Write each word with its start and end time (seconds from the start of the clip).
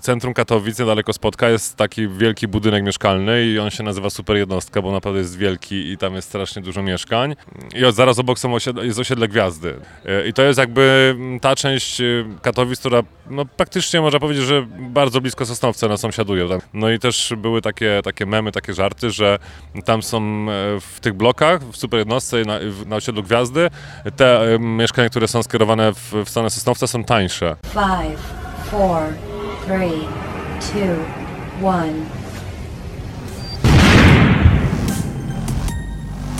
centrum 0.00 0.34
Katowic, 0.34 0.78
niedaleko 0.78 1.12
Spotka, 1.12 1.48
jest 1.48 1.76
taki 1.76 2.08
wielki 2.08 2.48
budynek 2.48 2.84
mieszkalny 2.84 3.46
i 3.46 3.58
on 3.58 3.70
się 3.70 3.82
nazywa 3.82 4.10
Super 4.10 4.36
Jednostka, 4.36 4.82
bo 4.82 4.92
naprawdę 4.92 5.18
jest 5.18 5.38
wielki 5.38 5.92
i 5.92 5.98
tam 5.98 6.14
jest 6.14 6.28
strasznie 6.28 6.62
dużo 6.62 6.82
mieszkań. 6.82 7.36
I 7.74 7.92
zaraz 7.92 8.18
obok 8.18 8.38
są 8.38 8.54
osiedle, 8.54 8.86
jest 8.86 8.98
osiedle 8.98 9.28
Gwiazdy. 9.28 9.74
E, 10.04 10.28
I 10.28 10.32
to 10.32 10.42
jest 10.42 10.58
jakby 10.58 11.16
ta 11.40 11.56
część 11.56 12.00
e, 12.00 12.04
Katowic, 12.42 12.80
która 12.80 13.02
no, 13.30 13.44
praktycznie 13.44 14.00
można 14.00 14.20
powiedzieć, 14.20 14.44
że 14.44 14.66
bardzo 14.78 15.20
blisko 15.20 15.46
Sosnowce 15.46 15.88
nas 15.88 16.00
sąsiadują. 16.00 16.48
Tak? 16.48 16.60
No 16.74 16.90
i 16.90 16.98
też 16.98 17.32
były 17.36 17.62
takie, 17.62 18.00
takie 18.04 18.26
memy, 18.26 18.52
takie 18.52 18.74
żarty, 18.74 19.10
że 19.10 19.38
tam 19.84 20.02
są 20.02 20.18
e, 20.18 20.80
w 20.80 21.00
tych 21.00 21.14
blokach, 21.14 21.62
w 21.62 21.76
Super 21.76 21.98
Jednostce 21.98 22.42
na, 22.44 22.58
na 22.86 22.96
osiedlu 22.96 23.22
Gwiazdy, 23.22 23.70
te 24.16 24.58
mieszkania, 24.60 25.08
które 25.08 25.28
są 25.28 25.42
skierowane 25.42 25.92
w, 25.92 26.12
w 26.24 26.28
stronę 26.28 26.50
Sosnowca 26.50 26.86
są 26.86 27.04
tańsze. 27.04 27.56
Five, 27.72 28.20
four, 28.70 29.02
three, 29.66 30.08
two, 30.72 30.96
one. 31.66 32.06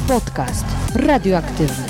Podcast 0.09 0.65
radioaktywny. 0.95 1.87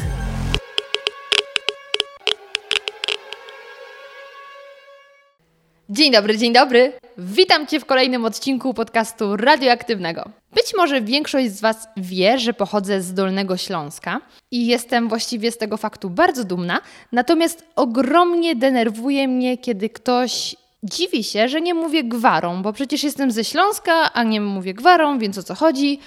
Dzień 5.88 6.12
dobry, 6.12 6.38
dzień 6.38 6.52
dobry. 6.52 6.92
Witam 7.18 7.66
Cię 7.66 7.80
w 7.80 7.84
kolejnym 7.84 8.24
odcinku 8.24 8.74
podcastu 8.74 9.36
radioaktywnego. 9.36 10.30
Być 10.54 10.74
może 10.76 11.00
większość 11.00 11.50
z 11.50 11.60
Was 11.60 11.88
wie, 11.96 12.38
że 12.38 12.52
pochodzę 12.52 13.02
z 13.02 13.14
Dolnego 13.14 13.56
Śląska 13.56 14.20
i 14.50 14.66
jestem 14.66 15.08
właściwie 15.08 15.50
z 15.50 15.58
tego 15.58 15.76
faktu 15.76 16.10
bardzo 16.10 16.44
dumna, 16.44 16.80
natomiast 17.12 17.64
ogromnie 17.76 18.56
denerwuje 18.56 19.28
mnie, 19.28 19.58
kiedy 19.58 19.90
ktoś 19.90 20.56
dziwi 20.82 21.24
się, 21.24 21.48
że 21.48 21.60
nie 21.60 21.74
mówię 21.74 22.04
gwarą, 22.04 22.62
bo 22.62 22.72
przecież 22.72 23.02
jestem 23.02 23.30
ze 23.30 23.44
Śląska, 23.44 24.12
a 24.12 24.22
nie 24.22 24.40
mówię 24.40 24.74
gwarą, 24.74 25.18
więc 25.18 25.38
o 25.38 25.42
co 25.42 25.54
chodzi? 25.54 26.00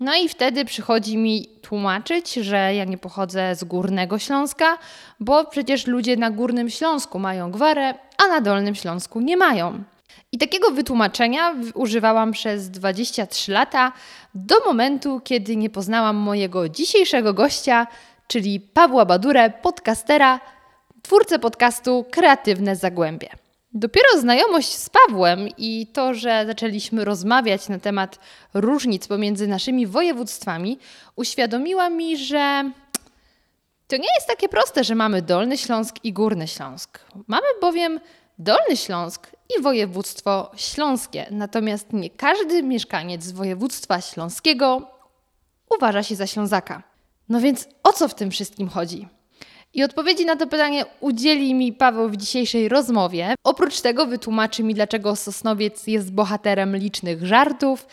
No 0.00 0.14
i 0.16 0.28
wtedy 0.28 0.64
przychodzi 0.64 1.16
mi 1.16 1.48
tłumaczyć, 1.62 2.34
że 2.34 2.74
ja 2.74 2.84
nie 2.84 2.98
pochodzę 2.98 3.54
z 3.54 3.64
Górnego 3.64 4.18
Śląska, 4.18 4.78
bo 5.20 5.44
przecież 5.44 5.86
ludzie 5.86 6.16
na 6.16 6.30
Górnym 6.30 6.70
Śląsku 6.70 7.18
mają 7.18 7.50
gwarę, 7.50 7.94
a 8.24 8.28
na 8.28 8.40
Dolnym 8.40 8.74
Śląsku 8.74 9.20
nie 9.20 9.36
mają. 9.36 9.82
I 10.32 10.38
takiego 10.38 10.70
wytłumaczenia 10.70 11.54
używałam 11.74 12.32
przez 12.32 12.70
23 12.70 13.52
lata 13.52 13.92
do 14.34 14.54
momentu, 14.66 15.20
kiedy 15.24 15.56
nie 15.56 15.70
poznałam 15.70 16.16
mojego 16.16 16.68
dzisiejszego 16.68 17.34
gościa, 17.34 17.86
czyli 18.26 18.60
Pawła 18.60 19.04
Badurę, 19.04 19.50
podcastera, 19.50 20.40
twórcę 21.02 21.38
podcastu 21.38 22.04
Kreatywne 22.10 22.76
Zagłębie. 22.76 23.45
Dopiero 23.78 24.20
znajomość 24.20 24.74
z 24.74 24.90
Pawłem 24.90 25.48
i 25.58 25.86
to, 25.92 26.14
że 26.14 26.44
zaczęliśmy 26.46 27.04
rozmawiać 27.04 27.68
na 27.68 27.78
temat 27.78 28.18
różnic 28.54 29.06
pomiędzy 29.06 29.46
naszymi 29.46 29.86
województwami, 29.86 30.78
uświadomiła 31.16 31.90
mi, 31.90 32.16
że 32.16 32.70
to 33.88 33.96
nie 33.96 34.08
jest 34.16 34.26
takie 34.26 34.48
proste, 34.48 34.84
że 34.84 34.94
mamy 34.94 35.22
Dolny 35.22 35.58
Śląsk 35.58 35.94
i 36.04 36.12
Górny 36.12 36.48
Śląsk. 36.48 37.00
Mamy 37.26 37.46
bowiem 37.60 38.00
Dolny 38.38 38.76
Śląsk 38.76 39.30
i 39.58 39.62
województwo 39.62 40.50
śląskie. 40.56 41.26
Natomiast 41.30 41.92
nie 41.92 42.10
każdy 42.10 42.62
mieszkaniec 42.62 43.22
z 43.22 43.32
województwa 43.32 44.00
śląskiego 44.00 44.90
uważa 45.76 46.02
się 46.02 46.14
za 46.14 46.26
Ślązaka. 46.26 46.82
No 47.28 47.40
więc 47.40 47.68
o 47.82 47.92
co 47.92 48.08
w 48.08 48.14
tym 48.14 48.30
wszystkim 48.30 48.68
chodzi? 48.68 49.08
I 49.74 49.84
odpowiedzi 49.84 50.26
na 50.26 50.36
to 50.36 50.46
pytanie 50.46 50.84
udzieli 51.00 51.54
mi 51.54 51.72
Paweł 51.72 52.08
w 52.08 52.16
dzisiejszej 52.16 52.68
rozmowie. 52.68 53.34
Oprócz 53.44 53.80
tego 53.80 54.06
wytłumaczy 54.06 54.62
mi, 54.62 54.74
dlaczego 54.74 55.16
Sosnowiec 55.16 55.86
jest 55.86 56.12
bohaterem 56.12 56.76
licznych 56.76 57.26
żartów, 57.26 57.86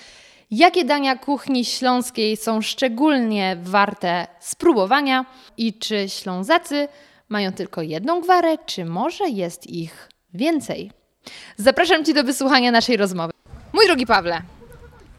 jakie 0.52 0.86
dania 0.86 1.16
kuchni 1.16 1.66
śląskiej 1.66 2.38
są 2.38 2.62
szczególnie 2.62 3.58
warte 3.64 4.28
spróbowania 4.40 5.26
i 5.58 5.74
czy 5.74 6.10
Ślązacy 6.10 6.88
mają 7.30 7.52
tylko 7.52 7.82
jedną 7.82 8.22
gwarę, 8.22 8.58
czy 8.66 8.86
może 8.86 9.30
jest 9.30 9.68
ich 9.68 10.10
więcej. 10.34 10.92
Zapraszam 11.58 12.06
Cię 12.06 12.14
do 12.14 12.24
wysłuchania 12.24 12.72
naszej 12.72 12.98
rozmowy. 12.98 13.34
Mój 13.74 13.86
drogi 13.86 14.06
Pawle. 14.06 14.42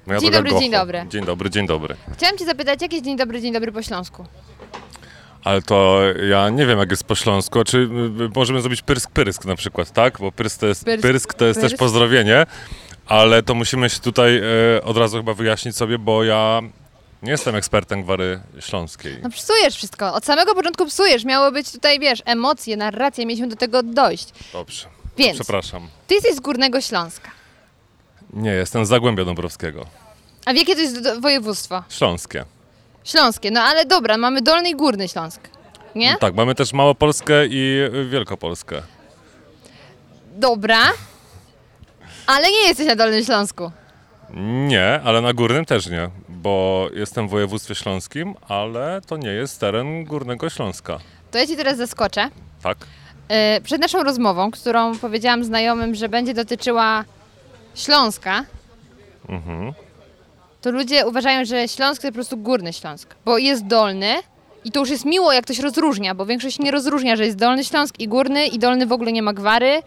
Moja 0.06 0.20
dzień 0.20 0.30
dobry, 0.30 0.50
dzień 0.60 0.70
dobry. 0.70 1.06
Dzień 1.08 1.24
dobry, 1.24 1.50
dzień 1.50 1.66
dobry. 1.66 1.96
Chciałam 2.12 2.38
Cię 2.38 2.44
zapytać, 2.44 2.82
jak 2.82 2.92
jest 2.92 3.04
dzień 3.04 3.16
dobry, 3.16 3.40
dzień 3.40 3.52
dobry 3.52 3.72
po 3.72 3.82
śląsku? 3.82 4.24
Ale 5.44 5.62
to 5.62 6.00
ja 6.28 6.50
nie 6.50 6.66
wiem, 6.66 6.78
jak 6.78 6.90
jest 6.90 7.04
po 7.04 7.14
śląsku. 7.14 7.64
Czy 7.64 7.78
y, 7.78 7.88
możemy 8.36 8.60
zrobić 8.60 8.82
pyrsk-pyrsk 8.82 9.46
na 9.46 9.56
przykład, 9.56 9.90
tak? 9.90 10.18
Bo 10.18 10.32
pyrsk 10.32 10.60
to 10.60 10.66
jest, 10.66 10.84
to 11.36 11.44
jest 11.44 11.60
też 11.60 11.74
pozdrowienie, 11.74 12.46
ale 13.06 13.42
to 13.42 13.54
musimy 13.54 13.90
się 13.90 14.00
tutaj 14.00 14.38
e, 14.76 14.84
od 14.84 14.96
razu 14.96 15.16
chyba 15.16 15.34
wyjaśnić 15.34 15.76
sobie, 15.76 15.98
bo 15.98 16.24
ja 16.24 16.60
nie 17.22 17.30
jestem 17.30 17.56
ekspertem 17.56 18.02
gwary 18.02 18.40
śląskiej. 18.60 19.18
No 19.22 19.30
psujesz 19.30 19.76
wszystko. 19.76 20.14
Od 20.14 20.24
samego 20.24 20.54
początku 20.54 20.86
psujesz. 20.86 21.24
Miało 21.24 21.52
być 21.52 21.72
tutaj, 21.72 22.00
wiesz, 22.00 22.22
emocje, 22.24 22.76
narracja, 22.76 23.26
mieliśmy 23.26 23.48
do 23.48 23.56
tego 23.56 23.82
dojść. 23.82 24.28
Dobrze. 24.52 24.86
Więc, 25.16 25.34
Przepraszam. 25.34 25.88
Ty 26.06 26.14
jesteś 26.14 26.34
z 26.34 26.40
Górnego 26.40 26.80
Śląska. 26.80 27.30
Nie, 28.32 28.50
jestem 28.50 28.86
z 28.86 28.88
Zagłębia 28.88 29.24
Dąbrowskiego. 29.24 29.86
A 30.44 30.52
w 30.52 30.56
jakie 30.56 30.74
to 30.74 30.80
jest 30.80 31.20
województwo? 31.20 31.82
Śląskie. 31.88 32.44
Śląskie, 33.04 33.50
no 33.50 33.60
ale 33.60 33.84
dobra, 33.84 34.18
mamy 34.18 34.42
Dolny 34.42 34.70
i 34.70 34.74
Górny 34.74 35.08
Śląsk, 35.08 35.48
nie? 35.94 36.12
No 36.12 36.18
tak, 36.18 36.34
mamy 36.34 36.54
też 36.54 36.72
Małopolskę 36.72 37.46
i 37.46 37.78
Wielkopolskę. 38.10 38.82
Dobra, 40.36 40.80
ale 42.26 42.50
nie 42.50 42.68
jesteś 42.68 42.86
na 42.86 42.96
Dolnym 42.96 43.24
Śląsku. 43.24 43.70
Nie, 44.66 45.00
ale 45.04 45.20
na 45.20 45.32
Górnym 45.32 45.64
też 45.64 45.86
nie, 45.86 46.10
bo 46.28 46.88
jestem 46.94 47.28
w 47.28 47.30
województwie 47.30 47.74
śląskim, 47.74 48.34
ale 48.48 49.00
to 49.06 49.16
nie 49.16 49.28
jest 49.30 49.60
teren 49.60 50.04
Górnego 50.04 50.50
Śląska. 50.50 50.98
To 51.30 51.38
ja 51.38 51.46
Ci 51.46 51.56
teraz 51.56 51.76
zaskoczę. 51.76 52.28
Tak. 52.62 52.78
Yy, 53.28 53.60
przed 53.60 53.80
naszą 53.80 54.02
rozmową, 54.02 54.50
którą 54.50 54.98
powiedziałam 54.98 55.44
znajomym, 55.44 55.94
że 55.94 56.08
będzie 56.08 56.34
dotyczyła 56.34 57.04
Śląska, 57.74 58.44
mhm 59.28 59.72
to 60.64 60.70
ludzie 60.70 61.06
uważają, 61.06 61.44
że 61.44 61.68
Śląsk 61.68 62.02
to 62.02 62.08
po 62.08 62.14
prostu 62.14 62.36
górny 62.36 62.72
Śląsk, 62.72 63.14
bo 63.24 63.38
jest 63.38 63.66
dolny 63.66 64.14
i 64.64 64.72
to 64.72 64.80
już 64.80 64.90
jest 64.90 65.04
miło, 65.04 65.32
jak 65.32 65.44
ktoś 65.44 65.58
rozróżnia, 65.58 66.14
bo 66.14 66.26
większość 66.26 66.58
nie 66.58 66.70
rozróżnia, 66.70 67.16
że 67.16 67.24
jest 67.24 67.36
dolny 67.36 67.64
Śląsk 67.64 68.00
i 68.00 68.08
górny 68.08 68.46
i 68.46 68.58
dolny 68.58 68.86
w 68.86 68.92
ogóle 68.92 69.12
nie 69.12 69.22
ma 69.22 69.32
gwary. 69.32 69.82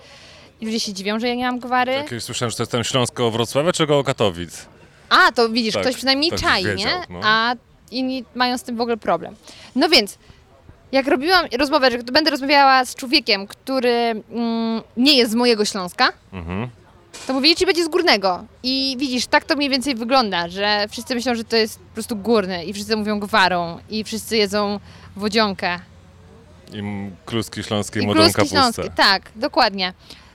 I 0.62 0.66
ludzie 0.66 0.80
się 0.80 0.94
dziwią, 0.94 1.20
że 1.20 1.28
ja 1.28 1.36
nie 1.36 1.46
mam 1.46 1.60
gwary. 1.60 1.94
Tak, 1.94 2.12
jak 2.12 2.22
słyszałem, 2.22 2.50
że 2.52 2.58
to 2.58 2.64
jest 2.64 2.72
ten 2.72 2.84
Śląsk 2.84 3.14
koło 3.14 3.32
Wrocławia 3.32 3.72
czy 3.72 3.88
koło 3.88 4.04
Katowic? 4.04 4.66
A, 5.10 5.32
to 5.32 5.50
widzisz, 5.50 5.74
tak, 5.74 5.84
ktoś 5.84 5.96
przynajmniej 5.96 6.32
czai, 6.32 6.64
wiedział, 6.64 6.78
nie? 6.78 7.04
No. 7.10 7.20
A 7.24 7.56
inni 7.92 8.26
mają 8.36 8.58
z 8.58 8.64
tym 8.64 8.78
w 8.78 8.82
ogóle 8.82 8.98
problem. 8.98 9.36
No 9.76 9.90
więc, 9.90 10.18
jak 10.92 11.08
robiłam 11.08 11.46
rozmowę, 11.58 11.92
że 11.92 11.98
będę 11.98 12.32
rozmawiała 12.32 12.86
z 12.86 12.96
człowiekiem, 12.96 13.48
który 13.48 14.24
mm, 14.32 14.82
nie 14.98 15.18
jest 15.18 15.32
z 15.32 15.36
mojego 15.36 15.66
Śląska, 15.66 16.14
mhm 16.34 16.70
to 17.28 17.34
mówili 17.34 17.56
ci 17.56 17.66
będzie 17.66 17.86
z 17.86 17.88
górnego. 17.88 18.46
I 18.64 18.96
widzisz, 19.00 19.28
tak 19.28 19.46
to 19.46 19.56
mniej 19.56 19.70
więcej 19.70 19.96
wygląda, 19.96 20.48
że 20.48 20.86
wszyscy 20.90 21.16
myślą, 21.16 21.36
że 21.36 21.44
to 21.44 21.56
jest 21.56 21.80
po 21.80 21.94
prostu 21.94 22.16
górny 22.16 22.66
i 22.66 22.74
wszyscy 22.74 22.96
mówią 22.96 23.20
gwarą 23.20 23.80
i 23.90 24.04
wszyscy 24.04 24.38
jedzą 24.38 24.80
wodzionkę. 25.16 25.80
I 26.74 26.82
kluski 27.26 27.64
śląskie 27.64 28.00
i, 28.00 28.04
i 28.04 28.12
kluski 28.12 28.34
kapustę. 28.34 28.56
śląskie, 28.56 28.90
tak, 28.96 29.32
dokładnie. 29.36 29.94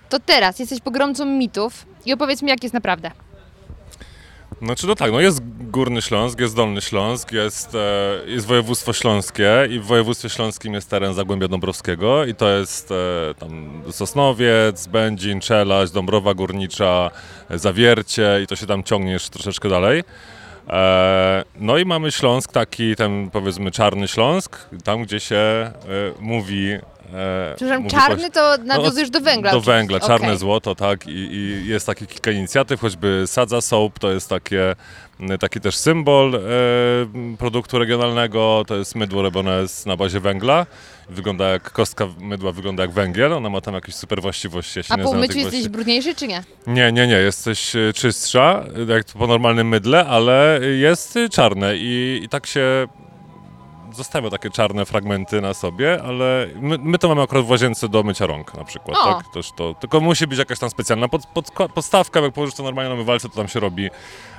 To 0.08 0.20
teraz 0.20 0.58
jesteś 0.58 0.80
pogromcą 0.80 1.24
mitów 1.26 1.86
i 2.06 2.12
opowiedz 2.12 2.42
mi, 2.42 2.48
jak 2.48 2.62
jest 2.62 2.74
naprawdę. 2.74 3.10
Znaczy 4.62 4.86
no 4.86 4.94
tak, 4.94 5.12
no 5.12 5.20
jest 5.20 5.40
Górny 5.70 6.02
Śląsk, 6.02 6.40
jest 6.40 6.56
Dolny 6.56 6.80
Śląsk, 6.80 7.32
jest, 7.32 7.74
e, 7.74 8.20
jest 8.26 8.46
województwo 8.46 8.92
śląskie 8.92 9.68
i 9.70 9.78
w 9.78 9.84
województwie 9.84 10.28
śląskim 10.28 10.74
jest 10.74 10.90
teren 10.90 11.14
Zagłębia 11.14 11.48
Dąbrowskiego 11.48 12.24
i 12.24 12.34
to 12.34 12.48
jest 12.48 12.90
e, 12.90 13.34
tam 13.34 13.82
Sosnowiec, 13.90 14.86
Będzin, 14.86 15.40
Czelaś, 15.40 15.90
Dąbrowa 15.90 16.34
Górnicza, 16.34 17.10
Zawiercie 17.50 18.40
i 18.44 18.46
to 18.46 18.56
się 18.56 18.66
tam 18.66 18.82
ciągnie 18.82 19.12
jeszcze 19.12 19.30
troszeczkę 19.30 19.68
dalej. 19.68 20.02
E, 20.68 21.44
no 21.56 21.78
i 21.78 21.84
mamy 21.84 22.12
Śląsk, 22.12 22.52
taki 22.52 22.96
ten 22.96 23.30
powiedzmy 23.30 23.70
czarny 23.70 24.08
Śląsk, 24.08 24.56
tam 24.84 25.02
gdzie 25.02 25.20
się 25.20 25.36
e, 25.36 25.72
mówi 26.20 26.78
E, 27.14 27.54
Przepraszam, 27.56 27.88
czarny 27.88 28.30
to 28.30 28.56
nawiązujesz 28.64 29.08
no, 29.08 29.20
do 29.20 29.24
węgla. 29.24 29.52
Do 29.52 29.60
węgla, 29.60 30.00
czarne 30.00 30.36
złoto, 30.36 30.74
tak. 30.74 31.06
I, 31.06 31.10
I, 31.10 31.66
jest 31.66 31.86
takie 31.86 32.06
kilka 32.06 32.30
inicjatyw, 32.30 32.80
choćby 32.80 33.24
Sadza 33.26 33.60
Soap 33.60 33.98
to 33.98 34.12
jest 34.12 34.28
takie, 34.28 34.76
taki 35.40 35.60
też 35.60 35.76
symbol 35.76 36.34
e, 36.34 36.40
produktu 37.38 37.78
regionalnego, 37.78 38.64
to 38.66 38.76
jest 38.76 38.94
mydło 38.94 39.22
robione 39.22 39.64
na 39.86 39.96
bazie 39.96 40.20
węgla. 40.20 40.66
Wygląda 41.10 41.48
jak 41.48 41.72
kostka 41.72 42.08
mydła, 42.20 42.52
wygląda 42.52 42.82
jak 42.82 42.92
węgiel, 42.92 43.32
ona 43.32 43.50
ma 43.50 43.60
tam 43.60 43.74
jakieś 43.74 43.94
super 43.94 44.22
właściwości. 44.22 44.80
A 44.88 44.98
po 44.98 45.14
myciu 45.14 45.38
jesteś 45.38 45.68
brudniejszy 45.68 46.14
czy 46.14 46.28
nie? 46.28 46.44
Nie, 46.66 46.92
nie, 46.92 47.06
nie, 47.06 47.16
jesteś 47.16 47.76
e, 47.76 47.92
czystsza, 47.92 48.64
jak 48.88 49.04
po 49.04 49.26
normalnym 49.26 49.68
mydle, 49.68 50.06
ale 50.06 50.60
jest 50.78 51.18
czarne 51.30 51.76
i, 51.76 52.20
i 52.24 52.28
tak 52.28 52.46
się 52.46 52.86
zostawia 53.96 54.30
takie 54.30 54.50
czarne 54.50 54.84
fragmenty 54.84 55.40
na 55.40 55.54
sobie, 55.54 56.02
ale 56.02 56.46
my, 56.54 56.78
my 56.78 56.98
to 56.98 57.08
mamy 57.08 57.22
akurat 57.22 57.44
w 57.44 57.50
łazience 57.50 57.88
do 57.88 58.02
mycia 58.02 58.26
rąk 58.26 58.54
na 58.54 58.64
przykład, 58.64 58.98
O. 58.98 59.14
tak? 59.14 59.32
Też 59.34 59.52
to, 59.56 59.74
tylko 59.74 60.00
musi 60.00 60.26
być 60.26 60.38
jakaś 60.38 60.58
tam 60.58 60.70
specjalna 60.70 61.08
pod, 61.08 61.26
pod, 61.26 61.50
podstawka, 61.74 62.20
jak 62.20 62.32
położysz 62.32 62.54
to 62.54 62.62
normalnie 62.62 62.90
na 62.90 62.96
mywalce, 62.96 63.28
to 63.28 63.36
tam 63.36 63.48
się 63.48 63.60
robi, 63.60 63.90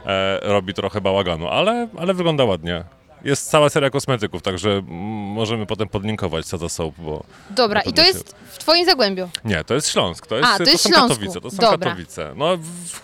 e, 0.05 0.39
robi 0.41 0.73
trochę 0.73 1.01
bałaganu, 1.01 1.47
ale, 1.47 1.87
ale 1.97 2.13
wygląda 2.13 2.43
ładnie. 2.43 2.83
Jest 3.23 3.49
cała 3.49 3.69
seria 3.69 3.89
kosmetyków, 3.89 4.41
także 4.41 4.81
możemy 4.87 5.65
potem 5.65 5.87
podlinkować 5.89 6.45
co 6.45 6.57
to 6.57 6.69
są, 6.69 6.91
bo... 6.97 7.23
Dobra, 7.49 7.81
i 7.81 7.83
to 7.83 7.91
pewno 7.91 8.03
jest 8.03 8.35
w 8.51 8.57
Twoim 8.57 8.85
Zagłębiu. 8.85 9.29
Nie, 9.45 9.63
to 9.63 9.73
jest 9.73 9.89
Śląsk, 9.89 10.27
to, 10.27 10.35
jest, 10.37 10.49
A, 10.49 10.57
to 10.57 10.63
jest 10.63 10.83
są 10.83 10.89
Śląsku. 10.89 11.09
Katowice, 11.09 11.41
to 11.41 11.51
są 11.51 11.57
Dobra. 11.57 11.77
Katowice. 11.77 12.33
No, 12.35 12.57
w, 12.57 12.99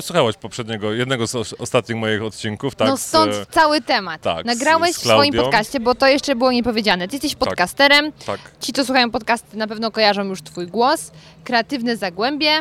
słuchałaś 0.00 0.36
poprzedniego, 0.36 0.92
jednego 0.92 1.26
z 1.26 1.34
os- 1.34 1.54
ostatnich 1.58 1.98
moich 1.98 2.22
odcinków, 2.22 2.74
tak? 2.74 2.88
no 2.88 2.96
z, 2.96 3.02
stąd 3.02 3.34
e, 3.34 3.46
cały 3.46 3.80
temat. 3.80 4.20
tak, 4.20 4.42
z- 4.42 4.46
Nagrałeś 4.46 4.94
z 4.94 4.98
w 4.98 5.00
swoim 5.00 5.34
podcaście, 5.34 5.80
bo 5.80 5.94
to 5.94 6.06
jeszcze 6.06 6.34
było 6.36 6.52
niepowiedziane. 6.52 7.08
Ty 7.08 7.14
jesteś 7.16 7.34
podcasterem. 7.34 8.12
tak. 8.26 8.40
Ci, 8.60 8.72
co 8.72 8.84
słuchają 8.84 9.10
podcasty, 9.10 9.56
na 9.56 9.66
pewno 9.66 9.90
kojarzą 9.90 10.24
już 10.24 10.42
Twój 10.42 10.66
głos. 10.66 11.10
Kreatywne 11.44 11.96
Zagłębie. 11.96 12.60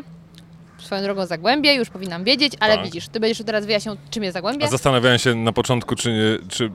Swoją 0.78 1.02
drogą 1.04 1.26
Zagłębie, 1.26 1.74
już 1.74 1.90
powinnam 1.90 2.24
wiedzieć, 2.24 2.54
ale 2.60 2.76
Tak. 2.76 2.86
widzisz, 2.86 3.08
Ty 3.08 3.20
będziesz 3.20 3.46
teraz 3.46 3.66
wyjaśniał, 3.66 3.96
czym 4.10 4.24
jest 4.24 4.34
Zagłębie. 4.34 4.66
A 4.66 4.68
zastanawiałem 4.70 5.20
się 5.20 5.36
na 5.36 5.54
początku, 5.54 5.96
czy, 5.96 6.12
nie, 6.12 6.48
czy, 6.50 6.72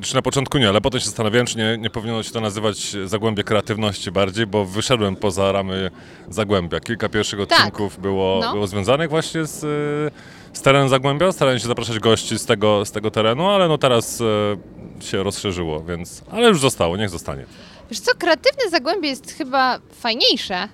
czy 0.00 0.14
na 0.14 0.22
początku 0.22 0.58
nie, 0.58 0.68
ale 0.68 0.80
potem 0.80 1.00
się 1.00 1.06
zastanawiałem, 1.06 1.46
czy 1.46 1.58
nie, 1.58 1.78
nie 1.78 1.90
powinno 1.90 2.22
się 2.22 2.30
to 2.30 2.40
nazywać 2.40 2.96
Zagłębie 3.04 3.44
Kreatywności 3.44 4.12
bardziej, 4.12 4.46
bo 4.46 4.64
wyszedłem 4.64 5.16
poza 5.16 5.52
ramy 5.52 5.90
Zagłębia. 6.28 6.80
Kilka 6.80 7.08
pierwszych 7.08 7.46
Tak. 7.46 7.58
odcinków 7.58 8.00
było, 8.00 8.38
No. 8.42 8.52
było 8.52 8.66
związanych 8.66 9.10
właśnie 9.10 9.44
z, 9.46 9.64
y, 9.64 10.56
z 10.58 10.62
terenem 10.62 10.88
Zagłębia. 10.88 11.32
Starałem 11.32 11.58
się 11.60 11.66
zapraszać 11.68 11.98
gości 11.98 12.38
z 12.38 12.46
tego, 12.46 12.84
z 12.84 12.92
tego 12.92 13.10
terenu, 13.10 13.46
ale 13.48 13.68
no 13.68 13.78
teraz 13.78 14.20
y, 14.20 14.24
się 15.00 15.22
rozszerzyło, 15.22 15.80
więc... 15.84 16.22
Ale 16.30 16.48
już 16.48 16.60
zostało, 16.60 16.96
niech 16.96 17.10
zostanie. 17.10 17.44
Wiesz 17.90 18.00
co, 18.00 18.12
kreatywne 18.18 18.70
Zagłębie 18.70 19.08
jest 19.08 19.32
chyba 19.32 19.78
fajniejsze, 19.92 20.68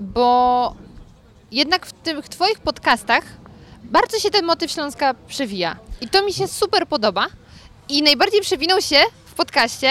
bo 0.00 0.74
jednak 1.52 1.86
w 1.86 1.92
tych 1.92 2.28
Twoich 2.28 2.58
podcastach 2.60 3.22
bardzo 3.84 4.18
się 4.18 4.30
ten 4.30 4.44
motyw 4.44 4.70
Śląska 4.70 5.14
przewija. 5.28 5.76
I 6.00 6.08
to 6.08 6.24
mi 6.24 6.32
się 6.32 6.48
super 6.48 6.86
podoba. 6.86 7.26
I 7.88 8.02
najbardziej 8.02 8.40
przewinął 8.40 8.80
się 8.80 8.96
w 9.26 9.34
podcaście 9.34 9.90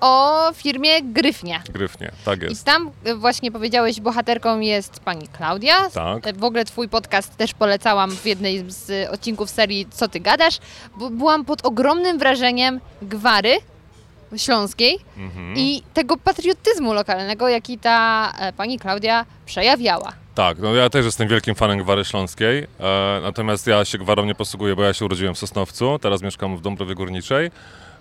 o 0.00 0.40
firmie 0.54 1.02
Gryfnia. 1.02 1.62
Gryfnie, 1.72 2.10
tak 2.24 2.42
I 2.42 2.44
jest. 2.44 2.64
tam 2.64 2.90
e, 3.04 3.14
właśnie 3.14 3.52
powiedziałeś, 3.52 4.00
bohaterką 4.00 4.60
jest 4.60 5.00
pani 5.00 5.28
Klaudia. 5.28 5.90
Tak. 5.90 6.26
E, 6.26 6.32
W 6.32 6.44
ogóle 6.44 6.64
twój 6.64 6.88
podcast 6.88 7.36
też 7.36 7.54
polecałam 7.54 8.10
w 8.10 8.26
jednej 8.26 8.70
z 8.70 8.90
e, 8.90 9.10
odcinków 9.10 9.50
serii 9.50 9.86
Co 9.90 10.08
ty 10.08 10.20
gadasz, 10.20 10.58
bo 10.96 11.10
byłam 11.10 11.44
pod 11.44 11.66
ogromnym 11.66 12.18
wrażeniem 12.18 12.80
gwary 13.02 13.56
śląskiej 14.38 14.98
Mhm. 15.16 15.54
i 15.56 15.82
tego 15.94 16.16
patriotyzmu 16.16 16.92
lokalnego, 16.94 17.48
jaki 17.48 17.78
ta 17.78 18.32
e, 18.38 18.52
pani 18.52 18.78
Klaudia 18.78 19.24
przejawiała. 19.46 20.12
Tak, 20.34 20.58
no 20.58 20.74
ja 20.74 20.90
też 20.90 21.04
jestem 21.06 21.28
wielkim 21.28 21.54
fanem 21.54 21.78
Gwary 21.78 22.04
Śląskiej, 22.04 22.58
e, 22.80 23.20
natomiast 23.22 23.66
ja 23.66 23.84
się 23.84 23.98
Gwarą 23.98 24.24
nie 24.24 24.34
posługuję, 24.34 24.76
bo 24.76 24.82
ja 24.82 24.92
się 24.94 25.04
urodziłem 25.04 25.34
w 25.34 25.38
Sosnowcu, 25.38 25.98
teraz 25.98 26.22
mieszkam 26.22 26.56
w 26.56 26.60
Dąbrowie 26.60 26.94
Górniczej. 26.94 27.50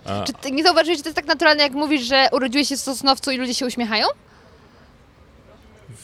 E, 0.06 0.24
Czy 0.28 0.34
ty 0.34 0.52
nie 0.52 0.64
zauważyłeś, 0.64 0.98
że 0.98 1.04
to 1.04 1.10
jest 1.10 1.16
tak 1.16 1.26
naturalne, 1.26 1.64
jak 1.64 1.74
mówisz, 1.74 2.02
że 2.02 2.28
urodziłeś 2.32 2.68
się 2.68 2.78
w 2.78 2.80
Sosnowcu 2.80 3.32
i 3.32 3.38
ludzie 3.38 3.54
się 3.54 3.66
uśmiechają? 3.66 4.08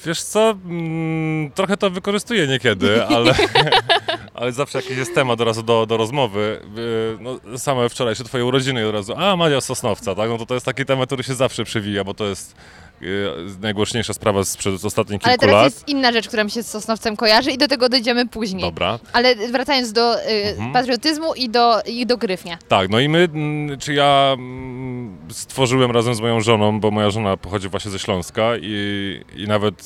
Wiesz 0.05 0.21
co, 0.23 0.49
mm, 0.65 1.51
trochę 1.51 1.77
to 1.77 1.89
wykorzystuję 1.89 2.47
niekiedy, 2.47 3.03
ale, 3.15 3.33
ale 4.39 4.51
zawsze 4.51 4.77
jakiś 4.77 4.97
jest 4.97 5.15
temat 5.15 5.41
od 5.41 5.47
razu 5.47 5.63
do, 5.63 5.85
do 5.85 5.97
rozmowy. 5.97 6.61
No, 7.19 7.57
same 7.57 7.89
wczorajsze 7.89 8.23
twoje 8.23 8.45
urodziny 8.45 8.87
od 8.87 8.93
razu, 8.93 9.13
a 9.17 9.35
Maria 9.35 9.61
z 9.61 9.65
Sosnowca, 9.65 10.15
tak? 10.15 10.29
No 10.29 10.37
to 10.37 10.45
to 10.45 10.53
jest 10.53 10.65
taki 10.65 10.85
temat, 10.85 11.05
który 11.09 11.23
się 11.23 11.33
zawsze 11.33 11.63
przewija, 11.63 12.03
bo 12.03 12.13
to 12.13 12.25
jest 12.25 12.55
yy, 13.01 13.07
najgłośniejsza 13.61 14.13
sprawa 14.13 14.43
sprzed 14.43 14.85
ostatnich 14.85 15.21
Ale 15.23 15.33
kilku 15.33 15.41
teraz 15.45 15.55
lat. 15.55 15.73
jest 15.73 15.87
inna 15.89 16.11
rzecz, 16.11 16.27
która 16.27 16.43
mi 16.43 16.51
się 16.51 16.63
z 16.63 16.67
Sosnowcem 16.67 17.15
kojarzy 17.17 17.51
i 17.51 17.57
do 17.57 17.67
tego 17.67 17.89
dojdziemy 17.89 18.27
później. 18.27 18.61
Dobra. 18.61 18.99
Ale 19.13 19.35
wracając 19.35 19.91
do 19.93 20.15
y, 20.19 20.29
Mhm. 20.49 20.73
patriotyzmu 20.73 21.33
i 21.33 21.49
do, 21.49 21.81
i 21.85 22.05
do 22.05 22.17
gryfnia. 22.17 22.57
Tak, 22.67 22.89
no 22.89 22.99
i 22.99 23.09
my, 23.09 23.29
czy 23.79 23.93
ja 23.93 24.35
stworzyłem 25.29 25.91
razem 25.91 26.15
z 26.15 26.21
moją 26.21 26.41
żoną, 26.41 26.79
bo 26.79 26.91
moja 26.91 27.09
żona 27.09 27.37
pochodzi 27.37 27.69
właśnie 27.69 27.91
ze 27.91 27.99
Śląska 27.99 28.51
i, 28.61 29.21
i 29.35 29.47
nawet 29.47 29.79
y, 29.81 29.85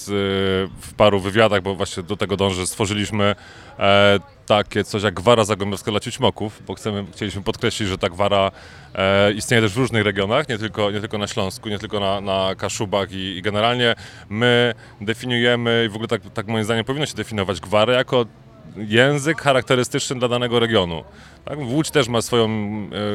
w 0.81 0.94
paru 0.97 1.19
wywiadach, 1.19 1.61
bo 1.61 1.75
właśnie 1.75 2.03
do 2.03 2.17
tego 2.17 2.38
dążę, 2.38 2.67
stworzyliśmy 2.67 3.35
e, 3.79 4.19
takie 4.45 4.83
coś 4.83 5.03
jak 5.03 5.13
gwara 5.13 5.45
zagłębiowska 5.45 5.91
dla 5.91 5.99
ciućmoków, 5.99 6.61
bo 6.67 6.73
chcemy, 6.73 7.05
chcieliśmy 7.11 7.43
podkreślić, 7.43 7.89
że 7.89 7.97
ta 7.97 8.09
gwara 8.09 8.51
e, 8.95 9.31
istnieje 9.33 9.61
też 9.61 9.73
w 9.73 9.77
różnych 9.77 10.03
regionach, 10.03 10.49
nie 10.49 10.57
tylko, 10.57 10.91
nie 10.91 10.99
tylko 10.99 11.17
na 11.17 11.27
Śląsku, 11.27 11.69
nie 11.69 11.79
tylko 11.79 11.99
na, 11.99 12.21
na 12.21 12.55
Kaszubach 12.55 13.11
i, 13.11 13.37
i 13.37 13.41
generalnie 13.41 13.95
my 14.29 14.73
definiujemy 15.01 15.83
i 15.85 15.89
w 15.89 15.95
ogóle 15.95 16.07
tak, 16.07 16.21
tak 16.33 16.47
moim 16.47 16.63
zdaniem 16.63 16.85
powinno 16.85 17.05
się 17.05 17.15
definiować 17.15 17.59
gwarę 17.59 17.93
jako 17.93 18.25
język 18.77 19.41
charakterystyczny 19.41 20.19
dla 20.19 20.27
danego 20.27 20.59
regionu. 20.59 21.03
Tak? 21.45 21.59
Łódź 21.59 21.91
też 21.91 22.07
ma 22.07 22.21
swoją, 22.21 22.49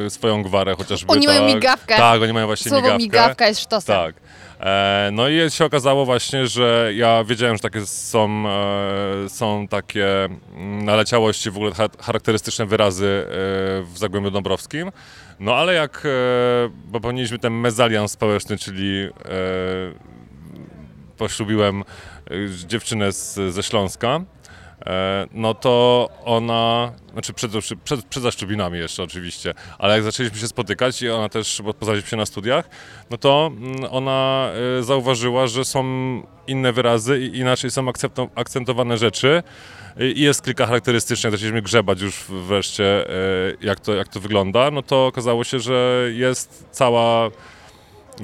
e, 0.05 0.09
swoją 0.09 0.43
gwarę 0.43 0.75
chociażby. 0.75 1.13
Oni 1.13 1.27
mają 1.27 1.45
tak. 1.45 1.55
migawkę. 1.55 1.97
Tak, 1.97 2.21
oni 2.21 2.33
mają 2.33 2.45
właśnie 2.45 2.69
Słowo 2.69 2.81
migawkę. 2.81 3.03
migawka 3.03 3.47
jest 3.47 3.61
sztosem. 3.61 3.95
Tak. 3.95 4.15
E, 4.59 5.09
no 5.13 5.29
i 5.29 5.51
się 5.51 5.65
okazało 5.65 6.05
właśnie, 6.05 6.47
że 6.47 6.91
ja 6.95 7.23
wiedziałem, 7.23 7.55
że 7.55 7.61
takie 7.61 7.85
są, 7.85 8.43
e, 8.47 9.29
są 9.29 9.67
takie 9.67 10.05
naleciałości, 10.83 11.51
w 11.51 11.55
ogóle 11.55 11.71
cha- 11.73 11.89
charakterystyczne 12.03 12.65
wyrazy 12.65 13.25
e, 13.25 13.27
w 13.83 13.91
Zagłębiu 13.95 14.31
Dąbrowskim. 14.31 14.91
No 15.39 15.55
ale 15.55 15.73
jak 15.73 16.07
popełniliśmy 16.91 17.39
ten 17.39 17.53
mezalians 17.53 18.11
społeczny, 18.11 18.57
czyli 18.57 19.09
poślubiłem 21.17 21.83
dziewczynę 22.67 23.11
z, 23.11 23.53
ze 23.53 23.63
Śląska, 23.63 24.19
no 25.31 25.53
to 25.53 26.09
ona, 26.25 26.91
znaczy 27.13 27.33
przed, 27.33 27.51
przed, 27.83 28.03
przed 28.03 28.23
zaszczepinami 28.23 28.79
jeszcze 28.79 29.03
oczywiście, 29.03 29.53
ale 29.77 29.93
jak 29.93 30.03
zaczęliśmy 30.03 30.39
się 30.39 30.47
spotykać 30.47 31.01
i 31.01 31.09
ona 31.09 31.29
też, 31.29 31.61
bo 31.65 31.73
poznaliśmy 31.73 32.09
się 32.09 32.17
na 32.17 32.25
studiach, 32.25 32.69
no 33.09 33.17
to 33.17 33.51
mm, 33.57 33.75
ona 33.91 34.49
e, 34.79 34.83
zauważyła, 34.83 35.47
że 35.47 35.65
są 35.65 35.83
inne 36.47 36.73
wyrazy 36.73 37.19
i 37.19 37.37
inaczej 37.37 37.71
są 37.71 37.85
akcentowane 38.35 38.97
rzeczy. 38.97 39.43
I 40.15 40.21
jest 40.21 40.45
kilka 40.45 40.65
charakterystycznych, 40.65 41.31
zaczęliśmy 41.31 41.61
grzebać 41.61 42.01
już 42.01 42.25
wreszcie, 42.29 43.09
e, 43.09 43.11
jak 43.61 43.79
to, 43.79 43.93
jak 43.93 44.07
to 44.07 44.19
wygląda, 44.19 44.71
no 44.71 44.81
to 44.81 45.07
okazało 45.07 45.43
się, 45.43 45.59
że 45.59 46.09
jest 46.13 46.65
cała 46.71 47.29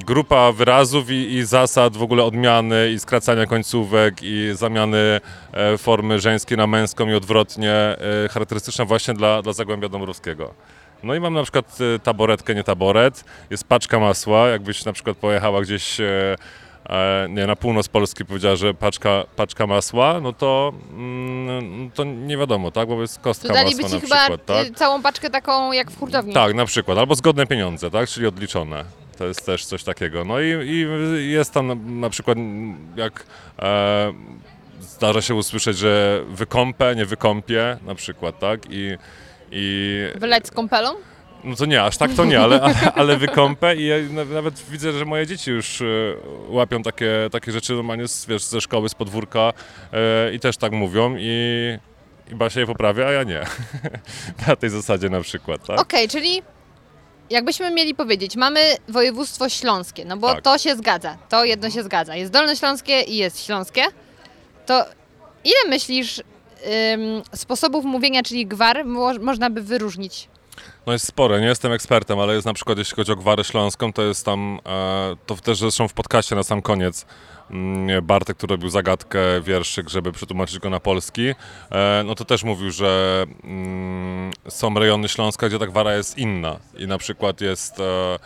grupa 0.04 0.52
wyrazów 0.52 1.10
i, 1.10 1.34
i 1.34 1.44
zasad 1.44 1.96
w 1.96 2.02
ogóle 2.02 2.24
odmiany 2.24 2.90
i 2.92 2.98
skracania 2.98 3.46
końcówek 3.46 4.14
i 4.22 4.50
zamiany 4.52 5.20
e, 5.52 5.78
formy 5.78 6.20
żeńskiej 6.20 6.58
na 6.58 6.66
męską 6.66 7.08
i 7.08 7.14
odwrotnie, 7.14 7.72
e, 7.72 8.28
charakterystyczna 8.30 8.84
właśnie 8.84 9.14
dla, 9.14 9.42
dla 9.42 9.52
Zagłębia 9.52 9.88
Dąbrowskiego. 9.88 10.54
No 11.02 11.14
i 11.14 11.20
mam 11.20 11.34
na 11.34 11.42
przykład 11.42 11.78
e, 11.94 11.98
taboretkę, 11.98 12.54
nie 12.54 12.64
taboret, 12.64 13.24
jest 13.50 13.64
paczka 13.64 13.98
masła, 13.98 14.48
jakbyś 14.48 14.84
na 14.84 14.92
przykład 14.92 15.16
pojechała 15.16 15.60
gdzieś 15.60 16.00
e, 16.00 16.36
e, 16.88 17.26
nie, 17.30 17.46
na 17.46 17.56
północ 17.56 17.88
Polski 17.88 18.24
powiedziała, 18.24 18.56
że 18.56 18.74
paczka, 18.74 19.24
paczka 19.36 19.66
masła, 19.66 20.20
no 20.20 20.32
to, 20.32 20.72
mm, 20.90 21.90
to 21.90 22.04
nie 22.04 22.36
wiadomo, 22.36 22.70
tak, 22.70 22.88
bo 22.88 23.00
jest 23.00 23.18
kostka 23.18 23.48
Dodaliby 23.48 23.82
masła 23.82 23.88
ci 23.88 23.94
na 23.94 24.00
chyba 24.00 24.16
przykład, 24.16 24.44
tak? 24.44 24.66
y, 24.66 24.74
całą 24.74 25.02
paczkę 25.02 25.30
taką 25.30 25.72
jak 25.72 25.90
w 25.90 25.98
hurtowni. 25.98 26.34
Tak, 26.34 26.54
na 26.54 26.64
przykład. 26.66 26.98
Albo 26.98 27.14
zgodne 27.14 27.46
pieniądze, 27.46 27.90
tak? 27.90 28.08
Czyli 28.08 28.26
odliczone. 28.26 29.05
To 29.18 29.26
jest 29.26 29.46
też 29.46 29.64
coś 29.64 29.84
takiego. 29.84 30.24
No 30.24 30.40
i, 30.40 30.46
i 31.18 31.30
jest 31.30 31.52
tam 31.52 32.00
na, 32.00 32.10
przykład, 32.10 32.38
jak 32.96 33.26
e, 33.58 34.12
zdarza 34.80 35.22
się 35.22 35.34
usłyszeć, 35.34 35.78
że 35.78 36.22
wykąpę, 36.28 36.96
nie 36.96 37.06
wykąpię, 37.06 37.78
na 37.86 37.94
przykład, 37.94 38.38
tak? 38.38 38.60
I, 38.70 38.96
i 39.50 39.98
Wylać 40.16 40.46
z 40.46 40.50
kąpelą? 40.50 40.90
no 41.44 41.56
to 41.56 41.66
nie, 41.66 41.82
aż 41.82 41.96
tak 41.96 42.14
to 42.14 42.24
nie, 42.24 42.40
ale, 42.40 42.60
ale, 42.60 42.74
ale 42.94 43.16
wykąpę 43.16 43.76
i 43.76 43.86
ja 43.86 43.96
na- 44.10 44.24
nawet 44.24 44.62
widzę, 44.70 44.92
że 44.92 45.04
moje 45.04 45.26
dzieci 45.26 45.50
już 45.50 45.80
e, 45.82 45.84
łapią 46.48 46.82
takie, 46.82 47.10
takie 47.32 47.52
rzeczy 47.52 47.72
normalnie 47.72 48.08
z, 48.08 48.26
wiesz, 48.26 48.42
ze 48.42 48.60
szkoły, 48.60 48.88
z 48.88 48.94
podwórka 48.94 49.52
e, 49.92 50.34
i 50.34 50.40
też 50.40 50.56
tak 50.56 50.72
mówią 50.72 51.16
i, 51.18 51.78
i 52.32 52.34
Basia 52.34 52.60
je 52.60 52.66
poprawia, 52.66 53.06
a 53.06 53.12
ja 53.12 53.22
nie. 53.22 53.40
na 54.48 54.56
tej 54.56 54.70
zasadzie 54.70 55.08
na 55.08 55.20
przykład, 55.20 55.66
tak? 55.66 55.80
Okej, 55.80 56.08
czyli 56.08 56.42
jakbyśmy 57.30 57.70
mieli 57.70 57.94
powiedzieć, 57.94 58.36
mamy 58.36 58.60
województwo 58.88 59.48
śląskie, 59.48 60.04
no 60.04 60.16
bo 60.16 60.34
Tak. 60.34 60.42
to 60.44 60.58
się 60.58 60.76
zgadza, 60.76 61.16
to 61.28 61.44
jedno 61.44 61.70
się 61.70 61.82
zgadza. 61.82 62.16
Jest 62.16 62.32
dolnośląskie 62.32 63.00
i 63.02 63.16
jest 63.16 63.44
śląskie. 63.46 63.82
To 64.66 64.84
ile 65.44 65.68
myślisz 65.70 66.18
ym, 66.92 67.22
sposobów 67.34 67.84
mówienia, 67.84 68.22
czyli 68.22 68.46
gwar, 68.46 68.84
mo 68.84 69.12
można 69.20 69.50
by 69.50 69.62
wyróżnić? 69.62 70.28
No 70.86 70.92
jest 70.92 71.06
spore, 71.06 71.40
nie 71.40 71.46
jestem 71.46 71.72
ekspertem, 71.72 72.18
ale 72.18 72.34
jest 72.34 72.46
na 72.46 72.54
przykład, 72.54 72.78
jeśli 72.78 72.96
chodzi 72.96 73.12
o 73.12 73.16
gwarę 73.16 73.44
śląską, 73.44 73.92
to 73.92 74.02
jest 74.02 74.24
tam, 74.24 74.58
e, 74.66 75.16
to 75.26 75.34
też 75.36 75.58
zresztą 75.58 75.88
w 75.88 75.92
podcaście 75.92 76.36
na 76.36 76.42
sam 76.42 76.62
koniec, 76.62 77.06
Bartek, 78.02 78.36
który 78.36 78.50
robił 78.50 78.68
zagadkę, 78.68 79.18
wierszyk, 79.42 79.88
żeby 79.88 80.12
przetłumaczyć 80.12 80.58
go 80.58 80.70
na 80.70 80.80
polski, 80.80 81.34
e, 81.70 82.02
no 82.06 82.14
to 82.14 82.24
też 82.24 82.44
mówił, 82.44 82.70
że 82.70 83.24
mm, 83.44 84.32
są 84.48 84.74
rejony 84.74 85.08
Śląska, 85.08 85.48
gdzie 85.48 85.58
ta 85.58 85.66
gwara 85.66 85.94
jest 85.94 86.18
inna 86.18 86.56
i 86.78 86.86
na 86.86 86.98
przykład 86.98 87.40
jest... 87.40 87.80
E, 87.80 88.18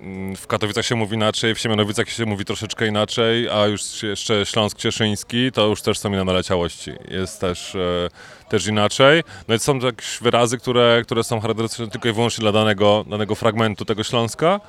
mm, 0.00 0.36
w 0.36 0.46
Katowicach 0.46 0.86
się 0.86 0.94
mówi 0.94 1.14
inaczej, 1.14 1.54
w 1.54 1.58
Siemianowicach 1.58 2.08
się 2.08 2.26
mówi 2.26 2.44
troszeczkę 2.44 2.86
inaczej, 2.86 3.48
a 3.48 3.66
już 3.66 4.02
jeszcze 4.02 4.46
Śląsk 4.46 4.78
Cieszyński 4.78 5.52
to 5.52 5.66
już 5.66 5.82
też 5.82 5.98
są 5.98 6.08
inne 6.12 6.24
naleciałości. 6.24 6.92
Jest 7.08 7.40
też, 7.40 7.74
e, 7.74 8.08
też 8.48 8.66
inaczej. 8.66 9.22
No 9.48 9.54
i 9.54 9.58
są 9.58 9.78
jakieś 9.78 10.18
wyrazy, 10.20 10.58
które, 10.58 11.02
które 11.04 11.24
są 11.24 11.40
charakterystyczne 11.40 11.88
tylko 11.88 12.08
i 12.08 12.12
wyłącznie 12.12 12.42
dla 12.42 12.52
danego, 12.52 13.04
danego 13.08 13.34
fragmentu 13.34 13.84
tego 13.84 14.04
Śląska. 14.04 14.60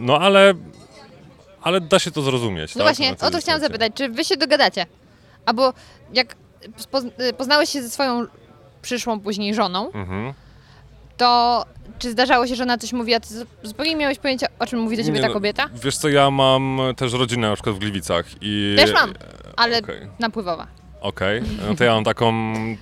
No 0.00 0.18
ale, 0.20 0.54
ale 1.64 1.80
da 1.80 1.98
się 1.98 2.10
to 2.10 2.22
zrozumieć. 2.22 2.74
No 2.74 2.84
tak? 2.84 2.96
właśnie, 2.96 3.16
o 3.20 3.30
to 3.30 3.38
chciałam 3.38 3.60
zapytać, 3.60 3.92
czy 3.94 4.08
wy 4.08 4.24
się 4.24 4.36
dogadacie? 4.36 4.86
Albo 5.46 5.72
jak 6.12 6.36
y, 7.20 7.32
poznałeś 7.32 7.70
się 7.70 7.82
ze 7.82 7.90
swoją 7.90 8.26
przyszłą 8.82 9.20
później 9.20 9.54
żoną, 9.54 9.92
Mhm. 9.92 10.32
to 11.16 11.64
czy 11.98 12.10
zdarzało 12.10 12.46
się, 12.46 12.54
że 12.54 12.62
ona 12.62 12.78
coś 12.78 12.92
mówi, 12.92 13.14
a 13.14 13.20
ty 13.20 13.34
zu- 13.34 13.46
zupełnie 13.62 13.90
nie 13.90 13.96
miałeś 14.00 14.18
pojęcia, 14.18 14.46
o 14.58 14.66
czym 14.66 14.78
mówi 14.78 14.96
do 14.96 15.02
ciebie 15.02 15.14
Nie 15.14 15.20
ta 15.22 15.28
no, 15.28 15.34
kobieta? 15.34 15.68
Wiesz 15.74 15.96
co, 15.96 16.08
ja 16.08 16.30
mam 16.30 16.80
też 16.96 17.12
rodzinę 17.12 17.48
na 17.48 17.54
przykład 17.54 17.76
w 17.76 17.78
Gliwicach 17.78 18.26
i... 18.40 18.74
Też 18.78 18.92
mam, 18.92 19.14
ale 19.56 19.78
okej. 19.78 20.00
napływowa. 20.18 20.66
Okej, 21.00 21.42
no 21.68 21.74
to 21.74 21.84
ja 21.84 21.94
mam 21.94 22.04
taką 22.04 22.32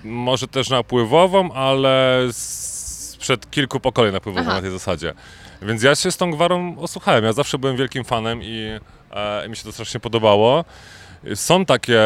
może 0.05 0.49
też 0.49 0.71
napływową, 0.71 1.53
ale 1.53 2.19
sprzed 2.33 3.51
kilku 3.51 3.81
pokoleń 3.81 4.13
napływową 4.13 4.45
Aha. 4.47 4.55
na 4.55 4.61
tej 4.63 4.71
zasadzie. 4.71 5.15
Więc 5.63 5.83
ja 5.83 5.95
się 5.95 6.11
z 6.11 6.17
tą 6.17 6.31
gwarą 6.31 6.79
osłuchałem. 6.79 7.25
Ja 7.25 7.33
zawsze 7.33 7.59
byłem 7.59 7.77
wielkim 7.77 8.05
fanem 8.05 8.43
i 8.43 8.69
e, 9.11 9.49
mi 9.49 9.57
się 9.57 9.65
to 9.65 9.73
strasznie 9.73 10.01
podobało. 10.01 10.65
Są 11.35 11.65
takie, 11.65 12.01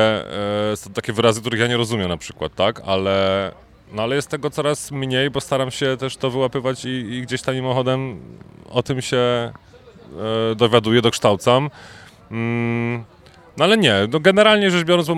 e, 0.72 0.76
są 0.76 0.92
takie 0.92 1.12
wyrazy, 1.12 1.40
których 1.40 1.60
ja 1.60 1.66
nie 1.66 1.76
rozumiem 1.76 2.08
na 2.08 2.16
przykład, 2.16 2.54
tak? 2.54 2.82
Ale, 2.86 3.52
no 3.92 4.02
ale 4.02 4.16
jest 4.16 4.28
tego 4.28 4.50
coraz 4.50 4.90
mniej, 4.90 5.30
bo 5.30 5.40
staram 5.40 5.70
się 5.70 5.96
też 5.96 6.16
to 6.16 6.30
wyłapywać 6.30 6.84
i, 6.84 6.88
i 6.88 7.22
gdzieś 7.22 7.42
tam 7.42 7.54
mimochodem 7.54 8.20
o 8.70 8.82
tym 8.82 9.02
się 9.02 9.16
e, 9.16 9.52
dowiaduję, 10.56 11.02
dokształcam. 11.02 11.70
Mm, 12.30 13.04
no 13.56 13.64
ale 13.64 13.76
nie, 13.76 13.94
no 14.12 14.20
generalnie 14.20 14.70
rzecz 14.70 14.84
biorąc, 14.84 15.08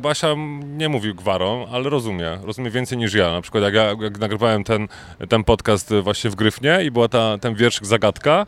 Basia 0.00 0.34
nie 0.66 0.88
mówi 0.88 1.14
gwarą, 1.14 1.66
ale 1.72 1.90
rozumie, 1.90 2.38
rozumie 2.42 2.70
więcej 2.70 2.98
niż 2.98 3.14
ja. 3.14 3.32
Na 3.32 3.40
przykład 3.40 3.64
jak 3.64 3.74
ja 3.74 3.94
jak 4.00 4.18
nagrywałem 4.18 4.64
ten, 4.64 4.88
ten 5.28 5.44
podcast 5.44 5.94
właśnie 6.02 6.30
w 6.30 6.34
Gryfnie 6.34 6.78
i 6.84 6.90
była 6.90 7.08
ta, 7.08 7.38
ten 7.38 7.54
wierszyk 7.54 7.86
Zagadka, 7.86 8.46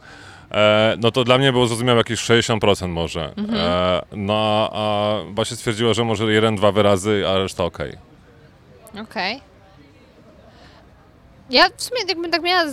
e, 0.50 0.96
no 0.98 1.10
to 1.10 1.24
dla 1.24 1.38
mnie 1.38 1.52
było 1.52 1.66
zrozumiałe 1.66 1.98
jakieś 1.98 2.20
60% 2.20 2.88
może. 2.88 3.32
E, 3.52 4.02
no 4.12 4.70
a 4.72 5.14
Basia 5.30 5.56
stwierdziła, 5.56 5.94
że 5.94 6.04
może 6.04 6.32
jeden, 6.32 6.56
dwa 6.56 6.72
wyrazy, 6.72 7.24
a 7.28 7.38
reszta 7.38 7.64
okej. 7.64 7.96
Okej. 9.02 9.40
Ja 11.50 11.68
w 11.76 11.82
sumie 11.82 12.00
jakbym 12.08 12.30
tak 12.30 12.42
miała 12.42 12.64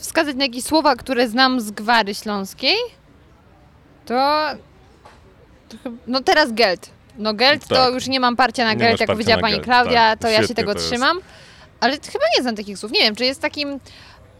wskazać 0.00 0.36
na 0.36 0.44
jakieś 0.44 0.64
słowa, 0.64 0.96
które 0.96 1.28
znam 1.28 1.60
z 1.60 1.70
gwary 1.70 2.14
śląskiej, 2.14 2.76
to... 4.06 4.46
to 5.84 5.90
no 6.06 6.20
teraz 6.20 6.52
geld. 6.52 6.90
No 7.18 7.34
geld 7.34 7.66
to 7.68 7.74
Tak. 7.74 7.94
już 7.94 8.08
nie 8.08 8.20
mam 8.20 8.36
parcia 8.36 8.64
na 8.64 8.72
Nie 8.72 8.76
geld, 8.76 9.00
jak 9.00 9.10
powiedziała 9.10 9.40
pani 9.40 9.54
geld, 9.54 9.64
Klaudia, 9.64 10.10
tak. 10.10 10.18
to 10.18 10.28
ja 10.28 10.38
się 10.38 10.44
Świetnie 10.44 10.56
tego 10.56 10.74
to 10.74 10.80
trzymam. 10.80 11.20
Ale 11.80 11.92
chyba 11.92 12.24
nie 12.36 12.42
znam 12.42 12.56
takich 12.56 12.78
słów. 12.78 12.92
Nie 12.92 13.00
wiem, 13.00 13.14
czy 13.14 13.24
jest 13.24 13.40
takim... 13.40 13.80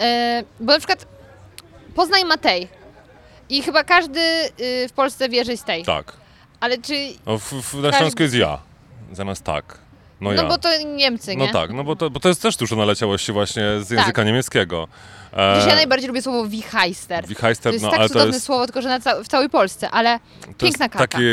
E, 0.00 0.42
bo 0.60 0.72
na 0.72 0.78
przykład 0.78 1.06
Poznaj 1.94 2.24
Matej. 2.24 2.68
I 3.48 3.62
chyba 3.62 3.84
każdy 3.84 4.20
y, 4.60 4.88
w 4.88 4.92
Polsce 4.92 5.28
wie, 5.28 5.44
że 5.44 5.52
jest 5.52 5.64
tej. 5.64 5.84
Tak. 5.84 6.12
Ale 6.60 6.78
czy... 6.78 6.94
No, 7.26 7.38
w, 7.38 7.52
w, 7.52 7.82
na 7.82 7.92
Śląsku 7.92 8.22
jest 8.22 8.34
ja, 8.34 8.58
zamiast 9.12 9.44
tak. 9.44 9.78
No, 10.22 10.30
No 10.32 10.42
ja. 10.42 10.48
bo 10.48 10.58
to 10.58 10.68
Niemcy, 10.96 11.34
No 11.36 11.44
nie? 11.46 11.52
tak, 11.52 11.72
no 11.72 11.84
bo 11.84 11.96
to, 11.96 12.10
bo 12.10 12.20
to 12.20 12.28
jest 12.28 12.42
też 12.42 12.56
dużo 12.56 12.76
naleciałości 12.76 13.32
właśnie 13.32 13.62
z 13.80 13.90
języka 13.90 14.24
niemieckiego. 14.24 14.88
E, 15.32 15.68
ja 15.68 15.74
najbardziej 15.74 16.08
lubię 16.08 16.22
słowo. 16.22 16.46
Wichheister, 16.46 17.24
To 17.62 17.68
jest 17.70 17.84
no 17.84 17.90
tak 17.90 18.00
ale 18.00 18.08
to 18.08 18.26
jest, 18.26 18.42
słowo, 18.44 18.64
tylko 18.66 18.82
że 18.82 18.88
na 18.88 19.00
ca- 19.00 19.22
w 19.22 19.28
całej 19.28 19.50
Polsce, 19.50 19.90
ale 19.90 20.18
to 20.40 20.52
piękna 20.58 20.88
karta. 20.88 21.06
taki, 21.06 21.24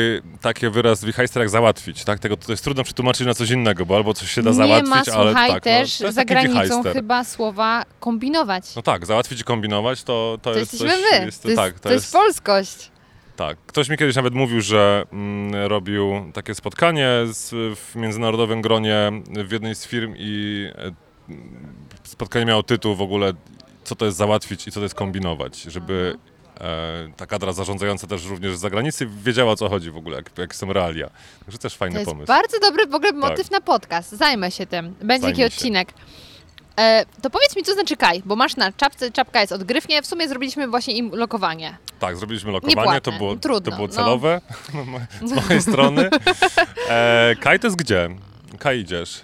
taki 0.41 0.69
wyraz 0.69 1.05
Wichheister 1.05 1.41
jak 1.41 1.49
załatwić, 1.49 2.03
tak? 2.03 2.19
Tego 2.19 2.37
to 2.37 2.51
jest 2.51 2.63
trudno 2.63 2.83
przetłumaczyć 2.83 3.27
na 3.27 3.33
coś 3.33 3.49
innego, 3.49 3.85
bo 3.85 3.95
albo 3.95 4.13
coś 4.13 4.31
się 4.31 4.41
da 4.43 4.49
nie 4.49 4.55
załatwić, 4.55 4.89
ma, 4.89 4.95
ale 4.95 5.31
słuchaj, 5.31 5.51
tak, 5.51 5.63
też 5.63 5.99
no, 5.99 6.03
to 6.03 6.05
jest 6.07 6.15
za 6.15 6.25
granicą 6.25 6.83
chyba 6.83 7.23
słowa 7.23 7.83
kombinować. 7.99 8.75
No 8.75 8.81
tak, 8.81 9.05
załatwić 9.05 9.41
i 9.41 9.43
kombinować 9.43 10.03
to, 10.03 10.37
to, 10.41 10.51
to 10.53 10.59
jest 10.59 10.73
jesteśmy 10.73 11.01
coś, 11.03 11.19
my. 11.19 11.25
Jest, 11.25 11.41
to 11.43 11.47
jest, 11.49 11.57
tak, 11.61 11.79
to 11.79 11.91
jest 11.91 12.13
polskość. 12.13 12.91
Tak. 13.39 13.57
Ktoś 13.65 13.89
mi 13.89 13.97
kiedyś 13.97 14.15
nawet 14.15 14.33
mówił, 14.33 14.61
że 14.61 15.05
mm, 15.13 15.67
robił 15.67 16.31
takie 16.33 16.55
spotkanie 16.55 17.09
z, 17.25 17.49
w 17.79 17.95
międzynarodowym 17.95 18.61
gronie 18.61 19.11
w 19.47 19.51
jednej 19.51 19.75
z 19.75 19.87
firm 19.87 20.13
i 20.17 20.65
e, 20.75 20.91
spotkanie 22.03 22.45
miało 22.45 22.63
tytuł 22.63 22.95
w 22.95 23.01
ogóle 23.01 23.33
co 23.83 23.95
to 23.95 24.05
jest 24.05 24.17
załatwić 24.17 24.67
i 24.67 24.71
co 24.71 24.79
to 24.79 24.83
jest 24.83 24.95
kombinować, 24.95 25.61
żeby 25.61 26.17
e, 26.61 27.09
ta 27.17 27.25
kadra 27.25 27.53
zarządzająca 27.53 28.07
też 28.07 28.25
również 28.25 28.57
z 28.57 28.59
zagranicy 28.59 29.07
wiedziała 29.23 29.51
o 29.51 29.55
co 29.55 29.69
chodzi 29.69 29.91
w 29.91 29.97
ogóle, 29.97 30.15
jak, 30.15 30.37
jakie 30.37 30.53
są 30.53 30.73
realia. 30.73 31.09
Także 31.45 31.57
też 31.57 31.75
fajny 31.75 31.93
To 31.93 31.99
jest 31.99 32.11
pomysł. 32.11 32.27
Tak. 32.27 32.43
bardzo 32.43 32.59
dobry 32.59 32.87
w 32.87 32.95
ogóle 32.95 33.11
motyw 33.11 33.51
na 33.51 33.61
podcast. 33.61 34.11
Zajmę 34.11 34.51
się 34.51 34.65
tym. 34.65 34.95
Będzie 35.01 35.21
Zajmij 35.21 35.43
taki 35.43 35.55
się. 35.55 35.71
E, 36.79 37.05
to 37.21 37.29
powiedz 37.29 37.55
mi, 37.55 37.63
co 37.63 37.73
znaczy 37.73 37.97
kaj, 37.97 38.21
bo 38.25 38.35
masz 38.35 38.55
na 38.55 38.71
czapce, 38.71 39.11
czapka 39.11 39.41
jest 39.41 39.53
odgrywnie, 39.53 40.01
w 40.01 40.07
sumie 40.07 40.27
zrobiliśmy 40.27 40.67
właśnie 40.67 40.93
im 40.93 41.11
lokowanie. 41.15 41.77
Tak, 41.99 42.17
zrobiliśmy 42.17 42.51
lokowanie, 42.51 43.01
to 43.01 43.11
było, 43.11 43.35
trudno, 43.35 43.71
to 43.71 43.75
było 43.75 43.87
no. 43.87 43.93
celowe 43.93 44.41
z 45.29 45.31
mojej 45.31 45.61
strony. 45.61 46.09
E, 46.89 47.35
Kaj 47.39 47.59
to 47.59 47.67
jest 47.67 47.77
gdzie? 47.77 48.09
Kaj 48.59 48.79
idziesz. 48.79 49.21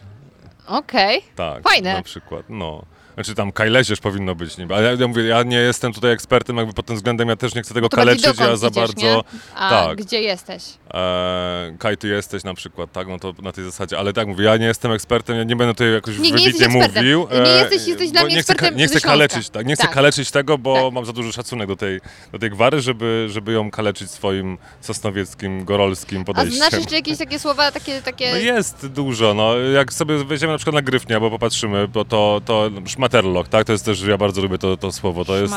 Okej. 0.67 1.21
Tak, 1.35 1.63
Fajne. 1.63 1.93
na 1.93 2.01
przykład, 2.03 2.45
no. 2.49 2.85
Znaczy 3.15 3.35
tam 3.35 3.51
kajlezierz 3.51 3.99
powinno 3.99 4.35
być 4.35 4.57
niby, 4.57 4.75
ale 4.75 4.83
ja, 4.83 4.91
ja 4.99 5.07
mówię, 5.07 5.23
ja 5.23 5.43
nie 5.43 5.57
jestem 5.57 5.93
tutaj 5.93 6.11
ekspertem 6.11 6.57
jakby 6.57 6.73
pod 6.73 6.85
tym 6.85 6.95
względem, 6.95 7.29
ja 7.29 7.35
też 7.35 7.55
nie 7.55 7.61
chcę 7.61 7.73
tego 7.73 7.89
To 7.89 7.97
bardziej 7.97 8.21
kaleczyć, 8.23 8.39
ja 8.41 8.55
za 8.55 8.67
idziesz, 8.67 8.79
bardzo... 8.81 9.01
Nie? 9.05 9.21
A 9.55 9.69
tak. 9.69 9.97
gdzie 9.97 10.21
jesteś? 10.21 10.63
E, 10.93 11.75
Kaj, 11.79 11.97
ty 11.97 12.07
jesteś 12.07 12.43
na 12.43 12.53
przykład, 12.53 12.91
tak, 12.91 13.07
no 13.07 13.19
to 13.19 13.33
na 13.41 13.51
tej 13.51 13.63
zasadzie, 13.63 13.97
ale 13.99 14.13
tak 14.13 14.27
mówię, 14.27 14.45
ja 14.45 14.57
nie 14.57 14.65
jestem 14.65 14.91
ekspertem, 14.91 15.37
ja 15.37 15.43
nie 15.43 15.55
będę 15.55 15.73
tutaj 15.73 15.93
jakoś 15.93 16.17
Nie, 16.17 16.31
nie 16.31 16.37
wybitnie 16.37 16.65
ekspertem. 16.65 16.95
mówił. 17.03 17.27
Nie 17.31 17.49
jesteś- 17.51 17.87
jesteś 17.87 18.11
dla 18.11 18.23
mnie 18.23 18.35
nie 18.35 18.41
chcę, 18.41 18.55
Nie 18.75 18.87
chcę 18.87 19.01
kaleczyć, 19.01 19.49
tak, 19.49 19.65
nie 19.65 19.73
chcę 19.75 19.83
Tak. 19.83 19.93
kaleczyć 19.93 20.31
tego, 20.31 20.57
bo 20.57 20.83
Tak. 20.85 20.93
mam 20.93 21.05
za 21.05 21.13
duży 21.13 21.33
szacunek 21.33 21.67
do 21.67 21.75
tej, 21.75 22.01
do 22.31 22.39
tej 22.39 22.49
gwary, 22.49 22.81
żeby, 22.81 23.27
żeby 23.29 23.51
ją 23.51 23.71
kaleczyć 23.71 24.11
swoim 24.11 24.57
sosnowieckim, 24.81 25.65
gorolskim 25.65 26.21
A 26.21 26.25
podejściem. 26.25 26.57
znasz 26.57 26.73
jeszcze 26.79 26.95
jakieś 26.95 27.17
takie 27.17 27.39
słowa, 27.39 27.71
takie... 27.71 28.01
takie... 28.01 28.31
No 28.31 28.37
jest 28.37 28.87
dużo, 28.87 29.33
no. 29.33 29.57
Jak 29.57 29.93
sobie 29.93 30.23
weźmiemy 30.23 30.53
na 30.55 30.57
przykład 30.57 30.73
na 30.75 30.81
Gryfnie, 30.81 31.19
bo 31.19 31.29
popatrzymy, 31.29 31.87
bo 31.87 32.05
to, 32.05 32.41
to 32.45 32.71
szmaterlock, 32.85 33.49
tak? 33.49 33.65
To 33.67 33.71
jest 33.71 33.85
też, 33.85 34.01
ja 34.01 34.17
bardzo 34.17 34.41
lubię 34.41 34.57
to, 34.57 34.77
to 34.77 34.91
słowo, 34.91 35.25
to 35.25 35.37
jest, 35.37 35.53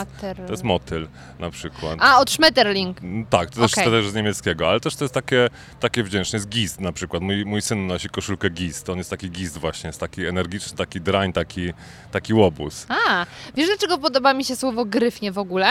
to 0.46 0.52
jest 0.52 0.64
motyl 0.64 1.08
na 1.38 1.50
przykład. 1.50 1.98
A, 2.00 2.20
od 2.20 2.30
Schmetterling. 2.30 3.02
Mm, 3.02 3.26
Tak, 3.26 3.50
to 3.50 3.60
też, 3.60 3.72
Okej. 3.72 3.84
to 3.84 3.90
też 3.90 4.08
z 4.08 4.14
niemieckiego, 4.14 4.68
ale 4.68 4.80
też 4.80 4.96
to 4.96 5.04
jest 5.04 5.14
takie, 5.14 5.48
takie 5.80 6.02
wdzięczne. 6.02 6.36
Jest 6.36 6.48
gist 6.48 6.80
na 6.80 6.92
przykład. 6.92 7.22
Mój, 7.22 7.44
mój 7.44 7.62
syn 7.62 7.86
nosi 7.86 8.08
koszulkę 8.08 8.50
gist. 8.50 8.88
On 8.88 8.98
jest 8.98 9.10
taki 9.10 9.30
gist 9.30 9.58
właśnie, 9.58 9.88
jest 9.88 10.00
taki 10.00 10.26
energiczny, 10.26 10.76
taki 10.78 11.00
drań, 11.00 11.32
taki, 11.32 11.72
taki 12.10 12.34
łobuz. 12.34 12.86
A, 12.88 13.26
wiesz 13.54 13.66
dlaczego 13.66 13.98
podoba 13.98 14.34
mi 14.34 14.44
się 14.44 14.56
słowo 14.56 14.84
gryfnie 14.84 15.32
w 15.32 15.38
ogóle? 15.38 15.70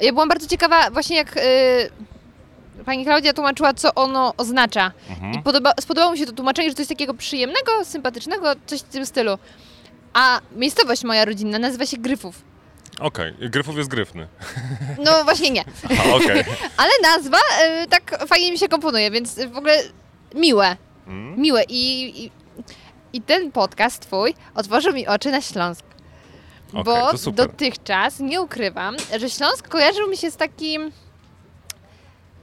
Ja 0.00 0.12
byłam 0.12 0.28
bardzo 0.28 0.46
ciekawa 0.46 0.90
właśnie 0.90 1.16
jak 1.16 1.36
y, 1.36 1.40
pani 2.86 3.04
Klaudia 3.04 3.32
tłumaczyła, 3.32 3.74
co 3.74 3.94
ono 3.94 4.34
oznacza. 4.36 4.92
Mhm. 5.10 5.32
I 5.32 5.42
podoba, 5.42 5.72
spodobało 5.80 6.12
mi 6.12 6.18
się 6.18 6.26
to 6.26 6.32
tłumaczenie, 6.32 6.70
że 6.70 6.74
jest 6.78 6.88
takiego 6.88 7.14
przyjemnego, 7.14 7.84
sympatycznego, 7.84 8.52
coś 8.66 8.80
w 8.80 8.82
tym 8.82 9.06
stylu. 9.06 9.38
A 10.12 10.40
miejscowość 10.56 11.04
moja 11.04 11.24
rodzinna 11.24 11.58
nazywa 11.58 11.86
się 11.86 11.96
Gryfów. 11.96 12.42
Okej, 13.00 13.34
Gryfów 13.40 13.76
jest 13.76 13.88
gryfny. 13.88 14.28
No 15.04 15.24
właśnie 15.24 15.50
nie. 15.50 15.64
Aha, 15.90 16.14
okej. 16.14 16.44
Ale 16.76 16.90
nazwa 17.02 17.38
y, 17.38 17.86
tak 17.86 18.26
fajnie 18.26 18.52
mi 18.52 18.58
się 18.58 18.68
komponuje, 18.68 19.10
więc 19.10 19.34
w 19.46 19.56
ogóle 19.56 19.82
miłe. 20.34 20.76
Mm. 21.06 21.40
Miłe. 21.40 21.62
I, 21.68 22.24
i, 22.24 22.30
I 23.12 23.22
ten 23.22 23.52
podcast 23.52 24.02
twój 24.02 24.34
otworzył 24.54 24.92
mi 24.92 25.06
oczy 25.06 25.30
na 25.30 25.40
Śląsk. 25.40 25.84
Okej, 26.72 26.84
Bo 26.84 27.10
to 27.10 27.18
super. 27.18 27.46
dotychczas 27.46 28.20
nie 28.20 28.40
ukrywam, 28.40 28.96
że 29.18 29.30
Śląsk 29.30 29.68
kojarzył 29.68 30.10
mi 30.10 30.16
się 30.16 30.30
z 30.30 30.36
takim 30.36 30.92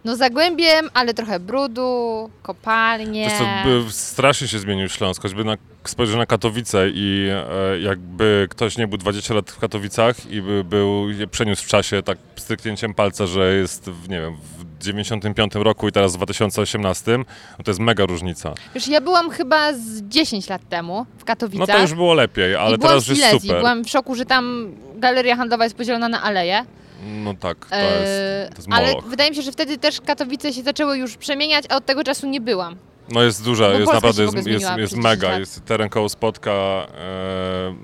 no 0.07 0.15
zagłębiem, 0.15 0.89
ale 0.93 1.13
trochę 1.13 1.39
brudu, 1.39 2.29
kopalnie. 2.43 3.29
By- 3.65 3.91
strasznie 3.91 4.47
się 4.47 4.59
zmienił 4.59 4.89
Śląsk, 4.89 5.21
choćby 5.21 5.43
na, 5.43 5.55
spojrzę 5.83 6.17
na 6.17 6.25
Katowice 6.25 6.89
i 6.89 7.27
e, 7.31 7.79
jakby 7.79 8.47
ktoś 8.49 8.77
nie 8.77 8.87
był 8.87 8.97
20 8.97 9.33
lat 9.33 9.51
w 9.51 9.59
Katowicach 9.59 10.31
i 10.31 10.41
by 10.41 10.63
był, 10.63 11.09
je 11.09 11.27
przeniósł 11.27 11.63
w 11.63 11.67
czasie 11.67 12.03
tak 12.03 12.17
stryknięciem 12.35 12.93
palca, 12.93 13.27
że 13.27 13.53
jest 13.55 13.89
w, 13.89 14.09
nie 14.09 14.19
wiem, 14.21 14.35
w 14.79 14.83
95 14.83 15.55
roku 15.55 15.87
i 15.87 15.91
teraz 15.91 16.13
w 16.13 16.15
2018, 16.17 17.17
no 17.17 17.25
to 17.63 17.71
jest 17.71 17.79
mega 17.79 18.05
różnica. 18.05 18.53
Już 18.75 18.87
ja 18.87 19.01
byłam 19.01 19.29
chyba 19.29 19.73
z 19.73 20.01
10 20.01 20.49
lat 20.49 20.69
temu 20.69 21.05
w 21.17 21.19
No 21.19 21.25
Katowicach. 21.25 21.67
to 21.75 21.81
już 21.81 21.93
było 21.93 22.13
lepiej, 22.13 22.55
ale 22.55 22.77
teraz 22.77 23.07
już 23.07 23.17
jest 23.19 23.41
super. 23.41 23.57
Byłam 23.57 23.83
w 23.83 23.89
szoku, 23.89 24.15
że 24.15 24.25
tam 24.25 24.71
galeria 24.95 25.35
handlowa 25.35 25.63
jest 25.63 25.77
podzielona 25.77 26.09
na 26.09 26.23
aleje. 26.23 26.65
No 27.07 27.33
tak, 27.33 27.65
to 27.69 27.75
Eee, 27.75 27.83
jest, 27.83 28.51
to 28.51 28.57
jest 28.57 28.67
ale 28.71 28.87
moloch. 28.87 29.05
wydaje 29.05 29.29
mi 29.29 29.35
się, 29.35 29.41
że 29.41 29.51
wtedy 29.51 29.77
też 29.77 30.01
Katowice 30.01 30.53
się 30.53 30.63
zaczęły 30.63 30.97
już 30.97 31.17
przemieniać, 31.17 31.65
a 31.69 31.75
od 31.77 31.85
tego 31.85 32.03
czasu 32.03 32.27
nie 32.27 32.41
byłam. 32.41 32.75
No 33.11 33.23
jest 33.23 33.43
duża, 33.43 33.67
jest 33.67 33.93
naprawdę, 33.93 34.23
jest, 34.23 34.35
jest, 34.35 34.45
zmieniła 34.47 34.79
jest 34.79 34.95
mega, 34.97 35.09
10 35.15 35.23
lat. 35.23 35.39
jest 35.39 35.65
teren 35.65 35.89
koło 35.89 36.09
Spotka, 36.09 36.51
e, 36.51 37.75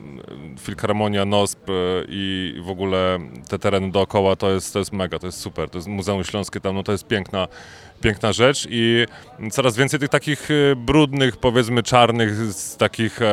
Filharmonia, 0.59 1.25
NOSP 1.25 1.69
e, 1.69 1.73
i 2.09 2.55
w 2.65 2.69
ogóle 2.69 3.19
te 3.49 3.59
tereny 3.59 3.91
dookoła 3.91 4.35
to 4.35 4.51
jest, 4.51 4.73
to 4.73 4.79
jest 4.79 4.93
mega, 4.93 5.19
to 5.19 5.25
jest 5.27 5.39
super. 5.41 5.69
To 5.69 5.77
jest 5.77 5.87
Muzeum 5.87 6.23
Śląskie 6.23 6.59
tam, 6.59 6.75
no 6.75 6.83
to 6.83 6.91
jest 6.91 7.07
piękna, 7.07 7.47
piękna 8.03 8.33
rzecz 8.33 8.67
i 8.69 9.05
coraz 9.51 9.77
więcej 9.77 9.99
tych 9.99 10.09
takich 10.09 10.51
e, 10.51 10.75
brudnych, 10.75 11.37
powiedzmy 11.37 11.83
czarnych, 11.83 12.35
z 12.53 12.77
takich 12.77 13.21
e, 13.21 13.25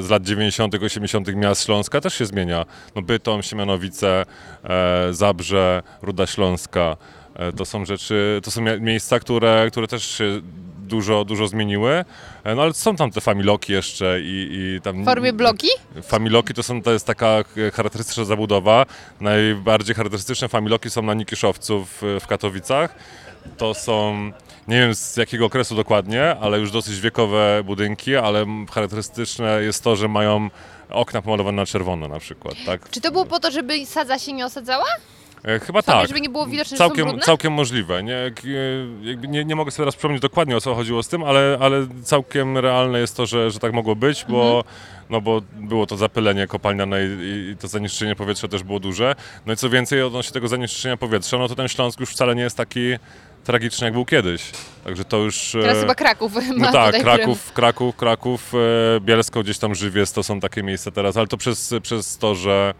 z 0.00 0.10
lat 0.10 0.22
90., 0.22 0.74
80. 0.74 1.34
miast 1.34 1.64
Śląska 1.64 2.00
też 2.00 2.14
się 2.14 2.26
zmienia. 2.26 2.66
No 2.94 3.02
Bytom, 3.02 3.42
Siemianowice, 3.42 4.26
e, 4.64 5.08
Zabrze, 5.10 5.82
Ruda 6.02 6.26
Śląska. 6.26 6.96
E, 7.34 7.52
to 7.52 7.64
są 7.64 7.84
rzeczy, 7.84 8.40
to 8.44 8.50
są 8.50 8.62
miejsca, 8.80 9.20
które, 9.20 9.66
które 9.70 9.86
też 9.86 10.06
się 10.06 10.40
dużo, 10.86 11.24
dużo 11.24 11.48
zmieniły. 11.48 12.04
No 12.56 12.62
ale 12.62 12.72
są 12.72 12.96
tam 12.96 13.10
te 13.10 13.20
familoki 13.20 13.72
jeszcze 13.72 14.20
i, 14.20 14.48
i 14.50 14.80
tam... 14.80 15.02
W 15.02 15.04
formie 15.04 15.32
bloki? 15.32 15.68
Familoki 16.02 16.54
to, 16.54 16.62
są, 16.62 16.82
to 16.82 16.92
jest 16.92 17.06
taka 17.06 17.44
charakterystyczna 17.72 18.24
zabudowa. 18.24 18.86
Najbardziej 19.20 19.94
charakterystyczne 19.94 20.48
familoki 20.48 20.90
są 20.90 21.02
na 21.02 21.14
Nikiszowcu 21.14 21.84
w, 21.84 22.02
w 22.20 22.26
Katowicach. 22.26 22.94
To 23.56 23.74
są, 23.74 24.14
nie 24.68 24.80
wiem 24.80 24.94
z 24.94 25.16
jakiego 25.16 25.46
okresu 25.46 25.74
dokładnie, 25.76 26.36
ale 26.40 26.58
już 26.58 26.70
dosyć 26.70 27.00
wiekowe 27.00 27.62
budynki, 27.64 28.16
ale 28.16 28.46
charakterystyczne 28.74 29.62
jest 29.62 29.84
to, 29.84 29.96
że 29.96 30.08
mają 30.08 30.50
okna 30.90 31.22
pomalowane 31.22 31.56
na 31.56 31.66
czerwono 31.66 32.08
na 32.08 32.18
przykład, 32.18 32.54
tak? 32.66 32.90
Czy 32.90 33.00
to 33.00 33.10
było 33.12 33.24
po 33.26 33.40
to, 33.40 33.50
żeby 33.50 33.86
sadza 33.86 34.18
się 34.18 34.32
nie 34.32 34.46
osadzała? 34.46 34.84
E, 35.44 35.58
Chyba 35.60 35.82
tak. 35.82 36.08
żeby 36.08 36.20
nie 36.20 36.28
było 36.28 36.46
widoczne, 36.46 36.76
Całkiem, 36.76 37.20
całkiem 37.20 37.52
możliwe. 37.52 38.02
Nie, 38.02 38.16
e, 38.16 38.32
nie, 39.28 39.44
nie 39.44 39.56
mogę 39.56 39.70
sobie 39.70 39.84
teraz 39.84 39.94
przypomnieć 39.96 40.22
dokładnie 40.22 40.56
o 40.56 40.60
co 40.60 40.74
chodziło 40.74 41.02
z 41.02 41.08
tym, 41.08 41.24
ale, 41.24 41.58
ale 41.60 41.86
całkiem 42.02 42.58
realne 42.58 42.98
jest 43.00 43.16
to, 43.16 43.26
że, 43.26 43.50
że 43.50 43.58
tak 43.58 43.72
mogło 43.72 43.96
być, 43.96 44.24
bo, 44.28 44.56
Mhm. 44.56 44.74
no 45.10 45.20
bo 45.20 45.42
było 45.56 45.86
to 45.86 45.96
zapylenie 45.96 46.46
kopalniane 46.46 47.00
i, 47.04 47.50
i 47.52 47.56
to 47.56 47.68
zanieczyszczenie 47.68 48.16
powietrza 48.16 48.48
też 48.48 48.62
było 48.62 48.80
duże. 48.80 49.14
No 49.46 49.52
i 49.52 49.56
co 49.56 49.70
więcej 49.70 50.02
odnośnie 50.02 50.32
tego 50.32 50.48
zanieczyszczenia 50.48 50.96
powietrza, 50.96 51.38
no 51.38 51.48
to 51.48 51.54
ten 51.54 51.68
Śląsk 51.68 52.00
już 52.00 52.10
wcale 52.10 52.34
nie 52.34 52.42
jest 52.42 52.56
taki 52.56 52.80
tragiczny 53.46 53.84
jak 53.84 53.94
był 53.94 54.04
kiedyś. 54.04 54.50
Także 54.84 55.04
to 55.04 55.16
już... 55.16 55.54
e, 55.54 55.60
Teraz 55.62 55.78
chyba 55.78 55.94
Kraków 55.94 56.32
no 56.56 56.72
tak, 56.72 57.02
Kraków, 57.02 57.52
Kraków, 57.52 57.96
Kraków, 57.96 58.52
e, 58.54 59.00
Bielsko, 59.00 59.42
gdzieś 59.42 59.58
tam 59.58 59.74
Żywiec, 59.74 60.12
to 60.12 60.22
są 60.22 60.40
takie 60.40 60.62
miejsca 60.62 60.90
teraz, 60.90 61.16
ale 61.16 61.26
to 61.26 61.36
przez, 61.36 61.74
przez 61.82 62.18
to, 62.18 62.34
że 62.34 62.74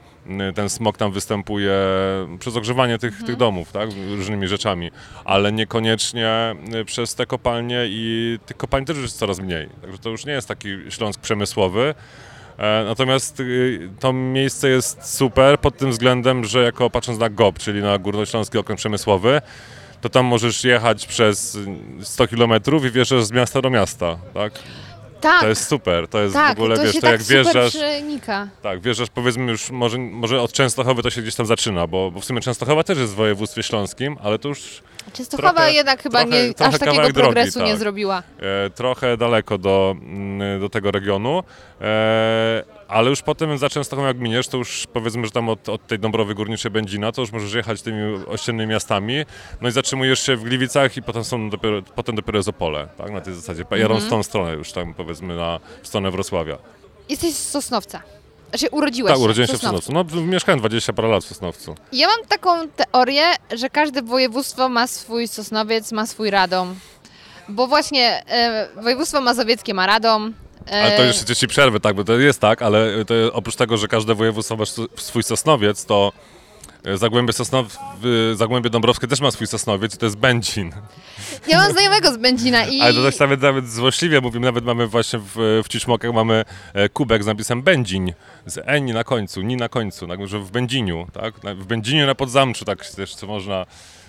ten 0.54 0.68
smog 0.68 0.96
tam 0.96 1.12
występuje 1.12 1.75
przez 2.38 2.56
ogrzewanie 2.56 2.99
tych, 2.99 3.11
Mhm. 3.11 3.26
tych 3.26 3.37
domów, 3.37 3.73
tak, 3.73 3.88
różnymi 4.08 4.49
rzeczami, 4.49 4.90
ale 5.25 5.52
niekoniecznie 5.52 6.28
e, 6.28 6.85
przez 6.85 7.14
te 7.14 7.26
kopalnie 7.26 7.85
i 7.87 8.38
tych 8.46 8.56
kopalń 8.56 8.85
też 8.85 8.96
już 8.96 9.04
jest 9.04 9.18
coraz 9.18 9.38
mniej, 9.40 9.68
także 9.82 9.99
to 9.99 10.11
już 10.11 10.26
nie 10.26 10.32
jest 10.32 10.49
taki 10.49 10.68
Śląsk 10.90 11.20
przemysłowy, 11.20 11.94
Natomiast 12.85 13.40
y, 13.40 13.90
to 14.00 14.12
miejsce 14.12 14.68
jest 14.68 15.16
super 15.16 15.61
pod 15.61 15.76
tym 15.76 15.90
względem, 15.90 16.44
że 16.44 16.62
jako 16.62 16.90
patrząc 16.90 17.18
na 17.18 17.28
GOP, 17.28 17.58
czyli 17.58 17.82
na 17.82 17.99
Górnośląski 17.99 18.58
Okręg 18.58 18.78
Przemysłowy, 18.78 19.40
to 20.06 20.10
tam 20.10 20.26
możesz 20.26 20.64
jechać 20.64 21.06
przez 21.06 21.54
y, 21.54 21.66
100 22.02 22.28
km 22.28 22.52
i 22.86 22.90
wjeżdżasz 22.90 23.25
z 23.25 23.32
miasta 23.32 23.62
do 23.62 23.70
miasta, 23.70 24.16
tak? 24.34 24.52
Tak, 25.20 25.40
To 25.40 25.48
jest 25.48 25.68
super, 25.68 26.08
to 26.08 26.20
jest 26.20 26.34
tak, 26.34 26.56
w 26.56 26.60
ogóle, 26.60 26.76
to 26.76 26.82
wiesz, 26.82 26.94
to 26.94 27.00
tak 27.00 27.10
jak 27.10 27.22
wjeżdżasz, 27.22 27.72
przenika. 27.76 28.48
tak, 28.62 28.80
wjeżdżasz 28.80 29.08
powiedzmy 29.10 29.52
już, 29.52 29.70
może, 29.70 29.98
może 29.98 30.40
od 30.42 30.52
Częstochowy 30.52 31.02
to 31.02 31.10
się 31.10 31.22
gdzieś 31.22 31.34
tam 31.34 31.46
zaczyna, 31.46 31.86
bo, 31.86 32.10
bo 32.10 32.20
w 32.20 32.25
sumie 32.25 32.40
Częstochowa 32.40 32.82
też 32.82 32.98
jest 32.98 33.12
w 33.12 33.14
województwie 33.16 33.62
śląskim, 33.62 34.16
ale 34.22 34.38
to 34.38 34.48
już 34.48 34.82
Częstochowa 35.12 35.52
trochę- 35.52 35.72
jednak 35.72 36.02
chyba 36.02 36.22
trochę- 36.25 36.46
nie, 36.48 36.54
trochę 36.54 36.68
aż 36.72 36.78
takiego 36.78 36.92
kawałek 36.92 37.12
drogi, 37.12 37.32
progresu 37.34 37.60
nie 37.62 37.70
tak. 37.70 37.78
zrobiła. 37.78 38.22
e, 38.66 38.70
trochę 38.70 39.16
daleko 39.16 39.58
do, 39.58 39.94
mm, 40.00 40.60
do 40.60 40.68
tego 40.68 40.90
regionu, 40.90 41.42
e, 41.80 42.64
ale 42.88 43.10
już 43.10 43.22
potem 43.22 43.58
za 43.58 43.68
Częstochową 43.68 44.08
jak 44.08 44.18
miniesz, 44.18 44.48
to 44.48 44.56
już 44.56 44.86
powiedzmy, 44.92 45.24
że 45.24 45.30
tam 45.30 45.48
od, 45.48 45.68
od 45.68 45.86
tej 45.86 45.98
Dąbrowy 45.98 46.34
Górniczej 46.34 46.70
Będzina, 46.70 47.12
to 47.12 47.20
już 47.20 47.32
możesz 47.32 47.54
jechać 47.54 47.82
tymi 47.82 48.24
ościennymi 48.26 48.70
miastami, 48.72 49.24
no 49.60 49.68
i 49.68 49.72
zatrzymujesz 49.72 50.20
się 50.26 50.36
w 50.36 50.42
Gliwicach 50.44 50.96
i 50.96 51.02
potem 51.02 51.24
są 51.24 51.50
dopiero, 51.50 51.82
potem 51.82 52.14
dopiero 52.16 52.38
jest 52.38 52.48
Opole, 52.48 52.88
tak, 52.98 53.10
na 53.10 53.20
tej 53.20 53.34
zasadzie, 53.34 53.64
jadąc 53.70 54.02
Mhm. 54.02 54.06
w 54.06 54.08
tą 54.10 54.22
stronę 54.22 54.52
już 54.54 54.72
tam 54.72 54.94
powiedzmy 54.94 55.36
na 55.36 55.60
w 55.82 55.88
stronę 55.88 56.10
Wrocławia. 56.10 56.58
Jesteś 57.08 57.34
z 57.34 57.50
Sosnowca. 57.50 58.02
Znaczy 58.50 58.68
urodziłeś 58.70 59.12
Tak, 59.12 59.20
urodziłem 59.20 59.49
się 59.49 59.58
w 59.58 59.60
Sosnowcu. 59.60 59.92
No, 59.92 60.04
mieszkałem 60.22 60.58
20 60.58 60.92
parę 60.92 61.08
lat 61.08 61.25
w 61.25 61.26
Sosnowcu. 61.26 61.75
Ja 61.92 62.06
mam 62.08 62.26
taką 62.28 62.68
teorię, 62.68 63.25
że 63.56 63.70
każde 63.70 64.02
województwo 64.02 64.68
ma 64.68 64.86
swój 64.86 65.28
Sosnowiec, 65.28 65.92
ma 65.92 66.06
swój 66.06 66.30
Radom. 66.30 66.75
Bo 67.49 67.66
właśnie 67.66 68.22
e, 68.28 68.68
województwo 68.82 69.20
mazowieckie 69.20 69.75
ma 69.75 69.86
Radom. 69.86 70.34
E, 70.70 70.82
Ale 70.82 70.96
to 70.96 71.04
już 71.04 71.16
jeszcze 71.16 71.36
ci 71.36 71.48
przerwę, 71.48 71.80
tak, 71.80 71.96
bo 71.96 72.04
to 72.04 72.18
jest 72.18 72.40
tak, 72.40 72.62
ale 72.62 73.04
oprócz 73.32 73.56
tego, 73.56 73.76
że 73.76 73.88
każde 73.88 74.14
województwo 74.14 74.56
ma 74.56 74.64
swój 74.96 75.22
Sosnowiec, 75.22 75.84
to 75.84 76.12
e, 76.84 76.98
Zagłębie, 76.98 77.32
Sosnow... 77.32 77.66
Zagłębie 78.34 78.70
Dąbrowskie 78.70 79.06
też 79.06 79.20
ma 79.20 79.30
swój 79.30 79.46
Sosnowiec 79.46 79.94
i 79.94 79.98
to 79.98 80.06
jest 80.06 80.16
Będzin. 80.16 80.72
Ja 81.48 81.58
mam 81.58 81.72
znajomego 81.72 82.12
z 82.12 82.16
Będzina 82.16 82.66
i... 82.66 82.80
Ale 82.80 82.94
to 82.94 83.02
tak 83.02 83.20
nawet, 83.20 83.42
nawet 83.42 83.70
złośliwie 83.70 84.20
mówimy, 84.20 84.46
nawet 84.46 84.64
mamy 84.64 84.86
właśnie 84.86 85.18
w, 85.18 85.60
w 85.64 85.68
Ciszmokach 85.68 86.12
mamy 86.12 86.44
e, 86.74 86.88
kubek 86.88 87.22
z 87.22 87.26
napisem 87.26 87.62
Będzin, 87.62 88.12
z 88.46 88.58
Eni 88.64 88.92
na 88.92 89.04
końcu, 89.04 89.42
ni 89.42 89.56
na 89.56 89.68
końcu, 89.68 90.06
tak, 90.06 90.28
że 90.28 90.38
w 90.38 90.50
Będziniu, 90.50 91.06
tak, 91.12 91.34
w 91.56 91.66
Będziniu 91.66 92.06
na 92.06 92.14
Podzamczu, 92.14 92.64
tak 92.64 92.86
też 92.86 93.14
co 93.14 93.26
można, 93.26 93.66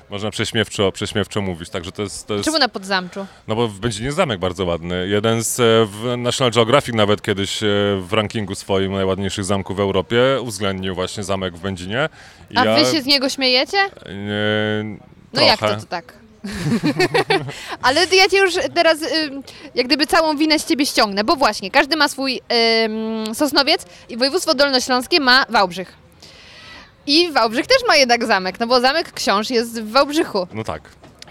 można 0.10 0.32
prześmiewczo, 0.32 0.92
prześmiewczo 0.92 1.42
mówić, 1.42 1.70
także 1.70 1.92
to 1.92 2.02
jest, 2.02 2.28
to 2.28 2.34
jest 2.34 2.46
Czemu 2.46 2.60
na 2.60 2.70
Podzamczu? 2.70 3.26
no 3.48 3.56
bo 3.56 3.68
w 3.68 3.80
Będzinie 3.80 4.06
jest 4.06 4.18
zamek 4.18 4.40
bardzo 4.40 4.66
ładny. 4.66 5.08
Jeden 5.08 5.44
z 5.44 5.60
e, 5.60 5.64
w 5.86 6.18
National 6.18 6.52
Geographic 6.52 6.96
nawet 6.96 7.22
kiedyś 7.22 7.64
e, 7.64 7.68
w 8.02 8.08
rankingu 8.14 8.56
swoim 8.56 8.92
najładniejszych 8.92 9.46
zamków 9.46 9.78
w 9.78 9.80
Europie 9.80 10.22
uwzględnił 10.42 10.96
właśnie 10.96 11.24
zamek 11.24 11.58
w 11.58 11.60
Będzinie. 11.62 12.10
I 12.52 12.58
A 12.58 12.66
ja, 12.66 12.76
wy 12.76 12.92
się 12.92 13.02
z 13.02 13.06
niego 13.06 13.30
śmiejecie? 13.30 13.78
e, 13.78 13.90
No 15.34 15.42
jak 15.42 15.60
to, 15.60 15.76
to 15.76 15.86
tak? 15.90 16.14
Ale 17.82 18.06
ja 18.12 18.30
cię 18.30 18.38
już 18.38 18.54
teraz 18.76 18.98
ym, 19.02 19.44
jak 19.76 19.88
gdyby 19.88 20.08
całą 20.08 20.38
winę 20.38 20.60
z 20.60 20.66
ciebie 20.66 20.86
ściągnę, 20.86 21.24
bo 21.24 21.36
właśnie 21.36 21.72
każdy 21.72 21.96
ma 21.96 22.08
swój 22.08 22.42
ym, 23.26 23.36
Sosnowiec 23.36 23.86
i 24.10 24.18
województwo 24.18 24.54
dolnośląskie 24.56 25.20
ma 25.20 25.46
Wałbrzych. 25.50 26.07
I 27.08 27.32
Wałbrzych 27.32 27.68
też 27.68 27.78
ma 27.88 27.96
jednak 27.96 28.26
zamek, 28.26 28.60
no 28.60 28.68
bo 28.68 28.82
zamek 28.82 29.12
książ 29.12 29.50
jest 29.50 29.82
w 29.82 29.92
Wałbrzychu. 29.92 30.48
No 30.54 30.64
tak. 30.64 30.82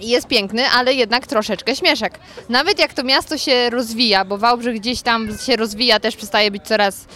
I 0.01 0.09
jest 0.09 0.27
piękny, 0.27 0.69
ale 0.69 0.95
jednak 0.95 1.27
troszeczkę 1.27 1.77
śmieszek. 1.77 2.19
Nawet 2.49 2.79
jak 2.79 2.95
to 2.95 3.03
miasto 3.05 3.39
się 3.39 3.71
rozwija, 3.71 4.25
bo 4.25 4.39
Wałbrzych 4.39 4.77
gdzieś 4.77 5.03
tam 5.03 5.29
się 5.39 5.57
rozwija, 5.57 6.01
też 6.01 6.17
przestaje 6.17 6.51
być 6.51 6.63
coraz 6.65 7.07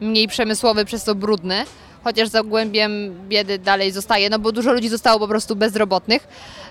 mniej 0.00 0.28
przemysłowy, 0.28 0.84
przez 0.84 1.04
to 1.04 1.14
brudny, 1.14 1.64
chociaż 2.04 2.28
zagłębiem 2.28 2.90
biedy 3.28 3.58
dalej 3.58 3.92
zostaje, 3.92 4.30
no 4.30 4.38
bo 4.38 4.52
dużo 4.52 4.72
ludzi 4.72 4.88
zostało 4.88 5.18
po 5.18 5.28
prostu 5.28 5.56
bezrobotnych, 5.56 6.28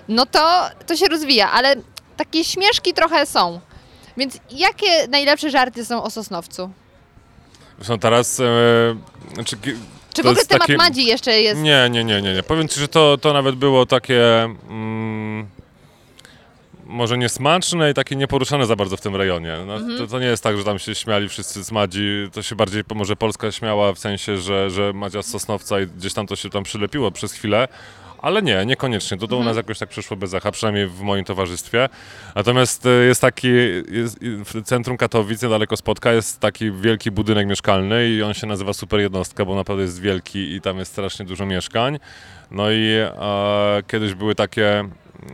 no 0.08 0.26
to, 0.26 0.62
to 0.86 0.96
się 0.96 1.06
rozwija, 1.06 1.50
ale 1.50 1.76
takie 2.16 2.44
śmieszki 2.44 2.92
trochę 2.92 3.26
są. 3.26 3.60
Więc 4.16 4.38
jakie 4.50 5.08
najlepsze 5.08 5.50
żarty 5.50 5.84
są 5.84 6.02
o 6.02 6.10
Sosnowcu? 6.10 6.70
Zresztą 7.76 7.98
teraz... 7.98 8.40
E, 8.40 8.44
znaczy, 9.34 9.56
Czy 10.16 10.22
w 10.22 10.26
ogóle 10.26 10.44
temat 10.46 10.66
takie- 10.66 10.76
Madzi 10.76 11.04
jeszcze 11.06 11.40
jest? 11.40 11.60
Nie, 11.62 11.88
nie, 11.90 12.04
nie, 12.04 12.22
nie, 12.22 12.34
nie. 12.34 12.42
Powiem 12.42 12.68
ci, 12.68 12.80
że 12.80 12.88
to, 12.88 13.18
to 13.18 13.32
nawet 13.32 13.54
było 13.54 13.86
takie... 13.86 14.44
Mm, 14.68 15.46
może 16.84 17.18
niesmaczne 17.18 17.90
i 17.90 17.94
takie 17.94 18.16
nieporuszane 18.16 18.66
za 18.66 18.76
bardzo 18.76 18.96
w 18.96 19.00
tym 19.00 19.16
rejonie. 19.16 19.56
No, 19.66 19.74
Mhm. 19.76 19.98
to, 19.98 20.06
to 20.06 20.18
nie 20.18 20.26
jest 20.26 20.42
tak, 20.42 20.58
że 20.58 20.64
tam 20.64 20.78
się 20.78 20.94
śmiali 20.94 21.28
wszyscy 21.28 21.64
z 21.64 21.72
Madzi. 21.72 22.28
To 22.32 22.42
się 22.42 22.56
bardziej 22.56 22.82
może 22.94 23.16
Polska 23.16 23.52
śmiała 23.52 23.92
w 23.92 23.98
sensie, 23.98 24.38
że, 24.38 24.70
że 24.70 24.92
Madzia 24.92 25.22
z 25.22 25.26
Sosnowca 25.26 25.80
i 25.80 25.86
gdzieś 25.86 26.12
tam 26.14 26.26
to 26.26 26.36
się 26.36 26.50
tam 26.50 26.62
przylepiło 26.64 27.10
przez 27.10 27.32
chwilę. 27.32 27.68
Ale 28.26 28.42
nie, 28.42 28.66
niekoniecznie. 28.66 29.16
To, 29.16 29.24
u 29.26 29.28
Mhm. 29.28 29.44
nas 29.44 29.56
jakoś 29.56 29.78
tak 29.78 29.88
przeszło 29.88 30.16
bez 30.16 30.34
echa, 30.34 30.50
przynajmniej 30.50 30.86
w 30.86 31.00
moim 31.00 31.24
towarzystwie. 31.24 31.88
Natomiast 32.34 32.86
e, 32.86 32.90
jest 32.90 33.20
taki, 33.20 33.48
jest, 33.90 34.18
w 34.22 34.62
centrum 34.62 34.96
Katowic, 34.96 35.42
niedaleko 35.42 35.76
Spotka, 35.76 36.12
jest 36.12 36.40
taki 36.40 36.72
wielki 36.72 37.10
budynek 37.10 37.46
mieszkalny 37.46 38.08
i 38.08 38.22
on 38.22 38.34
się 38.34 38.46
nazywa 38.46 38.72
Super 38.72 39.00
Jednostka, 39.00 39.44
bo 39.44 39.54
naprawdę 39.54 39.82
jest 39.82 40.00
wielki 40.00 40.52
i 40.54 40.60
tam 40.60 40.78
jest 40.78 40.92
strasznie 40.92 41.26
dużo 41.26 41.46
mieszkań. 41.46 41.98
No 42.50 42.70
i 42.70 42.86
e, 42.94 43.82
kiedyś 43.86 44.14
były 44.14 44.34
takie... 44.34 44.88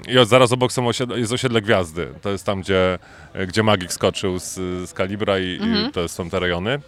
I 0.08 0.26
zaraz 0.26 0.52
obok 0.52 0.72
są 0.72 0.88
osiedle, 0.88 1.18
jest 1.18 1.32
osiedle 1.32 1.62
Gwiazdy. 1.62 2.08
To 2.22 2.30
jest 2.30 2.46
tam, 2.46 2.60
gdzie, 2.60 2.98
gdzie 3.46 3.62
Magik 3.62 3.92
skoczył 3.92 4.38
z, 4.38 4.54
z 4.88 4.92
kalibra 4.92 5.38
i, 5.38 5.44
i 5.44 5.92
to 5.92 6.08
są 6.08 6.30
te 6.30 6.40
rejony. 6.40 6.78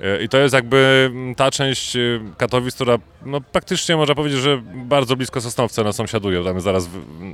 E, 0.00 0.22
I 0.22 0.28
to 0.28 0.38
jest 0.38 0.54
jakby 0.54 1.10
mm, 1.12 1.34
ta 1.34 1.50
część 1.50 1.96
e, 1.96 2.00
Katowic, 2.36 2.74
która 2.74 2.98
no, 3.26 3.40
praktycznie 3.40 3.96
można 3.96 4.14
powiedzieć, 4.14 4.40
że 4.40 4.62
bardzo 4.74 5.16
blisko 5.16 5.40
Sosnowca 5.40 5.84
nas 5.84 5.96
sąsiaduje. 5.96 6.44
Tam 6.44 6.54
jest 6.54 6.64
zaraz 6.64 6.88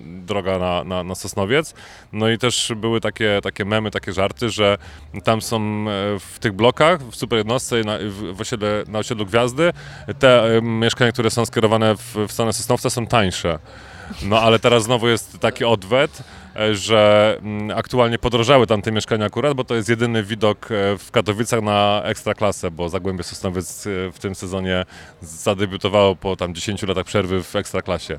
droga 0.07 0.59
na, 0.59 0.85
na, 0.85 1.05
na 1.05 1.15
Sosnowiec. 1.15 1.75
No 2.13 2.29
i 2.29 2.39
też 2.39 2.73
były 2.77 3.01
takie, 3.01 3.41
takie 3.43 3.65
memy, 3.65 3.91
takie 3.91 4.13
żarty, 4.13 4.51
że 4.51 4.79
tam 5.25 5.43
są 5.43 5.57
e, 5.57 5.61
w 6.19 6.39
tych 6.41 6.53
blokach, 6.53 7.03
w 7.03 7.17
super 7.17 7.39
jednostce, 7.39 7.81
na, 7.81 7.99
w, 8.33 8.41
osiedle, 8.41 8.85
na 8.89 8.99
osiedlu 8.99 9.27
Gwiazdy, 9.27 9.73
te 10.19 10.61
mieszkania, 10.63 11.13
które 11.13 11.31
są 11.31 11.47
skierowane 11.47 11.95
w, 11.97 12.17
w 12.29 12.33
stronę 12.33 12.53
Sosnowca 12.53 12.91
są 12.91 13.07
tańsze. 13.07 13.59
No 14.23 14.41
ale 14.41 14.59
teraz 14.59 14.83
znowu 14.83 15.09
jest 15.09 15.39
taki 15.39 15.65
odwet, 15.65 16.23
że 16.73 17.37
mm, 17.43 17.79
aktualnie 17.79 18.19
podrożały 18.19 18.67
tam 18.67 18.83
te 18.83 18.93
mieszkania 18.93 19.27
akurat, 19.27 19.55
bo 19.55 19.65
to 19.65 19.75
jest 19.75 19.89
jedyny 19.89 20.23
widok 20.23 20.65
e, 20.73 20.99
w 20.99 21.11
Katowicach 21.11 21.63
na 21.63 22.03
ekstraklasę, 22.05 22.71
bo 22.71 22.89
Zagłębie 22.89 23.23
Sosnowiec 23.23 23.87
e, 23.87 23.91
w 24.13 24.19
tym 24.19 24.35
sezonie 24.35 24.85
zadebiutowało 25.23 26.17
po 26.17 26.37
tam 26.37 26.55
10 26.55 26.83
latach 26.83 27.05
przerwy 27.05 27.43
w 27.43 27.57
ekstraklasie. 27.57 28.19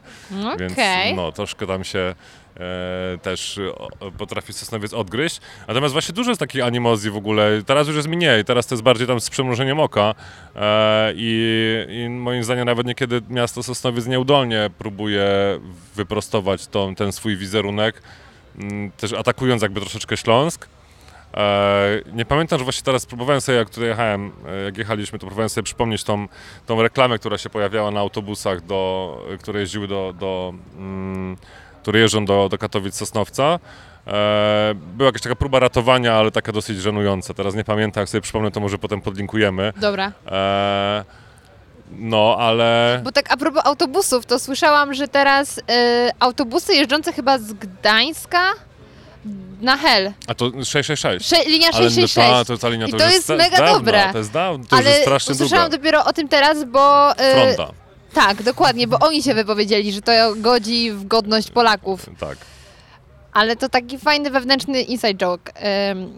Więc 0.59 0.73
Okej. 0.73 1.15
no, 1.15 1.31
troszkę 1.31 1.67
tam 1.67 1.83
się 1.83 1.99
e, 1.99 2.15
też 3.21 3.59
o, 3.99 4.11
potrafi 4.17 4.53
Sosnowiec 4.53 4.93
odgryźć. 4.93 5.41
Natomiast 5.67 5.93
właśnie 5.93 6.13
dużo 6.13 6.31
jest 6.31 6.39
takich 6.39 6.63
animozji 6.63 7.11
w 7.11 7.17
ogóle. 7.17 7.61
Teraz 7.65 7.87
już 7.87 7.95
jest 7.95 8.07
mniej, 8.07 8.45
teraz 8.45 8.67
to 8.67 8.75
jest 8.75 8.83
bardziej 8.83 9.07
tam 9.07 9.19
z 9.21 9.29
przymrużeniem 9.29 9.79
oka 9.79 10.15
e, 10.55 11.13
i, 11.15 11.85
i 11.89 12.09
moim 12.09 12.43
zdaniem 12.43 12.65
nawet 12.65 12.87
niekiedy 12.87 13.21
miasto 13.29 13.63
Sosnowiec 13.63 14.07
nieudolnie 14.07 14.69
próbuje 14.77 15.25
wyprostować 15.95 16.67
tą, 16.67 16.95
ten 16.95 17.11
swój 17.11 17.37
wizerunek, 17.37 18.01
m, 18.59 18.91
też 18.97 19.13
atakując 19.13 19.61
jakby 19.61 19.81
troszeczkę 19.81 20.17
Śląsk. 20.17 20.67
E, 21.33 22.01
nie 22.13 22.25
pamiętam, 22.25 22.59
że 22.59 22.63
właśnie 22.63 22.83
teraz 22.83 23.05
próbowałem 23.05 23.41
sobie, 23.41 23.57
jak 23.57 23.69
tutaj 23.69 23.89
jechałem, 23.89 24.31
e, 24.47 24.63
jak 24.63 24.77
jechaliśmy, 24.77 25.19
to 25.19 25.25
próbowałem 25.25 25.49
sobie 25.49 25.63
przypomnieć 25.63 26.03
tą, 26.03 26.27
tą 26.65 26.81
reklamę, 26.81 27.19
która 27.19 27.37
się 27.37 27.49
pojawiała 27.49 27.91
na 27.91 27.99
autobusach, 27.99 28.61
do, 28.65 29.17
które 29.39 29.59
jeździły 29.59 29.87
do, 29.87 30.13
do 30.19 30.53
mm, 30.77 31.37
które 31.81 31.99
jeżdżą 31.99 32.25
do, 32.25 32.49
do 32.49 32.57
Katowic 32.57 32.95
Sosnowca. 32.95 33.59
E, 34.07 34.73
była 34.75 35.05
jakaś 35.07 35.21
taka 35.21 35.35
próba 35.35 35.59
ratowania, 35.59 36.13
ale 36.13 36.31
taka 36.31 36.51
dosyć 36.51 36.77
żenująca. 36.81 37.33
Teraz 37.33 37.55
nie 37.55 37.63
pamiętam, 37.63 38.01
jak 38.01 38.09
sobie 38.09 38.21
przypomnę, 38.21 38.51
to 38.51 38.59
może 38.59 38.77
potem 38.77 39.01
podlinkujemy. 39.01 39.73
Dobra. 39.77 40.11
E, 40.31 41.03
no, 41.91 42.35
ale... 42.39 43.01
Bo 43.03 43.11
tak 43.11 43.33
a 43.33 43.37
propos 43.37 43.61
autobusów, 43.65 44.25
to 44.25 44.39
słyszałam, 44.39 44.93
że 44.93 45.07
teraz 45.07 45.57
y, 45.57 45.61
autobusy 46.19 46.73
jeżdżące 46.75 47.13
chyba 47.13 47.37
z 47.37 47.53
Gdańska 47.53 48.41
na 49.61 49.77
Hel. 49.77 50.11
A 50.27 50.33
to 50.35 50.45
666. 50.45 51.29
Sze- 51.29 51.49
linia 51.49 51.67
Ale 51.73 51.89
666. 51.89 52.15
ta, 52.15 52.45
to 52.45 52.57
ta 52.57 52.69
linia 52.69 52.87
I 52.87 52.91
to, 52.91 52.97
to 52.97 53.09
jest 53.09 53.27
da- 53.27 53.35
mega 53.35 53.73
dobre. 53.73 54.09
To 54.11 54.17
jest 54.17 54.31
dawno, 54.31 54.65
to 54.69 54.75
Ale 54.75 54.89
jest 54.89 55.01
strasznie 55.01 55.35
usłyszałam 55.35 55.69
długo. 55.69 55.77
dopiero 55.77 56.05
o 56.05 56.13
tym 56.13 56.27
teraz, 56.27 56.63
bo... 56.63 57.11
y, 57.11 57.15
Fronta, 57.55 57.73
Tak, 58.13 58.43
dokładnie, 58.43 58.87
bo 58.87 58.99
oni 58.99 59.23
się 59.23 59.33
wypowiedzieli, 59.33 59.91
że 59.91 60.01
to 60.01 60.11
godzi 60.37 60.91
w 60.91 61.07
godność 61.07 61.51
Polaków. 61.51 62.05
tak. 62.19 62.37
Ale 63.33 63.55
to 63.55 63.69
taki 63.69 63.97
fajny 63.97 64.29
wewnętrzny 64.29 64.81
inside 64.81 65.13
joke. 65.15 65.51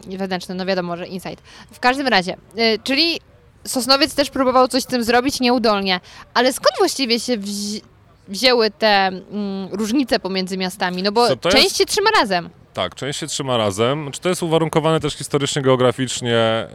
Wewnętrzny, 0.08 0.56
no 0.56 0.65
wiadomo, 0.65 0.97
że 0.97 1.08
inside. 1.08 1.41
W 1.71 1.79
każdym 1.79 2.08
razie, 2.08 2.38
y, 2.58 2.79
czyli 2.84 3.19
Sosnowiec 3.67 4.15
też 4.15 4.29
próbował 4.29 4.67
coś 4.67 4.84
z 4.84 4.86
tym 4.86 5.03
zrobić 5.03 5.39
nieudolnie. 5.39 5.99
Ale 6.34 6.53
skąd 6.53 6.77
właściwie 6.77 7.19
się 7.19 7.38
wzi- 7.38 7.82
wzięły 8.27 8.71
te 8.71 8.88
mm, 9.08 9.23
różnice 9.71 10.19
pomiędzy 10.19 10.58
miastami? 10.58 11.03
No 11.03 11.12
bo 11.12 11.36
część 11.38 11.63
jest? 11.63 11.77
się 11.77 11.86
trzyma 11.86 12.10
razem. 12.19 12.49
Tak, 12.73 12.95
część 12.95 13.19
się 13.19 13.27
trzyma 13.27 13.58
razem. 13.58 14.12
Czy 14.12 14.21
to 14.21 14.29
jest 14.29 14.43
uwarunkowane 14.43 14.99
też 14.99 15.13
historycznie, 15.13 15.62
geograficznie 15.62 16.36
e, 16.38 16.67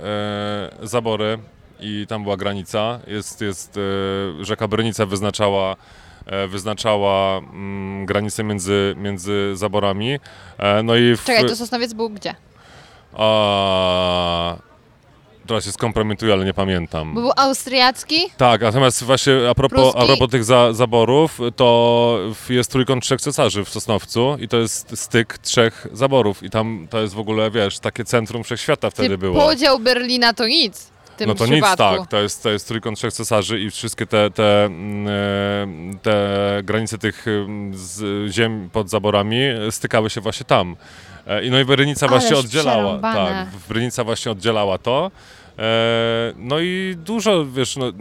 zabory 0.82 1.38
i 1.80 2.06
tam 2.08 2.22
była 2.22 2.36
granica. 2.36 3.00
Jest, 3.06 3.40
jest 3.40 3.78
e, 4.40 4.44
rzeka 4.44 4.68
Brynica 4.68 5.06
wyznaczała, 5.06 5.76
e, 6.26 6.48
wyznaczała 6.48 7.38
mm, 7.38 8.06
granicę 8.06 8.44
między, 8.44 8.94
między 8.98 9.56
zaborami. 9.56 10.18
E, 10.58 10.82
no 10.82 10.96
i 10.96 11.16
w, 11.16 11.24
Czekaj, 11.24 11.46
to 11.48 11.56
Sosnowiec 11.56 11.92
był 11.92 12.10
gdzie? 12.10 12.34
a, 13.12 14.56
teraz 15.46 15.64
się 15.64 15.72
skompromituję, 15.72 16.32
ale 16.32 16.44
nie 16.44 16.54
pamiętam. 16.54 17.14
Bo 17.14 17.20
był 17.20 17.30
austriacki? 17.36 18.30
Tak, 18.36 18.60
natomiast 18.60 19.04
właśnie 19.04 19.32
a 19.50 19.54
propos, 19.54 19.94
a 19.96 20.06
propos 20.06 20.30
tych 20.30 20.44
za, 20.44 20.72
zaborów, 20.72 21.38
to 21.56 22.18
jest 22.48 22.70
trójkąt 22.72 23.04
trzech 23.04 23.20
cesarzy 23.20 23.64
w 23.64 23.68
Sosnowcu 23.68 24.36
i 24.40 24.48
to 24.48 24.56
jest 24.56 24.98
styk 24.98 25.38
trzech 25.38 25.86
zaborów 25.92 26.42
i 26.42 26.50
tam 26.50 26.86
to 26.90 27.00
jest 27.00 27.14
w 27.14 27.18
ogóle, 27.18 27.50
wiesz, 27.50 27.78
takie 27.78 28.04
centrum 28.04 28.44
wszechświata 28.44 28.90
wtedy 28.90 29.08
Ty, 29.08 29.18
było. 29.18 29.46
Podział 29.46 29.78
Berlina 29.78 30.32
to 30.32 30.46
nic 30.46 30.97
tym 31.18 31.28
No 31.28 31.34
to 31.34 31.44
przypadku. 31.44 31.84
nic, 31.94 31.98
tak, 32.00 32.10
to 32.10 32.16
jest, 32.20 32.42
to 32.42 32.50
jest 32.50 32.68
trójkąt 32.68 32.98
trzech 32.98 33.12
cesarzy 33.12 33.60
i 33.60 33.70
wszystkie 33.70 34.06
te, 34.06 34.30
te, 34.30 34.64
mm, 34.64 35.06
e, 35.08 35.98
te 36.02 36.26
granice 36.64 36.98
tych 36.98 37.28
mm, 37.28 37.72
ziem 38.28 38.70
pod 38.72 38.90
zaborami 38.90 39.38
stykały 39.70 40.10
się 40.10 40.20
właśnie 40.20 40.44
tam. 40.46 40.76
E, 41.26 41.44
I 41.44 41.50
no 41.50 41.60
i 41.60 41.64
Brynica 41.64 42.06
Ależ 42.06 42.22
właśnie 42.22 42.36
oddzielała, 42.36 42.98
tak, 42.98 43.48
Brynica 43.68 44.04
właśnie 44.04 44.32
oddzielała 44.32 44.78
to. 44.78 45.10
E, 45.58 46.32
No 46.36 46.58
i 46.60 46.94
dużo, 46.98 47.46
wiesz, 47.46 47.76
no, 47.76 47.92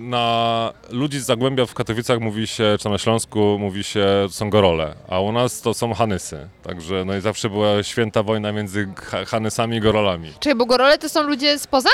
na, 0.00 0.72
ludzi 0.90 1.20
z 1.20 1.24
Zagłębia 1.24 1.66
w 1.66 1.74
Katowicach 1.74 2.20
mówi 2.20 2.46
się, 2.46 2.76
czy 2.80 2.88
na 2.88 2.98
Śląsku 2.98 3.56
mówi 3.58 3.84
się, 3.84 4.06
są 4.30 4.50
gorole, 4.50 4.94
a 5.08 5.20
u 5.20 5.32
nas 5.32 5.60
to 5.60 5.74
są 5.74 5.94
Hanysy. 5.94 6.48
Także 6.62 7.04
no 7.04 7.16
i 7.16 7.20
zawsze 7.20 7.50
była 7.50 7.82
święta 7.82 8.22
wojna 8.22 8.52
między 8.52 8.88
Ha- 8.96 9.24
Hanysami 9.24 9.76
i 9.76 9.80
gorolami. 9.80 10.32
Czekaj, 10.40 10.54
bo 10.54 10.66
Gorole 10.66 10.98
to 10.98 11.08
są 11.08 11.22
ludzie 11.22 11.58
spoza? 11.58 11.90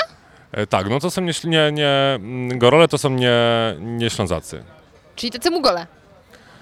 E, 0.51 0.67
Tak, 0.67 0.89
no 0.89 0.99
to 0.99 1.11
są 1.11 1.21
nie, 1.21 1.33
nie, 1.43 1.71
nie 1.71 1.87
mm, 2.15 2.59
Gorole 2.59 2.87
to 2.87 2.97
są 2.97 3.09
nie, 3.09 3.35
nie 3.79 4.09
Ślązacy. 4.09 4.63
Czyli 5.15 5.31
tacy 5.31 5.51
Mugole. 5.51 5.87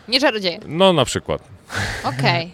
Nie 0.08 0.20
czarodzieje. 0.20 0.60
No 0.66 0.94
na 0.94 1.06
przykład. 1.06 1.42
Okej. 2.18 2.54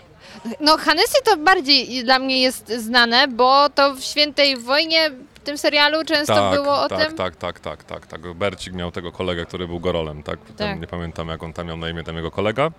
No 0.59 0.77
Hanysy 0.77 1.17
to 1.25 1.37
bardziej 1.37 2.03
dla 2.03 2.19
mnie 2.19 2.41
jest 2.41 2.69
znane, 2.77 3.27
bo 3.27 3.69
to 3.69 3.95
w 3.95 4.01
Świętej 4.03 4.57
Wojnie 4.57 5.11
w 5.41 5.43
tym 5.43 5.57
serialu 5.57 6.05
często 6.05 6.35
tak, 6.35 6.53
było 6.53 6.81
o 6.81 6.89
tak, 6.89 7.07
tym. 7.07 7.17
tak, 7.17 7.35
tak, 7.35 7.59
tak, 7.59 7.83
tak, 7.83 8.07
tak. 8.07 8.33
Bercik 8.33 8.73
miał 8.73 8.91
tego 8.91 9.11
kolegę, 9.11 9.45
który 9.45 9.67
był 9.67 9.79
Gorolem, 9.79 10.23
tak? 10.23 10.39
Tak. 10.57 10.81
Nie 10.81 10.87
pamiętam 10.87 11.27
jak 11.27 11.43
on 11.43 11.53
tam 11.53 11.67
miał 11.67 11.77
na 11.77 11.89
imię, 11.89 12.03
tam 12.03 12.15
jego 12.15 12.31
kolega. 12.31 12.71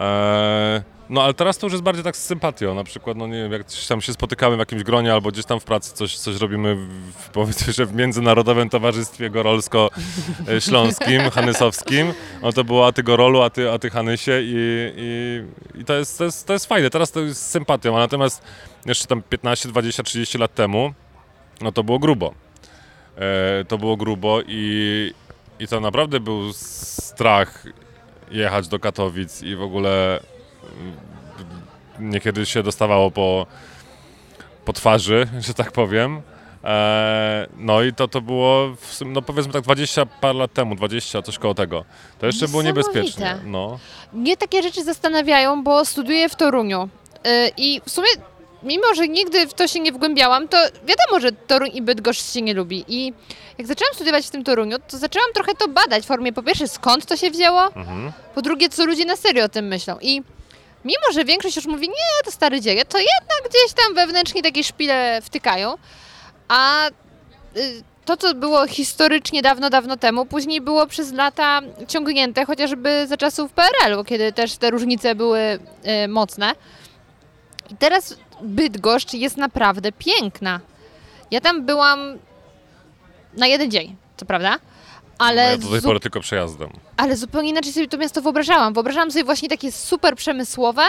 E, 0.00 0.82
no 1.10 1.22
ale 1.22 1.34
teraz 1.34 1.58
to 1.58 1.66
już 1.66 1.72
jest 1.72 1.82
bardziej 1.82 2.04
tak 2.04 2.16
z 2.16 2.24
sympatią, 2.24 2.74
na 2.74 2.84
przykład, 2.84 3.16
no 3.16 3.26
nie 3.26 3.42
wiem, 3.42 3.52
jak 3.52 3.62
tam 3.88 4.00
się 4.00 4.12
spotykamy 4.12 4.56
w 4.56 4.58
jakimś 4.58 4.82
gronie 4.82 5.12
albo 5.12 5.30
gdzieś 5.30 5.44
tam 5.44 5.60
w 5.60 5.64
pracy 5.64 5.94
coś, 5.94 6.18
coś 6.18 6.36
robimy, 6.36 6.76
w, 7.18 7.28
powiedzmy, 7.32 7.72
że 7.72 7.86
w 7.86 7.94
Międzynarodowym 7.94 8.70
Towarzystwie 8.70 9.30
Gorolsko-Śląskim, 9.30 11.30
Hanysowskim, 11.34 12.12
no 12.42 12.52
to 12.52 12.64
było 12.64 12.86
a 12.86 12.92
ty 12.92 13.02
Gorolu, 13.02 13.42
a 13.42 13.50
ty, 13.50 13.70
a 13.70 13.78
ty 13.78 13.90
Hanysie 13.90 14.32
i, 14.42 14.54
i, 14.96 15.42
i 15.80 15.84
to, 15.84 15.94
jest, 15.94 16.18
to, 16.18 16.24
jest, 16.24 16.46
to 16.46 16.52
jest 16.52 16.66
fajne, 16.66 16.90
teraz 16.90 17.10
to 17.10 17.20
jest 17.20 17.42
z 17.42 17.50
sympatią, 17.50 17.96
a 17.96 17.98
natomiast 17.98 18.42
jeszcze 18.86 19.06
tam 19.06 19.22
15, 19.22 19.68
20, 19.68 20.02
30 20.02 20.38
lat 20.38 20.54
temu, 20.54 20.94
no 21.60 21.72
to 21.72 21.84
było 21.84 21.98
grubo. 21.98 22.34
E, 23.16 23.64
to 23.64 23.78
było 23.78 23.96
grubo 23.96 24.40
i, 24.46 25.12
i 25.58 25.68
to 25.68 25.80
naprawdę 25.80 26.20
był 26.20 26.52
strach 26.52 27.64
jechać 28.30 28.68
do 28.68 28.78
Katowic 28.78 29.42
i 29.42 29.56
w 29.56 29.62
ogóle 29.62 30.20
mm, 30.80 30.96
niekiedy 32.10 32.46
się 32.46 32.62
dostawało 32.62 33.10
po, 33.10 33.46
po 34.64 34.72
twarzy, 34.72 35.28
że 35.46 35.54
tak 35.54 35.72
powiem. 35.72 36.22
E, 36.64 37.46
no 37.56 37.82
i 37.82 37.92
to, 37.92 38.08
to 38.08 38.20
było, 38.20 38.76
w 38.76 39.00
no 39.06 39.22
powiedzmy 39.22 39.52
tak 39.52 39.62
20 39.62 40.06
par 40.06 40.34
lat 40.34 40.52
temu, 40.52 40.74
20, 40.74 41.22
coś 41.22 41.38
koło 41.38 41.54
tego. 41.54 41.84
To 42.18 42.26
jeszcze 42.26 42.48
było 42.48 42.62
Niesamowite. 42.62 42.92
niebezpiecznie. 42.92 43.36
No. 43.44 43.78
Mnie 44.12 44.36
takie 44.36 44.62
rzeczy 44.62 44.84
zastanawiają, 44.84 45.64
bo 45.64 45.84
studiuję 45.84 46.28
w 46.28 46.36
Toruniu. 46.36 46.88
Yy, 47.24 47.30
I 47.56 47.80
w 47.84 47.90
sumie, 47.90 48.08
mimo 48.66 48.94
że 48.94 49.08
nigdy 49.08 49.46
w 49.46 49.54
to 49.54 49.68
się 49.68 49.80
nie 49.80 49.92
wgłębiałam, 49.92 50.48
to 50.48 50.56
wiadomo, 50.86 51.20
że 51.20 51.32
Toruń 51.32 51.70
i 51.74 51.82
Bydgoszcz 51.82 52.32
się 52.32 52.42
nie 52.42 52.54
lubi. 52.54 52.84
I 52.88 53.12
jak 53.58 53.66
zaczęłam 53.66 53.94
studiować 53.94 54.26
w 54.26 54.30
tym 54.30 54.44
Toruniu, 54.44 54.76
to 54.88 54.98
zaczęłam 54.98 55.28
trochę 55.34 55.54
to 55.54 55.68
badać 55.68 56.04
w 56.04 56.06
formie, 56.06 56.32
po 56.32 56.42
pierwsze, 56.42 56.68
skąd 56.68 57.06
to 57.06 57.16
się 57.16 57.30
wzięło, 57.30 57.64
Mhm. 57.64 58.12
po 58.34 58.42
drugie, 58.42 58.68
co 58.68 58.84
ludzie 58.86 59.04
na 59.04 59.16
serio 59.16 59.44
o 59.44 59.48
tym 59.48 59.66
myślą. 59.66 59.96
I 60.00 60.22
mimo, 60.84 61.12
że 61.12 61.24
większość 61.24 61.56
już 61.56 61.66
mówi, 61.66 61.88
nie, 61.88 62.24
to 62.24 62.30
stare 62.30 62.60
dzieje, 62.60 62.84
to 62.84 62.98
jednak 62.98 63.50
gdzieś 63.50 63.84
tam 63.84 63.94
wewnętrznie 63.94 64.42
takie 64.42 64.64
szpile 64.64 65.20
wtykają. 65.22 65.74
A 66.48 66.88
y, 66.88 66.92
to, 68.04 68.16
co 68.16 68.34
było 68.34 68.66
historycznie 68.66 69.42
dawno, 69.42 69.70
dawno 69.70 69.96
temu, 69.96 70.26
później 70.26 70.60
było 70.60 70.86
przez 70.86 71.12
lata 71.12 71.60
ciągnięte, 71.88 72.44
chociażby 72.44 73.06
za 73.06 73.16
czasów 73.16 73.52
PRL-u, 73.52 74.04
kiedy 74.04 74.32
też 74.32 74.56
te 74.56 74.70
różnice 74.70 75.14
były 75.14 75.40
y, 76.04 76.08
mocne. 76.08 76.52
I 77.70 77.76
teraz 77.76 78.16
Bydgoszcz 78.42 79.12
jest 79.14 79.36
naprawdę 79.36 79.92
piękna. 79.92 80.60
Ja 81.30 81.40
tam 81.40 81.66
byłam 81.66 82.00
na 83.36 83.46
jeden 83.46 83.70
dzień, 83.70 83.96
co 84.16 84.26
prawda, 84.26 84.56
ale, 85.18 85.44
No 85.44 85.50
ja 85.50 85.58
do 85.58 85.70
tej 85.70 85.82
pory 85.82 86.00
tylko 86.00 86.20
przejazdem. 86.20 86.70
ale 86.96 87.16
zupełnie 87.16 87.50
inaczej 87.50 87.72
sobie 87.72 87.88
to 87.88 87.98
miasto 87.98 88.22
wyobrażałam. 88.22 88.74
Wyobrażałam 88.74 89.10
sobie 89.10 89.24
właśnie 89.24 89.48
takie 89.48 89.72
super 89.72 90.14
przemysłowe, 90.16 90.82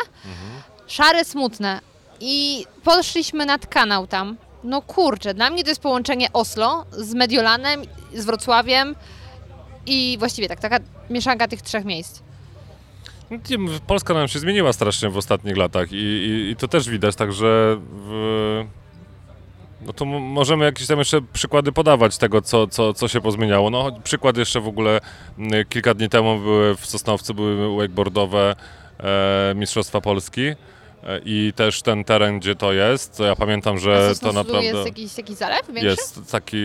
szare, 0.87 1.25
smutne. 1.25 1.79
I 2.19 2.65
poszliśmy 2.83 3.45
nad 3.45 3.67
kanał 3.67 4.07
tam. 4.07 4.37
No 4.63 4.81
kurczę, 4.81 5.33
dla 5.33 5.49
mnie 5.49 5.63
to 5.63 5.69
jest 5.69 5.81
połączenie 5.81 6.27
Oslo 6.33 6.85
z 6.91 7.13
Mediolanem, 7.13 7.81
z 8.13 8.25
Wrocławiem 8.25 8.95
i 9.85 10.15
właściwie 10.19 10.47
tak, 10.47 10.59
taka 10.59 10.77
mieszanka 11.09 11.47
tych 11.47 11.61
trzech 11.61 11.85
miejsc. 11.85 12.19
Polska 13.87 14.13
nam 14.13 14.27
się 14.27 14.39
zmieniła 14.39 14.73
strasznie 14.73 15.09
w 15.09 15.17
ostatnich 15.17 15.57
latach 15.57 15.91
i, 15.91 15.95
i, 15.95 16.49
i 16.51 16.55
to 16.55 16.67
też 16.67 16.89
widać, 16.89 17.15
także 17.15 17.77
w, 17.79 18.65
No 19.81 19.93
to 19.93 20.05
możemy 20.05 20.65
jakieś 20.65 20.87
tam 20.87 20.99
jeszcze 20.99 21.21
przykłady 21.33 21.71
podawać 21.71 22.17
tego, 22.17 22.41
co, 22.41 22.67
co, 22.67 22.93
co 22.93 23.07
się 23.07 23.21
pozmieniało. 23.21 23.69
No 23.69 23.91
przykład 24.03 24.37
jeszcze 24.37 24.61
w 24.61 24.67
ogóle 24.67 25.01
kilka 25.69 25.93
dni 25.93 26.09
temu 26.09 26.39
były 26.39 26.75
w 26.75 26.85
Sosnowcu 26.85 27.33
były 27.33 27.77
wakeboardowe 27.77 28.55
e, 28.99 29.53
Mistrzostwa 29.55 30.01
Polski 30.01 30.41
i 31.25 31.53
też 31.55 31.81
ten 31.81 32.03
teren, 32.03 32.39
gdzie 32.39 32.55
to 32.55 32.73
jest, 32.73 33.17
to 33.17 33.23
ja 33.25 33.35
pamiętam, 33.35 33.77
że 33.77 34.11
to 34.21 34.33
naprawdę 34.33 34.63
jest 34.63 34.85
jakiś 34.85 35.13
taki 35.13 35.35
zalew 35.35 35.67
większy? 35.67 35.85
jest 35.85 36.31
taki 36.31 36.57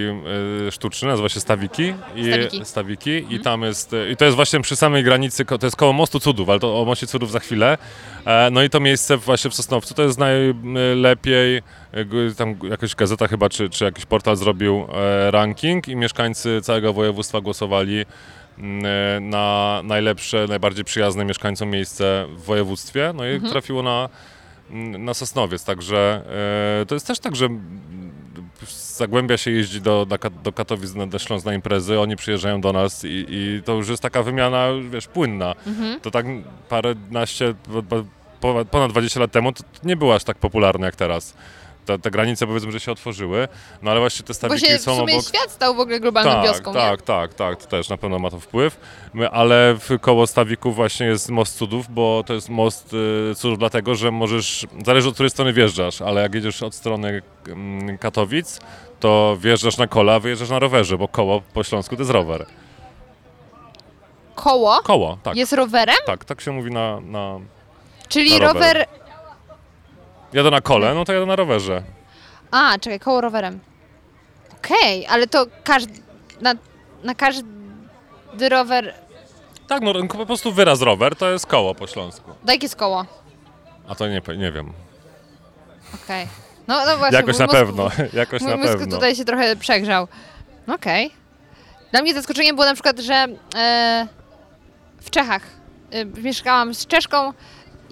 e, 0.66 0.71
sztuczny, 0.71 1.09
nazywa 1.09 1.29
się 1.29 1.40
Stawiki. 1.40 1.95
I, 2.16 2.25
Stawiki. 2.25 2.64
Stawiki 2.64 3.27
i 3.31 3.40
tam 3.40 3.62
jest, 3.62 3.92
e, 3.95 4.11
i 4.11 4.16
to 4.16 4.25
jest 4.25 4.37
właśnie 4.37 4.61
przy 4.61 4.77
samej 4.77 5.05
granicy, 5.05 5.45
to 5.45 5.66
jest 5.66 5.77
koło 5.77 5.92
Mostu 5.92 6.21
Cudów, 6.21 6.51
ale 6.51 6.61
to 6.61 6.81
o 6.81 6.85
Moście 6.85 7.07
Cudów 7.07 7.31
za 7.31 7.40
chwilę. 7.40 7.79
E, 8.25 8.51
No 8.51 8.62
i 8.62 8.71
to 8.71 8.81
miejsce 8.81 9.16
właśnie 9.16 9.51
w 9.51 9.55
Sosnowcu 9.55 9.95
to 9.95 10.03
jest 10.03 10.18
najlepiej, 10.62 11.57
e, 11.57 11.62
tam 12.37 12.57
jakaś 12.71 12.95
gazeta 12.95 13.29
chyba, 13.29 13.49
czy, 13.49 13.71
czy 13.71 13.85
jakiś 13.85 14.07
portal 14.07 14.37
zrobił 14.37 14.87
e, 14.95 15.31
ranking 15.31 15.88
i 15.88 15.97
mieszkańcy 15.97 16.61
całego 16.62 16.92
województwa 16.92 17.40
głosowali 17.40 18.01
e, 18.01 18.05
na 19.21 19.81
najlepsze, 19.85 20.47
najbardziej 20.49 20.85
przyjazne 20.85 21.25
mieszkańcom 21.25 21.71
miejsce 21.71 22.27
w 22.37 22.43
województwie, 22.45 23.12
no 23.17 23.27
i 23.27 23.33
Mhm. 23.35 23.53
trafiło 23.53 23.83
na, 23.83 24.09
mm, 24.71 25.05
na 25.05 25.15
Sosnowiec, 25.15 25.65
także 25.65 26.23
e, 26.83 26.87
to 26.87 26.95
jest 26.95 27.07
też 27.07 27.19
tak, 27.19 27.37
że 27.37 27.49
Zagłębia 28.97 29.37
się 29.37 29.51
jeździ 29.51 29.81
do, 29.81 30.07
do, 30.07 30.17
Kat- 30.19 30.43
do 30.43 30.53
Katowic 30.53 30.95
na, 30.95 31.19
Śląsk 31.19 31.47
na 31.47 31.55
imprezy, 31.55 32.01
oni 32.01 32.17
przyjeżdżają 32.17 32.61
do 32.61 32.73
nas 32.73 33.05
i, 33.05 33.25
i 33.29 33.62
to 33.65 33.73
już 33.75 33.88
jest 33.88 34.03
taka 34.03 34.23
wymiana, 34.23 34.69
wiesz, 34.91 35.07
płynna. 35.07 35.55
Mhm. 35.67 36.01
To 36.01 36.11
tak 36.11 36.27
paręnaście, 36.69 37.55
po- 37.88 38.05
po- 38.41 38.65
ponad 38.65 38.91
20 38.91 39.21
lat 39.21 39.33
temu 39.33 39.53
to 39.53 39.65
nie 39.85 39.97
było 39.97 40.15
aż 40.15 40.25
tak 40.25 40.37
popularne 40.38 40.87
jak 40.87 40.97
teraz. 40.97 41.35
Te, 41.87 41.99
te 41.99 42.11
granice 42.11 42.47
powiedzmy, 42.47 42.73
że 42.73 42.81
się 42.81 42.92
otworzyły, 42.92 43.49
no 43.83 43.90
ale 43.90 44.01
właśnie 44.01 44.23
te 44.23 44.29
Bo 44.29 44.35
stawiki 44.35 44.66
się 44.66 44.79
w 44.79 44.81
są 44.83 44.97
sumie 44.97 45.14
obok... 45.14 45.27
świat 45.29 45.51
stał 45.51 45.75
w 45.75 45.81
ogóle 45.81 46.01
globalną 46.01 46.31
Tak, 46.33 46.45
wioską, 46.45 46.73
tak, 46.73 47.01
nie? 47.01 47.07
tak, 47.07 47.35
tak, 47.35 47.57
to 47.62 47.66
też 47.66 47.88
na 47.88 47.97
pewno 47.97 48.18
ma 48.18 48.31
to 48.31 48.40
wpływ, 48.40 48.77
My- 49.14 49.31
ale 49.31 49.75
w 49.79 49.99
koło 50.01 50.27
Stawików 50.27 50.77
właśnie 50.77 51.07
jest 51.07 51.31
most 51.31 51.57
cudów, 51.59 51.90
bo 51.95 52.25
to 52.27 52.35
jest 52.35 52.49
most 52.49 52.95
y, 53.33 53.35
cudów 53.35 53.59
dlatego, 53.59 53.95
że 53.95 54.11
możesz, 54.11 54.66
zależy 54.87 55.09
od 55.09 55.14
której 55.14 55.31
strony 55.31 55.53
wjeżdżasz, 55.53 56.03
ale 56.03 56.23
jak 56.23 56.35
jedziesz 56.35 56.62
od 56.62 56.75
strony 56.75 57.23
mm, 57.49 57.99
Katowic, 57.99 58.61
to 59.01 59.37
wjeżdżasz 59.40 59.77
na 59.79 59.87
kola, 59.87 60.14
a 60.14 60.21
wyjeżdżasz 60.21 60.51
na 60.51 60.59
rowerze, 60.59 60.99
bo 60.99 61.09
koło 61.09 61.40
po 61.55 61.64
śląsku 61.64 61.97
to 61.97 62.03
jest 62.03 62.12
rower. 62.12 62.47
Koło 64.35 64.81
Koło, 64.83 65.18
tak, 65.23 65.37
jest 65.37 65.53
rowerem? 65.53 65.97
tak, 66.07 66.25
tak 66.25 66.40
się 66.40 66.53
mówi 66.53 66.71
na, 66.71 67.01
na... 67.01 67.38
Czyli 68.09 68.31
Na 68.33 68.38
rower. 68.38 68.55
rower... 68.55 68.87
Jadę 70.33 70.51
na 70.51 70.61
kole, 70.61 70.95
no 70.95 71.05
to 71.05 71.12
jadę 71.12 71.27
na 71.27 71.37
rowerze. 71.37 71.83
A, 72.51 72.79
czekaj, 72.79 73.01
koło 73.01 73.21
rowerem. 73.21 73.61
Okej, 74.59 75.07
ale 75.07 75.27
to 75.27 75.47
każdy... 75.64 75.92
Na, 76.40 76.55
na 77.05 77.14
każdy 77.14 78.49
rower... 78.49 78.95
Tak, 79.68 79.83
no 79.83 79.92
po 80.09 80.27
prostu 80.27 80.53
wyraz 80.53 80.83
rower 80.83 81.16
to 81.16 81.31
jest 81.31 81.47
koło 81.47 81.75
po 81.75 81.87
śląsku. 81.87 82.31
Daj 82.45 82.59
jest 82.62 82.77
koło. 82.77 83.05
A 83.88 83.95
to 83.95 84.09
nie, 84.09 84.23
nie 84.38 84.53
wiem. 84.53 84.73
Okej. 86.05 86.27
No, 86.68 86.87
no 86.87 86.97
właśnie. 86.99 87.16
Jakoś 87.16 87.38
mój 87.38 87.47
na 87.47 87.47
mózg- 87.47 87.59
pewno, 87.59 87.90
jakoś 88.21 88.40
Mój 88.42 88.51
na 88.51 88.57
mózg 88.57 88.73
pewno. 88.73 88.97
tutaj 88.97 89.16
się 89.16 89.25
trochę 89.25 89.57
przegrzał. 89.57 90.09
Okej. 90.75 91.11
Dla 91.90 92.03
mnie 92.03 92.14
zaskoczeniem 92.14 92.57
było 92.57 92.66
na 92.66 92.75
przykład, 92.75 92.99
że 92.99 93.27
e, 93.57 94.07
w 95.01 95.11
Czechach 95.11 95.42
e, 95.90 96.05
mieszkałam 96.05 96.75
z 96.75 96.87
Czeszką 96.87 97.33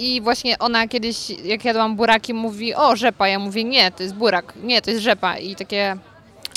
i 0.01 0.21
właśnie 0.21 0.59
ona 0.59 0.89
kiedyś, 0.89 1.31
jak 1.31 1.65
jadłam 1.65 1.97
buraki, 1.97 2.35
mówi, 2.35 2.75
o, 2.75 2.97
rzepa. 2.97 3.29
Ja 3.29 3.39
mówię, 3.39 3.65
nie, 3.65 3.91
to 3.93 4.03
jest 4.03 4.15
burak. 4.15 4.53
Nie, 4.63 4.83
to 4.83 4.91
jest 4.91 5.03
rzepa. 5.03 5.39
I 5.39 5.57
takie, 5.57 5.97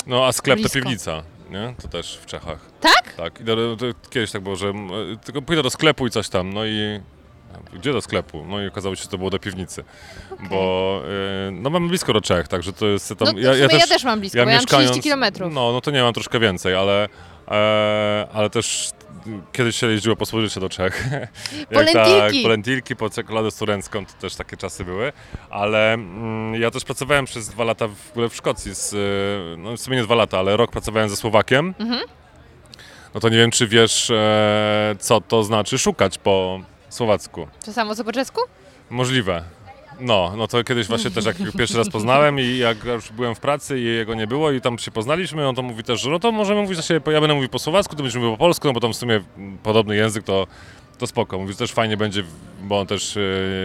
No 0.06 0.26
a 0.26 0.32
sklep 0.32 0.58
Blisko. 0.58 0.78
to 0.78 0.82
piwnica, 0.84 1.22
nie? 1.50 1.74
To 1.82 1.88
też 1.88 2.16
w 2.22 2.26
Czechach. 2.26 2.58
tak? 2.80 3.14
Tak, 3.16 3.40
idę 3.40 3.56
do, 3.56 3.76
to 3.76 3.86
kiedyś 4.10 4.30
tak 4.30 4.42
było, 4.42 4.56
że 4.56 4.68
m, 4.68 4.88
tylko 5.24 5.42
pójdę 5.42 5.62
do 5.62 5.70
sklepu 5.70 6.06
i 6.06 6.10
coś 6.10 6.28
tam, 6.28 6.52
no 6.52 6.66
i 6.66 7.00
gdzie 7.74 7.92
do 7.92 8.00
sklepu? 8.00 8.44
No 8.48 8.62
i 8.62 8.66
okazało 8.66 8.96
się, 8.96 9.02
że 9.02 9.08
to 9.08 9.18
było 9.18 9.30
do 9.30 9.38
piwnicy, 9.38 9.84
bo 10.50 11.00
y, 11.48 11.50
no 11.52 11.70
mamy 11.70 11.88
blisko 11.88 12.12
do 12.12 12.20
Czech, 12.20 12.48
także 12.48 12.72
to 12.72 12.86
jest 12.86 13.08
tam... 13.08 13.16
No 13.18 13.26
to 13.26 13.32
w 13.32 13.42
sumie 13.42 13.78
ja 13.78 13.86
też 13.86 14.04
mam 14.04 14.20
blisko, 14.20 14.44
bo 14.44 14.50
ja 14.50 14.56
mam 14.56 14.66
30 14.66 15.00
kilometrów. 15.00 15.54
No, 15.54 15.72
no 15.72 15.80
to 15.80 15.90
nie 15.90 16.02
mam 16.02 16.14
troszkę 16.14 16.40
więcej, 16.40 16.74
ale, 16.74 17.08
e, 17.48 18.28
ale 18.32 18.50
też 18.50 18.90
kiedyś 19.52 19.76
się 19.76 19.86
jeździło 19.86 20.16
posłużyć 20.16 20.52
się 20.52 20.60
do 20.60 20.68
Czech. 20.68 21.08
Po 21.72 21.80
Jak 21.80 21.92
Tak, 21.92 21.94
lentilki. 22.06 22.42
po 22.42 22.48
lentilki, 22.48 22.96
po 22.96 23.10
czekoladę 23.10 23.50
sturencką, 23.50 24.06
to 24.06 24.12
też 24.12 24.34
takie 24.34 24.56
czasy 24.56 24.84
były, 24.84 25.12
ale 25.50 25.92
mm, 25.92 26.54
ja 26.62 26.70
też 26.70 26.84
pracowałem 26.84 27.24
przez 27.24 27.48
dwa 27.48 27.64
lata 27.64 27.88
w 27.88 28.10
ogóle 28.10 28.28
w 28.28 28.36
Szkocji, 28.36 28.74
z, 28.74 28.92
y, 28.92 29.56
no 29.58 29.76
w 29.76 29.80
sumie 29.80 29.96
nie 29.96 30.02
dwa 30.02 30.14
lata, 30.14 30.38
ale 30.38 30.56
rok 30.56 30.70
pracowałem 30.70 31.08
ze 31.08 31.16
Słowakiem. 31.16 31.74
Mhm. 31.78 32.00
No 33.14 33.20
to 33.20 33.28
nie 33.28 33.36
wiem, 33.36 33.50
czy 33.50 33.68
wiesz, 33.68 34.10
e, 34.10 34.96
co 34.98 35.20
to 35.20 35.44
znaczy 35.44 35.78
szukać 35.78 36.18
po 36.18 36.60
słowacku. 36.88 37.48
To 37.64 37.72
samo 37.72 37.94
co 37.94 38.04
po 38.04 38.12
czesku? 38.12 38.40
Możliwe. 38.90 39.44
No, 40.00 40.32
no 40.36 40.48
to 40.48 40.64
kiedyś 40.64 40.86
właśnie 40.86 41.10
też 41.10 41.24
jak 41.24 41.36
pierwszy 41.58 41.78
raz 41.78 41.88
poznałem 41.88 42.40
i 42.40 42.56
jak 42.56 42.84
już 42.84 43.12
byłem 43.12 43.34
w 43.34 43.40
pracy 43.40 43.80
i 43.80 43.84
jego 43.84 44.14
nie 44.14 44.26
było 44.26 44.50
i 44.50 44.60
tam 44.60 44.78
się 44.78 44.90
poznaliśmy, 44.90 45.48
on 45.48 45.54
to 45.54 45.62
mówi 45.62 45.82
też, 45.82 46.00
że 46.00 46.10
no 46.10 46.18
to 46.18 46.32
możemy 46.32 46.62
mówić 46.62 46.76
za 46.76 46.82
siebie, 46.82 47.12
ja 47.12 47.20
będę 47.20 47.34
mówił 47.34 47.48
po 47.48 47.58
słowacku, 47.58 47.96
ty 47.96 48.02
będziesz 48.02 48.16
mówił 48.16 48.32
po 48.32 48.38
polsku, 48.38 48.66
no 48.68 48.72
bo 48.72 48.80
tam 48.80 48.92
w 48.92 48.96
sumie 48.96 49.20
podobny 49.62 49.96
język 49.96 50.24
to, 50.24 50.46
to 50.98 51.06
spoko. 51.06 51.38
Mówi, 51.38 51.52
że 51.52 51.58
też 51.58 51.72
fajnie 51.72 51.96
będzie, 51.96 52.24
bo 52.62 52.80
on 52.80 52.86
też 52.86 53.16
e, 53.16 53.20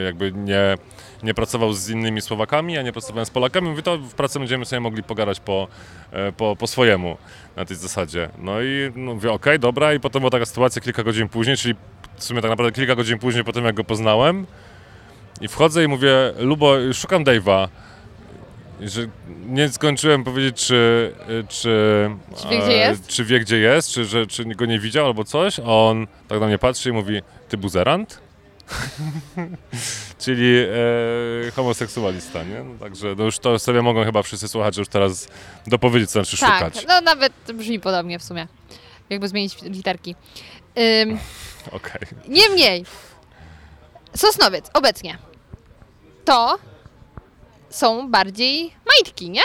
jakby 0.05 0.31
nie, 0.31 0.77
nie 1.23 1.33
pracował 1.33 1.73
z 1.73 1.89
innymi 1.89 2.21
Słowakami, 2.21 2.73
ja 2.73 2.81
nie 2.81 2.91
pracowałem 2.91 3.25
z 3.25 3.29
Polakami. 3.29 3.69
Mówi, 3.69 3.83
to 3.83 3.97
w 3.97 4.13
pracy 4.13 4.39
będziemy 4.39 4.65
sobie 4.65 4.79
mogli 4.79 5.03
pogadać 5.03 5.39
po, 5.39 5.67
e, 6.11 6.31
po, 6.31 6.55
po 6.55 6.67
swojemu 6.67 7.17
na 7.55 7.65
tej 7.65 7.77
zasadzie. 7.77 8.29
No 8.37 8.61
i 8.61 8.91
no, 8.95 9.13
mówię, 9.13 9.31
okej, 9.31 9.59
dobra 9.59 9.93
i 9.93 9.99
potem 9.99 10.19
była 10.19 10.31
taka 10.31 10.45
sytuacja 10.45 10.81
kilka 10.81 11.03
godzin 11.03 11.29
później, 11.29 11.57
czyli 11.57 11.75
w 12.15 12.23
sumie 12.23 12.41
tak 12.41 12.49
naprawdę 12.49 12.71
kilka 12.71 12.95
godzin 12.95 13.19
później 13.19 13.43
po 13.43 13.53
tym, 13.53 13.65
jak 13.65 13.75
go 13.75 13.83
poznałem, 13.83 14.45
i 15.41 15.47
wchodzę 15.47 15.83
i 15.83 15.87
mówię, 15.87 16.33
Lubo, 16.37 16.73
szukam 16.93 17.23
Dave'a. 17.23 17.67
Że 18.81 19.01
nie 19.45 19.69
skończyłem 19.69 20.23
powiedzieć, 20.23 20.65
czy, 20.65 21.13
czy, 21.49 22.09
Czy 22.41 22.47
wie, 22.49 22.57
gdzie 22.59 22.71
e, 22.85 22.89
jest? 22.89 23.07
czy 23.07 23.25
wie, 23.25 23.39
gdzie 23.39 23.57
jest, 23.57 23.89
czy, 23.89 24.05
że, 24.05 24.27
czy 24.27 24.45
go 24.45 24.65
nie 24.65 24.79
widział 24.79 25.05
albo 25.05 25.23
coś, 25.23 25.59
a 25.59 25.63
on 25.63 26.07
tak 26.27 26.39
na 26.39 26.47
mnie 26.47 26.57
patrzy 26.57 26.89
i 26.89 26.91
mówi, 26.91 27.21
ty 27.49 27.57
buzerant? 27.57 28.19
Czyli 30.19 30.57
e, 31.47 31.51
homoseksualista, 31.51 32.43
nie? 32.43 32.63
No, 32.63 32.75
także 32.79 33.15
no 33.17 33.23
już 33.23 33.39
to 33.39 33.59
sobie 33.59 33.81
mogą 33.81 34.03
chyba 34.03 34.23
wszyscy 34.23 34.47
słuchać, 34.47 34.77
już 34.77 34.87
teraz 34.87 35.27
dopowiedzieć, 35.67 36.09
co 36.09 36.23
znaczy 36.23 36.37
Tak, 36.37 36.73
szukać. 36.73 36.85
no 36.87 37.01
nawet 37.01 37.33
brzmi 37.53 37.79
podobnie 37.79 38.19
w 38.19 38.23
sumie. 38.23 38.47
Jakby 39.09 39.27
zmienić 39.27 39.61
literki. 39.61 40.15
Ym, 41.01 41.17
Okej. 41.71 42.01
Niemniej, 42.27 42.85
Sosnowiec 44.15 44.69
obecnie 44.73 45.17
to 46.29 46.57
są 47.69 48.11
bardziej 48.11 48.73
majtki, 48.85 49.29
nie? 49.29 49.41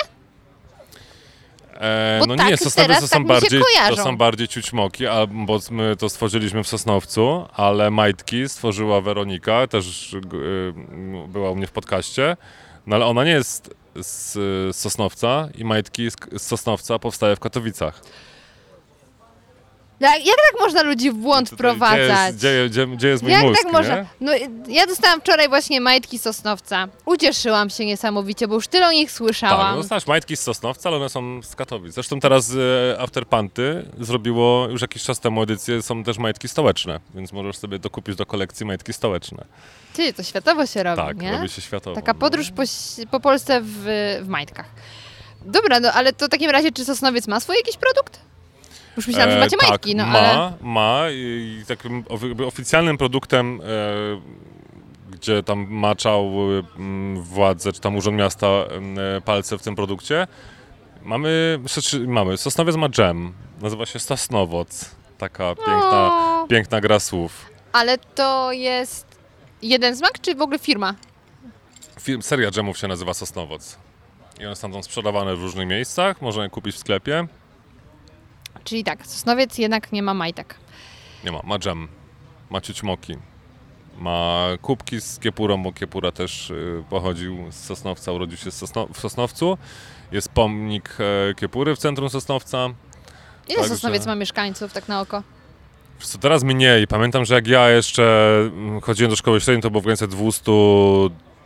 E, 1.75 2.21
no 2.27 2.37
tak 2.37 2.51
nie, 2.51 2.57
Sosnowiec 2.57 3.01
to 3.01 3.01
tak 3.01 3.11
są 3.11 3.19
się 3.19 3.25
bardziej, 3.25 3.63
to 3.89 3.97
są 3.97 4.17
bardziej 4.17 4.49
ciućmoki, 4.49 5.07
a, 5.07 5.27
bo 5.27 5.61
my 5.71 5.97
to 5.97 6.09
stworzyliśmy 6.09 6.63
w 6.65 6.69
Sosnowcu, 6.69 7.47
ale 7.53 7.91
majtki 7.91 8.49
stworzyła 8.49 9.01
Weronika, 9.01 9.67
też 9.67 10.13
y, 10.13 10.21
była 11.29 11.51
u 11.51 11.57
mnie 11.57 11.67
w 11.67 11.73
podcaście, 11.73 12.37
no 12.87 12.97
ale 12.97 13.07
ona 13.07 13.25
nie 13.25 13.31
jest 13.31 13.75
z, 14.01 14.33
z 14.33 14.77
Sosnowca 14.77 15.49
i 15.55 15.65
majtki 15.65 16.11
z, 16.11 16.15
z 16.37 16.43
Sosnowca 16.43 16.99
powstaje 16.99 17.37
w 17.37 17.41
Katowicach. 17.41 18.03
Jak, 20.05 20.27
jak 20.27 20.37
tak 20.51 20.61
można 20.61 20.83
ludzi 20.83 21.11
w 21.11 21.15
błąd 21.15 21.51
Tutaj 21.51 21.57
wprowadzać? 21.57 22.35
Gdzie 22.35 22.49
jest, 22.49 22.73
gdzie, 22.75 22.87
gdzie, 22.87 23.09
jest 23.09 23.23
mój 23.23 23.33
Jak 23.33 23.43
mózg, 23.43 23.63
tak 23.63 23.73
można? 23.73 24.07
No, 24.21 24.33
ja 24.69 24.87
dostałam 24.87 25.21
wczoraj 25.21 25.49
właśnie 25.49 25.81
majtki 25.81 26.19
Sosnowca. 26.19 26.89
Ucieszyłam 27.05 27.71
się 27.71 27.87
niesamowicie, 27.87 28.49
bo 28.49 28.55
już 28.55 28.69
tyle 28.69 28.89
o 28.89 28.93
nich 28.93 29.09
Tak, 29.09 29.17
słyszałam. 29.17 29.77
no 29.77 29.83
znasz, 29.83 30.07
majtki 30.07 30.37
z 30.37 30.41
Sosnowca, 30.41 30.89
ale 30.89 30.97
one 30.99 31.09
są 31.09 31.43
z 31.43 31.57
Katowic. 31.57 31.95
Zresztą 31.95 32.21
teraz 32.21 32.53
e, 32.95 33.01
Afterpanty 33.01 33.89
zrobiło 34.01 34.69
już 34.69 34.83
jakiś 34.83 35.03
czas 35.03 35.21
temu 35.21 35.43
edycję, 35.43 35.83
są 35.83 36.05
też 36.05 36.19
majtki 36.19 36.49
stołeczne, 36.49 37.01
więc 37.15 37.33
możesz 37.33 37.57
sobie 37.57 37.79
dokupić 37.79 38.17
do 38.17 38.27
kolekcji 38.27 38.67
majtki 38.67 38.93
stołeczne. 38.93 39.45
Ty, 39.93 40.13
to 40.13 40.23
światowo 40.23 40.67
się 40.67 40.83
robi, 40.83 40.97
Tak, 41.03 41.17
nie? 41.17 41.33
robi 41.33 41.49
się 41.49 41.63
światowo. 41.63 41.95
Taka 41.97 42.13
no. 42.13 42.19
podróż 42.19 42.51
po, 42.51 42.63
po 43.11 43.21
Polsce 43.21 43.61
w, 43.61 43.69
w 44.23 44.29
majtkach. 44.29 44.67
Dobra, 45.45 45.81
no 45.81 45.93
ale 45.93 46.13
to 46.13 46.27
w 46.27 46.29
takim 46.29 46.51
razie, 46.51 46.73
czy 46.73 46.85
Sosnowiec 46.85 47.27
ma 47.29 47.41
swój 47.41 47.57
jakiś 47.57 47.77
produkt? 47.77 48.21
Już 48.97 49.07
myślałam, 49.07 49.31
że 49.31 49.37
E, 49.37 49.41
macie 49.41 49.57
tak, 49.57 49.69
majtki, 49.69 49.95
no 49.97 50.07
ma, 50.07 50.19
ale... 50.19 50.53
ma 50.61 51.03
i 51.11 51.63
takim 51.69 52.05
oficjalnym 52.47 52.99
produktem, 52.99 53.61
e, 53.61 53.65
gdzie 55.11 55.43
tam 55.43 55.67
maczał 55.71 56.31
mm, 56.77 57.23
władze, 57.23 57.73
czy 57.73 57.81
tam 57.81 57.97
urząd 57.97 58.17
miasta 58.19 58.47
e, 58.47 59.21
palce 59.25 59.59
w 59.59 59.63
tym 59.63 59.77
produkcie, 59.77 60.27
mamy, 61.03 61.59
znaczy, 61.67 62.09
mamy, 62.09 62.37
Sosnowiec 62.37 62.77
ma 62.77 62.89
dżem, 62.89 63.33
nazywa 63.61 63.87
się 63.87 63.99
Sosnowoc, 63.99 64.91
taka 65.19 65.55
piękna, 65.55 66.11
O, 66.43 66.47
piękna 66.49 66.81
gra 66.81 67.01
słów. 67.01 67.51
ale 67.73 67.99
to 67.99 68.53
jest 68.53 69.07
jeden 69.63 69.97
smak, 69.97 70.21
czy 70.21 70.35
w 70.35 70.43
ogóle 70.43 70.59
firma? 70.59 70.95
Film, 72.01 72.23
seria 72.23 72.51
dżemów 72.51 72.79
się 72.79 72.89
nazywa 72.89 73.15
Sosnowoc. 73.15 73.79
I 74.41 74.47
one 74.47 74.57
są 74.57 74.73
tam 74.73 74.83
sprzedawane 74.83 75.37
w 75.37 75.41
różnych 75.43 75.69
miejscach, 75.69 76.23
można 76.23 76.43
je 76.43 76.51
kupić 76.51 76.75
w 76.75 76.79
sklepie. 76.79 77.27
Czyli 78.65 78.85
tak, 78.85 79.07
Sosnowiec 79.07 79.59
jednak 79.59 79.93
nie 79.93 80.03
ma 80.03 80.15
majtek. 80.15 80.55
Nie 81.25 81.33
ma, 81.33 81.41
ma 81.45 81.59
dżem, 81.59 81.89
ma 82.51 82.61
ciućmoki, 82.61 83.17
ma 83.99 84.47
kubki 84.63 85.01
z 85.01 85.19
kiepurą, 85.19 85.63
bo 85.63 85.73
kiepura 85.73 86.13
też 86.13 86.51
y, 86.51 86.85
pochodził 86.91 87.39
z 87.51 87.55
Sosnowca, 87.55 88.13
urodził 88.13 88.39
się 88.39 88.51
w 88.93 88.99
Sosnowcu. 88.99 89.59
Jest 90.13 90.29
pomnik 90.29 90.97
e, 90.99 91.35
kiepury 91.35 91.77
w 91.77 91.79
centrum 91.79 92.11
Sosnowca. 92.11 92.69
Ile 93.49 93.57
Także... 93.57 93.75
Sosnowiec 93.75 94.07
ma 94.07 94.15
mieszkańców 94.15 94.73
tak 94.73 94.89
na 94.89 95.01
oko? 95.01 95.23
Co, 95.99 96.19
teraz 96.19 96.43
mniej. 96.43 96.87
Pamiętam, 96.87 97.25
że 97.25 97.35
jak 97.35 97.47
ja 97.47 97.71
jeszcze 97.71 98.37
mm, 98.47 98.81
chodziłem 98.81 99.11
do 99.11 99.17
szkoły 99.17 99.41
średniej, 99.41 99.63
to 99.63 99.71
było 99.71 99.81
w 99.81 99.85
granicach 99.85 100.09
200 100.09 100.53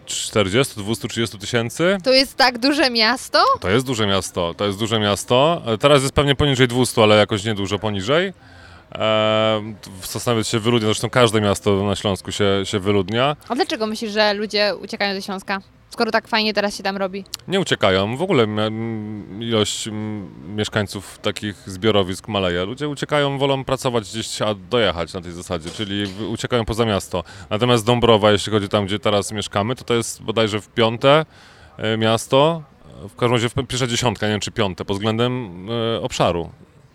40-230 0.09 1.39
tysięcy. 1.39 1.99
To 2.05 2.13
jest 2.13 2.37
tak 2.37 2.59
duże 2.59 2.91
miasto? 2.91 3.45
To 3.61 3.71
jest 3.71 3.87
duże 3.87 4.07
miasto, 4.07 4.55
to 4.55 4.65
jest 4.67 4.79
duże 4.79 5.01
miasto. 5.01 5.63
E, 5.67 5.79
teraz 5.79 6.03
jest 6.03 6.15
pewnie 6.15 6.35
poniżej 6.35 6.69
200, 6.69 7.03
ale 7.03 7.17
jakoś 7.17 7.45
niedużo 7.45 7.79
poniżej. 7.79 8.29
E, 8.29 8.33
w 10.01 10.07
Sosnowiec 10.07 10.49
się 10.49 10.59
wyludnia, 10.59 10.87
zresztą 10.87 11.11
każde 11.11 11.41
miasto 11.41 11.85
na 11.85 11.97
Śląsku 11.97 12.33
się, 12.33 12.61
się 12.65 12.79
wyludnia. 12.79 13.37
A 13.49 13.55
dlaczego 13.55 13.87
myślisz, 13.87 14.13
że 14.13 14.35
ludzie 14.35 14.75
uciekają 14.83 15.15
do 15.15 15.21
Śląska? 15.21 15.61
Skoro 15.99 16.11
tak 16.11 16.29
fajnie 16.29 16.55
teraz 16.55 16.77
się 16.77 16.83
tam 16.83 16.97
robi. 16.97 17.25
Nie 17.49 17.61
uciekają, 17.61 18.17
w 18.17 18.23
ogóle 18.23 18.47
ilość 19.41 19.89
mieszkańców 20.49 21.19
takich 21.19 21.57
zbiorowisk 21.67 22.29
maleje. 22.29 22.65
Ludzie 22.65 22.89
uciekają, 22.89 23.39
wolą 23.39 23.65
pracować 23.65 24.11
gdzieś, 24.11 24.43
a 24.43 24.55
dojechać 24.55 25.15
na 25.15 25.21
tej 25.21 25.33
zasadzie, 25.33 25.71
czyli 25.71 26.05
uciekają 26.29 26.65
poza 26.65 26.85
miasto. 26.85 27.25
Natomiast 27.51 27.87
Dąbrowa, 27.87 28.33
jeśli 28.33 28.53
chodzi 28.53 28.69
tam, 28.69 28.87
gdzie 28.87 28.99
teraz 28.99 29.33
mieszkamy, 29.33 29.75
to 29.75 29.85
to 29.85 29.95
jest 29.95 30.23
bodajże 30.23 30.61
w 30.61 30.69
piąte 30.69 31.27
e, 31.77 31.97
miasto, 31.97 32.63
w 33.09 33.17
każdym 33.17 33.33
razie 33.33 33.49
w 33.49 33.55
pierwsza 33.55 33.87
dziesiątka, 33.87 34.27
nie 34.27 34.33
wiem 34.33 34.41
czy 34.41 34.51
piąte, 34.51 34.85
pod 34.85 34.97
względem 34.97 35.67
e, 35.71 36.01
obszaru. 36.01 36.51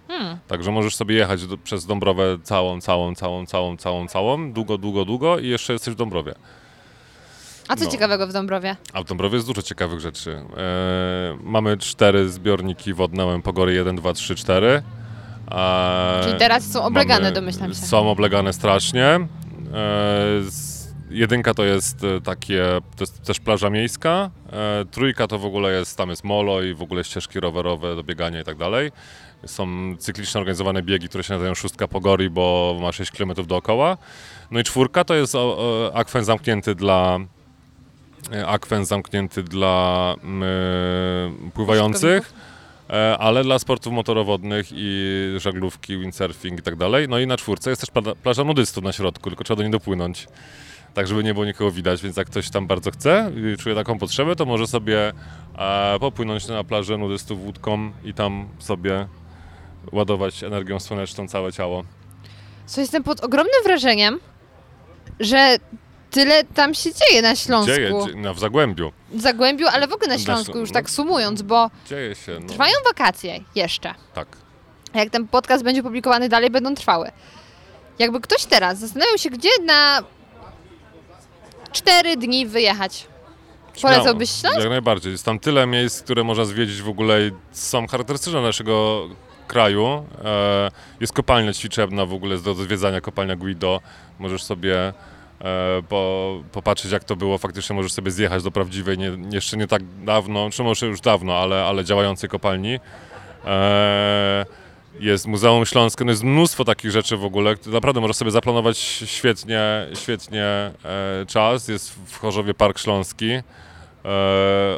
Hmm. 0.08 0.38
Także 0.48 0.72
możesz 0.72 0.96
sobie 0.96 1.16
jechać 1.16 1.48
do, 1.48 1.58
przez 1.58 1.86
Dąbrowę 1.86 2.38
całą, 2.44 2.82
całą, 2.82 3.16
całą, 3.16 3.46
całą, 3.46 3.78
całą, 3.78 4.08
całą, 4.08 4.54
długo, 4.54 4.78
długo, 4.78 5.06
długo 5.06 5.40
i 5.40 5.48
jeszcze 5.48 5.74
jesteś 5.74 5.94
w 5.94 5.98
Dąbrowie. 5.98 6.36
A 7.68 7.76
co 7.76 7.86
No. 7.86 7.92
ciekawego 7.92 8.28
w 8.28 8.34
Dąbrowie? 8.34 8.76
A 8.94 9.02
w 9.02 9.06
Dąbrowie 9.06 9.36
jest 9.36 9.48
dużo 9.48 9.62
ciekawych 9.62 10.00
rzeczy. 10.00 10.32
E, 10.58 11.38
mamy 11.44 11.78
cztery 11.78 12.30
zbiorniki 12.30 12.94
wodne, 12.94 13.42
Pogory 13.42 13.74
1, 13.74 13.96
2, 13.96 14.14
3, 14.14 14.36
4. 14.36 14.84
E, 15.52 16.22
Czyli 16.24 16.40
teraz 16.40 16.72
są 16.72 16.84
oblegane, 16.84 17.22
mamy- 17.22 17.32
domyślam 17.36 17.70
się. 17.70 17.76
Są 17.76 18.10
oblegane 18.12 18.54
strasznie. 18.54 19.06
E, 19.06 19.28
z, 20.42 20.84
jedynka 21.10 21.54
to 21.54 21.64
jest 21.64 22.04
e, 22.04 22.22
takie, 22.22 22.64
to 22.96 23.04
jest 23.04 23.22
też 23.24 23.40
plaża 23.40 23.70
miejska. 23.70 24.30
E, 24.52 24.86
trójka 24.92 25.28
to 25.28 25.40
w 25.40 25.46
ogóle 25.46 25.72
jest, 25.74 25.98
tam 25.98 26.10
jest 26.10 26.24
molo 26.24 26.62
i 26.62 26.74
w 26.74 26.82
ogóle 26.82 27.04
ścieżki 27.04 27.40
rowerowe 27.40 27.96
do 27.96 28.04
biegania 28.04 28.42
i 28.42 28.44
tak 28.44 28.58
dalej. 28.58 28.92
Są 29.46 29.68
cyklicznie 30.00 30.40
organizowane 30.40 30.82
biegi, 30.82 31.10
które 31.10 31.24
się 31.24 31.34
nazywają 31.34 31.56
Szóstka 31.56 31.88
Pogori, 31.88 32.30
bo 32.30 32.78
ma 32.82 32.92
6 32.92 33.12
km 33.12 33.34
dookoła. 33.48 33.98
No 34.52 34.60
i 34.60 34.64
czwórka 34.64 35.04
to 35.04 35.14
jest 35.16 35.36
o, 35.36 35.40
o, 35.58 35.92
akwen 35.96 36.26
zamknięty 36.26 36.76
dla 36.76 37.20
akwen 38.48 38.86
zamknięty 38.86 39.44
dla 39.44 40.16
mm, 40.24 41.52
pływających, 41.54 42.34
e, 42.90 43.18
ale 43.18 43.44
dla 43.44 43.60
sportów 43.60 43.94
motorowodnych 43.94 44.68
i 44.72 45.34
żaglówki, 45.38 45.98
windsurfing 45.98 46.60
i 46.60 46.62
tak 46.64 46.76
dalej. 46.76 47.08
No 47.10 47.20
i 47.20 47.28
na 47.28 47.38
czwórce 47.38 47.70
jest 47.70 47.82
też 47.82 47.92
pla- 47.92 48.16
plaża 48.16 48.44
nudystów 48.44 48.84
na 48.84 48.92
środku, 48.92 49.30
tylko 49.30 49.44
trzeba 49.44 49.56
do 49.58 49.64
niej 49.64 49.72
dopłynąć. 49.72 50.28
Tak, 50.94 51.08
żeby 51.08 51.24
nie 51.24 51.34
było 51.34 51.46
nikogo 51.46 51.72
widać, 51.72 52.02
więc 52.02 52.18
jak 52.18 52.28
ktoś 52.28 52.50
tam 52.50 52.68
bardzo 52.68 52.92
chce 52.92 53.32
i 53.54 53.58
czuje 53.58 53.76
taką 53.76 54.00
potrzebę, 54.00 54.36
to 54.36 54.46
może 54.46 54.68
sobie 54.68 55.12
e, 55.58 56.00
popłynąć 56.00 56.48
na 56.48 56.64
plażę 56.64 56.98
nudystów 56.98 57.40
łódką 57.40 57.92
i 58.04 58.14
tam 58.14 58.48
sobie 58.60 59.08
ładować 59.92 60.44
energią 60.44 60.80
słoneczną 60.80 61.28
całe 61.28 61.54
ciało. 61.54 61.84
Co 62.66 62.82
jestem 62.82 63.04
pod 63.04 63.24
ogromnym 63.24 63.64
wrażeniem, 63.64 64.20
że 65.20 65.58
tyle 66.14 66.44
tam 66.44 66.74
się 66.74 66.90
dzieje 66.94 67.22
na 67.22 67.36
Śląsku. 67.36 67.76
Dzieje, 67.76 67.92
dzie- 68.08 68.16
no, 68.16 68.34
w 68.34 68.40
Zagłębiu. 68.40 68.92
W 69.12 69.22
Zagłębiu, 69.22 69.68
ale 69.68 69.88
w 69.88 69.94
ogóle 69.94 70.08
na 70.08 70.20
Śląsku, 70.20 70.52
Ślą- 70.54 70.60
już 70.60 70.70
no. 70.70 70.74
tak 70.74 70.90
sumując, 70.90 71.42
bo 71.42 71.70
Dzieje 71.90 72.16
się. 72.16 72.38
No, 72.42 72.48
trwają 72.48 72.74
wakacje 72.88 73.40
jeszcze. 73.56 73.94
Tak. 74.14 74.28
Jak 74.94 75.10
ten 75.10 75.28
podcast 75.28 75.64
będzie 75.64 75.84
publikowany 75.84 76.30
dalej, 76.30 76.50
będą 76.50 76.76
trwały. 76.76 77.12
Jakby 78.00 78.22
ktoś 78.22 78.46
teraz 78.46 78.80
zastanawiał 78.80 79.18
się, 79.18 79.30
gdzie 79.30 79.50
na 79.66 80.00
cztery 81.72 82.18
dni 82.18 82.46
wyjechać. 82.46 83.08
Polecałbyś 83.82 84.30
Śląsk? 84.32 84.60
Jak 84.60 84.70
najbardziej. 84.70 85.12
Jest 85.12 85.26
tam 85.26 85.40
tyle 85.40 85.68
miejsc, 85.68 86.02
które 86.04 86.24
można 86.24 86.46
zwiedzić 86.46 86.82
w 86.82 86.90
ogóle 86.90 87.28
i 87.28 87.32
są 87.52 87.88
charakterystyczne 87.88 88.42
naszego 88.42 89.08
kraju. 89.48 90.06
E, 90.26 90.72
jest 91.00 91.14
kopalnia 91.14 91.54
ćwiczebna 91.54 92.06
w 92.06 92.14
ogóle, 92.14 92.38
do 92.38 92.54
zwiedzania 92.54 93.02
kopalnia 93.02 93.36
Guido. 93.36 93.82
Możesz 94.20 94.44
sobie 94.44 94.94
e, 95.42 95.82
po, 95.90 96.42
popatrzeć 96.52 96.92
jak 96.92 97.04
to 97.04 97.16
było. 97.16 97.38
Faktycznie 97.38 97.76
możesz 97.76 97.92
sobie 97.92 98.12
zjechać 98.12 98.44
do 98.44 98.52
prawdziwej, 98.52 98.98
nie, 98.98 99.12
jeszcze 99.32 99.58
nie 99.58 99.68
tak 99.68 99.82
dawno, 100.06 100.50
czy 100.50 100.64
może 100.64 100.86
już 100.86 101.02
dawno, 101.02 101.38
ale, 101.38 101.64
ale 101.66 101.86
działającej 101.86 102.30
kopalni. 102.30 102.80
E, 103.46 104.46
jest 105.00 105.28
Muzeum 105.28 105.66
Śląskie, 105.66 106.06
no 106.06 106.12
jest 106.12 106.24
mnóstwo 106.24 106.66
takich 106.66 106.92
rzeczy 106.92 107.18
w 107.18 107.26
ogóle. 107.26 107.56
Naprawdę 107.66 108.02
możesz 108.02 108.18
sobie 108.18 108.32
zaplanować 108.32 108.78
świetnie, 109.06 109.88
świetnie 109.94 110.46
e, 110.46 110.72
czas. 111.28 111.68
Jest 111.68 111.96
w 112.06 112.18
Chorzowie 112.20 112.54
Park 112.54 112.80
Śląski. 112.80 113.30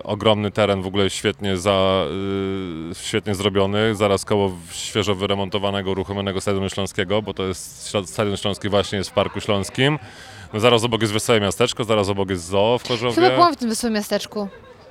Ogromny 0.04 0.52
teren 0.52 0.82
w 0.82 0.88
ogóle 0.88 1.10
świetnie, 1.10 1.58
za, 1.58 2.06
świetnie 2.94 3.36
zrobiony, 3.36 3.96
zaraz 3.96 4.26
koło 4.26 4.52
świeżo 4.72 5.16
wyremontowanego, 5.16 5.92
uruchomionego 5.92 6.42
Stadionu 6.42 6.70
Śląskiego, 6.70 7.22
bo 7.22 7.34
to 7.34 7.44
jest 7.44 7.94
Stadion 8.06 8.38
Śląski 8.38 8.70
właśnie 8.70 8.98
jest 8.98 9.10
w 9.10 9.14
Parku 9.14 9.42
Śląskim. 9.42 10.00
No 10.54 10.60
zaraz 10.60 10.84
obok 10.84 11.02
jest 11.02 11.14
Wesołe 11.14 11.40
Miasteczko, 11.42 11.84
zaraz 11.84 12.10
obok 12.10 12.30
jest 12.30 12.46
zoo 12.48 12.78
w 12.80 12.88
Chorzowie. 12.88 13.16
Chyba 13.16 13.30
byłam 13.30 13.54
w 13.54 13.58
tym 13.58 13.70
wesołym 13.70 13.94
miasteczku. 13.94 14.48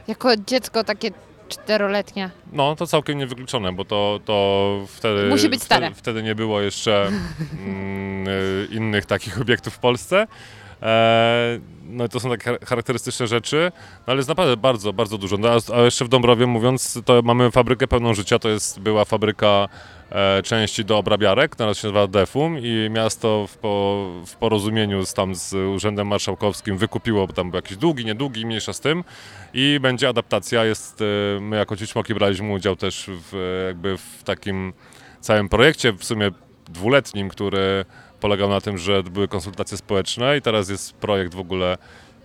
Jako 0.08 0.36
dziecko 0.36 0.84
takie 0.84 1.10
czteroletnie. 1.48 2.30
No, 2.52 2.76
to 2.76 2.86
całkiem 2.86 3.18
niewykluczone, 3.18 3.72
bo 3.72 3.84
to, 3.84 4.20
to 4.24 4.78
wtedy... 4.88 5.26
Musi 5.26 5.48
być 5.48 5.62
stare. 5.62 5.86
Wtedy, 5.86 5.98
wtedy 6.00 6.22
nie 6.22 6.34
było 6.34 6.60
jeszcze 6.60 7.06
mm, 7.66 8.28
y, 8.28 8.68
innych 8.70 9.06
takich 9.06 9.40
obiektów 9.40 9.74
w 9.74 9.78
Polsce. 9.78 10.26
E, 10.82 11.58
no 11.82 12.04
i 12.04 12.08
to 12.08 12.20
są 12.20 12.30
takie 12.30 12.50
char- 12.50 12.64
charakterystyczne 12.66 13.26
rzeczy, 13.26 13.72
no 13.98 14.10
ale 14.10 14.16
jest 14.16 14.28
naprawdę 14.28 14.56
bardzo, 14.56 14.92
bardzo 14.92 15.18
dużo. 15.18 15.36
No, 15.36 15.48
a- 15.74 15.80
jeszcze 15.80 16.04
w 16.04 16.08
Dąbrowie 16.08 16.46
mówiąc, 16.46 16.98
to 17.04 17.22
mamy 17.22 17.50
fabrykę 17.50 17.88
pełną 17.88 18.14
życia, 18.14 18.38
to 18.38 18.48
jest, 18.48 18.80
była 18.80 19.04
fabryka 19.04 19.68
części 20.44 20.84
do 20.84 20.98
obrabiarek, 20.98 21.56
teraz 21.56 21.78
się 21.78 21.88
nazywa 21.88 22.06
Defum 22.06 22.58
i 22.58 22.88
miasto 22.90 23.46
w, 23.46 23.56
po, 23.56 24.06
w 24.26 24.36
porozumieniu 24.36 25.06
z, 25.06 25.14
tam 25.14 25.34
z 25.34 25.54
Urzędem 25.54 26.06
Marszałkowskim 26.06 26.78
wykupiło, 26.78 27.26
tam 27.26 27.50
jakiś 27.54 27.76
długi, 27.76 28.04
niedługi, 28.04 28.46
mniejsza 28.46 28.72
z 28.72 28.80
tym. 28.80 29.04
I 29.54 29.78
będzie 29.80 30.08
adaptacja, 30.08 30.64
jest, 30.64 31.00
e, 31.00 31.40
my 31.40 31.56
jako 31.56 31.76
Ciućmoki 31.76 32.14
braliśmy 32.14 32.52
udział 32.52 32.76
też 32.76 33.10
w, 33.10 33.34
e, 33.34 33.66
jakby 33.66 33.96
w 33.96 34.22
takim 34.24 34.72
całym 35.20 35.48
projekcie, 35.48 35.92
w 35.92 36.04
sumie 36.04 36.30
dwuletnim, 36.68 37.28
który 37.28 37.84
polegał 38.20 38.48
na 38.48 38.60
tym, 38.60 38.78
że 38.78 39.02
były 39.02 39.28
konsultacje 39.28 39.78
społeczne 39.78 40.36
i 40.36 40.42
teraz 40.42 40.68
jest 40.68 40.92
projekt 40.92 41.34
w 41.34 41.40
ogóle, 41.40 41.78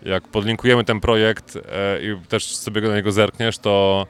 jak 0.03 0.27
podlinkujemy 0.27 0.83
ten 0.83 0.99
projekt 0.99 1.55
e, 1.55 1.61
i 2.01 2.27
też 2.27 2.55
sobie 2.55 2.81
na 2.81 2.95
niego 2.95 3.11
zerkniesz, 3.11 3.57
to 3.57 4.07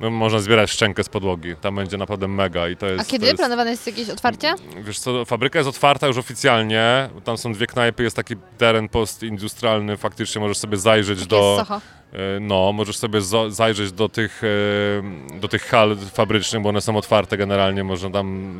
no, 0.00 0.10
można 0.10 0.38
zbierać 0.38 0.70
szczękę 0.70 1.04
z 1.04 1.08
podłogi. 1.08 1.56
Tam 1.60 1.74
będzie 1.74 1.96
naprawdę 1.96 2.28
mega 2.28 2.68
i 2.68 2.76
to 2.76 2.86
jest... 2.86 3.00
A 3.00 3.04
kiedy 3.04 3.26
jest, 3.26 3.38
planowane 3.38 3.70
jest 3.70 3.86
jakieś 3.86 4.10
otwarcie? 4.10 4.54
Wiesz 4.82 4.98
co, 4.98 5.24
fabryka 5.24 5.58
jest 5.58 5.68
otwarta 5.68 6.06
już 6.06 6.18
oficjalnie, 6.18 7.08
tam 7.24 7.38
są 7.38 7.52
dwie 7.52 7.66
knajpy, 7.66 8.02
jest 8.02 8.16
taki 8.16 8.34
teren 8.58 8.88
postindustrialny, 8.88 9.96
faktycznie 9.96 10.40
możesz 10.40 10.58
sobie 10.58 10.76
zajrzeć 10.76 11.26
do... 11.26 11.56
jest 11.56 11.68
Soho? 11.68 11.80
E, 12.12 12.40
No, 12.40 12.72
możesz 12.72 12.96
sobie 12.96 13.20
zajrzeć 13.48 13.92
do 13.92 14.08
tych, 14.08 14.42
e, 15.34 15.40
do 15.40 15.48
tych 15.48 15.62
hal 15.66 15.96
fabrycznych, 15.96 16.62
bo 16.62 16.68
one 16.68 16.80
są 16.80 16.96
otwarte 16.96 17.36
generalnie, 17.36 17.84
można 17.84 18.10
tam 18.10 18.58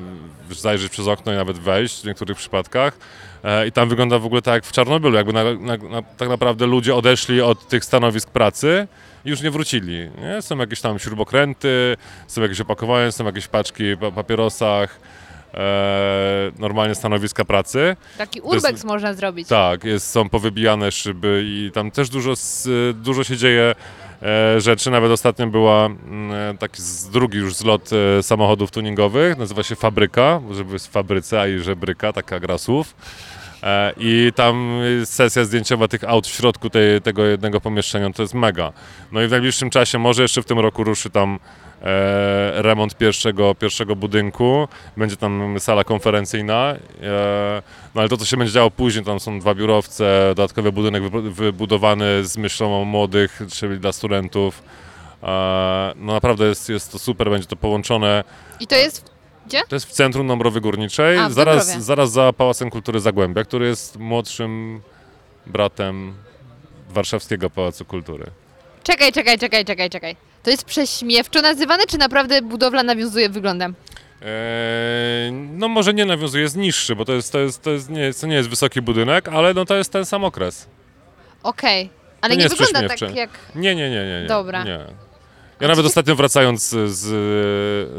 zajrzeć 0.50 0.92
przez 0.92 1.08
okno 1.08 1.32
i 1.32 1.36
nawet 1.36 1.58
wejść 1.58 2.02
w 2.02 2.04
niektórych 2.04 2.36
przypadkach. 2.36 2.98
E, 3.44 3.66
I 3.66 3.72
tam 3.72 3.88
wygląda 3.88 4.18
w 4.18 4.26
ogóle 4.26 4.42
tak 4.42 4.54
jak 4.54 4.64
w 4.64 4.72
Czarnobylu, 4.72 5.16
jakby 5.16 5.32
na, 5.32 5.44
na, 5.44 5.76
na, 5.76 6.02
tak 6.02 6.28
naprawdę 6.28 6.66
ludzie 6.66 6.94
odeszli 6.94 7.40
od 7.40 7.68
tych 7.68 7.84
stanowisk 7.84 8.30
pracy 8.30 8.88
już 9.24 9.40
nie 9.42 9.50
wrócili. 9.50 10.10
Nie? 10.20 10.42
Są 10.42 10.58
jakieś 10.58 10.80
tam 10.80 10.98
śrubokręty, 10.98 11.96
są 12.26 12.42
jakieś 12.42 12.60
opakowania, 12.60 13.12
są 13.12 13.24
jakieś 13.24 13.46
paczki 13.48 13.84
po 14.00 14.12
papierosach, 14.12 15.00
e, 15.54 16.52
normalnie 16.58 16.94
stanowiska 16.94 17.44
pracy. 17.44 17.96
Taki 18.18 18.38
jest- 18.38 18.48
urbex 18.48 18.84
można 18.84 19.14
zrobić. 19.14 19.48
Tak, 19.48 19.84
jest, 19.84 20.10
są 20.10 20.28
powybijane 20.28 20.92
szyby 20.92 21.42
i 21.46 21.70
tam 21.74 21.90
też 21.90 22.08
dużo, 22.08 22.34
dużo 22.94 23.24
się 23.24 23.36
dzieje 23.36 23.74
e, 24.22 24.60
rzeczy. 24.60 24.90
Nawet 24.90 25.10
ostatnio 25.10 25.46
była 25.46 25.86
mm, 25.86 26.58
taki 26.58 26.82
z, 26.82 27.08
drugi 27.08 27.38
już 27.38 27.54
zlot 27.54 27.90
e, 28.18 28.22
samochodów 28.22 28.70
tuningowych, 28.70 29.38
nazywa 29.38 29.62
się 29.62 29.76
Fabryka, 29.76 30.40
żeby 30.52 30.72
jest 30.72 30.88
w 30.88 30.90
fabryce, 30.90 31.40
a 31.40 31.46
i 31.48 31.58
żebryka, 31.58 32.12
taka 32.12 32.40
gra 32.40 32.58
słów. 32.58 32.94
E, 33.64 33.92
I 33.96 34.32
tam 34.34 34.80
sesja 35.04 35.44
zdjęciowa 35.44 35.88
tych 35.88 36.04
aut 36.04 36.26
w 36.26 36.30
środku 36.34 36.70
tej, 36.70 37.00
tego 37.00 37.24
jednego 37.24 37.60
pomieszczenia 37.60 38.10
to 38.12 38.22
jest 38.22 38.34
mega. 38.34 38.72
No 39.12 39.22
i 39.22 39.26
w 39.26 39.30
najbliższym 39.30 39.70
czasie, 39.70 39.98
może 39.98 40.22
jeszcze 40.22 40.42
w 40.42 40.44
tym 40.44 40.58
roku 40.58 40.84
ruszy 40.84 41.10
tam 41.10 41.38
e, 41.82 42.62
remont 42.62 42.96
pierwszego, 42.96 43.54
pierwszego 43.54 43.96
budynku. 43.96 44.68
Będzie 44.96 45.16
tam 45.16 45.54
sala 45.58 45.84
konferencyjna. 45.84 46.74
E, 47.02 47.62
no 47.94 48.00
ale 48.00 48.08
to, 48.08 48.16
co 48.16 48.24
się 48.24 48.36
będzie 48.36 48.52
działo 48.52 48.70
później, 48.70 49.04
tam 49.04 49.20
są 49.20 49.40
dwa 49.40 49.54
biurowce, 49.54 50.32
dodatkowy 50.36 50.72
budynek 50.72 51.02
wybu- 51.02 51.30
wybudowany 51.30 52.24
z 52.24 52.36
myślą 52.36 52.82
o 52.82 52.84
młodych, 52.84 53.40
czyli 53.52 53.78
dla 53.78 53.92
studentów. 53.92 54.62
E, 55.22 55.26
no 55.96 56.12
naprawdę 56.12 56.44
jest, 56.44 56.68
jest 56.68 56.92
to 56.92 56.98
super, 56.98 57.30
będzie 57.30 57.46
to 57.46 57.56
połączone. 57.56 58.24
I 58.60 58.66
to 58.66 58.76
jest 58.76 59.13
gdzie? 59.46 59.62
To 59.68 59.76
jest 59.76 59.86
w 59.86 59.92
centrum 59.92 60.28
Dąbrowy 60.28 60.60
Górniczej, 60.60 61.18
A, 61.18 61.30
zaraz, 61.30 61.56
Dąbrowie. 61.66 61.82
zaraz 61.84 62.12
za 62.12 62.32
Pałacem 62.32 62.70
Kultury 62.70 63.00
Zagłębia, 63.00 63.44
który 63.44 63.66
jest 63.66 63.98
młodszym 63.98 64.80
bratem 65.46 66.14
Warszawskiego 66.90 67.50
Pałacu 67.50 67.84
Kultury. 67.84 68.24
Czekaj, 68.82 69.12
czekaj, 69.12 69.38
czekaj, 69.38 69.64
czekaj, 69.64 69.90
czekaj. 69.90 70.16
To 70.42 70.50
jest 70.50 70.64
prześmiewczo 70.64 71.42
nazywane, 71.42 71.86
czy 71.86 71.98
naprawdę 71.98 72.42
budowla 72.42 72.82
nawiązuje 72.82 73.28
wyglądem? 73.28 73.74
Eee, 74.22 75.32
no 75.32 75.68
może 75.68 75.94
nie 75.94 76.04
nawiązuje, 76.06 76.42
jest 76.42 76.56
niższy, 76.56 76.96
bo 76.96 77.04
to, 77.04 77.12
jest, 77.12 77.32
to, 77.32 77.38
jest, 77.38 77.62
to, 77.62 77.70
jest, 77.70 77.90
nie, 77.90 78.14
to 78.14 78.26
nie 78.26 78.34
jest 78.36 78.48
wysoki 78.48 78.82
budynek, 78.82 79.28
ale 79.28 79.54
no 79.54 79.64
to 79.64 79.76
jest 79.76 79.92
ten 79.92 80.04
sam 80.06 80.24
okres. 80.24 80.66
Okej. 81.42 81.90
Ale 82.20 82.28
To 82.30 82.34
nie 82.34 82.36
nie, 82.36 82.42
jest 82.44 82.56
wygląda 82.58 82.88
tak 82.88 82.96
prześmiewcze. 82.96 83.20
jak... 83.20 83.30
Nie, 83.54 83.74
nie, 83.74 83.90
nie, 83.90 84.04
nie. 84.06 84.20
nie 84.22 84.28
Dobra. 84.28 84.64
Nie. 84.64 84.80
Ja 85.64 85.68
nawet 85.68 85.86
ostatnio 85.86 86.14
wracając 86.14 86.68
z, 86.68 86.98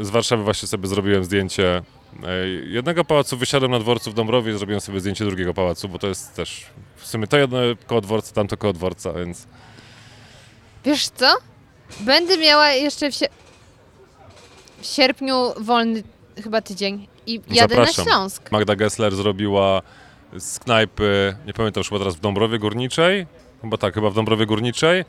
z 0.06 0.10
Warszawy 0.10 0.42
właśnie 0.42 0.68
sobie 0.68 0.88
zrobiłem 0.88 1.24
zdjęcie 1.24 1.82
e, 2.22 2.48
jednego 2.48 3.04
pałacu, 3.04 3.36
wysiadłem 3.36 3.70
na 3.70 3.78
dworcu 3.78 4.10
w 4.10 4.14
Dąbrowie 4.14 4.52
i 4.52 4.56
zrobiłem 4.58 4.80
sobie 4.80 5.00
zdjęcie 5.00 5.24
drugiego 5.24 5.54
pałacu, 5.54 5.88
bo 5.88 5.98
to 5.98 6.06
jest 6.06 6.34
też 6.34 6.66
w 6.96 7.06
sumie 7.06 7.26
to 7.26 7.38
jedno 7.38 7.58
koło 7.86 8.00
dworca, 8.00 8.34
tamto 8.34 8.56
koło 8.56 8.72
dworca, 8.72 9.12
więc 9.12 9.46
Wiesz 10.84 11.08
co? 11.08 11.26
Będę 12.00 12.38
miała 12.38 12.70
jeszcze 12.70 13.10
w, 13.12 13.14
w 14.80 14.86
sierpniu 14.86 15.52
wolny 15.60 16.02
chyba 16.42 16.62
tydzień 16.62 17.08
i 17.26 17.40
jadę 17.50 17.74
Zapraszam. 17.74 18.04
na 18.04 18.10
Śląsk. 18.12 18.52
Magda 18.52 18.76
Gessler 18.76 19.14
zrobiła 19.16 19.82
z 20.36 20.58
knajpy, 20.58 21.36
nie 21.46 21.52
pamiętam 21.52 21.80
już 21.80 21.88
chyba 21.88 21.98
teraz 21.98 22.16
w 22.16 22.20
Dąbrowie 22.20 22.58
Górniczej, 22.58 23.26
chyba 23.62 23.76
tak, 23.76 23.94
chyba 23.94 24.10
w 24.10 24.14
Dąbrowie 24.14 24.46
Górniczej, 24.46 25.04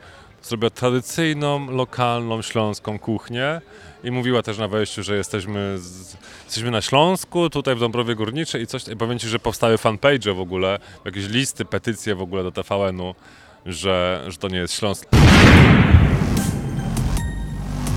zrobiła 0.48 0.70
tradycyjną, 0.70 1.72
lokalną 1.72 2.42
śląską 2.42 3.00
kuchnię 3.00 3.62
i 4.04 4.12
mówiła 4.12 4.44
też 4.44 4.58
na 4.58 4.68
wejściu, 4.68 5.04
że 5.04 5.18
jesteśmy, 5.18 5.78
z, 5.78 6.18
jesteśmy 6.46 6.72
na 6.72 6.82
Śląsku, 6.82 7.50
tutaj 7.50 7.76
w 7.76 7.80
Dąbrowie 7.80 8.16
Górniczej 8.16 8.62
i 8.62 8.68
coś, 8.68 8.88
i 8.88 8.98
powiem 8.98 9.20
Ci, 9.20 9.28
że 9.28 9.40
powstały 9.40 9.78
fanpage 9.78 10.34
w 10.34 10.40
ogóle, 10.40 10.80
jakieś 11.06 11.28
listy, 11.28 11.66
petycje 11.66 12.16
w 12.16 12.22
ogóle 12.22 12.44
do 12.44 12.52
TVN-u, 12.52 13.16
że, 13.66 14.26
że 14.28 14.38
to 14.38 14.48
nie 14.48 14.58
jest 14.58 14.74
Śląsk. 14.74 15.06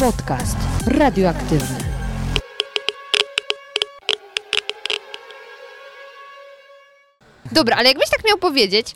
Podcast 0.01 0.57
radioaktywny. 0.86 1.90
Dobra, 7.53 7.76
ale 7.76 7.88
jakbyś 7.88 8.11
tak 8.11 8.24
miał 8.24 8.38
powiedzieć, 8.38 8.94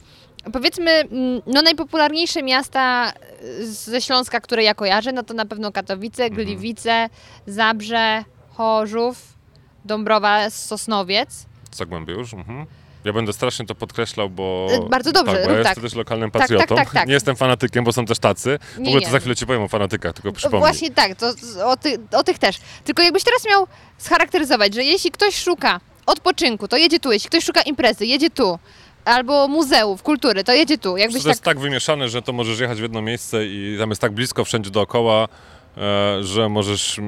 powiedzmy, 0.52 0.90
mm, 0.90 1.42
no 1.46 1.62
najpopularniejsze 1.62 2.42
miasta 2.42 3.12
y, 3.60 3.72
ze 3.72 4.00
Śląska, 4.00 4.40
które 4.40 4.62
ja 4.62 4.74
kojarzę, 4.74 5.12
no 5.12 5.22
to 5.22 5.34
na 5.34 5.44
pewno 5.46 5.72
Katowice, 5.72 6.24
Mhm. 6.24 6.46
Gliwice, 6.46 7.08
Zabrze, 7.46 8.24
Chorzów, 8.54 9.16
Dąbrowa, 9.84 10.50
Sosnowiec. 10.50 11.46
Zagłębię 11.72 12.14
już. 12.14 12.34
Mhm. 12.34 12.66
Ja 13.04 13.12
będę 13.12 13.32
strasznie 13.32 13.66
to 13.66 13.74
podkreślał, 13.74 14.30
bo. 14.30 14.66
E, 14.70 14.88
bardzo 14.88 15.12
dobrze, 15.12 15.36
Tak, 15.36 15.44
bo 15.44 15.50
ja 15.50 15.56
tak. 15.58 15.66
jestem 15.66 15.84
też 15.84 15.94
lokalnym 15.94 16.30
Tak, 16.30 16.42
tak, 16.42 16.50
patriotą. 16.58 16.76
tak, 16.76 16.92
tak. 16.92 17.06
Nie 17.08 17.14
jestem 17.14 17.36
fanatykiem, 17.36 17.84
bo 17.84 17.92
są 17.92 18.06
też 18.06 18.18
tacy. 18.18 18.58
W 18.74 18.78
ogóle 18.88 19.00
to 19.00 19.10
za 19.10 19.18
chwilę 19.20 19.36
ci 19.36 19.46
powiem 19.46 19.62
o 19.62 19.68
fanatykach, 19.68 20.12
tylko 20.12 20.32
przypomnij. 20.32 20.60
Właśnie 20.60 20.90
tak, 20.90 21.14
to 21.14 21.32
o, 21.66 21.76
ty, 21.76 21.98
o 22.12 22.22
tych 22.24 22.38
też. 22.38 22.56
Tylko 22.84 23.02
jakbyś 23.02 23.24
teraz 23.24 23.44
miał 23.50 23.66
scharakteryzować, 23.98 24.74
że 24.74 24.84
jeśli 24.84 25.10
ktoś 25.10 25.36
szuka 25.42 25.80
odpoczynku, 26.06 26.68
to 26.68 26.76
jedzie 26.76 27.00
tu, 27.00 27.12
jeśli 27.12 27.30
ktoś 27.30 27.44
szuka 27.44 27.62
imprezy, 27.62 28.06
jedzie 28.06 28.30
tu. 28.30 28.58
Albo 29.04 29.48
muzeów, 29.48 30.02
kultury, 30.02 30.44
to 30.44 30.52
jedzie 30.52 30.78
tu. 30.78 30.82
to 30.90 30.96
Jakbyś 30.96 31.24
jest 31.24 31.42
tak... 31.42 31.54
tak 31.54 31.62
wymieszane, 31.62 32.08
że 32.08 32.22
to 32.22 32.32
możesz 32.32 32.60
jechać 32.60 32.78
w 32.78 32.82
jedno 32.82 33.02
miejsce 33.02 33.46
i 33.46 33.76
tam 33.78 33.88
jest 33.88 34.00
tak 34.00 34.12
blisko 34.12 34.44
wszędzie 34.44 34.70
dookoła, 34.70 35.28
e, 35.76 36.18
że 36.22 36.48
możesz 36.48 37.00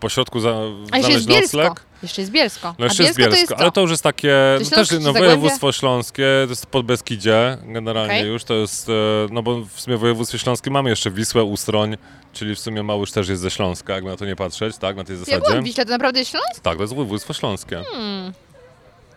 po 0.00 0.08
środku 0.08 0.40
za, 0.40 0.54
znaleźć 0.88 1.26
Bielsko. 1.26 1.58
nocleg. 1.58 1.82
Jeszcze 2.02 2.22
jest 2.22 2.32
Bielsko. 2.32 2.74
No 2.78 2.84
jeszcze 2.84 3.02
A 3.02 3.06
jest 3.06 3.18
Bielsko 3.18 3.36
Bielsko, 3.36 3.46
to 3.48 3.52
jest 3.54 3.62
ale 3.62 3.72
to 3.72 3.80
już 3.80 3.90
jest 3.90 4.02
takie, 4.02 4.34
no 4.58 4.64
Śląsk 4.64 4.90
też 4.92 5.00
no, 5.04 5.12
województwo 5.12 5.72
śląskie, 5.72 6.26
to 6.44 6.50
jest 6.50 6.66
pod 6.66 6.86
Beskidzie 6.86 7.58
generalnie 7.64 8.14
Okej. 8.14 8.28
już, 8.28 8.44
to 8.44 8.54
jest, 8.54 8.88
e, 8.88 8.92
no 9.30 9.42
bo 9.42 9.60
w 9.60 9.80
sumie 9.80 9.96
w 9.96 10.00
województwie 10.00 10.38
śląskim 10.38 10.72
mamy 10.72 10.90
jeszcze 10.90 11.10
Wisłę, 11.10 11.44
Ustroń, 11.44 11.96
czyli 12.32 12.54
w 12.54 12.58
sumie 12.58 12.82
Małysz 12.82 13.12
też 13.12 13.28
jest 13.28 13.42
ze 13.42 13.50
Śląska, 13.50 13.94
jakby 13.94 14.10
na 14.10 14.16
to 14.16 14.26
nie 14.26 14.36
patrzeć, 14.36 14.76
tak, 14.78 14.96
na 14.96 15.04
tej 15.04 15.16
Ja 15.18 15.24
zasadzie. 15.24 15.60
w 15.60 15.64
Wiśle, 15.64 15.84
to 15.84 15.90
naprawdę 15.90 16.18
jest 16.18 16.30
Śląsk? 16.30 16.60
Tak, 16.62 16.76
to 16.76 16.82
jest 16.82 16.94
województwo 16.94 17.32
śląskie. 17.32 17.82
Hmm. 17.90 18.32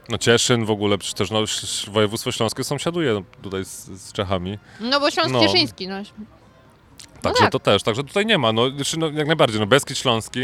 No 0.09 0.17
Cieszyn 0.17 0.65
w 0.65 0.71
ogóle, 0.71 0.97
przecież 0.97 1.13
też 1.13 1.31
no, 1.31 1.91
województwo 1.91 2.31
śląskie 2.31 2.63
sąsiaduje 2.63 3.23
tutaj 3.41 3.65
z, 3.65 3.85
z 3.85 4.13
Czechami. 4.13 4.57
No 4.79 4.99
bo 4.99 5.11
Śląsk 5.11 5.31
No. 5.33 5.39
Cieszyński, 5.39 5.87
no. 5.87 5.95
Także 7.21 7.43
tak. 7.43 7.51
to 7.51 7.59
też, 7.59 7.83
także 7.83 8.03
tutaj 8.03 8.25
nie 8.25 8.37
ma, 8.37 8.53
no, 8.53 8.69
znaczy, 8.69 8.99
no 8.99 9.09
jak 9.09 9.27
najbardziej, 9.27 9.59
no 9.59 9.65
Beskid 9.65 9.97
Śląski, 9.97 10.43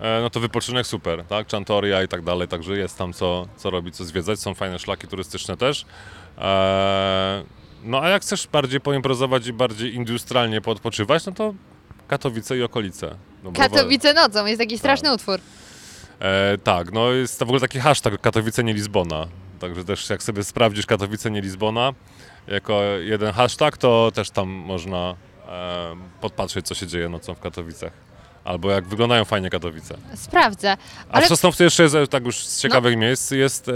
e, 0.00 0.20
no 0.22 0.30
to 0.30 0.40
wypoczynek 0.40 0.86
super, 0.86 1.24
tak, 1.24 1.46
Czantoria 1.46 2.02
i 2.02 2.08
tak 2.08 2.22
dalej, 2.22 2.48
także 2.48 2.78
jest 2.78 2.98
tam 2.98 3.12
co, 3.12 3.46
co 3.56 3.70
robić, 3.70 3.96
co 3.96 4.04
zwiedzać, 4.04 4.40
są 4.40 4.54
fajne 4.54 4.78
szlaki 4.78 5.06
turystyczne 5.08 5.56
też. 5.56 5.86
E, 6.38 7.44
no 7.84 8.00
a 8.00 8.08
jak 8.08 8.22
chcesz 8.22 8.46
bardziej 8.46 8.80
poimprozować 8.80 9.46
i 9.46 9.52
bardziej 9.52 9.94
industrialnie 9.94 10.60
poodpoczywać, 10.60 11.26
no 11.26 11.32
to 11.32 11.54
Katowice 12.08 12.58
i 12.58 12.62
okolice. 12.62 13.16
Dąbrowa- 13.44 13.56
Katowice 13.70 14.14
nocą, 14.14 14.46
jest 14.46 14.60
taki 14.60 14.78
straszny 14.78 15.14
utwór. 15.14 15.40
E, 16.20 16.58
tak, 16.58 16.92
no 16.92 17.10
jest 17.10 17.38
w 17.38 17.42
ogóle 17.42 17.60
taki 17.60 17.78
hashtag 17.78 18.20
Katowice 18.20 18.64
nie 18.64 18.74
Lizbona. 18.74 19.26
Także 19.60 19.84
też 19.84 20.10
jak 20.10 20.22
sobie 20.22 20.44
sprawdzisz 20.44 20.86
Katowice 20.86 21.30
nie 21.30 21.40
Lizbona 21.40 21.92
jako 22.46 22.82
jeden 22.82 23.32
hashtag, 23.32 23.76
to 23.76 24.12
też 24.14 24.30
tam 24.30 24.48
można 24.48 25.14
e, 25.48 25.96
podpatrzeć, 26.20 26.66
co 26.66 26.74
się 26.74 26.86
dzieje 26.86 27.08
nocą 27.08 27.34
w 27.34 27.40
Katowicach. 27.40 28.07
Albo 28.48 28.70
jak 28.70 28.84
wyglądają 28.84 29.24
fajnie 29.24 29.50
Katowice. 29.50 29.98
Sprawdzę. 30.14 30.76
A 31.10 31.12
Ale 31.12 31.26
w 31.26 31.28
Sosnowcu 31.28 31.64
jeszcze 31.64 31.82
jest, 31.82 31.96
tak 32.10 32.24
już 32.24 32.36
z 32.46 32.60
ciekawych 32.60 32.96
miejsc, 32.96 33.30
jest 33.30 33.68
e, 33.68 33.72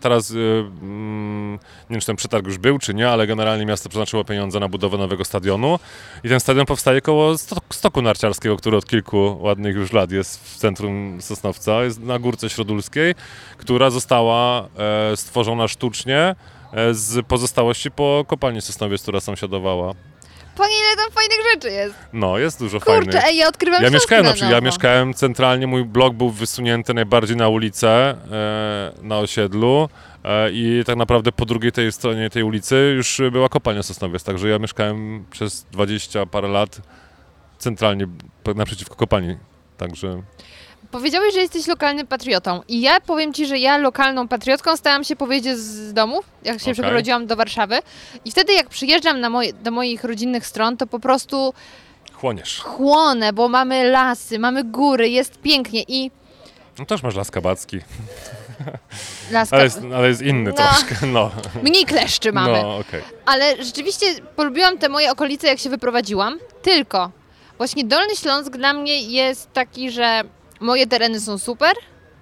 teraz, 0.00 0.30
e, 0.30 0.34
mm, 0.34 1.52
nie 1.52 1.58
wiem 1.90 2.00
czy 2.00 2.06
ten 2.06 2.16
przetarg 2.16 2.46
już 2.46 2.58
był, 2.58 2.78
czy 2.78 2.94
nie, 2.94 3.08
ale 3.10 3.26
generalnie 3.26 3.66
miasto 3.66 3.88
przeznaczyło 3.88 4.24
pieniądze 4.24 4.60
na 4.60 4.68
budowę 4.68 4.98
nowego 4.98 5.24
stadionu 5.24 5.78
i 6.24 6.28
ten 6.28 6.40
stadion 6.40 6.66
powstaje 6.66 7.00
koło 7.00 7.38
sto- 7.38 7.56
stoku 7.70 8.02
narciarskiego, 8.02 8.56
który 8.56 8.76
od 8.76 8.86
kilku 8.86 9.38
ładnych 9.40 9.76
już 9.76 9.92
lat 9.92 10.10
jest 10.10 10.44
w 10.44 10.56
centrum 10.56 11.18
Sosnowca, 11.22 11.84
jest 11.84 12.00
na 12.00 12.18
Górce 12.18 12.50
Śródulskiej, 12.50 13.14
która 13.56 13.90
została 13.90 14.68
e, 15.12 15.16
stworzona 15.16 15.68
sztucznie 15.68 16.34
e, 16.72 16.94
z 16.94 17.26
pozostałości 17.26 17.90
po 17.90 18.24
kopalni 18.28 18.60
Sosnowiec, 18.62 19.02
która 19.02 19.20
sąsiadowała. 19.20 19.94
Panie, 20.56 20.74
ile 20.78 20.96
tam 20.96 21.12
fajnych 21.12 21.38
rzeczy 21.52 21.70
jest. 21.70 21.94
No, 22.12 22.38
jest 22.38 22.58
dużo 22.58 22.80
fajnych. 22.80 23.04
Kurczę, 23.04 23.26
ej, 23.26 23.36
ja 23.36 23.48
odkrywam 23.48 23.82
Ja 23.82 23.90
mieszkałem, 23.90 24.24
na 24.24 24.32
przykład, 24.32 24.52
ja 24.52 24.60
mieszkałem 24.60 25.14
centralnie, 25.14 25.66
mój 25.66 25.84
blok 25.84 26.14
był 26.14 26.30
wysunięty 26.30 26.94
najbardziej 26.94 27.36
na 27.36 27.48
ulicę, 27.48 28.16
e, 28.32 28.92
na 29.02 29.18
osiedlu 29.18 29.88
e, 30.24 30.50
i 30.52 30.82
tak 30.86 30.96
naprawdę 30.96 31.32
po 31.32 31.46
drugiej 31.46 31.72
tej 31.72 31.92
stronie 31.92 32.30
tej 32.30 32.42
ulicy 32.42 32.92
już 32.96 33.20
była 33.32 33.48
kopalnia 33.48 33.82
Sosnowiec, 33.82 34.24
także 34.24 34.48
ja 34.48 34.58
mieszkałem 34.58 35.24
przez 35.30 35.66
20 35.70 36.26
parę 36.26 36.48
lat 36.48 36.80
centralnie 37.58 38.06
naprzeciwko 38.54 38.94
kopalni, 38.94 39.36
także 39.76 40.22
Powiedziałeś, 40.92 41.34
że 41.34 41.40
jesteś 41.40 41.66
lokalnym 41.66 42.06
patriotą 42.06 42.60
i 42.68 42.80
ja 42.80 43.00
powiem 43.00 43.32
Ci, 43.32 43.46
że 43.46 43.58
ja 43.58 43.78
lokalną 43.78 44.28
patriotką 44.28 44.76
stałam 44.76 45.04
się 45.04 45.16
powiedzieć 45.16 45.58
z 45.58 45.92
domu, 45.92 46.20
jak 46.44 46.58
się 46.58 46.62
Okej. 46.62 46.74
przeprowadziłam 46.74 47.26
do 47.26 47.36
Warszawy 47.36 47.78
i 48.24 48.30
wtedy 48.30 48.52
jak 48.52 48.68
przyjeżdżam 48.68 49.30
moje, 49.30 49.52
do 49.52 49.70
moich 49.70 50.04
rodzinnych 50.04 50.46
stron, 50.46 50.76
to 50.76 50.86
po 50.86 50.98
prostu 51.00 51.54
chłoniesz. 52.12 52.60
chłonę, 52.60 53.32
bo 53.32 53.48
mamy 53.48 53.84
lasy, 53.90 54.38
mamy 54.38 54.64
góry, 54.64 55.08
jest 55.08 55.38
pięknie 55.40 55.82
i 55.88 56.10
No 56.78 56.86
też 56.86 57.02
masz 57.02 57.14
Las 57.14 57.30
Kabacki, 57.30 57.78
laska... 59.30 59.56
ale 59.56 59.64
jest, 59.64 59.80
ale 59.96 60.08
jest 60.08 60.22
inny 60.22 60.50
No. 60.50 60.56
troszkę, 60.56 61.06
no. 61.06 61.30
Mniej 61.62 61.84
kleszczy 61.86 62.32
mamy. 62.32 62.62
No, 62.62 62.76
okej. 62.76 63.02
Ale 63.26 63.64
rzeczywiście 63.64 64.06
polubiłam 64.36 64.78
te 64.78 64.88
moje 64.88 65.12
okolice, 65.12 65.46
jak 65.48 65.58
się 65.58 65.70
wyprowadziłam. 65.70 66.38
Tylko 66.62 67.10
właśnie 67.58 67.84
Dolny 67.84 68.16
Śląsk 68.16 68.52
dla 68.56 68.72
mnie 68.72 69.02
jest 69.02 69.52
taki, 69.52 69.90
że 69.90 70.22
moje 70.62 70.86
tereny 70.86 71.20
są 71.20 71.38
super, 71.38 71.72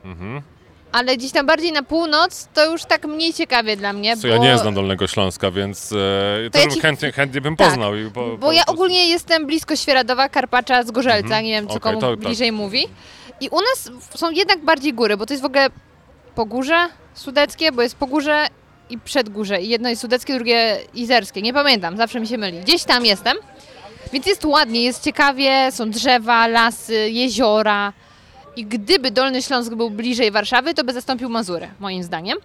Mhm. 0.04 0.42
ale 0.92 1.16
gdzieś 1.16 1.32
tam 1.32 1.46
bardziej 1.46 1.72
na 1.72 1.82
północ 1.82 2.48
to 2.54 2.72
już 2.72 2.84
tak 2.84 3.04
mniej 3.04 3.32
ciekawie 3.34 3.76
dla 3.76 3.92
mnie. 3.92 4.16
Co 4.16 4.22
bo... 4.22 4.28
ja 4.28 4.36
nie 4.38 4.58
znam 4.58 4.74
Dolnego 4.74 5.06
Śląska, 5.06 5.50
więc 5.50 5.92
e, 5.92 5.96
to, 6.52 6.58
ja 6.58 6.66
ci- 6.66 6.80
chętnie, 6.80 7.12
chętnie 7.12 7.40
bym 7.40 7.56
Tak, 7.56 7.68
poznał. 7.68 7.92
po, 8.14 8.20
Bo 8.28 8.38
po, 8.38 8.52
ja 8.52 8.66
ogólnie 8.66 9.08
jestem 9.08 9.46
blisko 9.46 9.76
Świeradowa, 9.76 10.28
Karpacza, 10.28 10.82
z 10.82 10.90
Gorzelca, 10.90 11.24
Mhm. 11.26 11.44
nie 11.44 11.50
wiem 11.50 11.66
co 11.68 11.74
Okej, 11.74 11.80
komu 11.80 12.00
to 12.00 12.10
tak. 12.10 12.18
bliżej 12.20 12.52
mówi. 12.52 12.86
I 13.40 13.48
u 13.48 13.56
nas 13.56 13.90
są 14.14 14.30
jednak 14.30 14.64
bardziej 14.64 14.94
góry, 14.94 15.16
bo 15.16 15.26
to 15.26 15.32
jest 15.34 15.42
w 15.42 15.46
ogóle 15.46 15.68
Pogórze 16.34 16.88
Sudeckie, 17.14 17.72
bo 17.72 17.82
jest 17.82 17.94
Pogórze 17.96 18.46
i 18.90 18.98
Przedgórze. 18.98 19.60
I 19.62 19.68
jedno 19.68 19.88
jest 19.88 20.02
sudeckie, 20.02 20.34
drugie 20.34 20.78
izerskie. 20.94 21.42
Nie 21.42 21.52
pamiętam, 21.52 21.96
zawsze 21.96 22.20
mi 22.20 22.26
się 22.26 22.38
myli. 22.38 22.58
Gdzieś 22.60 22.84
tam 22.84 23.06
jestem. 23.06 23.36
Więc 24.12 24.26
jest 24.26 24.44
ładnie, 24.44 24.82
jest 24.82 25.04
ciekawie, 25.04 25.72
są 25.72 25.90
drzewa, 25.90 26.46
lasy, 26.46 27.10
jeziora. 27.10 27.92
I 28.56 28.64
gdyby 28.64 29.10
Dolny 29.10 29.42
Śląsk 29.42 29.74
był 29.74 29.90
bliżej 29.90 30.30
Warszawy, 30.30 30.74
to 30.74 30.84
by 30.84 30.92
zastąpił 30.92 31.28
Mazurę, 31.28 31.68
moim 31.80 32.02
zdaniem. 32.02 32.38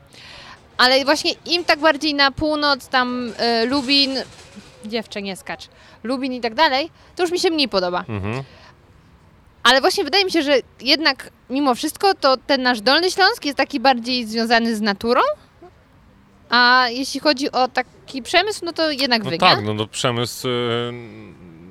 Ale 0.77 1.05
właśnie 1.05 1.31
im 1.45 1.65
tak 1.65 1.79
bardziej 1.79 2.13
na 2.13 2.31
północ, 2.31 2.87
tam 2.87 3.29
y, 3.63 3.65
Lubin, 3.65 4.15
dziewczę 4.85 5.21
nie 5.21 5.35
skacz, 5.35 5.67
Lubin 6.03 6.33
i 6.33 6.41
tak 6.41 6.53
dalej, 6.53 6.89
to 7.15 7.23
już 7.23 7.31
mi 7.31 7.39
się 7.39 7.49
mniej 7.49 7.69
podoba. 7.69 8.05
Mhm. 8.09 8.43
Ale 9.63 9.81
właśnie 9.81 10.03
wydaje 10.03 10.25
mi 10.25 10.31
się, 10.31 10.41
że 10.41 10.53
jednak 10.81 11.29
mimo 11.49 11.75
wszystko 11.75 12.13
to 12.13 12.37
ten 12.37 12.61
nasz 12.61 12.81
Dolny 12.81 13.11
Śląsk 13.11 13.45
jest 13.45 13.57
taki 13.57 13.79
bardziej 13.79 14.25
związany 14.25 14.75
z 14.75 14.81
naturą, 14.81 15.21
a 16.49 16.85
jeśli 16.89 17.19
chodzi 17.19 17.51
o 17.51 17.67
taki 17.67 18.21
przemysł, 18.21 18.65
no 18.65 18.73
to 18.73 18.91
jednak 18.91 19.23
No 19.23 19.29
wy, 19.29 19.37
tak, 19.37 19.63
no 19.63 19.75
to 19.75 19.87
przemysł, 19.87 20.47
y, 20.47 20.51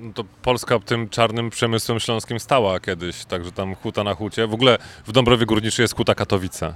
no 0.04 0.12
to 0.12 0.24
Polska 0.42 0.78
tym 0.78 1.08
czarnym 1.08 1.50
przemysłem 1.50 2.00
śląskim 2.00 2.40
stała 2.40 2.80
kiedyś, 2.80 3.24
także 3.24 3.52
tam 3.52 3.74
huta 3.74 4.04
na 4.04 4.14
hucie. 4.14 4.46
W 4.46 4.54
ogóle 4.54 4.78
w 5.06 5.12
Dąbrowie 5.12 5.46
Górniczej 5.46 5.84
jest 5.84 5.96
huta 5.96 6.14
Katowice. 6.14 6.74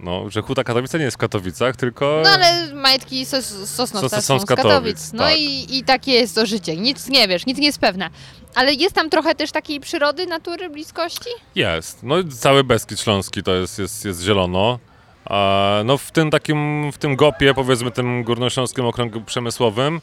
No, 0.00 0.30
że 0.30 0.42
huta 0.42 0.64
Katowice 0.64 0.98
nie 0.98 1.04
jest 1.04 1.16
w 1.16 1.20
Katowicach, 1.20 1.76
tylko... 1.76 2.20
No 2.24 2.30
ale 2.30 2.74
majtki 2.74 3.26
sos, 3.26 3.46
Sosnowca 3.70 4.16
Sos- 4.16 4.22
są 4.22 4.38
z 4.40 4.44
Katowic, 4.44 4.70
Katowic. 4.70 5.12
No 5.12 5.22
tak. 5.22 5.38
i, 5.38 5.78
i 5.78 5.84
takie 5.84 6.12
jest 6.12 6.34
to 6.34 6.46
życie. 6.46 6.76
Nic 6.76 7.08
nie 7.08 7.28
wiesz, 7.28 7.46
nic 7.46 7.58
nie 7.58 7.66
jest 7.66 7.78
pewne. 7.78 8.10
Ale 8.54 8.74
jest 8.74 8.94
tam 8.94 9.10
trochę 9.10 9.34
też 9.34 9.52
takiej 9.52 9.80
przyrody, 9.80 10.26
natury, 10.26 10.70
bliskości? 10.70 11.30
Jest. 11.54 12.02
No 12.02 12.14
cały 12.24 12.64
Beskid 12.64 13.00
Śląski 13.00 13.42
to 13.42 13.54
jest, 13.54 13.78
jest, 13.78 14.04
jest 14.04 14.22
zielono. 14.22 14.78
A 15.24 15.80
no 15.84 15.98
w 15.98 16.10
tym 16.10 16.30
takim, 16.30 16.92
w 16.92 16.98
tym 16.98 17.16
gopie, 17.16 17.54
powiedzmy 17.54 17.90
tym 17.90 18.24
górnośląskim 18.24 18.84
okręgu 18.84 19.20
przemysłowym, 19.20 20.00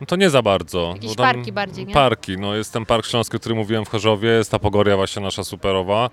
no 0.00 0.06
to 0.06 0.16
nie 0.16 0.30
za 0.30 0.42
bardzo. 0.42 0.92
Jakieś 0.94 1.16
parki 1.16 1.52
bardziej, 1.52 1.86
nie? 1.86 1.94
Parki, 1.94 2.36
no 2.38 2.54
jest 2.54 2.72
ten 2.72 2.86
Park 2.86 3.06
Śląski, 3.06 3.36
o 3.36 3.40
którym 3.40 3.58
mówiłem 3.58 3.84
w 3.84 3.88
Chorzowie, 3.88 4.28
jest 4.28 4.50
ta 4.50 4.58
Pogoria 4.58 4.96
właśnie 4.96 5.22
nasza 5.22 5.44
superowa. 5.44 6.10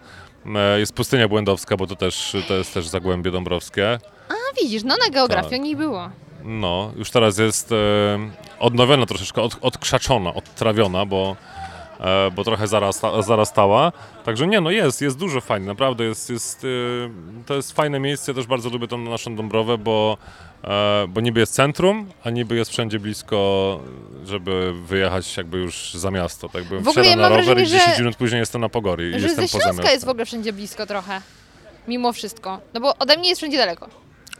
E, 0.55 0.79
Jest 0.79 0.93
pustynia 0.93 1.27
błędowska, 1.27 1.77
bo 1.77 1.88
to 1.88 1.95
też, 1.95 2.35
to 2.47 2.53
jest 2.53 2.73
też 2.73 2.88
Zagłębie 2.88 3.31
Dąbrowskie. 3.31 3.99
A 4.29 4.61
widzisz, 4.61 4.83
no 4.83 4.95
na 5.05 5.09
geografię 5.13 5.49
Tak. 5.49 5.61
nie 5.61 5.75
było. 5.75 6.09
No, 6.43 6.91
już 6.95 7.11
teraz 7.11 7.38
jest 7.38 7.71
e, 7.71 7.75
odnowiona 8.59 9.05
troszeczkę, 9.05 9.41
od, 9.41 9.57
odkrzaczona, 9.61 10.33
odtrawiona, 10.33 11.05
bo, 11.05 11.35
bo 12.36 12.43
trochę 12.43 12.68
zarasta, 12.68 13.22
zarastała. 13.22 13.91
Także 14.26 14.48
nie, 14.48 14.62
no 14.62 14.72
jest, 14.72 15.02
jest 15.02 15.18
dużo 15.18 15.41
fajnie, 15.41 15.68
naprawdę 15.68 16.04
jest, 16.04 16.30
jest, 16.30 16.64
e, 16.64 17.43
to 17.45 17.54
jest 17.56 17.72
fajne 17.72 18.00
miejsce, 18.00 18.32
ja 18.32 18.36
też 18.36 18.45
bardzo 18.48 18.70
lubię 18.70 18.88
tą 18.88 18.98
naszą 18.98 19.36
Dąbrowę, 19.36 19.78
bo, 19.78 20.18
e, 20.64 21.06
bo 21.10 21.22
niby 21.22 21.39
jest 21.39 21.54
centrum, 21.54 22.10
a 22.24 22.30
niby 22.30 22.56
jest 22.56 22.72
wszędzie 22.72 23.00
blisko, 23.00 23.80
żeby 24.26 24.74
wyjechać 24.86 25.38
jakby 25.38 25.58
już 25.58 25.93
za 25.93 26.12
miasto. 26.12 26.50
Tak 26.50 26.64
bym 26.64 26.84
W 26.84 26.88
ogóle 26.88 27.04
wsiadam 27.06 27.20
ja 27.20 27.30
na 27.30 27.30
rower 27.30 27.45
wrażenie, 27.45 27.64
i 27.68 27.70
że- 27.70 27.78
10 27.78 28.00
minut 28.00 28.16
później 28.16 28.39
jestem 28.39 28.62
na 28.62 28.70
Pogorii 28.70 29.16
i 29.16 29.20
Że 29.20 29.28
jestem 29.28 29.48
ze 29.48 29.52
poza 29.52 29.64
Śląska 29.64 29.82
miastem. 29.82 29.93
jest 29.93 30.06
w 30.06 30.10
ogóle 30.10 30.26
wszędzie 30.26 30.54
blisko 30.54 30.86
trochę. 30.86 31.22
Mimo 31.88 32.14
wszystko. 32.14 32.60
No 32.74 32.82
bo 32.82 32.98
ode 33.00 33.18
mnie 33.18 33.30
jest 33.30 33.41
wszędzie 33.41 33.58
daleko. 33.58 33.89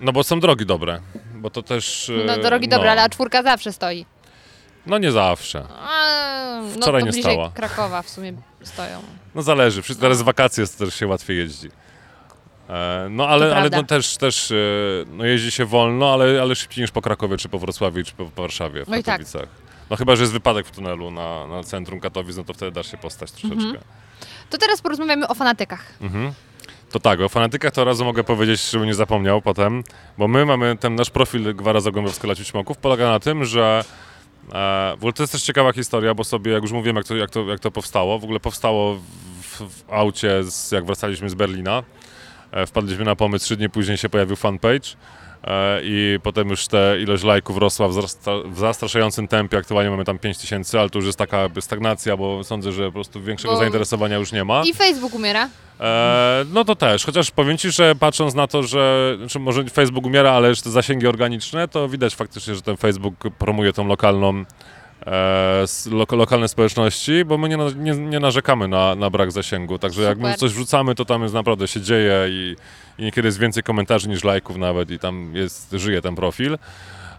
No 0.02 0.12
bo 0.12 0.24
są 0.24 0.40
drogi 0.40 0.66
dobre, 0.66 1.00
bo 1.36 1.50
to 1.50 1.62
też... 1.64 2.10
e, 2.10 2.26
No 2.26 2.38
drogi 2.38 2.68
dobre, 2.68 2.92
ale 2.92 3.04
a 3.04 3.10
czwórka 3.10 3.44
zawsze 3.44 3.74
stoi. 3.74 4.06
No 4.88 4.98
nie 4.98 5.12
zawsze. 5.12 5.64
A, 5.80 6.62
no 6.76 6.82
Wczoraj 6.82 7.02
to 7.02 7.08
nie 7.08 7.22
stała. 7.22 7.50
Krakowa 7.52 8.02
w 8.02 8.10
sumie 8.10 8.34
stoją. 8.64 9.00
No 9.36 9.42
zależy, 9.42 9.82
Wszyscy- 9.82 10.02
teraz 10.02 10.22
wakacje 10.22 10.68
też 10.68 10.96
się 10.96 11.08
łatwiej 11.08 11.38
jeździ. 11.38 11.70
E, 12.70 13.08
No 13.10 13.28
ale, 13.28 13.56
ale 13.56 13.70
no, 13.70 13.84
też, 13.84 14.18
też 14.18 14.52
e, 14.52 14.56
no, 15.08 15.26
jeździ 15.26 15.52
się 15.52 15.66
wolno, 15.66 16.14
ale, 16.14 16.42
ale 16.42 16.56
szybciej 16.56 16.82
niż 16.82 16.92
po 16.92 17.02
Krakowie, 17.02 17.38
czy 17.38 17.50
po 17.50 17.60
Wrocławiu, 17.60 18.04
czy 18.04 18.14
po 18.14 18.26
Warszawie, 18.42 18.86
w 18.86 18.88
No 18.88 18.96
tak. 18.96 19.06
Katowicach. 19.06 19.48
No 19.90 19.96
chyba, 19.96 20.16
że 20.16 20.24
jest 20.24 20.34
wypadek 20.34 20.66
w 20.68 20.72
tunelu 20.72 21.12
na, 21.12 21.48
na 21.48 21.64
centrum 21.64 22.00
Katowic, 22.00 22.38
no 22.38 22.44
to 22.44 22.54
wtedy 22.54 22.72
dasz 22.72 22.92
się 22.92 22.98
postać 22.98 23.32
troszeczkę. 23.32 23.80
To 24.50 24.58
teraz 24.58 24.82
porozmawiamy 24.82 25.28
o 25.28 25.36
fanatykach. 25.36 25.86
Mhm. 26.02 26.34
To 26.92 27.00
tak, 27.00 27.20
o 27.22 27.30
fanatykach 27.30 27.72
to 27.74 27.84
razu 27.84 28.06
mogę 28.06 28.24
powiedzieć, 28.24 28.70
żeby 28.72 28.86
nie 28.86 28.94
zapomniał 28.94 29.42
potem, 29.42 29.84
bo 30.18 30.28
my 30.28 30.46
mamy 30.46 30.78
ten 30.78 30.96
nasz 30.96 31.10
profil 31.10 31.56
Gwara 31.56 31.80
Zagłębiowska 31.80 32.28
Laci 32.28 32.46
Ćmoków, 32.46 32.78
polega 32.78 33.10
na 33.12 33.20
tym, 33.20 33.46
że 33.46 33.84
e, 34.52 34.92
w 34.92 34.98
ogóle 34.98 35.14
to 35.14 35.24
jest 35.24 35.34
też 35.34 35.44
ciekawa 35.44 35.74
historia, 35.74 36.14
bo 36.14 36.24
sobie, 36.24 36.52
jak 36.52 36.62
już 36.62 36.72
mówiłem, 36.72 36.96
jak 36.96 37.06
to, 37.06 37.16
jak 37.16 37.30
to, 37.30 37.46
jak 37.46 37.60
to 37.60 37.72
powstało, 37.72 38.20
w 38.20 38.24
ogóle 38.24 38.40
powstało 38.40 38.96
w, 39.42 39.62
w 39.62 39.84
aucie, 39.90 40.44
z, 40.44 40.72
jak 40.72 40.86
wracaliśmy 40.86 41.30
z 41.30 41.34
Berlina, 41.34 41.84
e, 42.52 42.66
wpadliśmy 42.66 43.06
na 43.06 43.16
pomysł, 43.16 43.46
trzy 43.46 43.56
dni 43.56 43.70
później 43.70 43.98
się 43.98 44.10
pojawił 44.10 44.36
fanpage 44.36 44.90
i 45.84 46.20
potem 46.24 46.50
już 46.50 46.68
te 46.68 46.96
ilość 47.00 47.24
lajków 47.24 47.58
rosła 47.58 47.88
w, 47.88 47.94
zastraszającym 48.58 49.28
tempie, 49.28 49.58
aktualnie 49.58 49.90
mamy 49.92 50.06
tam 50.06 50.20
5 50.20 50.38
tysięcy, 50.38 50.80
ale 50.80 50.90
to 50.90 51.00
już 51.00 51.06
jest 51.06 51.18
taka 51.18 51.50
stagnacja, 51.60 52.18
bo 52.18 52.44
sądzę, 52.44 52.72
że 52.72 52.86
po 52.86 52.92
prostu 52.92 53.22
większego 53.22 53.54
Bo- 53.54 53.60
zainteresowania 53.60 54.18
już 54.18 54.32
nie 54.32 54.44
ma. 54.44 54.64
I 54.66 54.74
Facebook 54.74 55.14
umiera. 55.14 55.50
E, 55.80 56.46
no 56.54 56.66
to 56.66 56.76
też, 56.76 57.06
chociaż 57.06 57.32
powiem 57.32 57.58
Ci, 57.58 57.72
że 57.72 57.96
patrząc 57.96 58.36
na 58.36 58.48
to, 58.48 58.64
że 58.64 59.16
znaczy 59.20 59.40
może 59.40 59.64
Facebook 59.64 60.06
umiera, 60.06 60.32
ale 60.32 60.50
już 60.50 60.62
te 60.62 60.70
zasięgi 60.70 61.08
organiczne, 61.08 61.68
to 61.68 61.90
widać 61.90 62.16
faktycznie, 62.16 62.56
że 62.56 62.62
ten 62.62 62.78
Facebook 62.78 63.16
promuje 63.38 63.74
tą 63.74 63.88
lokalną, 63.88 64.30
e, 64.30 64.46
lo, 65.92 66.06
lokalne 66.12 66.48
społeczności, 66.48 67.26
bo 67.26 67.38
my 67.38 67.50
nie, 67.50 67.58
nie, 67.76 67.92
nie 67.92 68.20
narzekamy 68.20 68.68
na, 68.68 68.96
na 68.96 69.10
brak 69.10 69.32
zasięgu, 69.32 69.80
także 69.80 70.02
jak 70.02 70.18
my 70.18 70.24
Super. 70.24 70.40
coś 70.40 70.52
wrzucamy, 70.52 70.96
to 70.96 71.06
tam 71.06 71.22
jest 71.22 71.34
naprawdę 71.34 71.68
się 71.68 71.82
dzieje 71.82 72.26
i, 72.30 72.56
i 72.98 73.04
niekiedy 73.04 73.28
jest 73.28 73.40
więcej 73.40 73.64
komentarzy 73.64 74.10
niż 74.10 74.24
lajków 74.24 74.58
nawet 74.58 74.92
i 74.92 75.00
tam 75.00 75.36
jest, 75.36 75.72
żyje 75.72 76.02
ten 76.02 76.16
profil. 76.16 76.58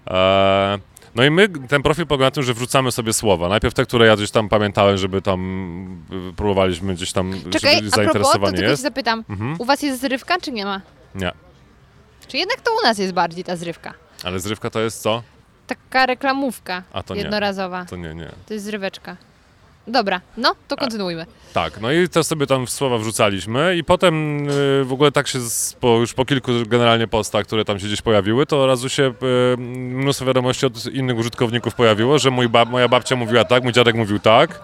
E, 0.06 0.78
no 1.14 1.24
i 1.24 1.30
my, 1.30 1.48
ten 1.48 1.82
profil 1.82 2.06
polega 2.06 2.24
na 2.24 2.30
tym, 2.30 2.42
że 2.42 2.54
wrzucamy 2.54 2.92
sobie 2.92 3.12
słowa. 3.12 3.48
Najpierw 3.48 3.74
te, 3.74 3.84
które 3.84 4.06
ja 4.06 4.16
gdzieś 4.16 4.30
tam 4.30 4.48
pamiętałem, 4.48 4.96
żeby 4.96 5.22
tam 5.22 6.04
y, 6.30 6.32
próbowaliśmy 6.32 6.94
gdzieś 6.94 7.12
tam, 7.12 7.32
Czekaj, 7.50 7.74
żeby 7.74 7.86
a 7.86 7.90
propos, 7.90 7.90
to 7.90 7.96
zainteresowanie 7.96 8.52
tylko 8.52 8.66
się 8.66 8.70
jest. 8.70 8.82
zapytam. 8.82 9.24
Mhm. 9.28 9.56
U 9.58 9.64
was 9.64 9.82
jest 9.82 10.00
zrywka, 10.00 10.40
czy 10.40 10.52
nie 10.52 10.64
ma? 10.64 10.80
Nie. 11.14 11.32
Czy 12.28 12.36
jednak 12.36 12.60
to 12.60 12.70
u 12.82 12.86
nas 12.86 12.98
jest 12.98 13.12
bardziej 13.12 13.44
ta 13.44 13.56
zrywka? 13.56 13.94
Ale 14.24 14.40
zrywka 14.40 14.70
to 14.70 14.80
jest 14.80 15.02
co? 15.02 15.22
Taka 15.68 16.06
reklamówka 16.06 16.82
A 16.92 17.02
to 17.02 17.14
nie. 17.14 17.20
jednorazowa. 17.20 17.84
To 17.84 17.96
nie, 17.96 18.14
nie. 18.14 18.28
To 18.46 18.54
jest 18.54 18.66
zryweczka. 18.66 19.16
Dobra, 19.86 20.20
no 20.36 20.52
to 20.68 20.76
kontynuujmy. 20.76 21.26
Tak, 21.54 21.80
no 21.80 21.92
i 21.92 22.08
to 22.08 22.24
sobie 22.24 22.46
tam 22.46 22.66
słowa 22.66 22.98
wrzucaliśmy 22.98 23.76
i 23.76 23.84
potem 23.84 24.46
y, 24.50 24.84
w 24.84 24.92
ogóle 24.92 25.12
tak 25.12 25.28
się 25.28 25.40
z, 25.40 25.72
po, 25.74 25.88
już 25.88 26.14
po 26.14 26.24
kilku 26.24 26.52
generalnie 26.66 27.06
postach, 27.06 27.46
które 27.46 27.64
tam 27.64 27.78
się 27.80 27.86
gdzieś 27.86 28.02
pojawiły, 28.02 28.46
to 28.46 28.62
od 28.62 28.66
razu 28.66 28.88
się 28.88 29.12
y, 29.54 29.56
mnóstwo 29.58 30.24
wiadomości 30.26 30.66
od 30.66 30.86
innych 30.86 31.16
użytkowników 31.18 31.74
pojawiło, 31.74 32.18
że 32.18 32.30
mój 32.30 32.48
bab, 32.48 32.68
moja 32.68 32.88
babcia 32.88 33.16
mówiła 33.16 33.44
tak, 33.44 33.62
mój 33.64 33.72
dziadek 33.72 33.94
mówił 33.94 34.18
tak, 34.18 34.60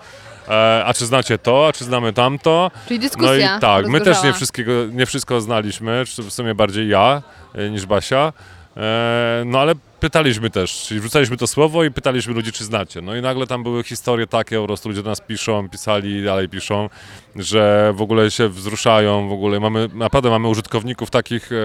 e, 0.48 0.84
a 0.86 0.94
czy 0.94 1.06
znacie 1.06 1.38
to, 1.38 1.66
a 1.68 1.72
czy 1.72 1.84
znamy 1.84 2.12
tamto. 2.12 2.70
Czyli 2.88 2.98
No 3.00 3.02
dyskusja 3.02 3.56
i 3.56 3.60
tak, 3.60 3.88
my 3.88 4.00
też 4.00 4.22
nie, 4.22 4.32
wszystkiego, 4.32 4.72
nie 4.92 5.06
wszystko 5.06 5.40
znaliśmy, 5.40 6.04
w 6.04 6.32
sumie 6.32 6.54
bardziej 6.54 6.88
ja 6.88 7.22
e, 7.54 7.70
niż 7.70 7.86
Basia. 7.86 8.32
E, 8.76 9.42
no 9.46 9.60
ale 9.60 9.74
pytaliśmy 10.04 10.50
też, 10.50 10.84
czyli 10.88 11.00
wrzucaliśmy 11.00 11.36
to 11.36 11.46
słowo 11.46 11.84
i 11.84 11.90
pytaliśmy 11.90 12.34
ludzi, 12.34 12.52
czy 12.52 12.64
znacie. 12.64 13.00
No 13.00 13.16
i 13.16 13.22
nagle 13.22 13.46
tam 13.46 13.62
były 13.62 13.82
historie 13.84 14.26
takie, 14.26 14.60
po 14.60 14.66
prostu 14.66 14.88
ludzie 14.88 15.02
do 15.02 15.10
nas 15.10 15.20
piszą, 15.20 15.68
pisali 15.68 16.10
i 16.16 16.24
dalej 16.24 16.48
piszą, 16.48 16.88
że 17.36 17.92
w 17.96 18.02
ogóle 18.02 18.30
się 18.30 18.48
wzruszają, 18.48 19.28
w 19.28 19.32
ogóle 19.32 19.60
mamy, 19.60 19.88
naprawdę 19.94 20.30
mamy 20.30 20.48
użytkowników 20.48 21.10
takich 21.10 21.52
e, 21.52 21.56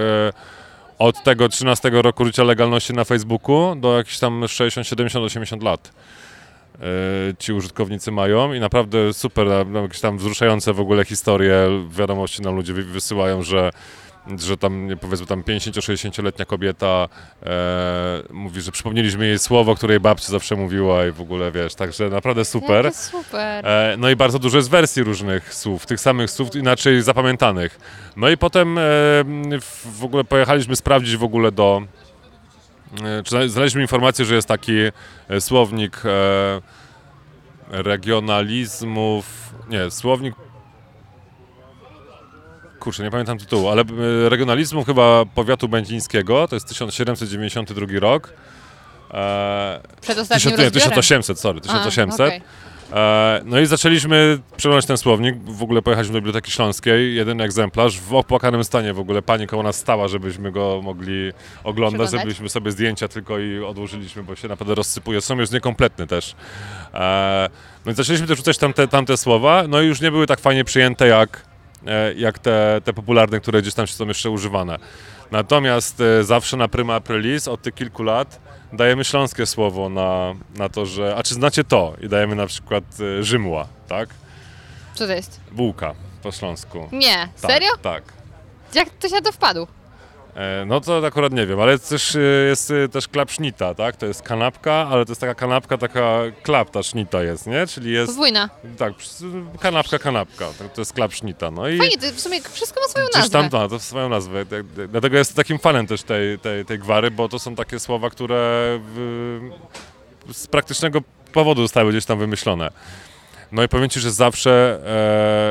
od 1.00 1.24
tego 1.24 1.50
13 1.50 1.90
roku 1.94 2.26
życia 2.26 2.44
legalności 2.44 2.94
na 2.94 3.04
Facebooku 3.04 3.76
do 3.76 3.98
jakichś 3.98 4.20
tam 4.20 4.48
60, 4.48 4.88
70, 4.88 5.26
80 5.26 5.64
lat 5.64 5.92
e, 6.76 6.82
ci 7.40 7.54
użytkownicy 7.54 8.12
mają 8.12 8.54
i 8.54 8.60
naprawdę 8.60 9.14
super, 9.14 9.48
no, 9.68 9.82
jakieś 9.82 10.00
tam 10.00 10.18
wzruszające 10.18 10.74
w 10.74 10.80
ogóle 10.80 11.06
historie, 11.06 11.54
wiadomości 11.90 12.42
nam 12.42 12.56
ludzie 12.56 12.74
wy- 12.74 12.84
wysyłają, 12.84 13.44
że 13.44 13.72
że 14.38 14.58
tam 14.58 14.88
nie, 14.88 14.98
powiedzmy 14.98 15.26
tam 15.28 15.44
50-60-letnia 15.44 16.46
kobieta 16.46 17.08
e, 17.44 18.24
mówi, 18.30 18.62
że 18.62 18.72
przypomnieliśmy 18.72 19.28
jej 19.28 19.40
słowo, 19.40 19.76
które 19.76 19.94
jej 19.94 20.00
babcia 20.00 20.28
zawsze 20.28 20.56
mówiła 20.56 21.06
i 21.06 21.12
w 21.12 21.22
ogóle 21.22 21.52
wiesz, 21.52 21.76
także 21.76 22.10
naprawdę 22.10 22.46
super. 22.46 22.86
Jakie 22.86 22.98
super. 22.98 23.68
E, 23.68 23.96
No 23.98 24.10
i 24.10 24.16
bardzo 24.16 24.40
dużo 24.40 24.58
jest 24.58 24.70
wersji 24.70 25.04
różnych 25.04 25.54
słów, 25.54 25.86
tych 25.86 26.00
samych 26.00 26.32
słów, 26.32 26.56
inaczej 26.56 27.02
zapamiętanych. 27.02 27.80
No 28.18 28.30
i 28.30 28.38
potem 28.38 28.78
e, 28.78 28.82
w 29.86 30.00
ogóle 30.04 30.24
pojechaliśmy 30.24 30.76
sprawdzić 30.76 31.18
w 31.18 31.24
ogóle 31.24 31.52
do... 31.52 31.82
e, 33.04 33.24
Czy 33.24 33.30
zna- 33.30 33.48
znaleźliśmy 33.48 33.82
informację, 33.82 34.26
że 34.26 34.36
jest 34.36 34.48
taki 34.48 34.74
e, 35.30 35.42
słownik 35.42 36.02
e, 36.06 36.62
regionalizmów... 37.72 39.54
Nie, 39.70 39.92
słownik... 39.92 40.36
Kurczę, 42.80 43.04
nie 43.04 43.12
pamiętam 43.12 43.38
tytułu, 43.38 43.70
ale 43.70 43.82
e, 43.82 44.30
regionalizmu 44.30 44.84
chyba 44.84 45.26
powiatu 45.36 45.68
będzińskiego, 45.68 46.48
to 46.48 46.56
jest 46.56 46.68
1792 46.68 48.00
rok. 48.00 48.34
E, 49.14 49.80
Przed 50.02 50.18
ostatnim 50.18 50.38
Tysiąc, 50.38 50.58
nie, 50.58 50.64
rozbiorem. 50.64 50.90
1800, 50.90 51.40
sorry, 51.40 51.62
1800. 51.62 52.22
A, 52.22 52.26
okej. 52.26 52.42
E, 52.94 53.42
no 53.46 53.60
i 53.60 53.66
zaczęliśmy 53.66 54.40
przeglądać 54.58 54.86
ten 54.86 54.98
słownik, 54.98 55.36
w 55.44 55.64
ogóle 55.64 55.82
pojechaliśmy 55.82 56.14
do 56.14 56.20
Biblioteki 56.20 56.52
Śląskiej, 56.52 57.16
jeden 57.16 57.42
egzemplarz 57.42 58.00
w 58.00 58.14
opłakanym 58.14 58.64
stanie 58.64 58.94
w 58.94 59.00
ogóle, 59.00 59.22
pani 59.22 59.48
koło 59.48 59.64
nas 59.64 59.76
stała, 59.76 60.08
żebyśmy 60.08 60.52
go 60.52 60.82
mogli 60.84 61.32
oglądać, 61.64 62.10
zrobiliśmy 62.10 62.50
sobie 62.50 62.72
zdjęcia 62.72 63.08
tylko 63.08 63.40
i 63.40 63.60
odłożyliśmy, 63.60 64.24
bo 64.24 64.36
się 64.36 64.48
naprawdę 64.48 64.76
rozsypuje, 64.76 65.22
są 65.22 65.40
już 65.40 65.52
niekompletny 65.52 66.08
też. 66.08 66.36
E, 66.94 67.50
no 67.86 67.92
i 67.92 67.96
zaczęliśmy 67.96 68.28
też 68.28 68.38
rzucać 68.38 68.58
tamte, 68.58 68.88
tamte 68.88 69.18
słowa, 69.18 69.64
no 69.68 69.82
i 69.82 69.88
już 69.88 70.02
nie 70.02 70.12
były 70.12 70.28
tak 70.28 70.40
fajnie 70.40 70.64
przyjęte 70.64 71.08
jak, 71.08 71.49
jak 72.16 72.40
te, 72.40 72.82
te 72.84 72.94
popularne, 72.94 73.40
które 73.40 73.62
gdzieś 73.62 73.74
tam 73.74 73.88
są 73.88 74.08
jeszcze 74.08 74.30
używane. 74.30 74.80
Natomiast 75.32 76.02
e, 76.02 76.24
zawsze 76.24 76.58
na 76.58 76.68
Prima 76.68 76.96
Aprilis 76.96 77.48
od 77.48 77.62
tych 77.62 77.74
kilku 77.74 78.04
lat 78.04 78.40
dajemy 78.74 79.06
śląskie 79.06 79.46
słowo 79.46 79.90
na, 79.90 80.34
na 80.58 80.70
to, 80.70 80.86
że... 80.86 81.16
A 81.16 81.24
czy 81.24 81.34
znacie 81.34 81.64
to? 81.64 81.94
I 82.02 82.10
dajemy 82.10 82.36
na 82.36 82.48
przykład 82.48 82.84
e, 83.20 83.24
Rzymła, 83.24 83.68
tak? 83.88 84.10
Co 84.94 85.08
to 85.08 85.14
jest? 85.14 85.40
Bułka 85.52 85.94
po 86.24 86.32
śląsku. 86.32 86.90
Nie, 86.92 87.30
Tak, 87.42 87.52
serio? 87.52 87.70
Tak. 87.82 88.04
Jak 88.74 88.90
ktoś 88.90 89.12
na 89.12 89.22
to 89.22 89.32
wpadł? 89.32 89.68
E, 90.40 90.66
No 90.66 90.82
to 90.82 91.06
akurat 91.08 91.34
nie 91.34 91.46
wiem, 91.46 91.60
ale 91.60 91.80
też 91.80 92.18
jest 92.50 92.72
e, 92.72 92.90
też 92.90 93.08
klapsznita, 93.08 93.74
tak? 93.76 93.96
To 93.96 94.06
jest 94.06 94.22
kanapka, 94.22 94.74
ale 94.74 95.06
to 95.06 95.12
jest 95.12 95.22
taka 95.22 95.36
kanapka, 95.36 95.78
taka 95.78 96.20
klap 96.44 96.70
ta 96.70 96.84
sznita 96.84 97.24
jest, 97.24 97.48
nie? 97.48 97.68
Czyli 97.68 97.92
jest, 97.92 98.08
Podwójna. 98.08 98.50
tak, 98.78 98.94
kanapka, 99.60 100.00
kanapka, 100.00 100.46
to, 100.76 100.82
jest 100.82 100.94
klapsznita, 100.94 101.52
no 101.52 101.68
i... 101.70 101.78
Fajnie, 101.78 101.98
to 101.98 102.08
w 102.16 102.20
sumie 102.20 102.42
wszystko 102.42 102.82
ma 102.82 102.88
swoją 102.88 103.06
nazwę. 103.16 103.30
tam, 103.30 103.50
no, 103.52 103.68
to 103.68 103.80
swoją 103.80 104.10
nazwę. 104.10 104.46
Dlatego 104.90 105.18
jestem 105.18 105.36
takim 105.36 105.60
fanem 105.60 105.88
też 105.88 106.04
tej, 106.04 106.40
tej, 106.40 106.66
tej 106.66 106.80
gwary, 106.80 107.12
bo 107.12 107.30
to 107.30 107.40
są 107.40 107.56
takie 107.56 107.80
słowa, 107.80 108.10
które 108.10 108.40
w, 108.96 109.40
z 110.34 110.48
praktycznego 110.48 111.02
powodu 111.34 111.62
zostały 111.62 111.92
gdzieś 111.92 112.06
tam 112.06 112.20
wymyślone. 112.20 112.70
No 113.52 113.64
i 113.64 113.68
powiem 113.68 113.90
Ci, 113.90 114.00
że 114.00 114.12
zawsze 114.12 114.80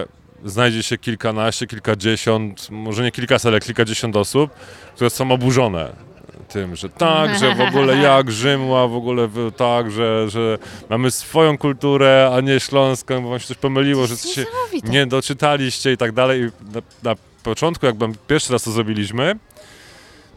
e, 0.05 0.18
znajdzie 0.45 0.83
się 0.83 0.99
kilkanaście, 0.99 1.67
kilkadziesiąt, 1.67 2.71
może 2.71 3.03
nie 3.03 3.13
kilkaset, 3.13 3.47
ale 3.47 3.61
kilkadziesiąt 3.61 4.17
osób, 4.17 4.51
które 4.95 5.11
są 5.11 5.33
oburzone 5.33 6.09
tym, 6.49 6.77
że 6.77 6.89
tak, 6.89 7.39
że 7.39 7.55
w 7.55 7.61
ogóle 7.61 7.97
jak 8.13 8.31
Rzymła, 8.31 8.89
w 8.89 8.95
ogóle 8.95 9.29
tak, 9.57 9.91
że, 9.91 10.31
że 10.31 10.59
mamy 10.89 11.11
swoją 11.11 11.59
kulturę, 11.59 12.31
a 12.35 12.41
nie 12.41 12.61
śląską, 12.61 13.23
bo 13.23 13.29
wam 13.29 13.41
się 13.41 13.47
coś 13.47 13.57
pomyliło, 13.57 14.07
że 14.07 14.17
coś 14.17 14.33
się 14.33 14.45
nie 14.85 15.07
doczytaliście 15.07 15.93
i 15.93 15.97
tak 15.97 16.13
dalej. 16.13 16.41
I 16.41 16.45
Na, 16.75 16.83
na 17.03 17.17
początku, 17.43 17.87
jak 17.87 17.97
pierwszy 18.27 18.53
raz 18.53 18.63
to 18.63 18.71
zrobiliśmy, 18.71 19.37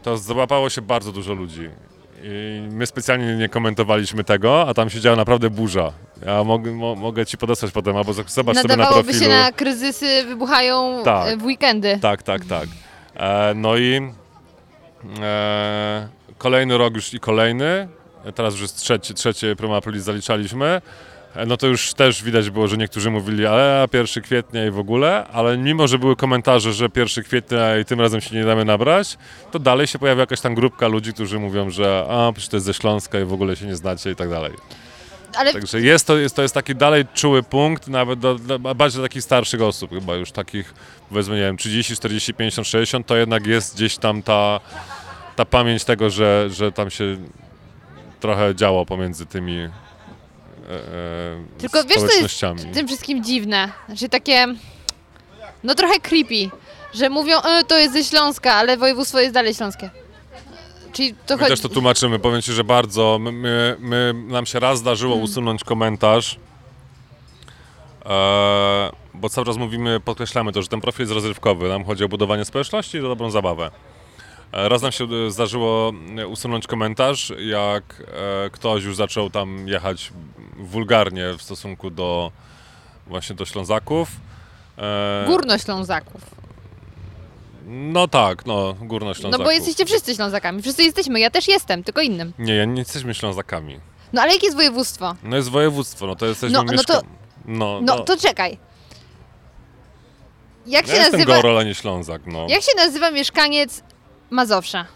to 0.02 0.18
załapało 0.18 0.70
się 0.70 0.82
bardzo 0.82 1.12
dużo 1.12 1.34
ludzi. 1.34 1.70
I 2.22 2.62
my 2.70 2.86
specjalnie 2.86 3.36
nie 3.36 3.48
komentowaliśmy 3.48 4.24
tego, 4.24 4.68
a 4.68 4.74
tam 4.74 4.90
się 4.90 5.00
działa 5.00 5.16
naprawdę 5.16 5.50
burza. 5.50 5.92
Ja 6.26 6.44
mogę, 6.44 6.70
mo, 6.72 6.94
mogę 6.94 7.26
ci 7.26 7.38
podesłać 7.38 7.72
potem, 7.72 7.96
albo 7.96 8.12
zobacz 8.12 8.56
sobie 8.56 8.76
na 8.76 8.86
profilu. 8.86 9.20
się 9.20 9.28
na 9.28 9.52
kryzysy 9.52 10.24
wybuchają 10.26 11.02
Tak. 11.04 11.28
e, 11.28 11.36
w 11.36 11.44
weekendy. 11.44 11.98
Tak, 12.02 12.22
tak, 12.22 12.44
tak. 12.44 12.68
E, 13.14 13.52
no 13.54 13.76
i 13.76 14.10
e, 15.22 16.08
kolejny 16.38 16.78
rok 16.78 16.94
już 16.94 17.14
i 17.14 17.20
kolejny. 17.20 17.88
Teraz 18.34 18.54
już 18.54 18.62
jest 18.62 18.76
trzeci, 18.76 19.14
trzecie 19.14 19.56
Prima 19.56 19.76
Aprilis 19.76 20.02
zaliczaliśmy. 20.02 20.80
No 21.46 21.56
to 21.56 21.66
już 21.66 21.94
też 21.94 22.22
widać 22.22 22.50
było, 22.50 22.68
że 22.68 22.76
niektórzy 22.76 23.10
mówili, 23.10 23.46
ale 23.46 23.86
1 23.92 24.22
kwietnia 24.22 24.66
i 24.66 24.70
w 24.70 24.78
ogóle, 24.78 25.26
ale 25.32 25.58
mimo, 25.58 25.88
że 25.88 25.98
były 25.98 26.16
komentarze, 26.16 26.72
że 26.72 26.88
1 26.96 27.24
kwietnia 27.24 27.78
i 27.78 27.84
tym 27.84 28.00
razem 28.00 28.20
się 28.20 28.36
nie 28.36 28.44
damy 28.44 28.64
nabrać, 28.64 29.18
to 29.50 29.58
dalej 29.58 29.86
się 29.86 29.98
pojawia 29.98 30.20
jakaś 30.20 30.40
tam 30.40 30.54
grupka 30.54 30.88
ludzi, 30.88 31.12
którzy 31.12 31.38
mówią, 31.38 31.70
że 31.70 32.06
a, 32.10 32.32
przecież 32.32 32.48
to 32.48 32.56
jest 32.56 32.66
ze 32.66 32.74
Śląska 32.74 33.20
i 33.20 33.24
w 33.24 33.32
ogóle 33.32 33.56
się 33.56 33.66
nie 33.66 33.76
znacie 33.76 34.10
i 34.10 34.16
tak 34.16 34.30
dalej. 34.30 34.52
Ale 35.36 35.52
Także 35.52 35.80
jest 35.80 36.06
to, 36.06 36.16
jest 36.16 36.36
to 36.36 36.42
jest 36.42 36.54
taki 36.54 36.74
dalej 36.74 37.04
czuły 37.14 37.42
punkt, 37.42 37.88
nawet 37.88 38.18
do, 38.18 38.34
do, 38.34 38.58
bardziej 38.58 38.98
do 38.98 39.08
takich 39.08 39.22
starszych 39.22 39.62
osób, 39.62 39.90
chyba 39.90 40.14
już 40.14 40.32
takich 40.32 40.74
powiedzmy, 41.08 41.34
nie 41.36 41.42
wiem, 41.42 41.56
30, 41.56 41.96
40, 41.96 42.34
50, 42.34 42.68
60, 42.68 43.06
to 43.06 43.16
jednak 43.16 43.46
jest 43.46 43.74
gdzieś 43.74 43.96
tam 43.96 44.22
ta, 44.22 44.60
ta 45.36 45.44
pamięć 45.44 45.84
tego, 45.84 46.10
że, 46.10 46.48
że 46.50 46.72
tam 46.72 46.90
się 46.90 47.16
trochę 48.20 48.54
działo 48.54 48.86
pomiędzy 48.86 49.26
tymi 49.26 49.68
e, 50.70 50.74
e, 50.74 51.58
Tylko 51.58 51.84
wiesz, 51.84 51.98
co 51.98 52.00
jest 52.00 52.14
społecznościami. 52.14 52.74
tym 52.74 52.86
wszystkim 52.86 53.24
dziwne. 53.24 53.68
Znaczy 53.86 54.08
takie, 54.08 54.46
no 55.64 55.74
trochę 55.74 56.00
creepy, 56.00 56.50
że 56.94 57.10
mówią, 57.10 57.40
e, 57.42 57.64
to 57.64 57.78
jest 57.78 57.92
ze 57.92 58.04
Śląska, 58.04 58.54
ale 58.54 58.76
województwo 58.76 59.20
jest 59.20 59.34
dalej 59.34 59.54
śląskie. 59.54 59.90
Czyli 60.92 61.14
to 61.26 61.34
My 61.34 61.38
chodzi... 61.38 61.50
też 61.50 61.60
to 61.60 61.68
tłumaczymy, 61.68 62.18
powiem 62.18 62.42
Ci, 62.42 62.52
że 62.52 62.64
bardzo, 62.64 63.18
my, 63.20 63.32
my, 63.32 63.76
my, 63.78 64.14
nam 64.26 64.46
się 64.46 64.60
raz 64.60 64.78
zdarzyło 64.78 65.12
Hmm. 65.14 65.24
usunąć 65.24 65.64
komentarz, 65.64 66.38
e, 68.04 68.90
bo 69.14 69.28
cały 69.28 69.46
czas 69.46 69.56
mówimy, 69.56 70.00
podkreślamy 70.00 70.52
to, 70.52 70.62
że 70.62 70.68
ten 70.68 70.80
profil 70.80 71.02
jest 71.02 71.12
rozrywkowy, 71.12 71.68
nam 71.68 71.84
chodzi 71.84 72.04
o 72.04 72.08
budowanie 72.08 72.44
społeczności 72.44 72.96
i 72.96 73.00
o 73.00 73.08
dobrą 73.08 73.30
zabawę. 73.30 73.70
Raz 74.52 74.82
nam 74.82 74.92
się 74.92 75.06
zdarzyło 75.30 75.92
e, 76.18 76.26
usunąć 76.26 76.66
komentarz, 76.66 77.32
jak 77.38 78.02
e, 78.46 78.50
ktoś 78.50 78.84
już 78.84 78.96
zaczął 78.96 79.30
tam 79.30 79.68
jechać 79.68 80.12
wulgarnie 80.56 81.32
w 81.38 81.42
stosunku 81.42 81.90
do 81.90 82.32
właśnie 83.06 83.36
do 83.36 83.44
Ślązaków. 83.44 84.08
E, 84.78 85.24
Górnoślązaków. 85.26 86.20
No 87.66 88.08
tak, 88.08 88.46
no, 88.46 88.74
Górnoślązaków. 88.80 89.38
No 89.38 89.44
bo 89.44 89.50
jesteście 89.52 89.86
wszyscy 89.86 90.14
Ślązakami. 90.14 90.62
Wszyscy 90.62 90.82
jesteśmy, 90.82 91.20
ja 91.20 91.30
też 91.30 91.48
jestem, 91.48 91.84
tylko 91.84 92.00
innym. 92.00 92.32
Nie, 92.38 92.54
ja 92.56 92.64
nie 92.64 92.78
jesteśmy 92.78 93.14
Ślązakami. 93.14 93.80
No 94.12 94.22
ale 94.22 94.32
jakie 94.32 94.46
jest 94.46 94.56
województwo? 94.56 95.14
No 95.22 95.36
jest 95.36 95.48
województwo, 95.48 96.06
no 96.06 96.16
to 96.16 96.26
jesteśmy 96.26 96.58
No- 96.58 96.62
no 96.62 96.72
mieszka... 96.72 96.94
to- 96.94 97.06
No, 97.44 97.80
No 97.82 97.96
no. 97.96 98.04
to 98.04 98.16
czekaj. 98.16 98.58
Jak 100.66 100.86
się 100.86 100.92
ja 100.92 100.98
jestem 100.98 101.20
nazywa... 101.20 101.36
Gorol, 101.36 101.74
Ślązak, 101.74 102.22
no. 102.26 102.46
Jak 102.48 102.62
się 102.62 102.72
nazywa 102.76 103.10
mieszkaniec 103.10 103.82
Mazowsza? 104.32 104.86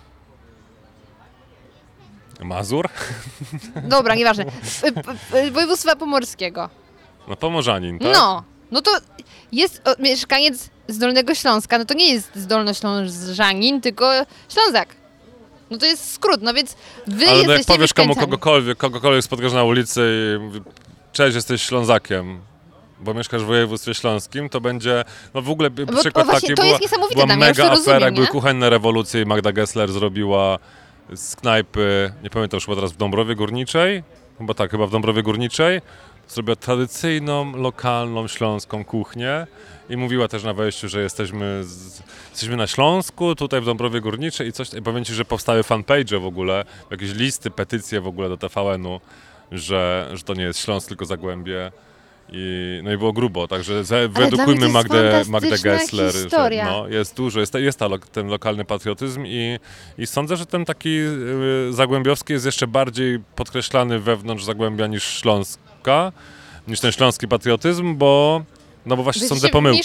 Mazur? 2.41 2.89
Dobra, 3.83 4.15
nieważne. 4.15 4.45
P- 4.45 4.93
p- 4.93 5.03
p- 5.31 5.51
Województwa 5.51 5.97
Pomorskiego. 5.97 6.71
No 7.29 7.37
Pomorzanin, 7.37 7.99
tak? 7.99 8.09
No, 8.15 8.45
no 8.71 8.83
to 8.83 8.91
jest 9.53 9.89
o, 9.89 10.03
mieszkaniec 10.03 10.71
z 10.89 10.99
Dolnego 10.99 11.35
Śląska, 11.35 11.79
no 11.79 11.85
to 11.85 11.95
nie 11.95 12.13
jest 12.13 12.31
z 12.37 12.47
Dolnoślążanin, 12.47 13.81
tylko 13.81 14.11
Ślązak. 14.49 14.89
No 15.71 15.79
to 15.79 15.87
jest 15.87 16.13
skrót, 16.13 16.43
no 16.43 16.55
więc 16.55 16.77
wy 17.07 17.25
Ale 17.27 17.33
no 17.33 17.39
jak 17.39 17.49
jesteście 17.49 17.73
powiesz 17.75 17.95
komu 17.95 18.09
mieszkańcami. 18.09 18.27
kogokolwiek, 18.33 18.79
kogokolwiek 18.79 19.25
spotkasz 19.25 19.53
na 19.53 19.65
ulicy 19.65 20.03
i 20.37 20.41
mówi, 20.45 20.61
cześć, 21.13 21.35
jesteś 21.35 21.63
Ślązakiem, 21.63 22.41
bo 23.01 23.15
mieszkasz 23.15 23.43
w 23.43 23.47
województwie 23.47 23.95
śląskim, 23.95 24.49
to 24.49 24.61
będzie, 24.61 25.05
no 25.35 25.43
w 25.43 25.51
ogóle 25.51 25.71
Bo- 25.71 25.87
przykład 25.87 26.27
bo 26.27 26.33
właśnie 26.33 26.49
taki, 26.49 26.55
to 26.57 26.63
była, 26.63 26.67
jest 26.67 26.83
niesamowite 26.83 27.15
była 27.15 27.27
ja 27.29 27.37
mega 27.37 27.65
to 27.65 27.73
afera, 27.73 27.99
rozumiem, 27.99 28.15
były 28.15 28.27
kuchenne 28.27 28.71
rewolucje 28.71 29.23
i 29.23 29.27
Magda 29.27 29.53
Gessler 29.53 29.93
zrobiła 29.93 30.59
z 31.15 31.37
knajpy, 31.37 32.13
nie 32.23 32.31
pamiętam 32.31 32.57
już 32.57 32.65
chyba 32.65 32.77
teraz 32.77 32.93
w 32.93 32.97
Dąbrowie 32.97 33.35
Górniczej, 33.35 34.03
chyba 34.39 34.55
tak, 34.55 34.71
chyba 34.71 34.87
w 34.87 34.91
Dąbrowie 34.91 35.23
Górniczej, 35.23 35.81
zrobiła 36.29 36.57
tradycyjną, 36.57 37.57
lokalną, 37.57 38.29
śląską 38.29 38.85
kuchnię 38.85 39.47
i 39.91 39.97
mówiła 39.97 40.29
też 40.29 40.45
na 40.45 40.55
wejściu, 40.55 40.89
że 40.89 41.03
jesteśmy, 41.03 41.65
z, 41.65 42.03
jesteśmy 42.31 42.57
na 42.57 42.67
Śląsku, 42.67 43.35
tutaj 43.35 43.61
w 43.61 43.65
Dąbrowie 43.65 44.01
Górniczej 44.01 44.49
i 44.49 44.53
coś, 44.53 44.75
i 44.75 44.83
powiem 44.83 45.05
Ci, 45.05 45.15
że 45.15 45.25
powstały 45.25 45.63
fanpage 45.63 46.19
w 46.21 46.27
ogóle, 46.27 46.65
jakieś 46.91 47.15
listy, 47.15 47.51
petycje 47.51 48.01
w 48.01 48.07
ogóle 48.07 48.29
do 48.29 48.37
TVN-u, 48.37 49.01
że, 49.53 50.11
że 50.13 50.23
to 50.23 50.35
nie 50.35 50.45
jest 50.45 50.61
Śląsk, 50.61 50.89
tylko 50.89 51.05
Zagłębie. 51.05 51.73
I, 52.33 52.81
no 52.85 52.93
i 52.93 52.97
było 52.97 53.13
grubo, 53.13 53.49
także 53.49 53.85
ze- 53.85 54.09
wyedukujmy 54.09 54.69
Magdę, 54.69 55.23
Magdę 55.29 55.59
Gessler. 55.59 56.13
Że, 56.13 56.19
historia. 56.23 56.65
no, 56.65 56.89
jest 56.89 57.17
dużo, 57.17 57.41
jest, 57.41 57.55
jest 57.55 57.79
ta, 57.79 57.87
ten 58.13 58.29
lokalny 58.29 58.65
patriotyzm 58.65 59.25
i, 59.27 59.59
i 59.99 60.07
sądzę, 60.07 60.37
że 60.37 60.47
ten 60.47 60.65
taki 60.65 60.99
y, 61.69 61.73
zagłębiowski 61.73 62.33
jest 62.33 62.47
jeszcze 62.47 62.67
bardziej 62.67 63.19
podkreślany 63.37 63.99
wewnątrz 63.99 64.45
Zagłębia 64.45 64.87
niż 64.87 65.05
Śląska, 65.05 66.13
niż 66.69 66.81
ten 66.81 66.93
śląski 66.93 67.29
patriotyzm, 67.29 67.95
bo 67.97 68.43
no 68.87 68.97
bo 68.97 69.03
właśnie 69.03 69.23
są 69.29 69.35
te 69.35 69.49
pomyłki, 69.53 69.79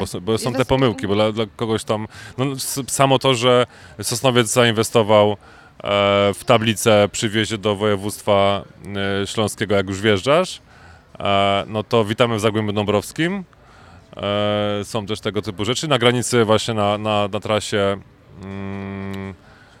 bo, 0.00 0.06
są- 0.06 0.20
bo 0.20 0.38
są 0.38 0.52
te 0.52 0.64
pomyłki, 0.64 1.06
bo 1.08 1.14
dla, 1.14 1.32
dla 1.32 1.44
kogoś 1.56 1.84
tam, 1.84 2.08
no 2.38 2.44
samo 2.88 3.18
to, 3.18 3.34
że 3.34 3.66
Sosnowiec 4.02 4.46
zainwestował 4.52 5.30
e, 5.32 5.36
w 6.34 6.40
tablicę 6.46 7.08
przy 7.12 7.28
wjeździe 7.28 7.58
do 7.58 7.76
województwa 7.76 8.64
e, 9.22 9.26
śląskiego, 9.26 9.74
jak 9.74 9.88
już 9.88 10.00
wjeżdżasz, 10.00 10.60
no 11.66 11.84
to 11.84 12.04
witamy 12.04 12.36
w 12.36 12.40
Zagłębiu 12.40 12.72
Dąbrowskim. 12.72 13.44
E, 14.16 14.84
są 14.84 15.06
też 15.06 15.20
tego 15.20 15.42
typu 15.42 15.64
rzeczy. 15.64 15.88
Na 15.88 15.98
granicy 15.98 16.44
właśnie 16.44 16.74
na, 16.74 16.98
na, 16.98 17.28
na 17.32 17.40
trasie 17.40 17.96
mm, 18.42 19.34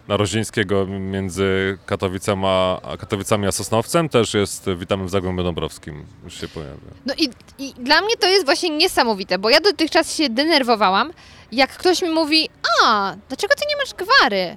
Narozińskiego 0.08 0.86
między 0.86 1.78
Katowicami 1.86 2.46
a 2.46 2.96
Katowicami 2.98 3.46
a 3.46 3.52
Sosnowcem 3.52 4.08
też 4.08 4.34
jest 4.34 4.70
witamy 4.76 5.04
w 5.04 5.10
Zagłębiu 5.10 5.42
Dąbrowskim. 5.42 6.06
Już 6.24 6.40
się 6.40 6.48
pojawia. 6.48 6.76
No 7.06 7.14
i, 7.18 7.28
i 7.58 7.74
dla 7.78 8.00
mnie 8.00 8.16
to 8.16 8.28
jest 8.28 8.44
właśnie 8.44 8.70
niesamowite, 8.70 9.38
bo 9.38 9.50
ja 9.50 9.60
dotychczas 9.60 10.16
się 10.16 10.28
denerwowałam, 10.30 11.12
jak 11.52 11.70
ktoś 11.70 12.02
mi 12.02 12.10
mówi, 12.10 12.48
a, 12.82 13.14
dlaczego 13.28 13.54
ty 13.54 13.64
nie 13.68 13.76
masz 13.76 13.94
gwary? 13.94 14.56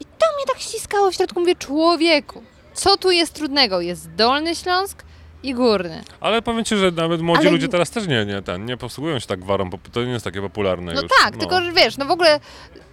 I 0.00 0.04
to 0.04 0.26
mnie 0.36 0.46
tak 0.46 0.58
ściskało 0.58 1.10
w 1.10 1.14
środku, 1.14 1.40
mówię, 1.40 1.56
człowieku, 1.56 2.42
co 2.74 2.96
tu 2.96 3.10
jest 3.10 3.32
trudnego? 3.32 3.80
Jest 3.80 4.10
Dolny 4.14 4.54
Śląsk, 4.54 5.05
i 5.42 5.54
górny. 5.54 6.04
Ale 6.20 6.42
powiem 6.42 6.64
ci, 6.64 6.76
że 6.76 6.90
nawet 6.90 7.20
młodzi 7.20 7.40
Ale- 7.40 7.50
ludzie 7.50 7.68
teraz 7.68 7.90
też 7.90 8.06
nie, 8.08 8.24
nie, 8.26 8.42
ten, 8.42 8.64
nie 8.64 8.76
posługują 8.76 9.18
się 9.18 9.26
tak 9.26 9.40
gwarą, 9.40 9.70
to 9.92 10.04
nie 10.04 10.12
jest 10.12 10.24
takie 10.24 10.40
popularne 10.40 10.94
No 10.94 11.02
już. 11.02 11.10
tak, 11.22 11.36
tylko 11.36 11.62
że 11.62 11.72
wiesz, 11.72 11.96
no 11.96 12.04
w 12.04 12.10
ogóle 12.10 12.40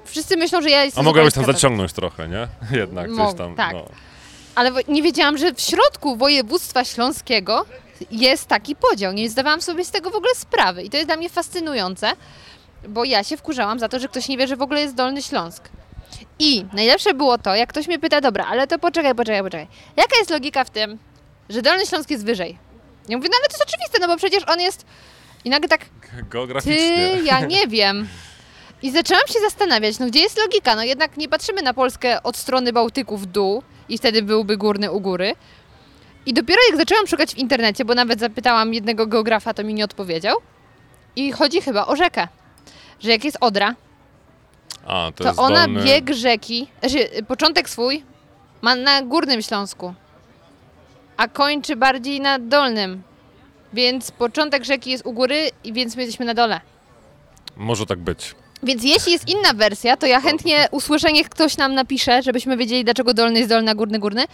wszyscy 0.05 0.37
myślą, 0.37 0.61
że 0.61 0.69
ja 0.69 0.83
jestem 0.83 1.01
A 1.01 1.03
mogłabyś 1.05 1.33
tam 1.33 1.45
zaciągnąć 1.45 1.93
trochę, 1.93 2.27
nie? 2.27 2.47
Jednak 2.79 3.09
Mo- 3.09 3.27
coś 3.29 3.37
tam, 3.37 3.55
tak. 3.55 3.73
no. 3.73 3.85
Ale 4.55 4.71
nie 4.87 5.01
wiedziałam, 5.03 5.37
że 5.37 5.53
w 5.53 5.61
środku 5.61 6.15
województwa 6.15 6.83
śląskiego 6.85 7.65
jest 8.11 8.47
taki 8.47 8.75
podział. 8.75 9.13
Nie 9.13 9.29
zdawałam 9.29 9.61
sobie 9.61 9.85
z 9.85 9.91
tego 9.91 10.09
w 10.09 10.15
ogóle 10.15 10.35
sprawy. 10.35 10.83
I 10.83 10.89
to 10.89 10.97
jest 10.97 11.07
dla 11.09 11.17
mnie 11.17 11.29
fascynujące, 11.29 12.11
bo 12.87 13.03
ja 13.03 13.23
się 13.23 13.37
wkurzałam 13.37 13.79
za 13.79 13.89
to, 13.89 13.99
że 13.99 14.07
ktoś 14.07 14.27
nie 14.27 14.37
wie, 14.37 14.47
że 14.47 14.55
w 14.55 14.61
ogóle 14.61 14.81
jest 14.81 14.95
Dolny 14.95 15.21
Śląsk. 15.21 15.69
I 16.39 16.65
najlepsze 16.73 17.13
było 17.13 17.37
to, 17.37 17.55
jak 17.55 17.69
ktoś 17.69 17.87
mnie 17.87 17.99
pyta, 17.99 18.21
dobra, 18.21 18.45
ale 18.45 18.67
to 18.67 18.79
poczekaj, 18.79 19.15
poczekaj, 19.15 19.41
poczekaj. 19.43 19.67
Jaka 19.97 20.17
jest 20.17 20.29
logika 20.29 20.63
w 20.63 20.69
tym, 20.69 20.97
że 21.49 21.61
Dolny 21.61 21.85
Śląsk 21.85 22.11
jest 22.11 22.25
wyżej? 22.25 22.57
Ja 23.09 23.17
mówię, 23.17 23.29
no 23.31 23.37
ale 23.39 23.47
to 23.47 23.53
jest 23.53 23.73
oczywiste, 23.73 23.97
no 24.01 24.07
bo 24.07 24.17
przecież 24.17 24.43
on 24.47 24.59
jest... 24.59 24.85
I 25.45 25.49
nagle 25.49 25.69
tak, 25.69 25.81
Geograficznie. 26.29 26.75
ty, 26.75 27.23
ja 27.23 27.39
nie 27.39 27.67
wiem. 27.67 28.07
I 28.81 28.91
zaczęłam 28.91 29.27
się 29.27 29.39
zastanawiać, 29.39 29.99
no 29.99 30.07
gdzie 30.07 30.19
jest 30.19 30.37
logika? 30.37 30.75
No 30.75 30.83
jednak 30.83 31.17
nie 31.17 31.29
patrzymy 31.29 31.61
na 31.61 31.73
Polskę 31.73 32.23
od 32.23 32.37
strony 32.37 32.73
Bałtyku 32.73 33.17
w 33.17 33.25
dół 33.25 33.63
i 33.89 33.97
wtedy 33.97 34.21
byłby 34.21 34.57
górny 34.57 34.91
u 34.91 34.99
góry. 34.99 35.35
I 36.25 36.33
dopiero 36.33 36.59
jak 36.69 36.79
zaczęłam 36.79 37.07
szukać 37.07 37.33
w 37.35 37.37
internecie, 37.37 37.85
bo 37.85 37.95
nawet 37.95 38.19
zapytałam 38.19 38.73
jednego 38.73 39.07
geografa, 39.07 39.53
to 39.53 39.63
mi 39.63 39.73
nie 39.73 39.85
odpowiedział. 39.85 40.37
I 41.15 41.31
chodzi 41.31 41.61
chyba 41.61 41.85
o 41.85 41.95
rzekę. 41.95 42.27
Że 42.99 43.11
jak 43.11 43.23
jest 43.23 43.37
Odra, 43.41 43.75
A, 44.87 45.11
to, 45.15 45.23
to, 45.23 45.29
jest 45.29 45.39
ona 45.39 45.67
dolny... 45.67 45.83
bieg 45.83 46.09
rzeki, 46.13 46.67
znaczy 46.79 47.09
początek 47.27 47.69
swój 47.69 48.03
ma 48.61 48.75
na 48.75 49.01
Górnym 49.01 49.41
Śląsku, 49.41 49.93
a 51.17 51.27
kończy 51.27 51.75
bardziej 51.75 52.21
na 52.21 52.39
Dolnym. 52.39 53.03
Więc 53.73 54.11
początek 54.11 54.63
rzeki 54.63 54.91
jest 54.91 55.05
u 55.05 55.13
góry, 55.13 55.49
i 55.63 55.73
więc 55.73 55.95
my 55.95 56.01
jesteśmy 56.01 56.25
na 56.25 56.33
dole. 56.33 56.61
Może 57.57 57.85
tak 57.85 57.99
być. 57.99 58.35
Więc 58.63 58.83
jeśli 58.83 59.11
jest 59.11 59.29
inna 59.29 59.53
wersja, 59.53 59.97
to 59.97 60.05
ja 60.07 60.21
chętnie 60.21 60.67
usłyszę, 60.71 61.11
niech 61.13 61.29
ktoś 61.29 61.57
nam 61.57 61.73
napisze, 61.73 62.21
żebyśmy 62.21 62.57
wiedzieli, 62.57 62.83
dlaczego 62.83 63.13
dolny 63.13 63.39
jest 63.39 63.49
dolny, 63.49 63.71
a 63.71 63.75
górny 63.75 63.99
górny. 63.99 64.25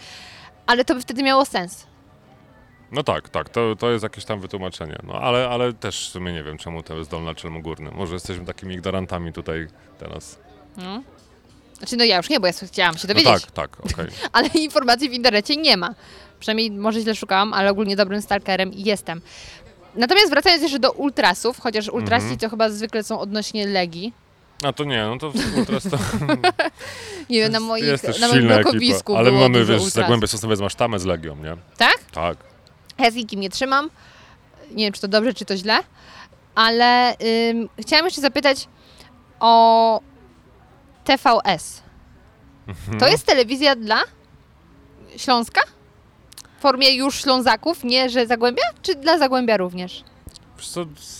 Ale 0.65 0.85
to 0.85 0.95
by 0.95 1.01
wtedy 1.01 1.23
miało 1.23 1.45
sens. 1.45 1.87
No 2.91 3.03
tak, 3.03 3.29
tak, 3.29 3.49
to, 3.49 3.75
to 3.75 3.91
jest 3.91 4.03
jakieś 4.03 4.25
tam 4.25 4.39
wytłumaczenie. 4.41 4.95
No 5.03 5.13
ale, 5.13 5.49
ale 5.49 5.73
też 5.73 6.09
w 6.09 6.11
sumie 6.11 6.33
nie 6.33 6.43
wiem, 6.43 6.57
czemu 6.57 6.83
to 6.83 6.97
jest 6.97 7.09
dolna, 7.09 7.35
czemu 7.35 7.61
górny. 7.61 7.91
Może 7.91 8.13
jesteśmy 8.13 8.45
takimi 8.45 8.75
ignorantami 8.75 9.33
tutaj 9.33 9.67
teraz. 9.99 10.39
No. 10.77 11.01
Znaczy, 11.77 11.97
no 11.97 12.03
ja 12.03 12.17
już 12.17 12.29
nie, 12.29 12.39
bo 12.39 12.47
ja 12.47 12.53
chciałam 12.53 12.97
się 12.97 13.07
No 13.07 13.13
dowiedzieć, 13.13 13.45
tak, 13.45 13.51
tak, 13.51 13.85
okej. 13.93 14.07
ale 14.33 14.47
informacji 14.47 15.09
w 15.09 15.13
internecie 15.13 15.55
nie 15.55 15.77
ma. 15.77 15.95
Przynajmniej 16.39 16.71
może 16.71 17.01
źle 17.01 17.15
szukałam, 17.15 17.53
ale 17.53 17.71
ogólnie 17.71 17.95
dobrym 17.95 18.21
stalkerem 18.21 18.71
jestem. 18.73 19.21
Natomiast 19.95 20.29
wracając 20.29 20.63
jeszcze 20.63 20.79
do 20.79 20.91
ultrasów, 20.91 21.59
chociaż 21.59 21.89
ultrasi 21.89 22.23
Mhm. 22.23 22.39
to 22.39 22.49
chyba 22.49 22.69
zwykle 22.69 23.03
są 23.03 23.19
odnośnie 23.19 23.67
Legii. 23.67 24.13
A 24.63 24.73
to 24.73 24.83
nie, 24.83 25.03
no 25.05 25.17
to 25.17 25.31
ultras 25.57 25.83
to 25.83 25.97
Nie 27.29 27.39
wiem, 27.41 27.51
na, 27.51 27.59
moich, 27.59 27.83
jest 27.83 28.19
na 28.19 28.27
moim 28.27 28.47
blokowisku. 28.47 29.15
Ale 29.17 29.31
my 29.31 29.39
mamy, 29.39 29.65
wiesz. 29.65 29.83
Zagłębie 29.83 30.27
Sosnowiec 30.27 30.59
masz 30.59 30.75
tamę 30.75 30.99
z 30.99 31.05
Legią, 31.05 31.35
nie? 31.35 31.57
Tak? 31.77 31.97
Tak. 32.11 32.37
Ja 32.97 33.11
z 33.11 33.15
nikim 33.15 33.39
nie 33.39 33.49
trzymam. 33.49 33.89
Nie 34.71 34.83
wiem, 34.85 34.93
czy 34.93 35.01
to 35.01 35.07
dobrze, 35.07 35.33
czy 35.33 35.45
to 35.45 35.57
źle. 35.57 35.77
Ale 36.55 37.15
ym, 37.49 37.69
chciałam 37.79 38.05
jeszcze 38.05 38.21
zapytać 38.21 38.67
o 39.39 40.01
TVS. 41.03 41.83
Mhm. 42.67 42.99
To 42.99 43.07
jest 43.07 43.25
telewizja 43.25 43.75
dla 43.75 44.01
Śląska? 45.17 45.61
W 46.59 46.61
formie 46.61 46.95
już 46.95 47.21
Ślązaków, 47.21 47.83
nie 47.83 48.09
że 48.09 48.27
Zagłębia? 48.27 48.63
Czy 48.81 48.95
dla 48.95 49.17
Zagłębia 49.17 49.57
również? 49.57 50.03
Wiesz 50.57 50.67
co, 50.67 50.85
z, 50.99 51.17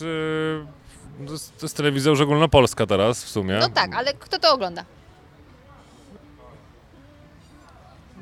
to, 1.28 1.32
jest, 1.34 1.58
to 1.60 1.66
jest 1.66 1.78
telewizja 1.78 2.10
już 2.10 2.22
ogólnopolska 2.22 2.86
teraz 2.86 3.24
w 3.24 3.30
sumie. 3.30 3.58
No 3.62 3.70
tak, 3.70 3.96
ale 3.96 4.14
kto 4.14 4.40
to 4.40 4.54
ogląda? 4.54 4.86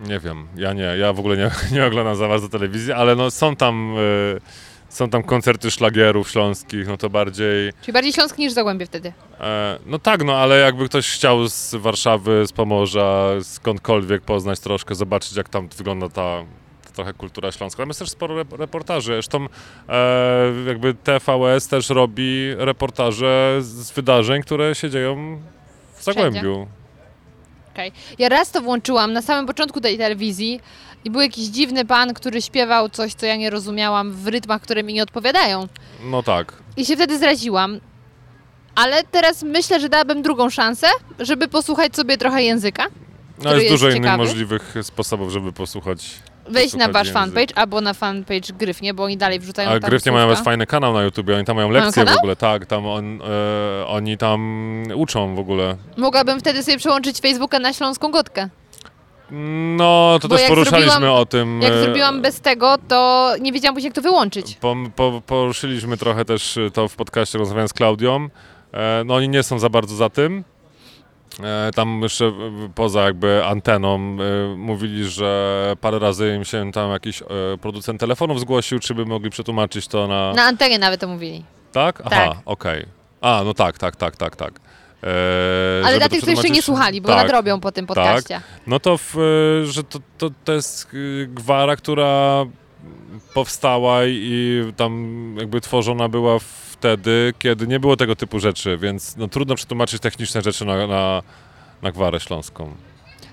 Nie 0.01 0.19
wiem, 0.19 0.47
ja 0.55 0.73
nie, 0.73 0.83
ja 0.83 1.13
w 1.13 1.19
ogóle 1.19 1.37
nie, 1.37 1.51
nie 1.75 1.85
oglądam 1.85 2.15
za 2.15 2.27
bardzo 2.27 2.49
telewizji, 2.49 2.93
ale 2.93 3.15
no 3.15 3.31
są 3.31 3.55
tam, 3.55 3.95
y, 3.97 4.41
są 4.89 5.09
tam 5.09 5.23
koncerty 5.23 5.71
szlagierów 5.71 6.29
śląskich, 6.29 6.87
no 6.87 6.97
to 6.97 7.09
bardziej, 7.09 7.73
Czyli 7.81 7.93
bardziej 7.93 8.13
Śląsk 8.13 8.37
niż 8.37 8.53
Zagłębie 8.53 8.85
wtedy. 8.85 9.13
e, 9.39 9.79
no 9.85 9.99
tak, 9.99 10.23
no 10.23 10.35
ale 10.35 10.59
jakby 10.59 10.85
ktoś 10.89 11.11
chciał 11.11 11.47
z 11.47 11.75
Warszawy, 11.75 12.47
z 12.47 12.51
Pomorza, 12.51 13.27
skądkolwiek 13.43 14.21
poznać 14.23 14.59
troszkę, 14.59 14.95
zobaczyć 14.95 15.35
jak 15.35 15.49
tam 15.49 15.69
wygląda 15.77 16.09
ta 16.09 16.43
trochę 16.97 17.13
kultura 17.13 17.51
śląska. 17.51 17.77
Tam 17.83 17.87
jest 17.89 17.99
też 17.99 18.09
sporo 18.09 18.35
rep- 18.35 18.57
reportaży, 18.59 19.13
zresztą 19.13 19.45
e, 19.89 20.51
jakby 20.67 20.93
TVS 20.93 21.67
też 21.67 21.89
robi 21.89 22.53
reportaże 22.57 23.57
z 23.61 23.91
wydarzeń, 23.91 24.41
które 24.41 24.75
się 24.75 24.89
dzieją 24.89 25.41
w 25.95 26.03
Zagłębiu. 26.03 26.67
Okej. 27.73 27.91
Ja 28.19 28.29
raz 28.29 28.51
to 28.51 28.61
włączyłam 28.61 29.13
na 29.13 29.21
samym 29.21 29.45
początku 29.45 29.81
tej 29.81 29.97
telewizji 29.97 30.59
i 31.05 31.09
był 31.11 31.21
jakiś 31.21 31.45
dziwny 31.45 31.85
pan, 31.85 32.13
który 32.13 32.41
śpiewał 32.41 32.89
coś, 32.89 33.13
co 33.13 33.25
ja 33.25 33.35
nie 33.35 33.49
rozumiałam 33.49 34.11
w 34.13 34.27
rytmach, 34.27 34.61
które 34.61 34.83
mi 34.83 34.93
nie 34.93 35.03
odpowiadają. 35.03 35.67
No 36.03 36.23
tak. 36.23 36.53
I 36.77 36.85
się 36.85 36.95
wtedy 36.95 37.19
zraziłam. 37.19 37.79
Ale 38.75 39.03
teraz 39.03 39.43
myślę, 39.43 39.79
że 39.79 39.89
dałabym 39.89 40.21
drugą 40.21 40.49
szansę, 40.49 40.87
żeby 41.19 41.47
posłuchać 41.47 41.95
sobie 41.95 42.17
trochę 42.17 42.43
języka. 42.43 42.85
No 43.43 43.49
jest, 43.53 43.63
jest 43.63 43.73
dużo 43.73 43.87
innych 43.89 43.97
ciekawy. 43.97 44.17
możliwych 44.23 44.75
sposobów, 44.81 45.31
żeby 45.31 45.53
posłuchać. 45.53 46.09
Wejść 46.49 46.75
na 46.75 46.87
wasz 46.87 47.11
fanpage 47.11 47.57
albo 47.57 47.81
na 47.81 47.93
fanpage 47.93 48.53
Gryfnie, 48.59 48.93
bo 48.93 49.03
oni 49.03 49.17
dalej 49.17 49.39
wrzucają 49.39 49.69
A 49.69 49.79
Gryfnie 49.79 50.11
mają 50.11 50.27
nawet 50.27 50.43
fajny 50.43 50.65
kanał 50.65 50.93
na 50.93 51.03
YouTubie, 51.03 51.35
oni 51.35 51.45
tam 51.45 51.55
mają 51.55 51.69
lekcje 51.69 52.05
w 52.05 52.17
ogóle, 52.17 52.35
tak, 52.35 52.65
tam 52.65 52.85
on, 52.85 53.21
e, 53.21 53.87
oni 53.87 54.17
tam 54.17 54.83
uczą 54.95 55.35
w 55.35 55.39
ogóle. 55.39 55.77
Mogłabym 55.97 56.39
wtedy 56.39 56.63
sobie 56.63 56.77
przełączyć 56.77 57.19
Facebooka 57.19 57.59
na 57.59 57.73
Śląską 57.73 58.11
Gotkę. 58.11 58.49
No, 59.31 60.19
to 60.21 60.27
Bo 60.27 60.37
też 60.37 60.47
poruszaliśmy 60.47 60.91
zrobiłam- 60.91 61.13
o 61.21 61.25
tym. 61.25 61.61
Jak 61.61 61.71
e, 61.71 61.81
zrobiłam 61.83 62.21
bez 62.21 62.41
tego, 62.41 62.75
to 62.87 63.31
nie 63.41 63.51
wiedziałam 63.51 63.75
później, 63.75 63.87
jak 63.87 63.95
to 63.95 64.01
wyłączyć. 64.01 64.55
Po, 64.55 64.75
po, 64.95 65.21
poruszyliśmy 65.25 65.97
trochę 65.97 66.25
też 66.25 66.59
to 66.73 66.87
w 66.87 66.95
podcaście, 66.95 67.37
rozmawiając 67.37 67.71
z 67.71 67.73
Klaudią. 67.73 68.29
E, 68.73 69.03
no 69.05 69.15
oni 69.15 69.29
nie 69.29 69.43
są 69.43 69.59
za 69.59 69.69
bardzo 69.69 69.95
za 69.95 70.09
tym. 70.09 70.43
E, 71.43 71.71
tam 71.75 71.99
jeszcze 72.01 72.31
poza 72.75 73.01
jakby 73.03 73.45
anteną 73.45 73.95
e, 73.95 74.55
mówili, 74.55 75.09
że 75.09 75.73
parę 75.81 75.99
razy 75.99 76.35
im 76.35 76.45
się 76.45 76.71
tam 76.71 76.91
jakiś 76.91 77.21
e, 77.21 77.25
producent 77.61 77.99
telefonów 77.99 78.39
zgłosił, 78.39 78.79
czy 78.79 78.95
by 78.95 79.05
mogli 79.05 79.29
przetłumaczyć 79.29 79.87
to 79.87 80.07
na... 80.07 80.33
Na 80.33 80.43
antenie 80.43 80.79
nawet 80.79 81.01
to 81.01 81.07
mówili. 81.07 81.43
Tak? 81.71 82.01
Aha, 82.05 82.09
Tak. 82.09 82.37
okej. 82.45 82.85
A, 83.21 83.41
no 83.45 83.53
tak, 83.53 83.77
tak, 83.77 83.95
tak, 83.95 84.15
tak, 84.15 84.35
tak. 84.35 84.51
E, 85.03 85.85
Ale 85.85 85.97
dla 85.97 86.09
tych, 86.09 86.17
którzy 86.17 86.31
jeszcze 86.31 86.49
nie 86.49 86.61
słuchali, 86.61 87.01
bo 87.01 87.07
tak, 87.07 87.17
nadrobią 87.17 87.59
po 87.59 87.71
tym 87.71 87.87
podcaście. 87.87 88.41
No 88.67 88.79
to, 88.79 88.97
w, 88.97 89.15
że 89.63 89.83
to, 89.83 89.99
to, 90.17 90.29
to 90.45 90.53
jest 90.53 90.89
gwara, 91.27 91.75
która 91.75 92.45
powstała 93.33 94.05
i 94.05 94.61
tam 94.77 95.35
jakby 95.39 95.61
tworzona 95.61 96.09
była 96.09 96.39
wtedy, 96.79 97.33
kiedy 97.39 97.67
nie 97.67 97.79
było 97.79 97.97
tego 97.97 98.15
typu 98.15 98.39
rzeczy, 98.39 98.77
więc 98.77 99.17
no, 99.17 99.27
trudno 99.27 99.55
przetłumaczyć 99.55 100.01
techniczne 100.01 100.41
rzeczy 100.41 100.65
na, 100.65 100.87
na, 100.87 101.23
na 101.81 101.91
gwarę 101.91 102.19
śląską. 102.19 102.75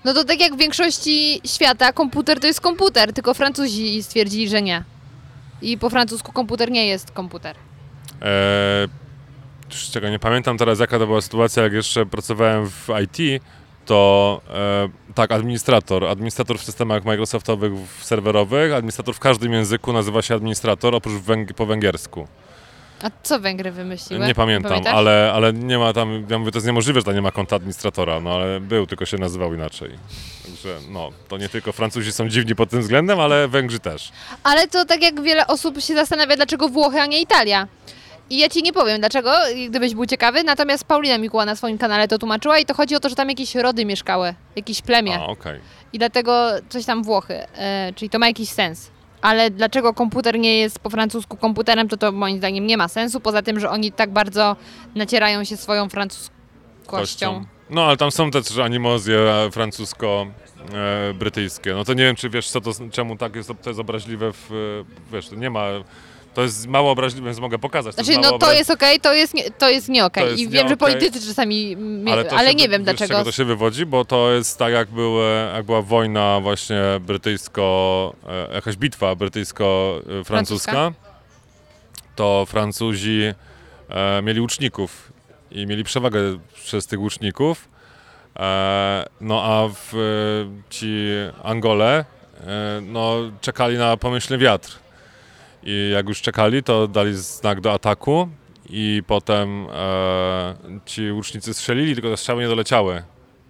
No 0.05 0.14
to 0.14 0.24
tak 0.24 0.40
jak 0.40 0.55
w 0.55 0.59
większości 0.59 1.40
świata, 1.47 1.92
komputer 1.92 2.40
to 2.40 2.47
jest 2.47 2.61
komputer, 2.61 3.12
tylko 3.12 3.34
Francuzi 3.34 4.03
stwierdzili, 4.03 4.49
że 4.49 4.62
nie. 4.62 4.84
I 5.62 5.78
po 5.78 5.90
francusku 5.90 6.32
komputer 6.32 6.70
nie 6.70 6.86
jest 6.86 7.11
komputer. 7.11 7.57
E, 8.22 8.88
już 9.70 9.90
czego 9.90 10.09
nie 10.09 10.18
pamiętam 10.18 10.59
teraz, 10.59 10.80
jaka 10.80 10.99
to 10.99 11.07
była 11.07 11.20
sytuacja, 11.20 11.62
jak 11.62 11.72
jeszcze 11.72 12.07
pracowałem 12.07 12.70
w 12.70 12.88
IT, 13.05 13.42
to 13.86 14.40
e, 14.55 14.88
tak, 15.14 15.32
administrator. 15.32 16.05
Administrator 16.05 16.59
w 16.59 16.64
systemach 16.64 17.05
Microsoftowych, 17.05 17.72
w 17.99 18.05
serwerowych, 18.05 18.72
administrator 18.72 19.14
w 19.14 19.18
każdym 19.18 19.53
języku 19.53 19.92
nazywa 19.92 20.22
się 20.22 20.34
administrator, 20.34 20.95
oprócz 20.95 21.22
węg- 21.22 21.53
po 21.53 21.66
węgiersku. 21.66 22.28
A 23.03 23.11
co 23.22 23.40
Węgry 23.40 23.70
wymyśliły? 23.70 24.26
Nie 24.26 24.34
pamiętam, 24.34 24.68
Pamiętasz? 24.70 24.95
ale, 24.95 25.32
ale 25.34 25.53
nie 25.53 25.78
ma 25.78 25.92
tam, 25.92 26.26
ja 26.30 26.38
mówię, 26.38 26.53
to 26.53 26.59
jest 26.59 26.66
niemożliwe, 26.66 27.01
że 27.01 27.05
tam 27.05 27.14
nie 27.14 27.22
ma 27.22 27.30
konta 27.30 27.57
administratora, 27.57 28.20
no 28.20 28.30
ale 28.34 28.61
był, 28.61 28.86
tylko 28.86 29.07
się 29.07 29.18
nazywał 29.18 29.55
inaczej. 29.55 29.90
Także 30.47 30.78
no, 30.90 31.11
to 31.28 31.36
nie 31.36 31.49
tylko 31.49 31.72
Francuzi 31.72 32.12
są 32.12 32.28
dziwni 32.28 32.55
pod 32.55 32.70
tym 32.70 32.80
względem, 32.80 33.20
ale 33.20 33.49
Węgrzy 33.49 33.78
też. 33.78 34.12
Ale 34.42 34.68
to 34.68 34.84
tak 34.84 35.03
jak 35.03 35.20
wiele 35.22 35.47
osób 35.47 35.80
się 35.80 35.95
zastanawia, 35.95 36.36
dlaczego 36.36 36.68
Włochy, 36.68 37.01
a 37.01 37.07
nie 37.07 37.20
Italia. 37.20 37.68
I 38.30 38.38
ja 38.38 38.49
ci 38.49 38.62
nie 38.62 38.72
powiem 38.72 39.01
dlaczego, 39.01 39.32
gdybyś 39.68 39.95
był 39.95 40.07
ciekawy, 40.07 40.45
natomiast 40.45 40.84
Paulina 40.84 41.18
Mikuła 41.18 41.45
na 41.45 41.57
swoim 41.57 41.78
kanale 41.78 42.09
to 42.09 42.18
tłumaczyła 42.18 42.59
i 42.59 42.64
to 42.64 42.74
chodzi 42.74 42.97
o 42.97 43.01
to, 43.01 43.09
że 43.09 43.14
tam 43.14 43.28
jakieś 43.28 43.55
rody 43.55 43.84
mieszkały, 43.84 44.34
jakieś 44.57 44.82
plemię. 44.82 45.18
A, 45.18 45.26
okej. 45.26 45.61
I 45.92 45.99
dlatego 45.99 46.51
coś 46.68 46.84
tam 46.84 47.03
Włochy, 47.03 47.34
e, 47.57 47.92
czyli 47.97 48.11
to 48.11 48.18
ma 48.18 48.26
jakiś 48.26 48.49
sens. 48.49 48.90
Ale 49.25 49.51
dlaczego 49.51 49.95
komputer 49.95 50.39
nie 50.39 50.59
jest 50.59 50.79
po 50.79 50.91
francusku 50.91 51.37
komputerem, 51.37 51.89
to 51.89 51.97
to 51.97 52.12
moim 52.12 52.39
zdaniem 52.39 52.66
nie 52.66 52.77
ma 52.77 52.89
sensu, 52.89 53.20
poza 53.20 53.43
tym, 53.43 53.61
że 53.61 53.70
oni 53.70 53.93
tak 53.93 54.12
bardzo 54.12 54.57
nacierają 54.95 55.45
się 55.45 55.57
swoją 55.57 55.89
francuskością. 55.89 56.35
Kością. 56.87 57.45
No, 57.70 57.85
ale 57.85 57.97
tam 57.97 58.11
są 58.11 58.31
też 58.31 58.59
animozje 58.59 59.18
francusko, 59.53 60.27
e. 61.66 61.75
No 61.75 61.85
to 61.85 61.95
nie 61.95 62.05
wiem, 62.05 62.16
czy 62.16 62.31
wiesz, 62.31 62.49
co 62.49 62.61
to, 62.61 62.70
czemu 62.93 63.16
tak 63.16 63.37
jest, 63.37 63.53
to 63.62 63.70
jest 63.70 63.81
obraźliwe 63.81 64.33
w, 64.33 64.51
e, 64.53 65.12
wiesz, 65.12 65.31
nie 65.31 65.51
ma, 65.51 65.66
to 66.35 66.43
jest 66.43 66.66
mało 66.66 66.91
obraźliwe, 66.91 67.26
więc 67.26 67.39
mogę 67.39 67.59
pokazać. 67.59 67.95
Znaczy, 67.95 68.11
jest 68.11 68.22
no 68.22 68.39
to 68.39 68.53
jest 68.53 68.70
okej, 68.70 69.01
to 69.01 69.14
jest 69.14 69.35
nie, 69.35 69.51
to 69.51 69.68
jest 69.68 69.89
nie 69.89 70.05
okej. 70.05 70.24
To 70.24 70.30
jest 70.30 70.43
I 70.43 70.49
wiem, 70.49 70.68
że 70.68 70.74
okej. 70.74 70.76
politycy 70.95 71.26
czasami, 71.26 71.76
ale, 72.12 72.24
to 72.24 72.39
się 72.39 72.55
nie 72.55 72.64
wy- 72.64 72.68
wiem 72.68 72.70
wiesz, 72.70 72.80
z 72.80 72.85
dlaczego. 72.85 73.09
czego 73.14 73.24
to 73.24 73.32
się 73.32 73.45
wywodzi, 73.45 73.87
bo 73.87 74.05
to 74.05 74.32
jest 74.32 74.59
tak, 74.59 74.72
jak, 74.72 74.89
były, 74.91 75.49
jak 75.55 75.66
była 75.66 75.82
wojna 75.82 76.41
właśnie 76.41 76.80
brytyjsko, 77.01 78.12
e, 78.51 78.55
jakaś 78.55 78.76
bitwa 78.76 79.14
brytyjsko-francuska, 79.16 80.93
to 82.16 82.47
Francuzi 82.49 83.22
e, 83.89 84.22
mieli 84.22 84.41
łuczników 84.41 85.12
i 85.51 85.66
mieli 85.66 85.85
przewagę 85.85 86.20
przez 86.55 86.87
tych 86.87 87.01
łuczników. 87.01 87.68
E, 88.37 89.05
no 89.20 89.43
a 89.43 89.68
w, 89.68 89.95
e, 89.95 89.99
ci 90.70 91.09
Angole 91.43 92.05
e, 92.41 92.80
no, 92.82 93.16
czekali 93.41 93.78
na 93.78 93.97
pomyślny 93.97 94.39
wiatr. 94.39 94.84
I 95.65 95.91
jak 95.95 96.09
już 96.09 96.23
czekali, 96.23 96.62
to 96.62 96.89
dali 96.89 97.15
znak 97.17 97.61
do 97.61 97.73
ataku 97.73 98.29
i 98.71 99.03
potem 99.07 99.67
e, 99.73 100.55
ci 100.87 101.12
łucznicy 101.12 101.55
strzelili, 101.55 101.95
tylko 101.95 102.11
te 102.11 102.17
strzały 102.17 102.43
nie 102.43 102.49
doleciały. 102.49 103.03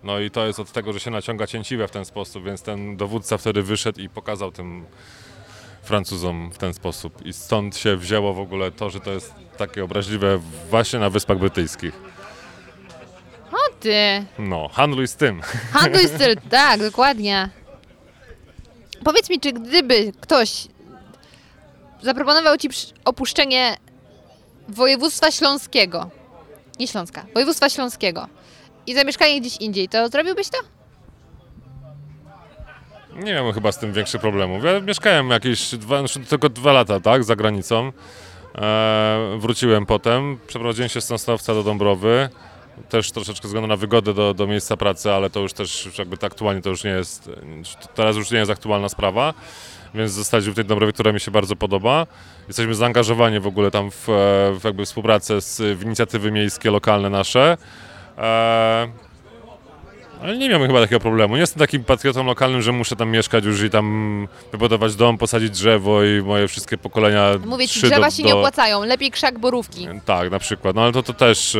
No 0.02 0.20
i 0.20 0.30
to 0.30 0.46
jest 0.46 0.60
od 0.60 0.72
tego, 0.72 0.92
że 0.92 1.00
się 1.00 1.10
naciąga 1.10 1.46
cięciwe 1.46 1.88
w 1.88 1.90
ten 1.90 2.04
sposób, 2.04 2.44
więc 2.44 2.62
ten 2.62 2.96
dowódca 2.96 3.38
wtedy 3.38 3.62
wyszedł 3.62 4.00
i 4.00 4.08
pokazał 4.08 4.52
tym 4.52 4.84
Francuzom 5.82 6.50
w 6.52 6.58
ten 6.58 6.74
sposób. 6.74 7.26
I 7.26 7.32
stąd 7.32 7.76
się 7.76 7.96
wzięło 7.96 8.34
w 8.34 8.40
ogóle 8.40 8.70
to, 8.70 8.90
że 8.90 9.00
to 9.00 9.10
jest 9.12 9.34
takie 9.56 9.84
obraźliwe 9.84 10.38
właśnie 10.70 10.98
na 10.98 11.10
Wyspach 11.10 11.38
Brytyjskich. 11.38 11.94
O 13.52 13.72
ty, 13.80 14.24
No, 14.38 14.68
handluj 14.68 15.08
z 15.08 15.14
tym. 15.16 15.40
handluj 15.72 16.08
styl, 16.08 16.36
tak, 16.50 16.80
dokładnie. 16.80 17.48
Powiedz 19.04 19.30
mi, 19.30 19.40
czy 19.40 19.52
gdyby 19.52 20.12
ktoś 20.20 20.68
zaproponował 22.04 22.56
ci 22.56 22.68
opuszczenie 23.04 23.76
województwa 24.68 25.30
śląskiego, 25.30 26.10
nie 26.78 26.88
Śląska, 26.88 27.26
województwa 27.34 27.68
śląskiego 27.68 28.28
i 28.86 28.94
zamieszkanie 28.94 29.40
gdzieś 29.40 29.56
indziej, 29.56 29.88
to 29.88 30.08
zrobiłbyś 30.08 30.48
to? 30.48 30.58
Nie 33.14 33.32
miałem 33.32 33.54
chyba 33.54 33.72
z 33.72 33.78
tym 33.78 33.92
większych 33.92 34.20
problemów. 34.20 34.64
Ja 34.64 34.80
mieszkałem 34.80 35.30
jakieś 35.30 35.74
dwa, 35.74 35.98
znaczy 35.98 36.20
tylko 36.20 36.48
dwa 36.48 36.72
lata, 36.72 37.00
tak, 37.00 37.24
za 37.24 37.36
granicą. 37.36 37.92
E, 38.54 39.36
wróciłem 39.38 39.86
potem, 39.86 40.38
przeprowadziłem 40.46 40.88
się 40.88 41.00
z 41.00 41.04
Sosnowca 41.04 41.54
do 41.54 41.62
Dąbrowy. 41.62 42.28
Też 42.88 43.12
troszeczkę 43.12 43.42
ze 43.42 43.48
względu 43.48 43.68
na 43.68 43.76
wygodę 43.76 44.14
do, 44.14 44.34
do 44.34 44.46
miejsca 44.46 44.76
pracy, 44.76 45.12
ale 45.12 45.30
to 45.30 45.40
już 45.40 45.52
też 45.52 45.98
jakby 45.98 46.16
tak 46.16 46.32
aktualnie 46.32 46.62
to 46.62 46.70
już 46.70 46.84
nie 46.84 46.90
jest, 46.90 47.30
teraz 47.94 48.16
już 48.16 48.30
nie 48.30 48.38
jest 48.38 48.50
aktualna 48.50 48.88
sprawa. 48.88 49.34
Więc 49.94 50.12
zostaliśmy 50.12 50.52
w 50.52 50.56
tej 50.56 50.64
Dąbrowie, 50.64 50.92
która 50.92 51.12
mi 51.12 51.20
się 51.20 51.30
bardzo 51.30 51.56
podoba. 51.56 52.06
Jesteśmy 52.48 52.74
zaangażowani 52.74 53.40
w 53.40 53.46
ogóle 53.46 53.70
tam 53.70 53.90
w, 53.90 54.04
w 54.60 54.64
jakby 54.64 54.84
współpracę 54.84 55.40
z, 55.40 55.78
w 55.78 55.82
inicjatywy 55.82 56.30
miejskie, 56.30 56.70
lokalne 56.70 57.10
nasze. 57.10 57.56
E, 58.18 58.88
ale 60.22 60.38
nie 60.38 60.48
miałem 60.48 60.66
chyba 60.66 60.80
takiego 60.80 61.00
problemu. 61.00 61.34
Nie 61.34 61.40
jestem 61.40 61.58
takim 61.58 61.84
patriotą 61.84 62.24
lokalnym, 62.24 62.62
że 62.62 62.72
muszę 62.72 62.96
tam 62.96 63.10
mieszkać 63.10 63.44
już 63.44 63.62
i 63.62 63.70
tam 63.70 64.28
wybudować 64.52 64.96
dom, 64.96 65.18
posadzić 65.18 65.50
drzewo 65.50 66.04
i 66.04 66.22
moje 66.22 66.48
wszystkie 66.48 66.78
pokolenia. 66.78 67.30
Mówię 67.46 67.68
ci, 67.68 67.80
drzewa 67.80 68.06
do, 68.06 68.10
się 68.10 68.22
do... 68.22 68.28
nie 68.28 68.34
opłacają, 68.34 68.84
lepiej 68.84 69.10
krzak 69.10 69.38
borówki. 69.38 69.88
Tak, 70.04 70.30
na 70.30 70.38
przykład. 70.38 70.76
No 70.76 70.82
ale 70.82 70.92
to, 70.92 71.02
to 71.02 71.12
też, 71.12 71.54
e, 71.54 71.58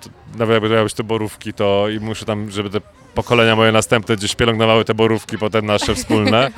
to, 0.00 0.10
nawet 0.38 0.54
jakby 0.54 0.68
miały 0.68 0.84
być 0.84 0.94
te 0.94 1.04
borówki, 1.04 1.52
to 1.52 1.88
i 1.88 2.00
muszę 2.00 2.24
tam, 2.24 2.50
żeby 2.50 2.70
te 2.70 2.80
pokolenia 3.16 3.56
moje 3.56 3.72
następne 3.72 4.16
gdzieś 4.16 4.34
pielęgnowały 4.34 4.84
te 4.84 4.94
borówki, 4.94 5.38
potem 5.38 5.66
nasze 5.66 5.94
wspólne. 5.94 6.50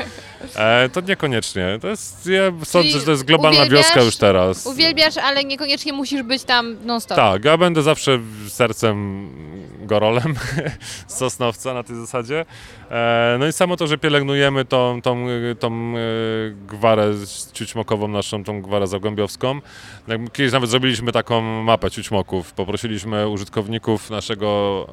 E, 0.57 0.89
to 0.89 1.01
niekoniecznie. 1.01 1.79
To 1.81 1.89
jest, 1.89 2.27
ja 2.27 2.53
sądzę, 2.65 2.99
że 2.99 3.05
to 3.05 3.11
jest 3.11 3.25
globalna 3.25 3.67
wioska 3.67 4.03
już 4.03 4.17
teraz. 4.17 4.67
Uwielbiasz, 4.67 5.17
ale 5.17 5.45
niekoniecznie 5.45 5.93
musisz 5.93 6.23
być 6.23 6.45
tam 6.45 6.77
non-stop. 6.85 7.17
Tak, 7.17 7.45
ja 7.45 7.57
będę 7.57 7.83
zawsze 7.83 8.19
sercem 8.49 9.29
gorolem 9.89 10.35
z 11.07 11.15
Sosnowca 11.19 11.75
na 11.75 11.83
tej 11.83 11.97
zasadzie. 11.97 12.45
E, 12.91 13.37
no 13.39 13.47
i 13.47 13.53
samo 13.53 13.77
to, 13.77 13.87
że 13.87 13.99
pielęgnujemy 13.99 14.65
tą, 14.65 15.03
tą, 15.03 15.27
tą 15.59 15.73
e, 15.73 16.01
gwarę 16.67 17.15
ciućmokową 17.53 18.09
naszą, 18.09 18.45
tą 18.45 18.63
gwarę 18.63 18.87
zagłębiowską. 18.87 19.61
Kiedyś 20.33 20.53
nawet 20.53 20.71
zrobiliśmy 20.71 21.13
taką 21.13 21.63
mapę 21.63 21.91
ciućmoków. 21.91 22.53
Poprosiliśmy 22.53 23.29
użytkowników 23.29 24.11
naszego, 24.11 24.87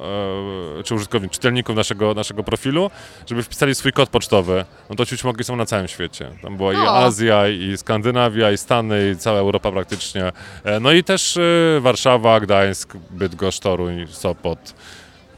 e, 0.78 0.82
czy 0.82 0.94
użytkowników, 0.94 1.36
czytelników 1.56 1.76
naszego, 1.76 2.14
naszego 2.14 2.42
profilu, 2.42 2.90
żeby 3.26 3.42
wpisali 3.42 3.74
swój 3.74 3.92
kod 3.92 4.08
pocztowy. 4.08 4.64
No 4.90 4.96
to 4.96 5.06
ciućmoki 5.06 5.44
są 5.44 5.56
na 5.56 5.66
całym 5.66 5.88
świecie. 5.88 6.30
Tam 6.42 6.56
była 6.56 6.72
i 6.72 6.76
O. 6.76 6.96
Azja, 6.98 7.48
i 7.48 7.76
Skandynawia, 7.76 8.50
i 8.52 8.58
Stany, 8.58 9.10
i 9.14 9.16
cała 9.16 9.38
Europa 9.38 9.72
praktycznie. 9.72 10.32
E, 10.64 10.80
No 10.80 10.92
i 10.92 11.04
też 11.04 11.36
e, 11.36 11.40
Warszawa, 11.80 12.40
Gdańsk, 12.40 12.96
Bydgoszcz, 13.10 13.60
Toruń, 13.60 14.06
Sopot. 14.10 14.58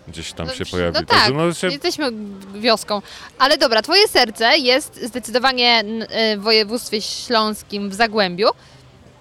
Gdzieś 0.08 0.32
tam 0.32 0.46
No, 0.46 0.54
się 0.54 0.66
pojawi. 0.66 0.94
No 1.00 1.06
tak, 1.06 1.34
no 1.34 1.54
się, 1.54 1.66
jesteśmy 1.66 2.10
wioską. 2.54 3.02
Ale 3.38 3.58
dobra, 3.58 3.82
twoje 3.82 4.08
serce 4.08 4.58
jest 4.58 5.02
zdecydowanie 5.04 5.84
y, 6.34 6.38
w 6.38 6.42
województwie 6.42 7.00
śląskim 7.02 7.90
w 7.90 7.94
Zagłębiu. 7.94 8.48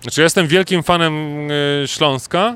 znaczy 0.02 0.22
ja 0.22 0.24
jestem 0.24 0.48
wielkim 0.48 0.84
fanem 0.84 1.14
e, 1.84 1.88
Śląska, 1.88 2.56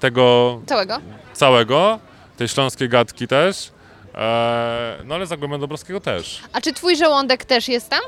tego 0.00 0.60
Całego? 0.66 0.98
całego, 1.32 1.98
tej 2.36 2.48
śląskiej 2.48 2.88
gadki 2.88 3.28
też. 3.28 3.71
E, 4.14 4.96
No 5.04 5.14
ale 5.14 5.26
Zagłębia 5.26 5.58
Dąbrowskiego 5.58 6.00
też. 6.00 6.40
A 6.52 6.60
czy 6.60 6.72
twój 6.72 6.96
żołądek 6.96 7.44
też 7.44 7.68
jest 7.68 7.88
tam? 7.88 8.00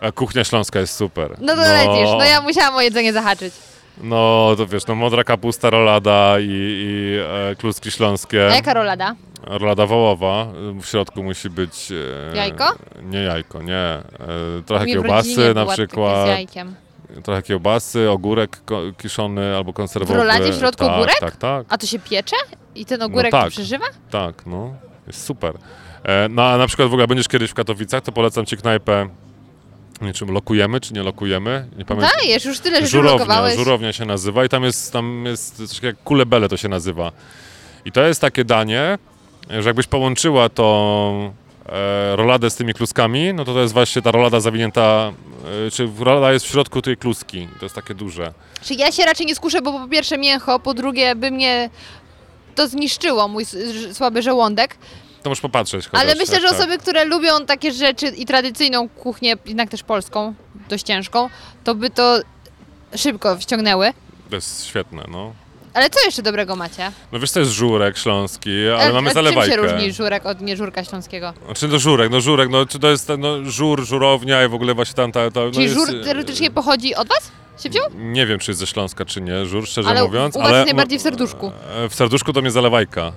A 0.00 0.12
kuchnia 0.12 0.44
śląska 0.44 0.80
jest 0.80 0.96
super. 0.96 1.36
No 1.40 1.54
to 1.54 1.60
lecisz. 1.60 2.10
No 2.18 2.24
ja 2.24 2.40
musiałam 2.40 2.74
o 2.74 2.80
jedzenie 2.80 3.12
zahaczyć. 3.12 3.54
No 4.02 4.50
to 4.56 4.66
wiesz, 4.66 4.86
no 4.86 4.94
modra 4.94 5.24
kapusta, 5.24 5.70
rolada 5.70 6.36
i, 6.40 6.46
i 6.48 7.18
e, 7.50 7.56
kluski 7.56 7.90
śląskie. 7.90 8.48
A 8.50 8.54
jaka 8.54 8.74
rolada? 8.74 9.14
Rolada 9.46 9.86
wołowa. 9.86 10.46
W 10.80 10.86
środku 10.86 11.22
musi 11.22 11.50
być... 11.50 11.92
E, 12.32 12.36
Jajko? 12.36 12.72
Nie 13.02 13.18
jajko, 13.22 13.62
nie. 13.62 13.74
E, 13.76 14.02
trochę 14.66 14.86
kiełbasy 14.86 15.54
na 15.54 15.66
przykład. 15.66 16.26
Z 16.26 16.28
jajkiem. 16.28 16.74
Trochę 17.22 17.42
kiełbasy, 17.42 18.10
ogórek 18.10 18.60
kiszony 18.98 19.56
albo 19.56 19.72
konserwowy. 19.72 20.14
W 20.14 20.16
roladzie 20.16 20.52
w 20.52 20.58
środku 20.58 20.84
tak, 20.84 20.94
ogórek? 20.94 21.16
Tak, 21.20 21.36
tak, 21.36 21.66
A 21.68 21.78
to 21.78 21.86
się 21.86 21.98
piecze? 21.98 22.36
I 22.74 22.86
ten 22.86 23.02
ogórek 23.02 23.32
tak. 23.32 23.44
to 23.44 23.50
przeżywa? 23.50 23.84
tak, 24.10 24.46
no. 24.46 24.74
Jest 25.06 25.24
super. 25.24 25.54
E, 26.04 26.28
no 26.30 26.42
a 26.44 26.58
na 26.58 26.66
przykład 26.66 26.88
w 26.88 26.92
ogóle 26.92 27.06
będziesz 27.06 27.28
kiedyś 27.28 27.50
w 27.50 27.54
Katowicach, 27.54 28.02
to 28.02 28.12
polecam 28.12 28.46
Ci 28.46 28.56
knajpę, 28.56 29.08
nie 30.00 30.06
wiem, 30.06 30.14
czy 30.14 30.26
lokujemy, 30.26 30.80
czy 30.80 30.94
nie 30.94 31.02
lokujemy. 31.02 31.68
Nie 31.78 31.84
pamiętam. 31.84 32.10
Dajesz, 32.20 32.44
już 32.44 32.60
tyle 32.60 32.76
rzeczy 32.76 32.90
Żurownia, 32.90 33.56
żurownia 33.56 33.92
się 33.92 34.04
nazywa 34.04 34.44
i 34.44 34.48
tam 34.48 34.64
jest, 34.64 34.92
tam 34.92 35.24
jest 35.26 35.68
coś 35.68 35.82
jak 35.82 35.96
kulebele 36.04 36.48
to 36.48 36.56
się 36.56 36.68
nazywa. 36.68 37.12
I 37.84 37.92
to 37.92 38.02
jest 38.02 38.20
takie 38.20 38.44
danie, 38.44 38.98
że 39.50 39.68
jakbyś 39.68 39.86
połączyła 39.86 40.48
tą 40.48 41.32
e, 41.66 42.16
roladę 42.16 42.50
z 42.50 42.56
tymi 42.56 42.74
kluskami, 42.74 43.34
no 43.34 43.44
to 43.44 43.54
to 43.54 43.60
jest 43.60 43.74
właśnie 43.74 44.02
ta 44.02 44.10
rolada 44.10 44.40
zawinięta, 44.40 45.12
e, 45.66 45.70
czy 45.70 45.88
rolada 45.98 46.32
jest 46.32 46.46
w 46.46 46.48
środku 46.48 46.82
tej 46.82 46.96
kluski. 46.96 47.48
To 47.58 47.64
jest 47.64 47.74
takie 47.74 47.94
duże. 47.94 48.34
Czy 48.62 48.74
ja 48.74 48.92
się 48.92 49.04
raczej 49.04 49.26
nie 49.26 49.34
skuszę, 49.34 49.62
bo 49.62 49.72
po 49.72 49.88
pierwsze 49.88 50.18
mięcho, 50.18 50.60
po 50.60 50.74
drugie 50.74 51.14
by 51.14 51.30
mnie 51.30 51.70
to 52.54 52.68
zniszczyło, 52.68 53.28
mój 53.28 53.44
słaby 53.92 54.22
żołądek. 54.22 54.76
To 55.22 55.30
możesz 55.30 55.40
popatrzeć. 55.40 55.88
Ale 55.92 56.02
chociaż, 56.02 56.18
myślę, 56.18 56.34
jak 56.34 56.42
że 56.42 56.48
tak. 56.48 56.58
osoby, 56.58 56.78
które 56.78 57.04
lubią 57.04 57.46
takie 57.46 57.72
rzeczy 57.72 58.06
i 58.06 58.26
tradycyjną 58.26 58.88
kuchnię, 58.88 59.36
jednak 59.46 59.70
też 59.70 59.82
polską, 59.82 60.34
dość 60.68 60.86
ciężką, 60.86 61.30
to 61.64 61.74
by 61.74 61.90
to 61.90 62.20
szybko 62.96 63.36
wciągnęły. 63.36 63.92
To 64.30 64.36
jest 64.36 64.66
świetne, 64.66 65.04
no. 65.08 65.32
Ale 65.74 65.90
co 65.90 66.04
jeszcze 66.04 66.22
dobrego 66.22 66.56
macie? 66.56 66.92
No 67.12 67.20
wiesz, 67.20 67.32
to 67.32 67.40
jest 67.40 67.52
żurek 67.52 67.98
śląski, 67.98 68.50
ale 68.78 68.92
mamy 68.92 69.10
a 69.10 69.12
zalewajkę. 69.12 69.54
Czym 69.54 69.64
się 69.64 69.72
różni 69.72 69.92
żurek 69.92 70.26
od 70.26 70.40
nieżurka 70.40 70.84
śląskiego? 70.84 71.32
Znaczy 71.44 71.68
no 71.68 71.78
żurek, 71.78 72.10
no 72.10 72.20
żurek, 72.20 72.48
no 72.50 72.66
czy 72.66 72.78
to 72.78 72.90
jest 72.90 73.08
no, 73.18 73.50
żur, 73.50 73.84
żurownia 73.84 74.44
i 74.44 74.48
w 74.48 74.54
ogóle 74.54 74.74
właśnie 74.74 74.94
tam 74.94 75.12
ta... 75.12 75.30
ta 75.30 75.40
no 75.40 75.50
Czyli 75.50 75.62
jest, 75.62 75.74
żur 75.74 75.90
e, 75.90 76.04
teoretycznie 76.04 76.50
pochodzi 76.50 76.94
od 76.94 77.08
was? 77.08 77.30
Się 77.62 77.68
wziął? 77.70 77.84
Nie 77.94 78.26
wiem, 78.26 78.38
czy 78.38 78.50
jest 78.50 78.60
ze 78.60 78.66
Śląska, 78.66 79.04
czy 79.04 79.20
nie, 79.20 79.46
żur, 79.46 79.66
szczerze 79.66 79.88
Ale 79.88 80.04
mówiąc. 80.04 80.36
u 80.36 80.38
was 80.38 80.48
ale 80.48 80.56
jest 80.58 80.66
najbardziej 80.66 80.98
w 80.98 81.02
serduszku. 81.02 81.52
e, 81.76 81.88
W 81.88 81.94
serduszku 81.94 82.32
to 82.32 82.40
mnie 82.40 82.50
zalewajka. 82.50 83.12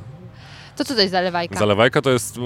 To 0.75 0.85
co 0.85 0.95
to 0.95 1.01
jest 1.01 1.11
zalewajka? 1.11 1.59
Zalewajka 1.59 2.01
to 2.01 2.09
jest, 2.09 2.39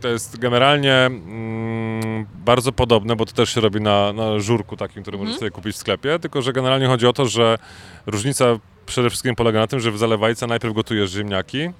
to 0.00 0.08
jest 0.08 0.38
generalnie 0.38 0.94
mm, 0.94 2.26
bardzo 2.44 2.72
podobne, 2.72 3.16
bo 3.16 3.26
to 3.26 3.32
też 3.32 3.54
się 3.54 3.60
robi 3.60 3.80
na, 3.80 4.12
na 4.12 4.38
żurku 4.40 4.76
takim, 4.76 5.02
który 5.02 5.14
Mhm. 5.14 5.26
możesz 5.28 5.38
sobie 5.40 5.50
kupić 5.50 5.74
w 5.76 5.78
sklepie, 5.78 6.18
tylko 6.18 6.42
że 6.42 6.52
generalnie 6.52 6.86
chodzi 6.86 7.06
o 7.06 7.12
to, 7.12 7.26
że 7.26 7.58
różnica 8.06 8.44
przede 8.86 9.10
wszystkim 9.10 9.34
polega 9.36 9.58
na 9.60 9.66
tym, 9.66 9.80
że 9.80 9.90
w 9.90 9.98
zalewajce 9.98 10.46
najpierw 10.46 10.74
gotujesz 10.74 11.10
ziemniaki 11.10 11.70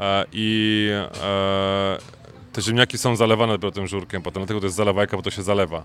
e, 0.00 0.24
i 0.32 0.88
e, 1.22 1.98
te 2.52 2.62
ziemniaki 2.62 2.98
są 2.98 3.16
zalewane 3.16 3.58
tym 3.58 3.86
żurkiem, 3.86 4.22
potem 4.22 4.42
dlatego 4.42 4.60
to 4.60 4.66
jest 4.66 4.76
zalewajka, 4.76 5.16
bo 5.16 5.22
to 5.22 5.30
się 5.30 5.42
zalewa. 5.42 5.84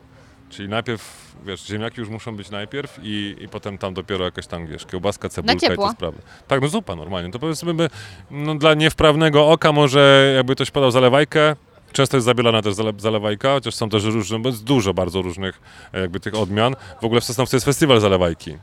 Czyli 0.50 0.70
najpierw, 0.70 1.36
wiesz, 1.46 1.66
ziemniaki 1.68 2.00
już 2.00 2.10
muszą 2.10 2.36
być 2.36 2.50
najpierw 2.50 3.00
i, 3.04 3.36
i 3.40 3.48
potem 3.50 3.78
tam 3.78 3.94
dopiero 3.94 4.26
jakaś 4.26 4.48
tam, 4.48 4.68
wiesz, 4.68 4.86
kiełbaska, 4.86 5.30
cebulka 5.30 5.54
i 5.74 5.78
te 5.78 5.96
sprawy. 5.98 6.18
Tak, 6.48 6.62
no 6.62 6.68
zupa 6.68 6.96
normalnie. 6.96 7.32
To 7.32 7.40
powiedzmy, 7.40 7.74
by, 7.74 7.90
no 8.32 8.56
dla 8.56 8.74
niewprawnego 8.74 9.50
oka 9.50 9.72
może 9.72 10.34
jakby 10.36 10.56
ktoś 10.56 10.72
podał 10.72 10.92
zalewajkę, 10.92 11.56
Często 11.92 12.18
jest 12.18 12.26
zabielana 12.26 12.62
też 12.62 12.74
zale- 12.74 13.00
zalewajka, 13.00 13.54
chociaż 13.54 13.76
są 13.76 13.90
też 13.90 14.04
różne, 14.04 14.40
bo 14.40 14.50
jest 14.50 14.64
dużo 14.64 14.94
bardzo 14.94 15.22
różnych 15.22 15.60
e, 15.94 16.00
jakby 16.02 16.20
tych 16.20 16.36
odmian. 16.36 16.76
W 17.02 17.06
ogóle 17.06 17.22
w 17.22 17.24
Sosnowcu 17.24 17.56
jest 17.56 17.66
festiwal 17.66 18.00
zalewajki. 18.00 18.58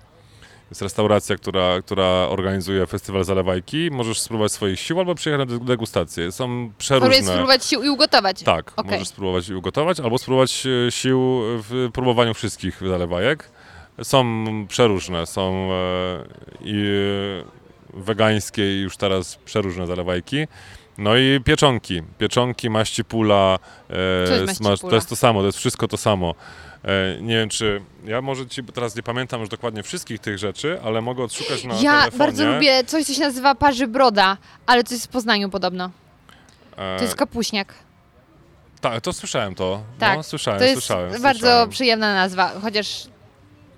Jest 0.71 0.83
restauracja, 0.83 1.37
która, 1.37 1.83
która 1.83 2.05
organizuje 2.29 2.87
festiwal 2.87 3.25
zalewajki. 3.25 3.89
Możesz 3.93 4.21
spróbować 4.21 4.53
swoich 4.53 4.81
sił 4.81 4.99
albo 5.01 5.15
przyjechać 5.15 5.49
na 5.49 5.59
de- 5.59 5.65
degustację. 5.65 6.33
Są 6.33 6.73
przeróżne. 6.79 7.09
Próbuję 7.11 7.31
spróbować 7.33 7.65
sił 7.65 7.83
i 7.83 7.89
ugotować. 7.89 8.43
Tak, 8.43 8.73
Okej. 8.77 8.91
możesz 8.93 9.09
spróbować 9.09 9.49
i 9.49 9.55
ugotować, 9.55 10.01
albo 10.01 10.19
spróbować 10.19 10.67
e, 10.67 10.91
sił 10.93 11.21
w 11.43 11.89
próbowaniu 11.93 12.35
wszystkich 12.35 12.81
zalewajek. 12.89 13.51
Są 14.03 14.45
przeróżne, 14.69 15.27
są 15.27 15.69
e, 15.73 16.25
i 16.65 16.85
e, 17.95 18.01
wegańskie 18.01 18.79
i 18.79 18.81
już 18.83 18.97
teraz 18.97 19.37
przeróżne 19.37 19.87
zalewajki. 19.87 20.47
No 20.99 21.17
i 21.17 21.41
pieczonki. 21.45 22.03
Pieczonki, 22.19 22.71
maści 22.71 23.05
pula. 23.05 23.59
e, 23.91 24.45
maści 24.47 24.63
pula? 24.63 24.77
To 24.91 24.95
jest 24.97 25.09
to 25.09 25.17
samo, 25.17 25.41
to 25.41 25.47
jest 25.47 25.59
wszystko 25.59 25.89
to 25.89 25.97
samo. 25.97 26.35
E, 26.85 27.23
nie 27.23 27.35
wiem, 27.37 27.49
czy... 27.49 27.81
Ja 28.05 28.21
może 28.23 28.47
ci 28.47 28.65
teraz 28.65 28.97
nie 28.97 29.03
pamiętam 29.03 29.41
już 29.41 29.49
dokładnie 29.49 29.83
wszystkich 29.83 30.19
tych 30.21 30.39
rzeczy, 30.39 30.81
ale 30.85 31.01
mogę 31.01 31.25
odszukać 31.25 31.65
na 31.65 31.75
Ja 31.75 31.81
telefonie. 31.99 32.19
bardzo 32.19 32.47
lubię 32.53 32.85
coś, 32.85 33.05
co 33.05 33.15
się 33.15 33.21
nazywa 33.21 33.55
parzy 33.55 33.87
broda, 33.87 34.37
ale 34.67 34.83
jest 34.91 35.05
w 35.07 35.09
Poznaniu 35.09 35.51
podobno. 35.51 35.91
E, 36.77 36.97
To 36.99 37.05
jest 37.05 37.17
kapuśniak. 37.17 37.75
Tak, 38.81 39.01
to 39.01 39.13
słyszałem 39.13 39.55
to. 39.55 39.83
Tak, 39.99 40.17
no, 40.17 40.23
słyszałem, 40.23 40.59
To 40.61 40.65
jest 40.65 40.75
słyszałem. 40.83 41.23
bardzo 41.23 41.41
słyszałem. 41.41 41.71
przyjemna 41.71 42.15
nazwa, 42.15 42.53
chociaż 42.63 43.07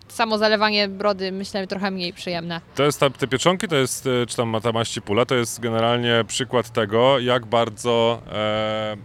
samo 0.09 0.39
zalewanie 0.39 0.89
brody 0.89 1.33
myślę 1.33 1.67
trochę 1.67 1.91
mniej 1.91 2.13
przyjemne. 2.13 2.61
To 2.75 2.83
jest 2.83 3.01
ta, 3.01 3.11
te 3.11 3.27
pieczonki, 3.27 3.69
to 3.69 3.77
jest, 3.77 4.07
e, 4.07 4.27
czy 4.27 4.37
tam 4.37 4.57
ta 4.63 4.73
maści 4.73 5.03
pula, 5.03 5.27
to 5.27 5.35
jest 5.35 5.61
generalnie 5.61 6.25
przykład 6.29 6.71
tego, 6.73 7.19
jak 7.19 7.47
bardzo 7.47 8.23
e, 8.33 8.97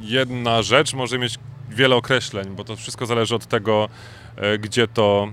jedna 0.00 0.62
rzecz 0.62 0.94
może 0.94 1.18
mieć 1.18 1.34
wiele 1.76 1.96
określeń, 1.96 2.48
bo 2.56 2.64
to 2.64 2.76
wszystko 2.76 3.06
zależy 3.06 3.34
od 3.34 3.46
tego, 3.46 3.88
e, 4.36 4.58
gdzie 4.58 4.88
to 4.88 5.28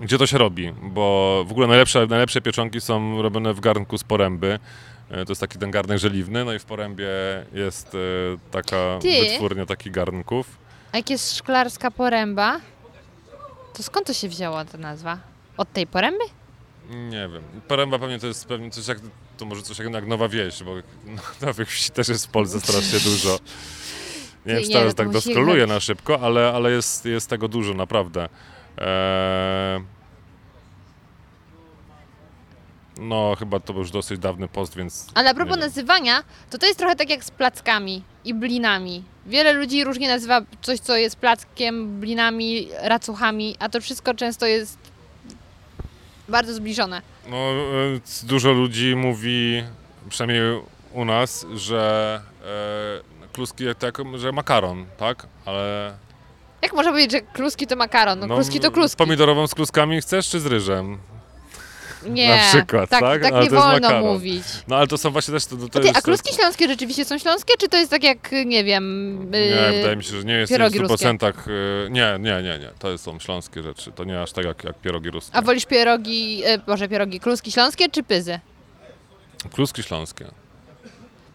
gdzie 0.00 0.18
to 0.18 0.26
się 0.26 0.38
robi, 0.38 0.72
bo 0.82 1.44
w 1.48 1.50
ogóle 1.50 1.66
najlepsze, 1.66 2.06
najlepsze 2.06 2.40
pieczonki 2.40 2.80
są 2.80 3.22
robione 3.22 3.54
w 3.54 3.60
garnku 3.60 3.98
z 3.98 4.04
poręby. 4.04 4.58
E, 5.10 5.24
To 5.24 5.30
jest 5.32 5.40
taki 5.40 5.58
ten 5.58 5.70
garnek 5.70 5.98
żeliwny, 5.98 6.44
no 6.44 6.52
i 6.52 6.58
w 6.58 6.64
porębie 6.64 7.08
jest 7.52 7.94
e, 7.94 7.98
taka 8.50 8.98
Ty? 9.02 9.20
wytwórnia 9.20 9.66
takich 9.66 9.92
garnków. 9.92 10.46
A 10.92 10.96
jak 10.96 11.10
jest 11.10 11.36
szklarska 11.36 11.90
poręba, 11.90 12.60
to 13.74 13.82
skąd 13.82 14.06
to 14.06 14.12
się 14.12 14.28
wzięła 14.28 14.64
ta 14.64 14.78
nazwa? 14.78 15.18
Od 15.56 15.72
tej 15.72 15.86
poręby? 15.86 16.24
Nie 16.90 17.28
wiem. 17.28 17.42
Poręba 17.68 17.98
pewnie 17.98 18.18
to 18.18 18.26
jest 18.26 18.46
pewnie 18.46 18.70
coś 18.70 18.86
jak, 18.86 18.98
to 19.38 19.44
może 19.44 19.62
coś 19.62 19.78
jak, 19.78 19.92
jak 19.92 20.06
Nowa 20.06 20.28
Wieś, 20.28 20.62
bo 20.62 20.74
nowych 21.46 21.68
wsi 21.68 21.90
też 21.90 22.08
jest 22.08 22.26
w 22.26 22.30
Polsce 22.30 22.60
strasznie 22.60 23.00
dużo. 23.00 23.38
Nie 24.46 24.54
wiem, 24.54 24.62
czy 24.62 24.70
teraz 24.70 24.94
tak 24.94 25.06
jechać. 25.26 25.68
na 25.68 25.80
szybko, 25.80 26.20
ale, 26.20 26.52
ale 26.52 26.70
jest, 26.70 27.04
jest 27.04 27.30
tego 27.30 27.48
dużo, 27.48 27.74
naprawdę. 27.74 28.28
Eee... 28.78 29.96
No, 33.00 33.36
chyba 33.38 33.60
to 33.60 33.72
był 33.72 33.82
już 33.82 33.90
dosyć 33.90 34.18
dawny 34.18 34.48
post, 34.48 34.76
więc... 34.76 35.06
Ale 35.14 35.30
a 35.30 35.34
propos 35.34 35.58
nazywania, 35.58 36.22
to 36.50 36.58
to 36.58 36.66
jest 36.66 36.78
trochę 36.78 36.96
tak 36.96 37.10
jak 37.10 37.24
z 37.24 37.30
plackami 37.30 38.02
i 38.24 38.34
blinami. 38.34 39.02
Wiele 39.26 39.52
ludzi 39.52 39.84
różnie 39.84 40.08
nazywa 40.08 40.40
coś, 40.62 40.80
co 40.80 40.96
jest 40.96 41.16
plackiem, 41.16 42.00
blinami, 42.00 42.68
racuchami, 42.82 43.56
a 43.58 43.68
to 43.68 43.80
wszystko 43.80 44.14
często 44.14 44.46
jest 44.46 44.78
bardzo 46.28 46.54
zbliżone. 46.54 47.02
No, 47.28 47.36
e, 47.36 48.26
dużo 48.26 48.52
ludzi 48.52 48.96
mówi, 48.96 49.62
przynajmniej 50.08 50.60
u 50.92 51.04
nas, 51.04 51.46
że 51.54 52.20
kluski 53.36 53.64
tak, 53.78 53.98
że 54.14 54.32
makaron, 54.32 54.86
tak? 54.96 55.26
Ale 55.44 55.94
Jak 56.62 56.72
można 56.72 56.90
powiedzieć, 56.90 57.12
że 57.12 57.20
kluski 57.20 57.66
to 57.66 57.76
makaron? 57.76 58.18
No, 58.20 58.26
kluski 58.26 58.60
to 58.60 58.70
kluski. 58.70 58.96
Pomidorową 58.96 59.46
z 59.46 59.54
kluskami 59.54 60.00
chcesz, 60.00 60.28
czy 60.28 60.40
z 60.40 60.46
ryżem? 60.46 60.98
Nie, 62.06 62.28
na 62.28 62.42
przykład, 62.42 62.90
tak, 62.90 63.00
tak? 63.00 63.22
tak 63.22 63.34
nie 63.44 63.50
wolno 63.50 64.00
mówić. 64.00 64.42
No 64.68 64.76
ale 64.76 64.86
to 64.86 64.98
są 64.98 65.10
właśnie 65.10 65.34
też... 65.34 65.46
To, 65.46 65.56
to 65.56 65.78
A, 65.78 65.82
ty, 65.82 65.90
a 65.94 66.00
kluski 66.00 66.34
śląskie 66.34 66.68
rzeczywiście 66.68 67.04
są 67.04 67.18
śląskie, 67.18 67.54
czy 67.58 67.68
to 67.68 67.76
jest 67.76 67.90
tak 67.90 68.04
jak, 68.04 68.30
nie 68.46 68.64
wiem... 68.64 69.16
Nie, 69.30 69.38
yy, 69.38 69.72
wydaje 69.72 69.96
mi 69.96 70.04
się, 70.04 70.16
że 70.16 70.24
nie 70.24 70.34
jest 70.34 70.52
w 70.52 70.54
pierogi 70.54 70.80
100%. 70.80 71.32
y, 71.48 71.90
Nie, 71.90 72.16
nie, 72.20 72.42
nie, 72.42 72.58
nie. 72.58 72.70
To 72.78 72.98
są 72.98 73.18
śląskie 73.18 73.62
rzeczy. 73.62 73.92
To 73.92 74.04
nie 74.04 74.22
aż 74.22 74.32
tak 74.32 74.44
jak, 74.44 74.64
jak 74.64 74.80
pierogi 74.80 75.10
ruskie. 75.10 75.36
A 75.36 75.42
wolisz 75.42 75.66
pierogi, 75.66 76.38
yy, 76.38 76.60
może 76.66 76.88
pierogi, 76.88 77.20
kluski 77.20 77.52
śląskie 77.52 77.88
czy 77.88 78.02
pyzy? 78.02 78.40
Kluski 79.54 79.82
śląskie. 79.82 80.24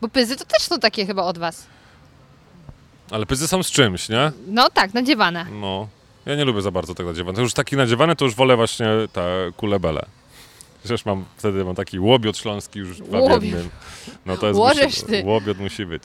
Bo 0.02 0.08
pyzy 0.08 0.36
to 0.36 0.45
też 0.45 0.62
są 0.62 0.80
takie 0.80 1.06
chyba 1.06 1.24
od 1.24 1.38
was. 1.38 1.68
Ale 3.12 3.26
pyzy 3.26 3.47
są 3.47 3.64
z 3.64 3.72
czymś, 3.72 4.09
nie? 4.09 4.32
No 4.47 4.70
tak, 4.70 4.93
nadziewane. 4.93 5.45
No. 5.51 5.88
Ja 6.26 6.36
nie 6.36 6.45
lubię 6.45 6.62
za 6.62 6.72
bardzo 6.72 6.95
tak 6.95 7.05
nadziewane. 7.05 7.36
To 7.36 7.41
już 7.41 7.53
taki 7.53 7.76
nadziewany, 7.76 8.16
to 8.16 8.26
już 8.26 8.36
wolę 8.36 8.55
właśnie 8.55 8.88
te 9.14 9.51
kulebele. 9.57 10.05
Przecież 10.84 11.05
mam, 11.05 11.26
wtedy 11.38 11.66
mam 11.66 11.76
taki 11.76 11.99
łobiot 11.99 12.38
śląski 12.38 12.80
już 12.80 12.97
dwa 13.01 13.39
w 13.39 13.43
jednym. 13.43 13.70
No 14.26 14.38
to 14.38 14.47
jest 14.47 14.59
Łożesz 14.59 14.86
musi, 14.86 15.05
ty. 15.05 15.24
Łobiot 15.26 15.57
musi 15.57 15.86
być. 15.86 16.03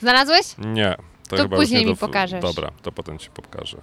Znalazłeś? 0.00 0.46
Nie. 0.58 0.96
To, 1.28 1.36
To 1.36 1.48
później 1.48 1.80
nie 1.80 1.86
mi 1.86 1.92
do- 1.92 2.00
pokażesz. 2.00 2.42
Dobra, 2.42 2.70
to 2.82 2.92
potem 2.92 3.18
ci 3.18 3.30
pokażę. 3.30 3.76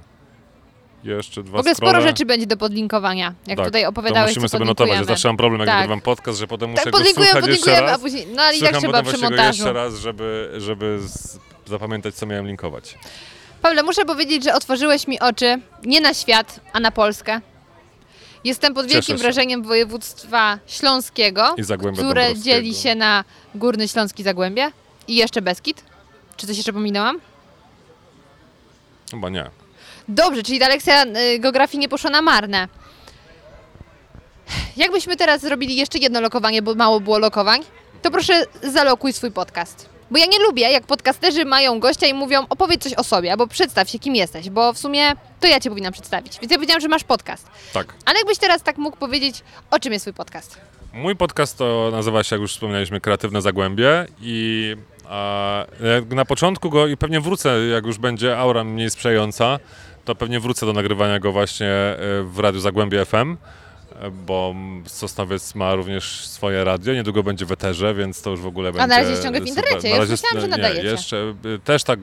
Jeszcze 1.03 1.43
dwa 1.43 1.57
W 1.57 1.59
ogóle 1.59 1.75
sporo 1.75 2.01
rzeczy 2.01 2.25
będzie 2.25 2.47
do 2.47 2.57
podlinkowania, 2.57 3.33
jak 3.47 3.57
tak, 3.57 3.65
tutaj 3.65 3.85
opowiadałeś, 3.85 4.29
musimy 4.31 4.49
sobie 4.49 4.65
notować. 4.65 4.77
Podlinkujemy. 4.89 5.05
zawsze 5.15 5.27
mam 5.29 5.37
problem, 5.37 5.59
jak 5.61 5.69
Tak. 5.69 5.75
nagrywam 5.75 6.01
podcast, 6.01 6.39
że 6.39 6.47
potem 6.47 6.69
muszę 6.69 6.83
Tak, 6.83 6.91
go 6.93 6.97
podlinkujemy, 6.97 7.31
słuchać 7.41 7.49
jeszcze 7.49 7.81
raz. 7.81 7.91
a 7.95 7.99
później... 7.99 8.27
No 8.35 8.41
ale 8.41 8.57
i 8.57 8.59
tak 8.61 8.77
trzeba 8.77 9.03
przy 9.03 9.17
montażu. 9.17 9.47
jeszcze 9.47 9.73
raz, 9.73 9.95
żeby, 9.95 10.53
żeby 10.57 10.99
zapamiętać, 11.65 12.15
co 12.15 12.25
miałem 12.25 12.47
linkować. 12.47 12.97
Pawle, 13.61 13.83
muszę 13.83 14.05
powiedzieć, 14.05 14.43
że 14.43 14.53
otworzyłeś 14.53 15.07
mi 15.07 15.19
oczy 15.19 15.59
nie 15.83 16.01
na 16.01 16.13
świat, 16.13 16.59
a 16.73 16.79
na 16.79 16.91
Polskę. 16.91 17.41
Jestem 18.43 18.73
pod 18.73 18.87
wielkim 18.87 19.17
wrażeniem 19.17 19.63
województwa 19.63 20.59
śląskiego, 20.67 21.55
które 21.93 22.35
dzieli 22.35 22.75
się 22.75 22.95
na 22.95 23.23
Górny 23.55 23.87
Śląski 23.87 24.23
Zagłębie 24.23 24.71
i 25.07 25.15
jeszcze 25.15 25.41
Beskid. 25.41 25.83
Czy 26.37 26.47
coś 26.47 26.57
jeszcze 26.57 26.73
pominęłam? 26.73 27.19
Chyba 29.11 29.29
nie. 29.29 29.49
Dobrze, 30.07 30.43
czyli 30.43 30.59
ta 30.59 30.67
lekcja 30.67 31.05
y, 31.05 31.39
geografii 31.39 31.79
nie 31.79 31.89
poszła 31.89 32.09
na 32.09 32.21
marne. 32.21 32.67
Jakbyśmy 34.77 35.17
teraz 35.17 35.41
zrobili 35.41 35.75
jeszcze 35.75 35.97
jedno 35.99 36.21
lokowanie, 36.21 36.61
bo 36.61 36.75
mało 36.75 36.99
było 36.99 37.19
lokowań, 37.19 37.61
to 38.01 38.11
proszę 38.11 38.45
zalokuj 38.63 39.13
swój 39.13 39.31
podcast. 39.31 39.92
Bo 40.13 40.19
ja 40.19 40.25
nie 40.25 40.39
lubię, 40.39 40.71
jak 40.71 40.85
podcasterzy 40.85 41.45
mają 41.45 41.79
gościa 41.79 42.07
i 42.07 42.13
mówią 42.13 42.45
opowiedz 42.49 42.83
coś 42.83 42.93
o 42.93 43.03
sobie, 43.03 43.31
albo 43.31 43.47
przedstaw 43.47 43.89
się, 43.89 43.99
kim 43.99 44.15
jesteś, 44.15 44.49
bo 44.49 44.73
w 44.73 44.77
sumie 44.77 45.11
to 45.39 45.47
ja 45.47 45.59
cię 45.59 45.69
powinnam 45.69 45.93
przedstawić. 45.93 46.39
Więc 46.41 46.51
ja 46.51 46.57
powiedziałam, 46.57 46.81
że 46.81 46.87
masz 46.87 47.03
podcast. 47.03 47.47
Tak. 47.73 47.93
Ale 48.05 48.17
jakbyś 48.17 48.37
teraz 48.37 48.63
tak 48.63 48.77
mógł 48.77 48.97
powiedzieć, 48.97 49.43
o 49.71 49.79
czym 49.79 49.93
jest 49.93 50.03
twój 50.03 50.13
podcast? 50.13 50.57
Mój 50.93 51.15
podcast 51.15 51.57
to 51.57 51.89
nazywa 51.91 52.23
się, 52.23 52.35
jak 52.35 52.41
już 52.41 52.53
wspomnieliśmy, 52.53 53.01
Kreatywne 53.01 53.41
Zagłębie 53.41 54.05
i 54.21 54.75
a, 55.09 55.65
na 56.09 56.25
początku 56.25 56.69
go 56.69 56.87
i 56.87 56.97
pewnie 56.97 57.21
wrócę, 57.21 57.67
jak 57.67 57.85
już 57.85 57.97
będzie 57.97 58.37
aura 58.37 58.63
mniej 58.63 58.89
sprzyjająca, 58.89 59.59
to 60.05 60.15
pewnie 60.15 60.39
wrócę 60.39 60.65
do 60.65 60.73
nagrywania 60.73 61.19
go 61.19 61.31
właśnie 61.31 61.67
e, 61.67 61.97
w 62.23 62.39
Radiu 62.39 62.59
Zagłębie 62.59 63.05
FM, 63.05 63.37
bo 64.11 64.55
Sosnowiec 64.87 65.55
ma 65.55 65.75
również 65.75 66.27
swoje 66.27 66.63
radio, 66.63 66.93
niedługo 66.93 67.23
będzie 67.23 67.45
w 67.45 67.51
eterze, 67.51 67.93
więc 67.93 68.21
to 68.21 68.29
już 68.29 68.39
w 68.39 68.47
ogóle 68.47 68.71
będzie... 68.71 68.87
na 68.87 68.97
razie 68.97 69.09
jest 69.11 69.23
ciągle 69.23 69.41
w 69.41 69.49
super. 69.49 69.63
internecie, 69.63 69.87
Na 69.89 69.93
ja 69.95 69.99
razie 70.01 70.11
myślałam, 70.11 70.39
że 70.41 70.47
nie, 70.47 70.51
nadajecie. 70.51 70.87
jeszcze 70.87 71.33
y, 71.45 71.59
też 71.59 71.83
tak 71.83 71.99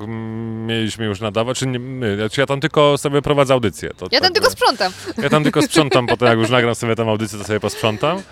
mieliśmy 0.67 1.05
już 1.05 1.21
nadawać, 1.21 1.59
czy 1.59 1.67
nie 1.67 1.79
my, 1.79 2.17
znaczy 2.17 2.41
ja 2.41 2.47
tam 2.47 2.61
tylko 2.61 2.99
sobie 2.99 3.23
prowadzę 3.23 3.55
audycję. 3.55 3.91
To 3.97 4.07
Ja 4.13 4.21
tam 4.21 4.29
tak, 4.29 4.33
tylko 4.35 4.51
sprzątam. 4.51 4.93
ja 5.23 5.29
tam 5.31 5.43
tylko 5.43 5.63
sprzątam, 5.63 6.07
potem 6.07 6.29
jak 6.29 6.39
już 6.39 6.51
nagram 6.51 6.75
sobie 6.75 6.97
tą 6.97 7.11
audycję, 7.11 7.39
to 7.39 7.45
sobie 7.45 7.61
posprzątam. 7.61 8.23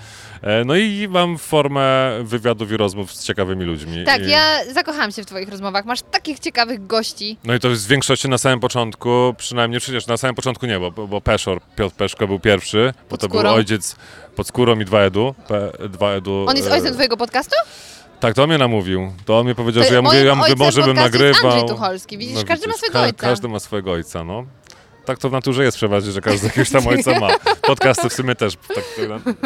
E, 0.43 0.65
No 0.65 0.77
i 0.77 1.09
mam 1.11 1.39
formę 1.39 2.11
wywiadów 2.23 2.73
i 2.73 2.77
rozmów 2.77 3.13
z 3.13 3.25
ciekawymi 3.25 3.65
ludźmi. 3.65 4.05
Tak, 4.05 4.23
I, 4.23 4.31
ja 4.31 4.65
zakochałam 4.73 5.13
się 5.13 5.23
w 5.23 5.27
twoich 5.27 5.49
rozmowach. 5.49 5.85
Masz 5.85 6.03
takich 6.03 6.39
ciekawych 6.39 6.87
gości. 6.87 7.39
No 7.45 7.55
i 7.55 7.61
to 7.61 7.69
jest 7.69 7.85
w 7.85 7.89
większości 7.89 8.29
na 8.29 8.39
samym 8.39 8.61
początku, 8.61 9.35
przynajmniej 9.39 9.81
przecież 9.81 10.07
na 10.07 10.17
samym 10.17 10.35
początku 10.35 10.67
nie, 10.67 10.81
bo, 10.81 10.91
bo 10.91 11.21
Peszor, 11.21 11.61
Piotr 11.77 11.97
Peszko 11.97 12.27
był 12.27 12.41
pierwszy, 12.41 12.93
bo 13.11 13.17
to 13.17 13.29
był 13.29 13.41
ojciec 13.41 13.97
pod 14.37 14.47
skórą 14.49 14.81
i 14.81 14.85
dwa 14.85 15.01
edu. 15.01 15.35
Pe, 15.49 15.89
dwa 15.89 16.11
edu 16.11 16.45
On 16.49 16.57
jest 16.57 16.69
e, 16.69 16.73
ojcem 16.73 16.93
twojego 16.95 17.17
podcastu? 17.17 17.55
Tak, 18.21 18.35
to 18.35 18.43
on 18.43 18.49
mnie 18.49 18.59
namówił. 18.59 19.13
To 19.25 19.39
on 19.39 19.47
mi 19.47 19.55
powiedział, 19.55 19.83
To 19.83 19.89
że 19.89 19.95
ja 19.95 20.03
mówię, 20.03 20.25
ja 20.25 20.35
mówię, 20.35 20.55
może 20.59 20.83
bym 20.83 20.97
nagrywał. 20.97 21.51
Andrzej 21.51 21.69
Tucholski. 21.69 22.19
Widzisz, 22.19 22.45
każdy 22.45 22.67
ma 22.67 22.73
widzisz, 22.73 22.77
swojego 22.77 23.01
ojca. 23.01 23.27
Każdy 23.27 23.49
ma 23.49 23.59
swojego 23.59 23.93
ojca, 23.93 24.25
no. 24.25 24.47
Tak 25.09 25.19
to 25.19 25.29
w 25.29 25.33
naturze 25.33 25.65
jest 25.65 25.77
przeważnie, 25.77 26.13
że 26.13 26.21
każdy 26.21 26.47
jakiegoś 26.47 26.71
tam 26.71 26.87
ojca 26.93 27.21
ma. 27.21 27.29
Podcasty 27.63 28.09
w 28.09 28.13
sumie 28.13 28.35
też 28.35 28.55
tak 28.75 28.85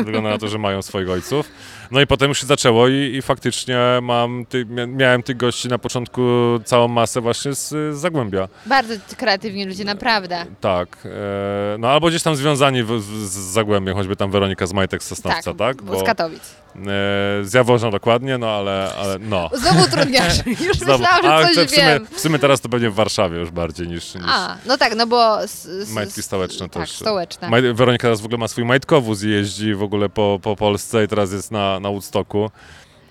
wygląda 0.05 0.31
na 0.31 0.39
to, 0.39 0.49
że 0.49 0.59
mają 0.59 0.83
swoich 0.83 1.11
ojców. 1.11 1.49
No 1.91 2.01
i 2.01 2.07
potem 2.07 2.29
już 2.29 2.41
się 2.41 2.47
zaczęło 2.47 2.89
i, 2.89 2.95
i 2.95 3.23
faktycznie 3.23 3.79
mam, 4.03 4.47
ty, 4.49 4.67
miałem 4.87 5.23
tych 5.23 5.37
gości 5.37 5.69
na 5.69 5.79
początku 5.79 6.23
całą 6.65 6.89
masę 6.89 7.21
właśnie 7.21 7.55
z, 7.55 7.69
z 7.69 7.97
Zagłębia. 7.97 8.49
Bardzo 8.67 8.95
kreatywni 9.17 9.65
ludzie, 9.67 9.85
naprawdę. 9.85 10.47
Tak. 10.61 10.99
E, 11.05 11.79
no 11.79 11.89
albo 11.89 12.09
gdzieś 12.09 12.23
tam 12.23 12.37
związani 12.37 12.83
w, 12.83 13.01
z 13.01 13.33
Zagłębiem, 13.33 13.97
choćby 13.97 14.17
tam 14.17 14.31
Weronika 14.31 14.67
z 14.67 14.73
Majtek 14.73 15.03
z 15.03 15.07
Sosnowca, 15.07 15.55
tak? 15.55 15.57
tak? 15.57 15.83
Bo, 15.83 16.01
z 16.01 16.03
Katowic. 16.03 16.63
E, 16.77 16.81
z 17.43 17.55
Jaworzna 17.55 17.91
dokładnie, 17.91 18.39
no 18.39 18.51
ale, 18.51 18.93
ale 18.99 19.19
no. 19.19 19.51
Znowu 19.63 19.89
trudniasz. 19.89 20.47
Już 20.69 20.77
Znowu. 20.77 20.99
myślałam, 20.99 21.47
że 21.49 21.55
coś 21.55 21.67
w 21.67 21.71
sumie, 21.71 21.87
wiem. 21.87 22.07
W 22.07 22.21
sumie 22.21 22.39
teraz 22.39 22.61
to 22.61 22.69
pewnie 22.69 22.91
w 22.91 22.95
Warszawie 22.95 23.39
już 23.39 23.51
bardziej 23.51 23.89
niż... 23.89 24.15
niż... 24.15 24.25
A, 24.27 24.57
no 24.67 24.79
tak, 24.79 24.95
no 24.97 25.07
bo... 25.07 25.39
Z, 25.53 25.93
majtki 25.93 26.23
stołeczne 26.23 26.69
tak, 26.69 26.83
też. 26.83 26.97
stołeczne. 26.97 27.49
Maj, 27.49 27.63
Weronika 27.75 28.03
teraz 28.03 28.21
w 28.21 28.25
ogóle 28.25 28.39
ma 28.39 28.49
swój 28.49 28.65
majtkowóz 28.65 29.23
i 29.23 29.31
jeździ 29.31 29.75
w 29.75 29.83
ogóle 29.83 30.09
po, 30.09 30.39
po 30.43 30.57
Polsce 30.57 31.05
i 31.05 31.09
teraz 31.09 31.33
jest 31.33 31.51
na, 31.51 31.81
na 31.81 31.89
Woodstocku. 31.89 32.51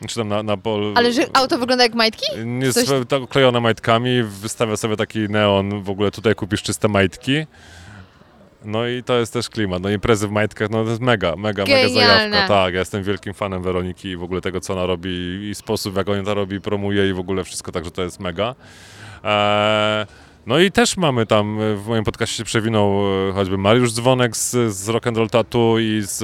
Czy 0.08 0.16
tam 0.16 0.28
na, 0.28 0.44
na 0.44 0.58
pol... 0.58 0.94
Ale 0.96 1.14
że 1.14 1.26
auto 1.34 1.58
wygląda 1.58 1.84
jak 1.84 1.94
majtki? 1.94 2.26
Jest 2.60 2.86
Coś... 2.86 3.08
tak 3.08 3.28
klejone 3.30 3.60
majtkami, 3.60 4.24
wystawia 4.24 4.78
sobie 4.78 4.98
taki 4.98 5.20
neon, 5.20 5.84
w 5.84 5.90
ogóle 5.90 6.12
tutaj 6.12 6.36
kupisz 6.36 6.64
czyste 6.64 6.88
majtki. 6.88 7.46
No 8.66 8.88
i 8.88 9.04
to 9.04 9.20
jest 9.20 9.34
też 9.34 9.50
klimat. 9.50 9.84
No 9.84 9.90
imprezy 9.90 10.28
w 10.28 10.32
majtkach, 10.32 10.70
no 10.70 10.84
to 10.84 10.90
jest 10.90 11.02
mega, 11.02 11.36
mega, 11.36 11.64
Genialne. 11.64 11.94
mega 11.94 12.08
zajawka. 12.08 12.48
Tak, 12.48 12.74
ja 12.74 12.80
jestem 12.80 13.04
wielkim 13.04 13.34
fanem 13.34 13.64
Weroniki 13.64 14.08
i 14.08 14.18
w 14.18 14.24
ogóle 14.24 14.42
tego, 14.42 14.62
co 14.62 14.74
ona 14.74 14.86
robi 14.86 15.10
i 15.50 15.56
sposób, 15.56 15.98
jak 15.98 16.10
ona 16.10 16.24
to 16.24 16.34
robi, 16.34 16.62
promuje 16.62 17.10
i 17.10 17.14
w 17.14 17.20
ogóle 17.20 17.44
wszystko, 17.44 17.72
także 17.72 17.92
to 17.92 18.04
jest 18.04 18.20
mega. 18.20 18.56
Eee, 19.24 20.06
no 20.46 20.60
i 20.60 20.72
też 20.72 20.98
mamy 20.98 21.26
tam, 21.26 21.60
w 21.76 21.88
moim 21.88 22.04
podcaście 22.04 22.38
się 22.38 22.44
przewinął 22.44 22.92
e, 23.30 23.34
choćby 23.34 23.58
Mariusz 23.58 23.94
Dzwonek 23.94 24.38
z, 24.38 24.74
z 24.76 24.90
Rock 24.90 25.08
and 25.08 25.18
Roll 25.18 25.30
Tattoo 25.30 25.80
i 25.80 26.02
z, 26.02 26.22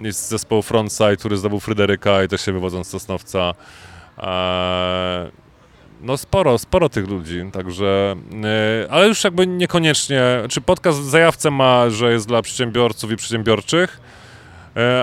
e, 0.00 0.08
i 0.08 0.12
z 0.12 0.28
zespołu 0.28 0.62
Frontside, 0.62 1.16
który 1.16 1.36
zdobył 1.36 1.60
Fryderyka 1.60 2.24
i 2.24 2.28
też 2.28 2.44
się 2.44 2.52
wywodząc 2.52 2.86
z 2.86 2.90
Sosnowca. 2.90 3.54
No 6.00 6.16
sporo, 6.16 6.58
sporo 6.58 6.88
tych 6.88 7.08
ludzi, 7.08 7.44
także, 7.52 8.16
ale 8.90 9.08
już 9.08 9.24
jakby 9.24 9.46
niekoniecznie, 9.46 10.22
czy 10.50 10.60
podcast 10.60 11.04
zajawce 11.04 11.50
ma, 11.50 11.90
że 11.90 12.12
jest 12.12 12.28
dla 12.28 12.42
przedsiębiorców 12.42 13.10
i 13.10 13.16
przedsiębiorczych, 13.16 14.00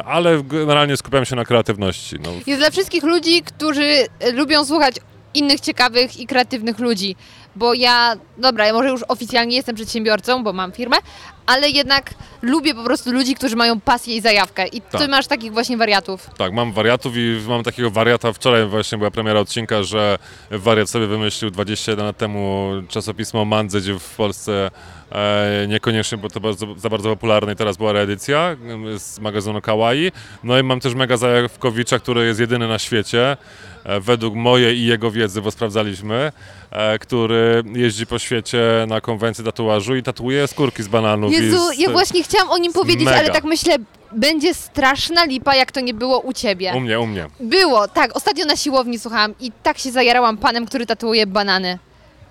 ale 0.06 0.44
generalnie 0.44 0.98
skupiam 0.98 1.26
się 1.26 1.36
na 1.36 1.46
kreatywności. 1.46 2.16
No. 2.24 2.30
Jest 2.48 2.62
dla 2.62 2.72
wszystkich 2.72 3.04
ludzi, 3.04 3.42
którzy 3.42 4.06
lubią 4.34 4.66
słuchać 4.66 4.96
innych 5.34 5.62
ciekawych 5.62 6.20
i 6.20 6.28
kreatywnych 6.28 6.80
ludzi 6.80 7.16
bo 7.56 7.74
ja, 7.74 8.16
dobra, 8.38 8.68
ja 8.68 8.74
może 8.74 8.90
już 8.90 9.02
oficjalnie 9.08 9.56
jestem 9.56 9.76
przedsiębiorcą, 9.76 10.44
bo 10.44 10.54
mam 10.54 10.72
firmę, 10.72 10.98
ale 11.46 11.70
jednak 11.70 12.14
lubię 12.42 12.76
po 12.76 12.84
prostu 12.84 13.12
ludzi, 13.12 13.36
którzy 13.36 13.56
mają 13.56 13.80
pasję 13.80 14.16
i 14.16 14.22
zajawkę. 14.22 14.68
I 14.68 14.82
tak. 14.82 15.02
ty 15.02 15.08
masz 15.08 15.28
takich 15.28 15.54
właśnie 15.54 15.78
wariatów. 15.78 16.30
Tak, 16.38 16.54
mam 16.54 16.74
wariatów 16.74 17.14
i 17.16 17.40
mam 17.48 17.64
takiego 17.64 17.92
wariata. 17.92 18.34
Wczoraj 18.34 18.66
właśnie 18.66 18.98
była 18.98 19.12
premiera 19.12 19.40
odcinka, 19.40 19.84
że 19.84 20.18
wariat 20.52 20.90
sobie 20.90 21.08
wymyślił 21.08 21.52
21 21.52 22.06
lat 22.06 22.18
temu 22.18 22.72
czasopismo 22.88 23.42
o 23.42 23.46
Mandze, 23.46 23.82
gdzie 23.82 24.00
w 24.00 24.16
Polsce 24.16 24.72
e, 25.12 25.66
niekoniecznie 25.68 26.18
było 26.18 26.30
to 26.30 26.40
bardzo, 26.40 26.68
za 26.78 26.90
bardzo 26.90 27.10
popularne 27.10 27.54
i 27.54 27.56
teraz 27.56 27.78
była 27.78 27.92
reedycja 27.92 28.56
z 28.98 29.20
magazynu 29.20 29.62
Kawaii. 29.62 30.12
No 30.44 30.60
i 30.60 30.64
mam 30.64 30.80
też 30.80 30.96
Mega 30.96 31.18
Zajawkowicza, 31.18 32.00
który 32.00 32.26
jest 32.26 32.40
jedyny 32.40 32.68
na 32.68 32.80
świecie, 32.80 33.38
według 33.86 34.36
mojej 34.36 34.78
i 34.78 34.86
jego 34.86 35.12
wiedzy, 35.12 35.42
bo 35.42 35.52
sprawdzaliśmy, 35.52 36.32
e, 36.72 37.00
który 37.00 37.64
jeździ 37.76 38.06
po 38.06 38.20
świecie 38.20 38.62
na 38.88 39.02
konwencji 39.02 39.44
tatuażu 39.44 39.96
i 39.96 40.04
tatuuje 40.04 40.48
skórki 40.48 40.84
z 40.84 40.88
bananów. 40.88 41.32
Jezu, 41.34 41.74
z, 41.74 41.80
ja 41.80 41.90
właśnie 41.90 42.24
chciałam 42.24 42.50
o 42.50 42.58
nim 42.58 42.74
powiedzieć, 42.74 43.06
mega. 43.06 43.18
ale 43.18 43.30
tak 43.30 43.44
myślę, 43.44 43.76
będzie 44.12 44.54
straszna 44.54 45.26
lipa, 45.26 45.56
jak 45.56 45.72
to 45.72 45.80
nie 45.80 45.94
było 45.94 46.20
u 46.20 46.34
ciebie. 46.34 46.74
U 46.76 46.80
mnie, 46.80 47.00
u 47.00 47.06
mnie. 47.06 47.28
Było, 47.40 47.88
tak. 47.88 48.16
Ostatnio 48.18 48.46
na 48.46 48.56
siłowni 48.56 49.00
słuchałam 49.00 49.34
i 49.40 49.52
tak 49.64 49.78
się 49.78 49.92
zajarałam 49.92 50.38
panem, 50.38 50.66
który 50.66 50.86
tatuuje 50.86 51.28
banany. 51.28 51.80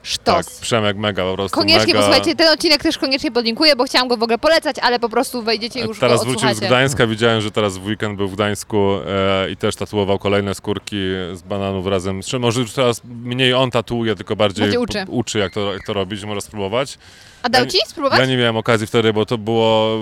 Sztos. 0.03 0.47
Tak, 0.47 0.61
Przemek 0.61 0.97
mega 0.97 1.25
po 1.25 1.35
prostu 1.35 1.59
Koniecznie 1.59 1.87
mega. 1.87 1.99
posłuchajcie, 1.99 2.37
ten 2.37 2.49
odcinek 2.49 2.83
też 2.83 2.99
koniecznie 2.99 3.31
podlinkuję, 3.31 3.77
bo 3.77 3.85
chciałam 3.85 4.09
go 4.09 4.17
w 4.17 4.23
ogóle 4.23 4.39
polecać, 4.39 4.77
ale 4.79 4.99
po 4.99 5.09
prostu 5.09 5.43
wejdziecie 5.43 5.81
już 5.81 5.99
Teraz 5.99 6.25
go 6.25 6.31
wrócił 6.31 6.55
z 6.55 6.61
Gdańska, 6.61 7.07
widziałem, 7.07 7.41
że 7.41 7.51
teraz 7.51 7.79
w 7.79 7.87
weekend 7.87 8.17
był 8.17 8.29
w 8.29 8.35
Gdańsku 8.35 8.95
e, 9.07 9.51
i 9.51 9.57
też 9.57 9.77
tatuował 9.77 10.19
kolejne 10.19 10.55
skórki 10.55 10.97
z 11.33 11.43
bananów 11.43 11.87
razem. 11.87 12.21
Może 12.41 12.61
już 12.61 12.73
teraz 12.73 13.01
mniej 13.05 13.55
on 13.55 13.71
tatuuje, 13.71 14.15
tylko 14.15 14.37
bardziej, 14.37 14.63
bardziej 14.63 14.79
uczy. 14.79 15.05
uczy 15.09 15.39
jak, 15.39 15.53
to, 15.55 15.73
jak 15.73 15.87
to 15.87 15.93
robić, 15.93 16.25
może 16.25 16.41
spróbować. 16.41 16.99
A 17.43 17.49
dał 17.49 17.67
ci 17.67 17.79
spróbować? 17.87 18.19
Ja 18.21 18.27
nie 18.27 18.37
miałem 18.37 18.57
okazji 18.57 18.87
wtedy, 18.87 19.13
bo 19.13 19.27
to 19.27 19.39
było 19.39 19.99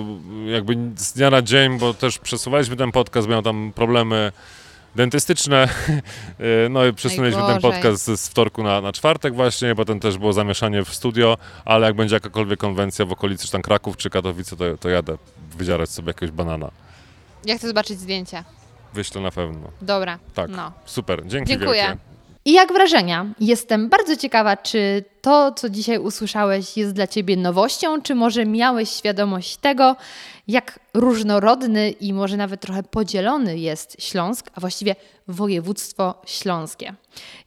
jakby 0.47 0.77
z 0.97 1.13
dnia 1.13 1.31
na 1.31 1.43
dzień, 1.43 1.79
bo 1.79 1.95
też 1.95 2.19
przesuwaliśmy 2.19 2.77
ten 2.77 2.93
podcast, 2.93 3.29
miał 3.29 3.43
tam 3.43 3.73
problemy 3.75 4.33
dentystyczne. 4.95 5.69
E, 6.39 6.69
no 6.71 6.87
i 6.87 6.93
przesunęliśmy 6.93 7.43
ten 7.43 7.61
podcast 7.61 8.05
z, 8.05 8.21
z 8.21 8.29
wtorku 8.29 8.63
na, 8.63 8.81
na 8.81 8.93
czwartek 8.93 9.35
właśnie, 9.35 9.75
potem 9.75 10.01
też 10.01 10.19
było 10.19 10.33
zamieszanie 10.33 10.85
w 10.85 10.95
studio, 10.95 11.37
ale 11.65 11.87
jak 11.87 11.97
będzie 11.97 12.17
jakakolwiek 12.17 12.61
konwencja 12.61 13.05
w 13.05 13.13
okolicy, 13.13 13.47
czy 13.47 13.53
tam 13.53 13.63
Kraków, 13.63 13.97
czy 13.97 14.11
Katowice, 14.11 14.57
to, 14.57 14.77
to 14.77 14.89
jadę 14.89 15.17
wydzierać 15.57 15.91
sobie 15.91 16.09
jakiegoś 16.09 16.31
banana. 16.31 16.71
Ja 17.45 17.59
chcę 17.59 17.69
zobaczyć 17.69 17.99
zdjęcia. 17.99 18.45
Wyślę 18.95 19.21
na 19.21 19.31
pewno. 19.31 19.71
Dobra. 19.83 20.19
Tak. 20.35 20.51
No. 20.51 20.73
Super. 20.85 21.23
Dzięki 21.27 21.49
Dziękuję. 21.49 21.83
Wielkie. 21.83 22.11
I 22.45 22.53
jak 22.53 22.73
wrażenia? 22.73 23.27
Jestem 23.41 23.89
bardzo 23.89 24.17
ciekawa, 24.17 24.57
czy 24.57 25.05
to, 25.23 25.53
co 25.53 25.71
dzisiaj 25.71 25.99
usłyszałeś, 25.99 26.77
jest 26.77 26.93
dla 26.93 27.07
Ciebie 27.07 27.37
nowością, 27.37 28.03
czy 28.03 28.15
może 28.15 28.47
miałeś 28.47 28.91
świadomość 28.91 29.57
tego, 29.57 29.97
jak 30.51 30.81
różnorodny 30.95 31.91
i 31.91 32.13
może 32.13 32.37
nawet 32.37 32.61
trochę 32.61 32.83
podzielony 32.83 33.59
jest 33.59 33.97
Śląsk, 34.03 34.51
a 34.55 34.61
właściwie 34.61 34.97
województwo 35.29 36.15
śląskie. 36.27 36.95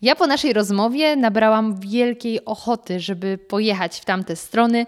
Ja 0.02 0.16
po 0.16 0.28
naszej 0.28 0.54
rozmowie 0.54 1.16
nabrałam 1.16 1.80
wielkiej 1.80 2.46
ochoty, 2.46 3.00
żeby 3.00 3.38
pojechać 3.38 4.00
w 4.00 4.06
tamte 4.06 4.36
strony 4.36 4.86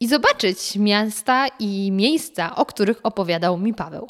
i 0.00 0.08
zobaczyć 0.08 0.76
miasta 0.76 1.46
i 1.58 1.92
miejsca, 1.92 2.56
o 2.56 2.66
których 2.66 3.00
opowiadał 3.02 3.58
mi 3.58 3.74
Paweł. 3.74 4.08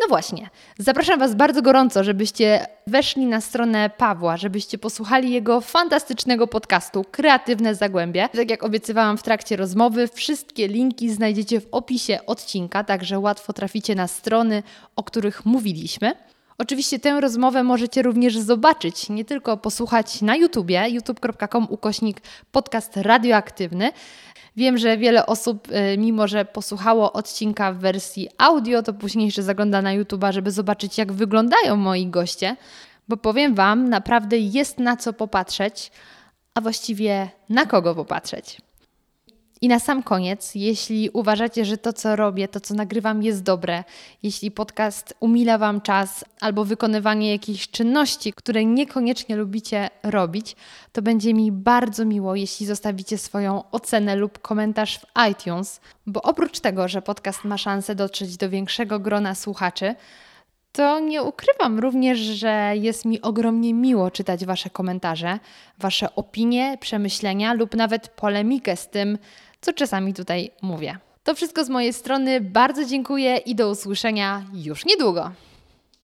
No 0.00 0.08
właśnie, 0.08 0.50
zapraszam 0.78 1.18
Was 1.18 1.34
bardzo 1.34 1.62
gorąco, 1.62 2.04
żebyście 2.04 2.66
weszli 2.86 3.26
na 3.26 3.40
stronę 3.40 3.90
Pawła, 3.90 4.36
żebyście 4.36 4.78
posłuchali 4.78 5.30
jego 5.30 5.60
fantastycznego 5.60 6.46
podcastu 6.46 7.04
Kreatywne 7.10 7.74
Zagłębie. 7.74 8.28
Tak 8.32 8.50
jak 8.50 8.62
obiecywałam 8.62 9.18
w 9.18 9.22
trakcie 9.22 9.56
rozmowy, 9.56 10.08
wszystkie 10.08 10.68
linki 10.68 11.10
znajdziecie 11.10 11.60
w 11.60 11.68
opisie 11.72 12.18
odcinka, 12.26 12.84
także 12.84 13.18
łatwo 13.18 13.52
traficie 13.52 13.94
na 13.94 14.06
strony, 14.06 14.62
o 14.96 15.02
których 15.04 15.46
mówiliśmy. 15.46 16.26
Oczywiście 16.58 16.98
tę 16.98 17.20
rozmowę 17.20 17.62
możecie 17.62 18.02
również 18.02 18.38
zobaczyć, 18.38 19.08
nie 19.08 19.24
tylko 19.24 19.56
posłuchać 19.56 20.22
na 20.22 20.36
YouTubie, 20.36 20.88
youtube.com 20.88 21.66
ukośnik 21.70 22.20
podcast 22.52 22.96
radioaktywny. 22.96 23.90
Wiem, 24.56 24.78
że 24.78 24.96
wiele 24.96 25.26
osób, 25.26 25.68
y, 25.68 25.98
mimo 25.98 26.28
że 26.28 26.44
posłuchało 26.44 27.12
odcinka 27.12 27.72
w 27.72 27.78
wersji 27.78 28.28
audio, 28.38 28.82
to 28.82 28.92
później 28.92 29.26
jeszcze 29.26 29.42
zagląda 29.42 29.82
na 29.82 29.92
YouTuba, 29.92 30.32
żeby 30.32 30.50
zobaczyć, 30.50 30.98
jak 30.98 31.12
wyglądają 31.12 31.76
moi 31.76 32.06
goście, 32.06 32.56
bo 33.08 33.16
powiem 33.16 33.54
Wam, 33.54 33.88
naprawdę 33.88 34.38
jest 34.38 34.78
na 34.78 34.96
co 34.96 35.12
popatrzeć, 35.12 35.90
a 36.54 36.60
właściwie 36.60 37.28
na 37.48 37.66
kogo 37.66 37.94
popatrzeć. 37.94 38.60
I 39.60 39.68
na 39.68 39.78
sam 39.78 40.02
koniec, 40.02 40.54
jeśli 40.54 41.10
uważacie, 41.10 41.64
że 41.64 41.78
to, 41.78 41.92
co 41.92 42.16
robię, 42.16 42.48
to, 42.48 42.60
co 42.60 42.74
nagrywam, 42.74 43.22
jest 43.22 43.42
dobre, 43.42 43.84
jeśli 44.22 44.50
podcast 44.50 45.14
umila 45.20 45.58
Wam 45.58 45.80
czas 45.80 46.24
albo 46.40 46.64
wykonywanie 46.64 47.32
jakichś 47.32 47.68
czynności, 47.68 48.32
które 48.32 48.64
niekoniecznie 48.64 49.36
lubicie 49.36 49.90
robić, 50.02 50.56
to 50.92 51.02
będzie 51.02 51.34
mi 51.34 51.52
bardzo 51.52 52.04
miło, 52.04 52.34
jeśli 52.34 52.66
zostawicie 52.66 53.18
swoją 53.18 53.70
ocenę 53.70 54.16
lub 54.16 54.38
komentarz 54.38 54.98
w 54.98 55.06
iTunes, 55.30 55.80
bo 56.06 56.22
oprócz 56.22 56.60
tego, 56.60 56.88
że 56.88 57.02
podcast 57.02 57.44
ma 57.44 57.58
szansę 57.58 57.94
dotrzeć 57.94 58.36
do 58.36 58.50
większego 58.50 58.98
grona 58.98 59.34
słuchaczy, 59.34 59.94
to 60.76 61.00
nie 61.00 61.22
ukrywam 61.22 61.78
również, 61.78 62.18
że 62.18 62.72
jest 62.74 63.04
mi 63.04 63.22
ogromnie 63.22 63.74
miło 63.74 64.10
czytać 64.10 64.44
Wasze 64.44 64.70
komentarze, 64.70 65.38
Wasze 65.78 66.14
opinie, 66.14 66.78
przemyślenia 66.80 67.54
lub 67.54 67.74
nawet 67.74 68.08
polemikę 68.08 68.76
z 68.76 68.88
tym, 68.88 69.18
co 69.66 69.72
czasami 69.72 70.14
tutaj 70.14 70.50
mówię. 70.62 70.98
To 71.24 71.34
wszystko 71.34 71.64
z 71.64 71.68
mojej 71.68 71.92
strony. 71.92 72.40
Bardzo 72.40 72.84
dziękuję 72.84 73.36
i 73.36 73.54
do 73.54 73.70
usłyszenia 73.70 74.44
już 74.54 74.84
niedługo. 74.84 75.30